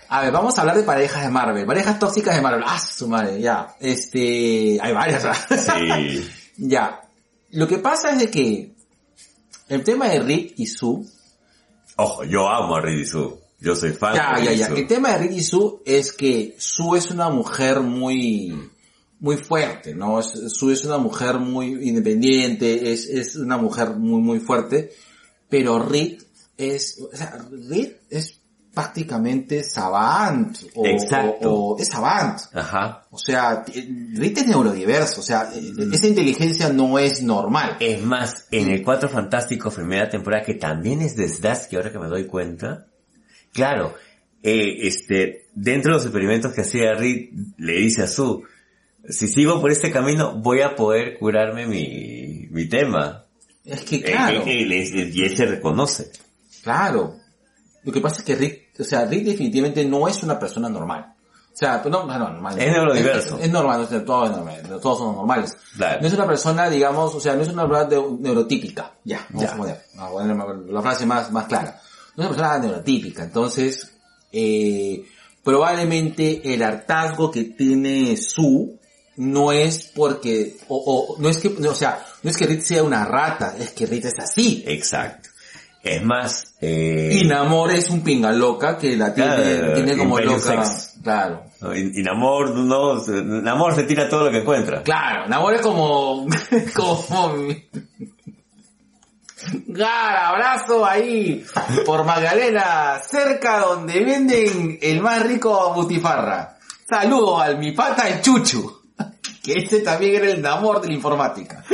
A 0.08 0.22
ver, 0.22 0.32
vamos 0.32 0.58
a 0.58 0.62
hablar 0.62 0.78
de 0.78 0.84
parejas 0.84 1.24
de 1.24 1.30
Marvel, 1.30 1.66
parejas 1.66 2.00
tóxicas 2.00 2.38
de 2.38 2.42
Marvel. 2.42 2.64
Ah, 2.66 2.80
su 2.80 3.10
madre, 3.10 3.42
ya. 3.42 3.76
Este, 3.82 4.80
hay 4.82 4.94
varias, 4.94 5.24
¿verdad? 5.24 5.76
Sí. 5.78 6.32
ya. 6.58 7.10
Lo 7.52 7.68
que 7.68 7.78
pasa 7.78 8.12
es 8.12 8.20
de 8.20 8.32
que 8.32 8.76
el 9.70 9.84
tema 9.84 10.10
de 10.10 10.20
Rick 10.20 10.54
y 10.58 10.68
Sue, 10.68 11.06
Ojo, 11.98 12.24
yo 12.24 12.48
amo 12.48 12.76
a 12.76 12.82
Reed 12.82 13.00
y 13.00 13.06
Sue. 13.06 13.34
Yo 13.60 13.76
soy 13.76 13.92
fan 13.92 14.16
ya, 14.16 14.36
de 14.40 14.44
ya, 14.44 14.50
Reed 14.50 14.54
y 14.54 14.60
ya. 14.60 14.68
Sue. 14.68 14.80
El 14.80 14.88
tema 14.88 15.12
de 15.14 15.18
Rick 15.18 15.32
y 15.32 15.44
Sue 15.44 15.82
es 15.86 16.14
que 16.14 16.56
Sue 16.60 17.00
es 17.00 17.10
una 17.10 17.30
mujer 17.30 17.82
muy, 17.82 18.70
muy 19.20 19.38
fuerte, 19.38 19.96
¿no? 19.96 20.22
Sue 20.22 20.74
es 20.74 20.86
una 20.86 21.00
mujer 21.00 21.40
muy 21.40 21.88
independiente, 21.88 22.94
es, 22.94 23.08
es 23.08 23.36
una 23.36 23.58
mujer 23.58 23.96
muy, 23.96 24.22
muy 24.22 24.40
fuerte, 24.40 24.92
pero 25.50 25.80
Rick 25.80 26.24
es, 26.56 27.00
o 27.02 27.16
sea, 27.16 27.48
Rick 27.52 28.02
es 28.10 28.37
prácticamente 28.78 29.64
savant, 29.64 30.56
o, 30.76 30.86
Exacto. 30.86 31.52
o- 31.52 31.76
o 31.76 31.80
es 31.80 31.88
savant. 31.88 32.40
Ajá. 32.54 33.08
O 33.10 33.18
sea, 33.18 33.64
t- 33.64 33.88
Rick 34.14 34.38
es 34.38 34.48
neurodiverso, 34.48 35.22
o 35.22 35.24
sea, 35.24 35.50
eh, 35.56 35.74
esa 35.92 36.06
inteligencia 36.08 36.70
no 36.72 37.00
es 37.00 37.24
normal. 37.24 37.78
Es 37.80 38.04
más, 38.04 38.46
en 38.52 38.70
el 38.70 38.84
Cuatro 38.84 39.10
Fantásticos 39.10 39.74
primera 39.74 40.08
temporada, 40.10 40.44
que 40.44 40.54
también 40.54 41.02
es 41.02 41.16
de 41.16 41.28
Zdarsky, 41.28 41.76
ahora 41.76 41.92
que 41.92 41.98
me 41.98 42.08
doy 42.08 42.26
cuenta, 42.28 42.86
claro, 43.52 43.96
eh, 44.44 44.88
este, 44.88 45.48
dentro 45.56 45.92
de 45.92 45.98
los 45.98 46.06
experimentos 46.06 46.54
que 46.54 46.62
hacía 46.62 46.94
Reed, 46.94 47.30
le 47.58 47.74
dice 47.80 48.04
a 48.04 48.08
Sue, 48.08 48.44
si 49.10 49.28
sigo 49.28 49.60
por 49.60 49.72
este 49.72 49.90
camino, 49.92 50.36
voy 50.36 50.62
a 50.62 50.76
poder 50.76 51.18
curarme 51.18 51.66
mi, 51.66 52.48
mi 52.52 52.70
tema. 52.70 53.26
Es 53.66 53.82
que 53.82 53.96
Eh, 53.96 54.04
claro, 54.04 54.44
eh, 54.46 55.10
y 55.12 55.24
él 55.24 55.36
se 55.36 55.46
reconoce. 55.48 56.12
claro. 56.64 57.16
Lo 57.84 57.94
que 57.94 58.02
pasa 58.02 58.18
es 58.18 58.24
que 58.24 58.36
Rick, 58.36 58.67
o 58.80 58.84
sea, 58.84 59.06
Rick 59.06 59.26
definitivamente 59.26 59.84
no 59.86 60.08
es 60.08 60.22
una 60.24 60.40
persona 60.40 60.70
normal. 60.70 61.14
O 61.54 61.58
sea, 61.60 61.82
pues 61.82 61.92
no, 61.92 62.06
no, 62.06 62.20
no, 62.20 62.30
normal. 62.30 62.60
Es 62.60 62.72
neurodiverso. 62.72 63.38
Es, 63.40 63.46
es 63.46 63.52
normal, 63.52 63.82
o 63.82 63.88
sea, 63.88 64.06
todos, 64.06 64.30
es 64.30 64.36
normal, 64.36 64.62
todos 64.80 64.98
somos 65.00 65.16
normales. 65.16 65.58
Claro. 65.76 66.02
No 66.02 66.08
es 66.08 66.14
una 66.14 66.28
persona, 66.28 66.70
digamos, 66.70 67.16
o 67.16 67.20
sea, 67.20 67.36
no 67.36 67.42
es 67.42 67.48
una 67.50 67.68
persona 67.68 68.06
neurotípica. 68.20 68.94
Ya, 69.04 69.26
vamos 69.30 69.44
Ya. 69.44 69.54
a 69.54 69.58
poner, 69.58 69.82
vamos 69.96 70.42
a 70.44 70.46
poner 70.46 70.74
la 70.74 70.82
frase 70.84 71.06
más, 71.08 71.32
más 71.32 71.46
clara. 71.48 71.82
No 72.16 72.24
es 72.24 72.30
una 72.30 72.38
persona 72.38 72.60
neurotípica, 72.60 73.24
entonces, 73.24 73.92
eh, 74.32 75.04
probablemente 75.44 76.54
el 76.54 76.62
hartazgo 76.62 77.32
que 77.32 77.46
tiene 77.46 78.16
su 78.18 78.78
no 79.16 79.52
es 79.52 79.92
porque, 79.96 80.58
o, 80.68 81.16
o 81.16 81.20
no 81.20 81.28
es 81.30 81.40
que, 81.40 81.50
no, 81.50 81.72
o 81.72 81.76
sea, 81.76 82.06
no 82.22 82.30
es 82.30 82.38
que 82.38 82.46
Rick 82.46 82.62
sea 82.62 82.84
una 82.84 83.04
rata, 83.04 83.56
es 83.58 83.72
que 83.72 83.88
Rick 83.88 84.06
es 84.06 84.20
así. 84.20 84.64
Exacto. 84.68 85.30
Es 85.96 86.04
más, 86.04 86.56
eh, 86.62 87.20
Y 87.22 87.26
Namor 87.26 87.72
es 87.72 87.90
un 87.90 88.02
pinga 88.02 88.32
loca 88.32 88.78
que 88.78 88.96
la 88.98 89.14
tiene, 89.14 89.36
Claro, 89.36 89.74
tiene 89.74 89.98
como 89.98 90.20
loca. 90.20 90.66
Sex. 90.66 90.96
Claro. 91.04 91.44
no, 91.62 91.76
y, 91.76 91.92
y 91.96 92.04
Namor, 92.04 92.52
no, 92.56 93.00
se- 93.00 93.22
Namor 93.24 93.76
se 93.76 93.84
tira 93.84 94.10
todo 94.10 94.26
lo 94.26 94.32
que 94.32 94.40
encuentra. 94.40 94.84
Claro, 94.84 95.28
Namor 95.28 95.54
es 95.54 95.62
como, 95.62 96.28
como, 96.76 97.38
Gara, 99.68 100.30
abrazo 100.30 100.86
ahí, 100.86 101.46
por 101.86 102.04
Magdalena, 102.04 103.00
cerca 103.08 103.60
donde 103.60 104.04
venden 104.04 104.78
el 104.82 105.00
más 105.02 105.24
rico 105.26 105.74
butifarra. 105.74 106.58
Saludo 106.90 107.40
al 107.40 107.58
mi 107.58 107.72
pata 107.72 108.10
el 108.10 108.22
Chuchu, 108.22 108.82
que 109.44 109.54
ese 109.54 109.80
también 109.82 110.16
era 110.16 110.32
el 110.32 110.42
Namor 110.42 110.82
de 110.82 110.88
la 110.90 110.94
informática. 110.96 111.64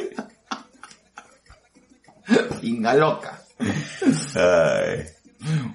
Pinga 2.62 2.94
loca. 2.94 3.42
Ay. 4.36 5.06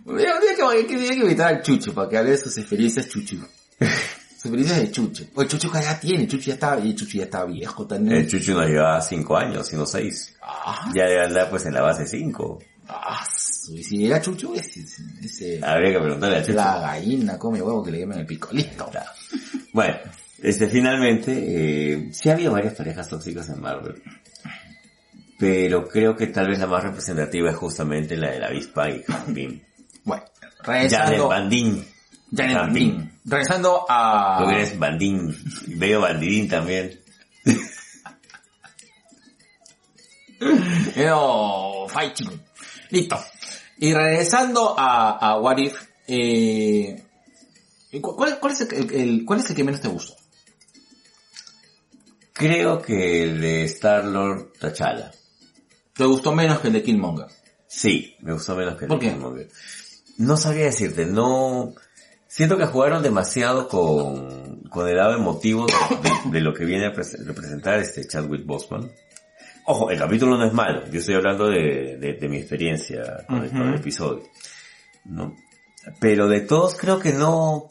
Un 0.05 0.17
día 0.17 0.33
que, 0.57 0.87
que, 0.87 0.97
que 0.97 1.15
invitar 1.15 1.55
al 1.55 1.63
Chucho 1.63 1.93
para 1.95 2.09
que 2.09 2.17
hable 2.17 2.31
de 2.33 2.39
sus 2.39 2.57
experiencias 2.57 3.09
Chuchu. 3.09 3.37
Sus 3.79 4.45
experiencias 4.47 4.79
de 4.81 4.91
Chucho. 4.91 5.25
O 5.35 5.43
el 5.43 5.49
Chucho 5.49 5.71
que 5.71 5.81
ya 5.83 5.99
tiene, 6.01 6.27
Chucho 6.27 6.47
ya 6.47 6.55
está, 6.55 6.79
y 6.79 6.95
Chucho 6.95 7.19
ya 7.19 7.25
está 7.25 7.45
viejo 7.45 7.87
también. 7.87 8.17
El 8.19 8.29
Chuchu 8.29 8.53
nos 8.55 8.67
lleva 8.67 9.01
cinco 9.03 9.37
años, 9.37 9.67
sino 9.69 9.85
seis. 9.85 10.35
Ah, 10.43 10.91
Ya 10.95 11.05
debe 11.05 11.25
andar 11.25 11.51
pues 11.51 11.67
en 11.67 11.75
la 11.75 11.83
base 11.83 12.07
cinco. 12.07 12.59
ah, 12.89 13.23
su- 13.31 13.75
y 13.77 13.83
si 13.85 14.07
era 14.07 14.21
Chucho, 14.23 14.55
es, 14.55 14.75
es- 14.77 15.41
es- 15.41 15.63
Habría 15.63 15.93
que 15.93 15.99
preguntarle 16.01 16.37
a 16.39 16.41
Chuchu. 16.43 16.55
la 16.57 16.81
gallina 16.81 17.39
come 17.39 17.61
huevo 17.61 17.85
que 17.85 17.91
le 17.91 17.99
quemen 17.99 18.19
el 18.21 18.27
pico. 18.27 18.49
Listo. 18.53 18.91
Bueno, 19.75 19.97
este 20.43 20.67
finalmente, 20.69 21.33
eh, 21.37 22.09
sí 22.13 22.31
ha 22.31 22.33
habido 22.33 22.53
varias 22.53 22.75
parejas 22.75 23.07
tóxicas 23.09 23.49
en 23.51 23.61
Marvel. 23.61 24.03
Pero 25.39 25.87
creo 25.89 26.17
que 26.17 26.27
tal 26.27 26.49
vez 26.49 26.59
la 26.59 26.67
más 26.67 26.83
representativa 26.83 27.51
es 27.51 27.57
justamente 27.57 28.17
la 28.17 28.31
de 28.31 28.41
la 28.41 28.47
avispa 28.49 28.91
y 28.91 29.03
Jambin. 29.05 29.65
Bueno, 30.05 30.25
Janet 30.63 30.67
regresando, 30.91 31.29
Bandín. 31.29 31.87
Janet 32.35 32.57
Jambin. 32.57 32.91
Bandín. 32.97 33.21
Regresando 33.25 33.87
a... 33.89 34.39
Tú 34.43 34.51
eres 34.51 34.79
Bandín. 34.79 35.37
Veo 35.69 36.01
Bandidín 36.01 36.49
también. 36.49 37.01
No, 40.97 41.87
fighting. 41.89 42.41
Listo. 42.91 43.19
Y 43.79 43.93
regresando 43.93 44.75
a, 44.79 45.19
a 45.19 45.41
What 45.41 45.59
If, 45.59 45.77
eh, 46.07 47.03
¿cu- 48.01 48.17
¿cuál, 48.17 48.39
cuál 48.41 48.53
es 48.53 48.61
el, 48.63 48.75
el- 48.75 48.95
el- 48.95 49.25
cuál 49.25 49.41
es 49.41 49.51
el 49.51 49.57
que 49.57 49.65
menos 49.65 49.81
te 49.81 49.89
gustó? 49.89 50.15
Creo 52.33 52.81
que 52.81 53.25
el 53.25 53.41
de 53.41 53.65
Star-Lord 53.65 54.53
T'Challa. 54.61 55.11
¿Te 55.99 56.05
gustó 56.05 56.33
menos 56.33 56.61
que 56.61 56.69
el 56.69 56.73
de 56.75 56.83
Killmonger? 56.83 57.27
Sí, 57.67 58.17
me 58.21 58.33
gustó 58.33 58.57
menos 58.57 58.77
que 58.79 58.87
el 58.87 58.89
¿Por 58.89 58.99
de 59.01 59.07
qué? 59.07 59.13
Killmonger. 59.13 59.49
No 60.17 60.37
sabría 60.39 60.65
decirte, 60.65 61.05
no... 61.05 61.75
Siento 62.27 62.57
que 62.57 62.67
jugaron 62.67 63.03
demasiado 63.03 63.69
con, 63.69 64.63
con 64.71 64.87
el 64.89 64.97
lado 64.97 65.15
emotivo 65.15 65.67
de, 65.67 65.73
de- 66.09 66.31
de 66.31 66.41
lo 66.41 66.53
que 66.55 66.65
viene 66.65 66.87
a 66.87 66.93
pres- 66.93 67.19
representar 67.25 67.79
este 67.81 68.07
Chadwick 68.07 68.45
Boseman. 68.47 68.91
Ojo, 69.67 69.91
el 69.91 69.99
capítulo 69.99 70.37
no 70.39 70.45
es 70.47 70.53
malo, 70.53 70.87
yo 70.91 71.01
estoy 71.01 71.15
hablando 71.17 71.49
de, 71.49 71.97
de- 71.99 72.29
mi 72.29 72.37
experiencia 72.39 73.25
con, 73.27 73.43
el, 73.45 73.51
con 73.51 73.69
el 73.69 73.75
episodio. 73.75 74.23
¿no? 75.07 75.35
Pero 76.01 76.29
de 76.29 76.41
todos 76.43 76.75
creo 76.75 76.99
que 76.99 77.13
no... 77.13 77.69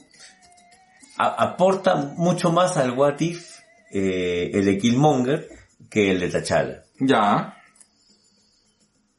a- 1.18 1.44
aporta 1.44 1.96
mucho 1.96 2.52
más 2.52 2.78
al 2.78 2.92
What 2.92 3.20
If 3.22 3.60
eh, 3.92 4.52
el 4.54 4.66
de 4.66 4.78
Killmonger 4.80 5.48
que 5.90 6.12
el 6.12 6.20
de 6.20 6.30
T'Challa. 6.32 6.84
Ya. 7.00 7.54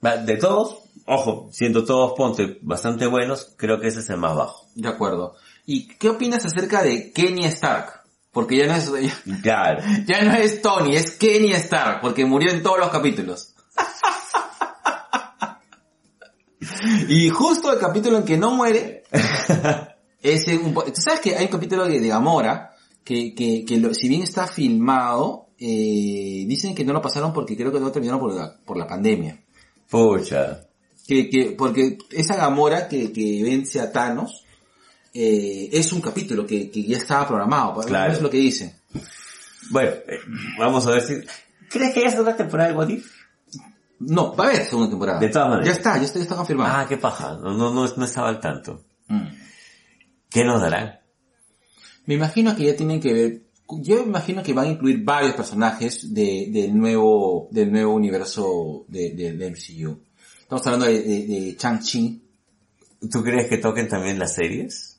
De 0.00 0.36
todos, 0.36 0.78
ojo, 1.06 1.48
siendo 1.52 1.84
todos 1.84 2.12
ponte 2.16 2.58
bastante 2.62 3.06
buenos, 3.06 3.54
creo 3.56 3.80
que 3.80 3.88
ese 3.88 4.00
es 4.00 4.10
el 4.10 4.18
más 4.18 4.36
bajo. 4.36 4.66
De 4.74 4.88
acuerdo. 4.88 5.34
¿Y 5.66 5.88
qué 5.88 6.08
opinas 6.10 6.44
acerca 6.46 6.82
de 6.82 7.12
Kenny 7.12 7.44
Stark? 7.46 7.94
Porque 8.30 8.56
ya 8.58 8.66
no 8.66 8.74
es, 8.74 8.90
ya, 9.26 9.40
Claro. 9.42 9.82
ya 10.06 10.22
no 10.22 10.32
es 10.34 10.62
Tony, 10.62 10.94
es 10.96 11.12
Kenny 11.16 11.52
Stark, 11.54 12.00
porque 12.00 12.24
murió 12.24 12.50
en 12.52 12.62
todos 12.62 12.78
los 12.78 12.90
capítulos. 12.90 13.54
y 17.08 17.28
justo 17.30 17.72
el 17.72 17.78
capítulo 17.78 18.18
en 18.18 18.24
que 18.24 18.36
no 18.36 18.54
muere, 18.54 19.04
ese 20.22 20.56
un 20.58 20.74
¿Tú 20.74 21.00
sabes 21.00 21.20
que 21.20 21.36
hay 21.36 21.46
un 21.46 21.50
capítulo 21.52 21.86
de, 21.86 22.00
de 22.00 22.08
Gamora, 22.08 22.74
que, 23.04 23.34
que, 23.34 23.64
que 23.64 23.78
lo- 23.78 23.94
si 23.94 24.08
bien 24.08 24.22
está 24.22 24.46
filmado, 24.46 25.48
eh, 25.58 26.44
dicen 26.46 26.74
que 26.74 26.84
no 26.84 26.92
lo 26.92 27.02
pasaron 27.02 27.32
porque 27.32 27.56
creo 27.56 27.72
que 27.72 27.80
no 27.80 27.90
terminaron 27.90 28.20
por 28.20 28.34
la, 28.34 28.56
por 28.64 28.76
la 28.76 28.86
pandemia. 28.86 29.42
Pucha. 29.90 30.64
Que, 31.06 31.30
que, 31.30 31.54
porque 31.56 31.98
esa 32.10 32.36
Gamora 32.36 32.88
que, 32.88 33.12
que 33.12 33.42
vence 33.42 33.80
a 33.80 33.90
Thanos, 33.90 34.44
eh, 35.14 35.70
es 35.72 35.92
un 35.92 36.00
capítulo 36.00 36.46
que, 36.46 36.70
que 36.70 36.82
ya 36.84 36.98
estaba 36.98 37.26
programado, 37.26 37.80
Claro. 37.82 38.12
es 38.12 38.20
lo 38.20 38.28
que 38.28 38.36
dice. 38.36 38.80
Bueno, 39.70 39.90
eh, 40.06 40.20
vamos 40.58 40.86
a 40.86 40.90
ver 40.90 41.02
si... 41.02 41.14
¿Crees 41.70 41.94
que 41.94 42.00
ya 42.02 42.08
es 42.08 42.18
una 42.18 42.36
temporada 42.36 42.70
de 42.70 42.76
What 42.76 42.88
If? 42.88 43.10
No, 44.00 44.34
va 44.36 44.44
a 44.44 44.48
haber 44.48 44.64
segunda 44.64 44.90
temporada. 44.90 45.18
De 45.18 45.28
todas 45.28 45.48
maneras. 45.48 45.66
Ya 45.66 45.72
está, 45.72 45.96
ya 45.96 46.04
está, 46.04 46.18
ya 46.18 46.22
está 46.22 46.36
confirmado. 46.36 46.72
Ah, 46.74 46.86
qué 46.88 46.96
paja. 46.98 47.36
No, 47.42 47.52
no, 47.54 47.72
no, 47.74 47.86
no 47.86 48.04
estaba 48.04 48.28
al 48.28 48.38
tanto. 48.40 48.84
Mm. 49.08 49.26
¿Qué 50.30 50.44
nos 50.44 50.60
darán? 50.62 51.00
Me 52.06 52.14
imagino 52.14 52.54
que 52.54 52.64
ya 52.64 52.76
tienen 52.76 53.00
que 53.00 53.12
ver, 53.12 53.42
yo 53.70 53.98
imagino 54.02 54.42
que 54.42 54.52
van 54.52 54.66
a 54.66 54.70
incluir 54.70 55.02
varios 55.04 55.34
personajes 55.34 56.12
de, 56.14 56.48
del 56.50 56.76
nuevo, 56.76 57.48
del 57.50 57.70
nuevo 57.70 57.94
universo 57.94 58.84
de, 58.88 59.10
del 59.10 59.36
MCU. 59.50 60.00
Estamos 60.40 60.66
hablando 60.66 60.86
de, 60.86 61.02
de, 61.02 61.26
de 61.26 61.56
Chang-Chi. 61.56 62.22
¿Tú 63.10 63.22
crees 63.22 63.48
que 63.48 63.58
toquen 63.58 63.88
también 63.88 64.18
las 64.18 64.34
series? 64.34 64.98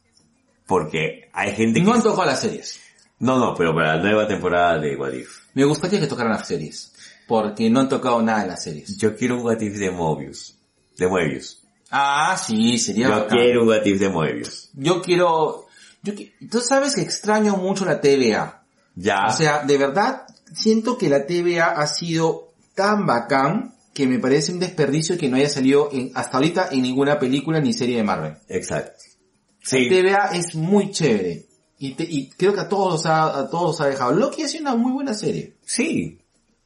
Porque 0.67 1.29
hay 1.33 1.53
gente 1.55 1.79
que... 1.79 1.85
No 1.85 1.93
han 1.95 2.03
tocado 2.03 2.25
las 2.25 2.41
series. 2.41 2.79
No, 3.19 3.37
no, 3.39 3.55
pero 3.55 3.73
para 3.73 3.95
la 3.97 4.01
nueva 4.03 4.27
temporada 4.27 4.77
de 4.79 4.95
What 4.95 5.13
If. 5.13 5.39
Me 5.55 5.65
gustaría 5.65 5.99
que 5.99 6.07
tocaran 6.07 6.31
las 6.33 6.47
series. 6.47 6.93
Porque 7.27 7.69
no 7.69 7.79
han 7.81 7.89
tocado 7.89 8.21
nada 8.21 8.43
en 8.43 8.47
las 8.49 8.63
series. 8.63 8.97
Yo 8.97 9.15
quiero 9.15 9.37
un 9.37 9.45
What 9.45 9.59
If 9.61 9.77
de 9.77 9.91
Mobius. 9.91 10.55
De 10.97 11.07
Moebius. 11.07 11.61
Ah, 11.91 12.37
sí, 12.37 12.77
sería 12.77 13.07
Yo 13.09 13.15
bacán. 13.21 13.37
quiero 13.39 13.63
un 13.63 13.69
What 13.69 13.85
If 13.85 13.99
de 13.99 14.09
Moebius. 14.09 14.69
Yo 14.73 15.01
quiero, 15.01 15.65
yo 16.03 16.13
qui- 16.13 16.31
tú 16.49 16.59
sabes 16.61 16.95
que 16.95 17.01
extraño 17.01 17.57
mucho 17.57 17.83
la 17.85 17.99
TVA. 17.99 18.58
Ya. 18.95 19.27
O 19.27 19.31
sea, 19.31 19.63
de 19.63 19.77
verdad, 19.77 20.23
siento 20.53 20.97
que 20.97 21.09
la 21.09 21.25
TVA 21.25 21.67
ha 21.71 21.87
sido 21.87 22.53
tan 22.75 23.05
bacán 23.05 23.75
que 23.93 24.07
me 24.07 24.19
parece 24.19 24.51
un 24.53 24.59
desperdicio 24.59 25.17
que 25.17 25.27
no 25.29 25.35
haya 25.37 25.49
salido 25.49 25.89
en- 25.91 26.11
hasta 26.15 26.37
ahorita 26.37 26.69
en 26.71 26.81
ninguna 26.81 27.19
película 27.19 27.59
ni 27.59 27.73
serie 27.73 27.97
de 27.97 28.03
Marvel. 28.03 28.35
Exacto. 28.47 28.93
La 29.01 29.65
Sí. 29.69 29.89
TVA 29.89 30.29
es 30.33 30.55
muy 30.55 30.91
chévere. 30.91 31.45
Y, 31.77 31.93
te- 31.93 32.07
y 32.09 32.29
creo 32.29 32.53
que 32.53 32.61
a 32.61 32.69
todos 32.69 33.05
ha, 33.05 33.37
a 33.39 33.49
todos 33.49 33.79
ha 33.81 33.87
dejado. 33.87 34.11
Loki 34.13 34.43
ha 34.43 34.47
sido 34.47 34.63
una 34.63 34.75
muy 34.75 34.91
buena 34.91 35.13
serie. 35.13 35.55
Sí. 35.65 36.19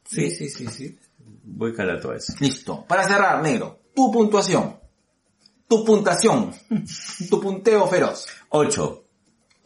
Sí, 0.04 0.30
sí, 0.30 0.48
sí, 0.48 0.66
sí. 0.68 0.98
Voy 1.44 1.72
a 1.76 2.16
eso. 2.16 2.32
Listo. 2.40 2.84
Para 2.86 3.04
cerrar, 3.04 3.42
negro. 3.42 3.80
Tu 3.94 4.10
puntuación. 4.10 4.76
Tu 5.68 5.84
puntuación. 5.84 6.52
tu 7.30 7.40
punteo 7.40 7.86
feroz. 7.86 8.26
8. 8.50 9.03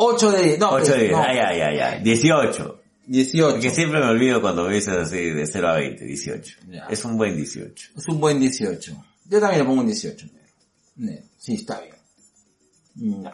8 0.00 0.30
de... 0.30 0.58
No, 0.58 0.70
8 0.70 0.76
pues, 0.78 0.88
de 0.88 0.98
10. 1.00 1.12
no. 1.12 1.22
Ay, 1.22 1.38
ay, 1.38 1.60
ay, 1.60 1.78
ay. 1.80 2.02
18. 2.04 2.80
18. 3.06 3.50
Porque 3.50 3.70
siempre 3.70 3.98
me 3.98 4.06
olvido 4.06 4.40
cuando 4.40 4.64
me 4.64 4.74
dices 4.74 4.94
así 4.94 5.30
de 5.30 5.44
0 5.44 5.68
a 5.68 5.74
20. 5.74 6.04
18. 6.04 6.56
Ya. 6.68 6.86
Es 6.88 7.04
un 7.04 7.16
buen 7.16 7.36
18. 7.36 7.90
Es 7.96 8.08
un 8.08 8.20
buen 8.20 8.38
18. 8.38 9.04
Yo 9.24 9.40
también 9.40 9.60
le 9.60 9.66
pongo 9.66 9.80
un 9.80 9.86
18. 9.88 10.26
negro. 10.26 10.40
Negro. 10.96 11.24
Sí, 11.36 11.54
está 11.54 11.80
bien. 11.80 11.96
No. 12.94 13.32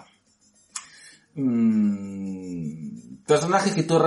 Mm, 1.35 3.17
personajes 3.27 3.75
que 3.75 3.83
tú... 3.83 4.03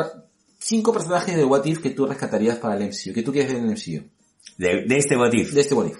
Cinco 0.60 0.92
personajes 0.92 1.36
de 1.36 1.46
What 1.46 1.64
If 1.66 1.80
que 1.80 1.92
tú 1.92 2.08
rescatarías 2.08 2.58
para 2.58 2.76
el 2.76 2.88
MCU. 2.88 3.14
Que 3.14 3.22
tú 3.22 3.32
quieres 3.32 3.54
ver 3.54 3.62
en 3.62 3.70
el 3.70 3.74
MCU. 3.74 4.04
De, 4.58 4.86
de 4.88 4.98
este 4.98 5.16
What 5.16 5.32
If. 5.34 5.52
De 5.54 5.62
este 5.62 5.76
What 5.76 5.86
If. 5.86 6.00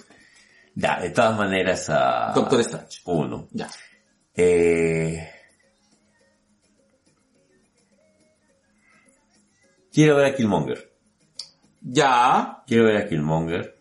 Ya, 0.74 0.98
de 1.00 1.10
todas 1.10 1.38
maneras 1.38 1.88
a... 1.88 2.32
Doctor 2.34 2.60
Strange. 2.62 3.00
Uno. 3.04 3.48
Ya. 3.52 3.70
Eh... 4.34 5.37
Quiero 9.98 10.14
ver 10.14 10.26
a 10.26 10.34
Killmonger. 10.36 10.92
Ya. 11.82 12.62
Quiero 12.68 12.84
ver 12.84 12.98
a 12.98 13.08
Killmonger. 13.08 13.76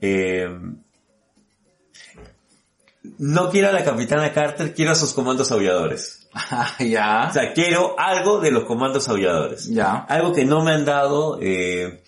Eh... 0.00 0.48
No 3.18 3.48
quiero 3.50 3.68
a 3.68 3.72
la 3.72 3.84
Capitana 3.84 4.32
Carter, 4.32 4.74
quiero 4.74 4.90
a 4.90 4.94
sus 4.96 5.12
comandos 5.12 5.52
aulladores. 5.52 6.26
ya. 6.80 7.28
O 7.30 7.32
sea, 7.32 7.52
quiero 7.52 7.94
algo 7.96 8.40
de 8.40 8.50
los 8.50 8.64
comandos 8.64 9.08
aulladores. 9.08 9.66
Ya. 9.68 9.98
Algo 9.98 10.32
que 10.32 10.44
no 10.44 10.64
me 10.64 10.72
han 10.72 10.84
dado 10.84 11.38
eh, 11.40 12.02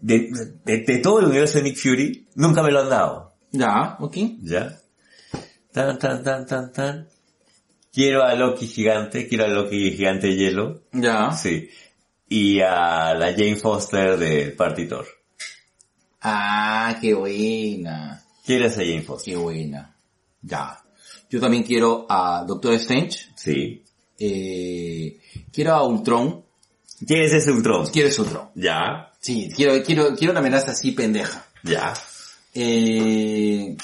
de, 0.00 0.30
de- 0.66 0.78
de 0.78 0.98
todo 0.98 1.20
el 1.20 1.26
universo 1.26 1.56
de 1.56 1.64
Nick 1.64 1.78
Fury, 1.78 2.28
nunca 2.34 2.62
me 2.62 2.70
lo 2.70 2.80
han 2.80 2.90
dado. 2.90 3.32
Ya. 3.52 3.96
Ok. 3.98 4.16
¿Ya? 4.42 4.76
Tan, 5.72 5.98
tan, 5.98 6.22
tan, 6.22 6.44
tan, 6.46 6.70
tan. 6.70 7.08
Quiero 7.92 8.24
a 8.24 8.34
Loki 8.34 8.66
gigante, 8.66 9.28
quiero 9.28 9.44
a 9.44 9.48
Loki 9.48 9.92
gigante 9.92 10.34
hielo. 10.36 10.82
Ya. 10.92 11.30
Sí. 11.30 11.70
Y 12.36 12.60
a 12.60 13.14
la 13.14 13.30
Jane 13.30 13.54
Foster 13.54 14.18
del 14.18 14.54
Partitor. 14.54 15.06
Ah, 16.20 16.98
qué 17.00 17.14
buena. 17.14 18.24
Quiero 18.44 18.64
a 18.64 18.66
esa 18.66 18.80
Jane 18.80 19.02
Foster. 19.02 19.34
Qué 19.34 19.38
buena. 19.38 19.96
Ya. 20.42 20.82
Yo 21.30 21.40
también 21.40 21.62
quiero 21.62 22.06
a 22.08 22.44
Doctor 22.44 22.74
Strange. 22.74 23.26
Sí. 23.36 23.84
Eh, 24.18 25.20
quiero 25.52 25.74
a 25.74 25.86
Ultron. 25.86 26.44
¿Quieres 27.06 27.34
ese 27.34 27.52
Ultron? 27.52 27.86
Quieres 27.86 28.18
Ultron. 28.18 28.50
Ya. 28.56 29.12
Sí, 29.20 29.48
quiero, 29.54 29.80
quiero, 29.84 30.16
quiero 30.16 30.32
una 30.32 30.40
amenaza 30.40 30.72
así 30.72 30.90
pendeja. 30.90 31.46
Ya. 31.62 31.94
Eh, 32.52 33.76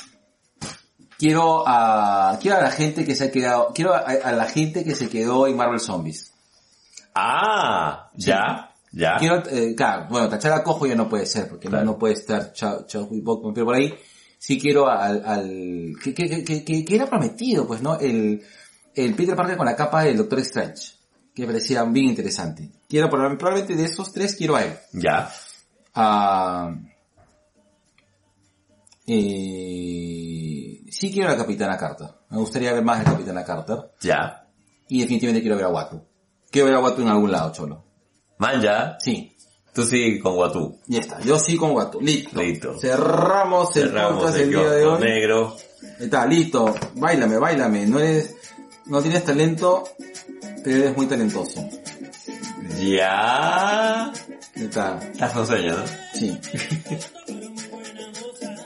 quiero 1.17 1.63
a, 1.65 2.37
quiero 2.43 2.57
a 2.57 2.63
la 2.63 2.73
gente 2.73 3.05
que 3.05 3.15
se 3.15 3.27
ha 3.27 3.31
quedado, 3.31 3.71
quiero 3.73 3.95
a, 3.95 4.01
a 4.01 4.33
la 4.33 4.47
gente 4.47 4.83
que 4.83 4.97
se 4.97 5.09
quedó 5.09 5.47
en 5.47 5.57
Marvel 5.57 5.79
Zombies. 5.79 6.33
Ah, 7.15 8.11
ya. 8.17 8.67
Ya. 8.93 9.17
Quiero, 9.19 9.43
eh, 9.49 9.75
claro, 9.77 10.07
bueno, 10.11 10.29
tachar 10.29 10.53
a 10.53 10.63
Cojo 10.65 10.85
ya 10.87 10.95
no 10.97 11.09
puede 11.09 11.25
ser, 11.27 11.49
porque 11.49 11.67
no- 11.69 11.73
Claro. 11.73 11.85
no, 11.87 11.99
puede 11.99 12.15
estar 12.15 12.53
Chao, 12.53 12.85
Hui 13.09 13.21
Bok, 13.21 13.53
pero 13.55 13.67
por 13.67 13.77
ahí 13.77 13.95
sí 14.39 14.59
quiero 14.61 14.89
al, 14.89 15.23
al, 15.25 15.93
que, 16.03 16.13
que, 16.13 16.45
que, 16.45 16.65
que, 16.65 16.95
era 16.95 17.07
prometido, 17.07 17.67
pues, 17.69 17.83
¿no? 17.83 17.99
El, 18.01 18.43
el 18.95 19.15
Peter 19.15 19.37
Parker 19.37 19.57
con 19.57 19.67
la 19.67 19.77
capa 19.77 20.03
del 20.03 20.17
Doctor 20.17 20.41
Strange, 20.41 20.95
que 21.35 21.47
parecía 21.47 21.85
bien 21.85 22.07
interesante. 22.07 22.71
Quiero, 22.89 23.09
proba- 23.09 23.37
probablemente 23.39 23.77
de 23.77 23.85
esos 23.85 24.13
tres 24.13 24.35
quiero 24.35 24.57
a 24.57 24.65
él. 24.65 24.77
Ya. 24.93 25.31
Ah, 25.95 26.75
eh, 29.51 30.85
sí 30.91 31.13
quiero 31.13 31.29
a 31.29 31.33
la 31.33 31.39
Capitana 31.39 31.77
Carter. 31.77 32.09
Me 32.31 32.39
gustaría 32.39 32.73
ver 32.73 32.83
más 32.85 32.99
de 33.01 33.05
Capitana 33.05 33.45
Carter. 33.45 33.93
Ya. 34.01 34.47
Y 34.89 35.01
definitivamente 35.01 35.41
quiero 35.43 35.57
ver 35.57 35.67
a 35.67 35.69
Watu. 35.71 36.03
Quiero 36.51 36.67
ver 36.67 36.77
a 36.77 36.81
Watu 36.81 37.03
en 37.03 37.09
algún 37.09 37.31
lado, 37.33 37.53
cholo. 37.53 37.85
Man, 38.39 38.61
ya. 38.61 38.97
Sí, 39.01 39.37
Tú 39.73 39.85
sí 39.85 40.19
con 40.19 40.37
Watu. 40.37 40.79
ya 40.89 40.99
está. 41.01 41.21
Yo 41.21 41.39
sí 41.39 41.57
con 41.57 41.71
Watu. 41.73 42.01
Listo. 42.01 42.41
Listo. 42.43 42.79
Cerramos 42.79 43.77
el 43.77 43.89
Cerramos 43.89 44.35
el 44.35 44.41
el 44.43 44.51
día 44.51 44.71
de 44.71 44.85
hoy. 44.85 45.01
negro. 45.01 45.57
Está, 46.01 46.27
listo. 46.27 46.75
Báilame, 46.95 47.39
báilame. 47.39 47.87
No 47.87 48.01
eres, 48.01 48.35
no 48.87 49.01
tienes 49.01 49.25
talento, 49.25 49.85
pero 50.65 50.77
eres 50.79 50.97
muy 50.97 51.07
talentoso. 51.07 51.65
Ya. 52.81 54.13
Está, 54.55 54.99
Estás 55.13 55.33
con 55.33 55.47
sueño, 55.47 55.77
¿no? 55.77 55.85
sí. 56.15 56.39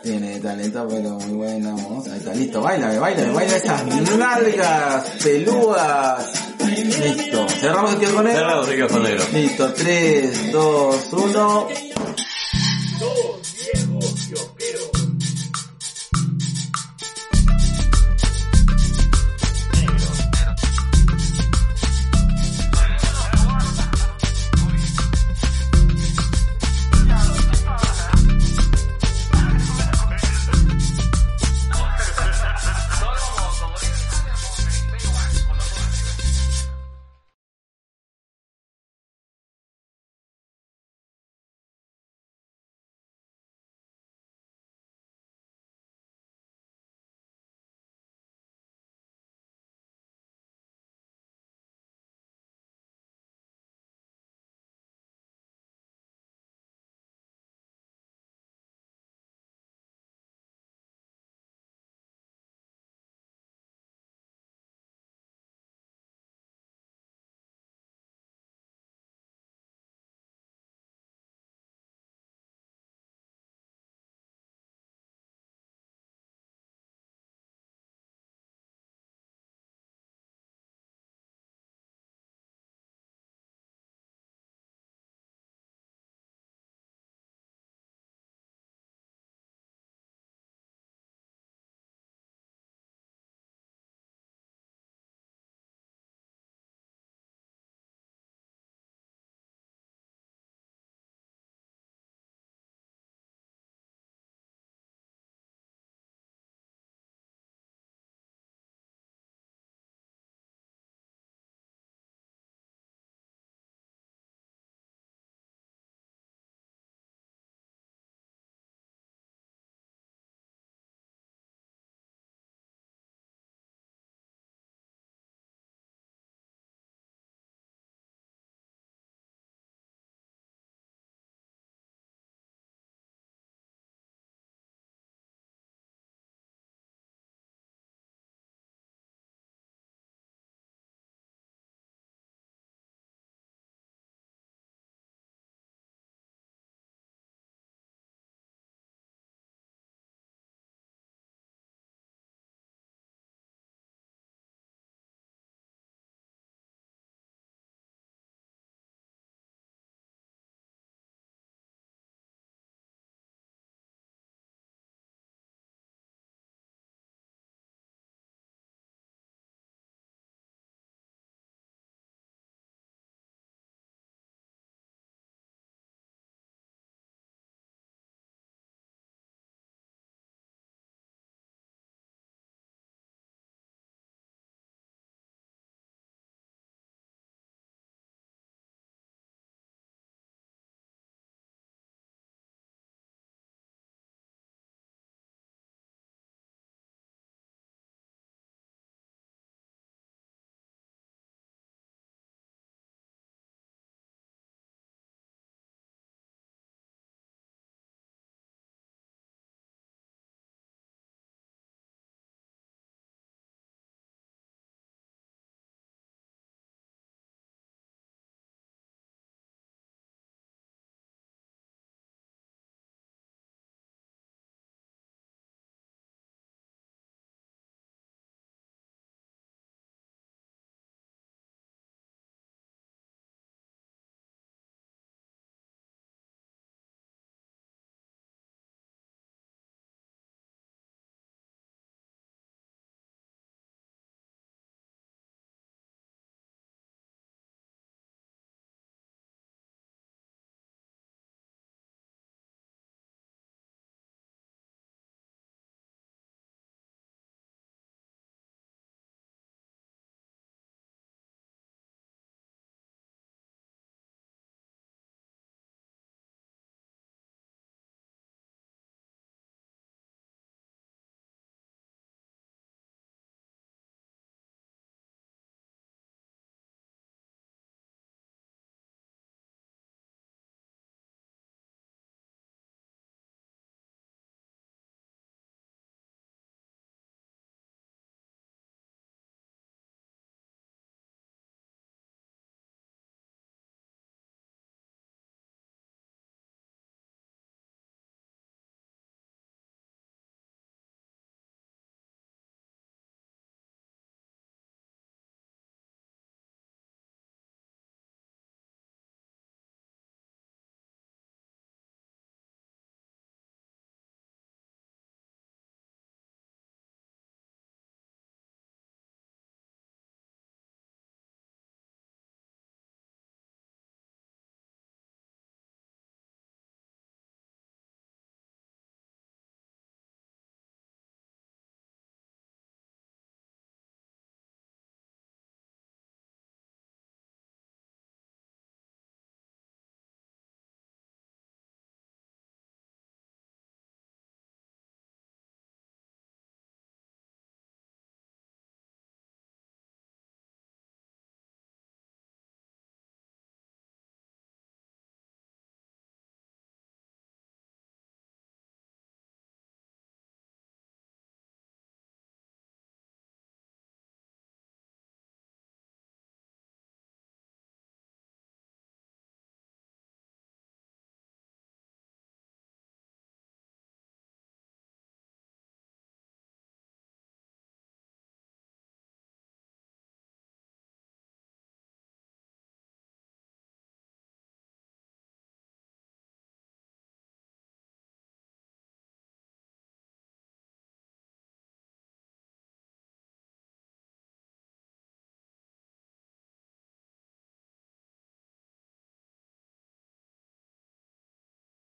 Tiene 0.05 0.39
talento, 0.39 0.86
pero 0.86 1.12
muy 1.12 1.32
buena 1.32 1.72
voz. 1.72 2.06
Ahí 2.09 2.18
está, 2.18 2.35
listo. 2.35 2.60
Báilame, 2.60 2.98
báilame, 2.98 3.32
baila 3.32 3.56
esas 3.56 3.86
nalgas 4.18 5.10
peludas. 5.22 6.31
Listo. 6.60 7.48
Cerramos 7.48 7.94
el 7.94 8.01
kiosco 8.01 8.22
negro. 8.22 8.39
Cerramos 8.39 8.68
el 8.68 8.76
kiosco 8.76 8.98
negro. 8.98 9.24
Listo, 9.32 9.72
3, 9.72 10.52
2, 10.52 11.12
1. 11.12 11.68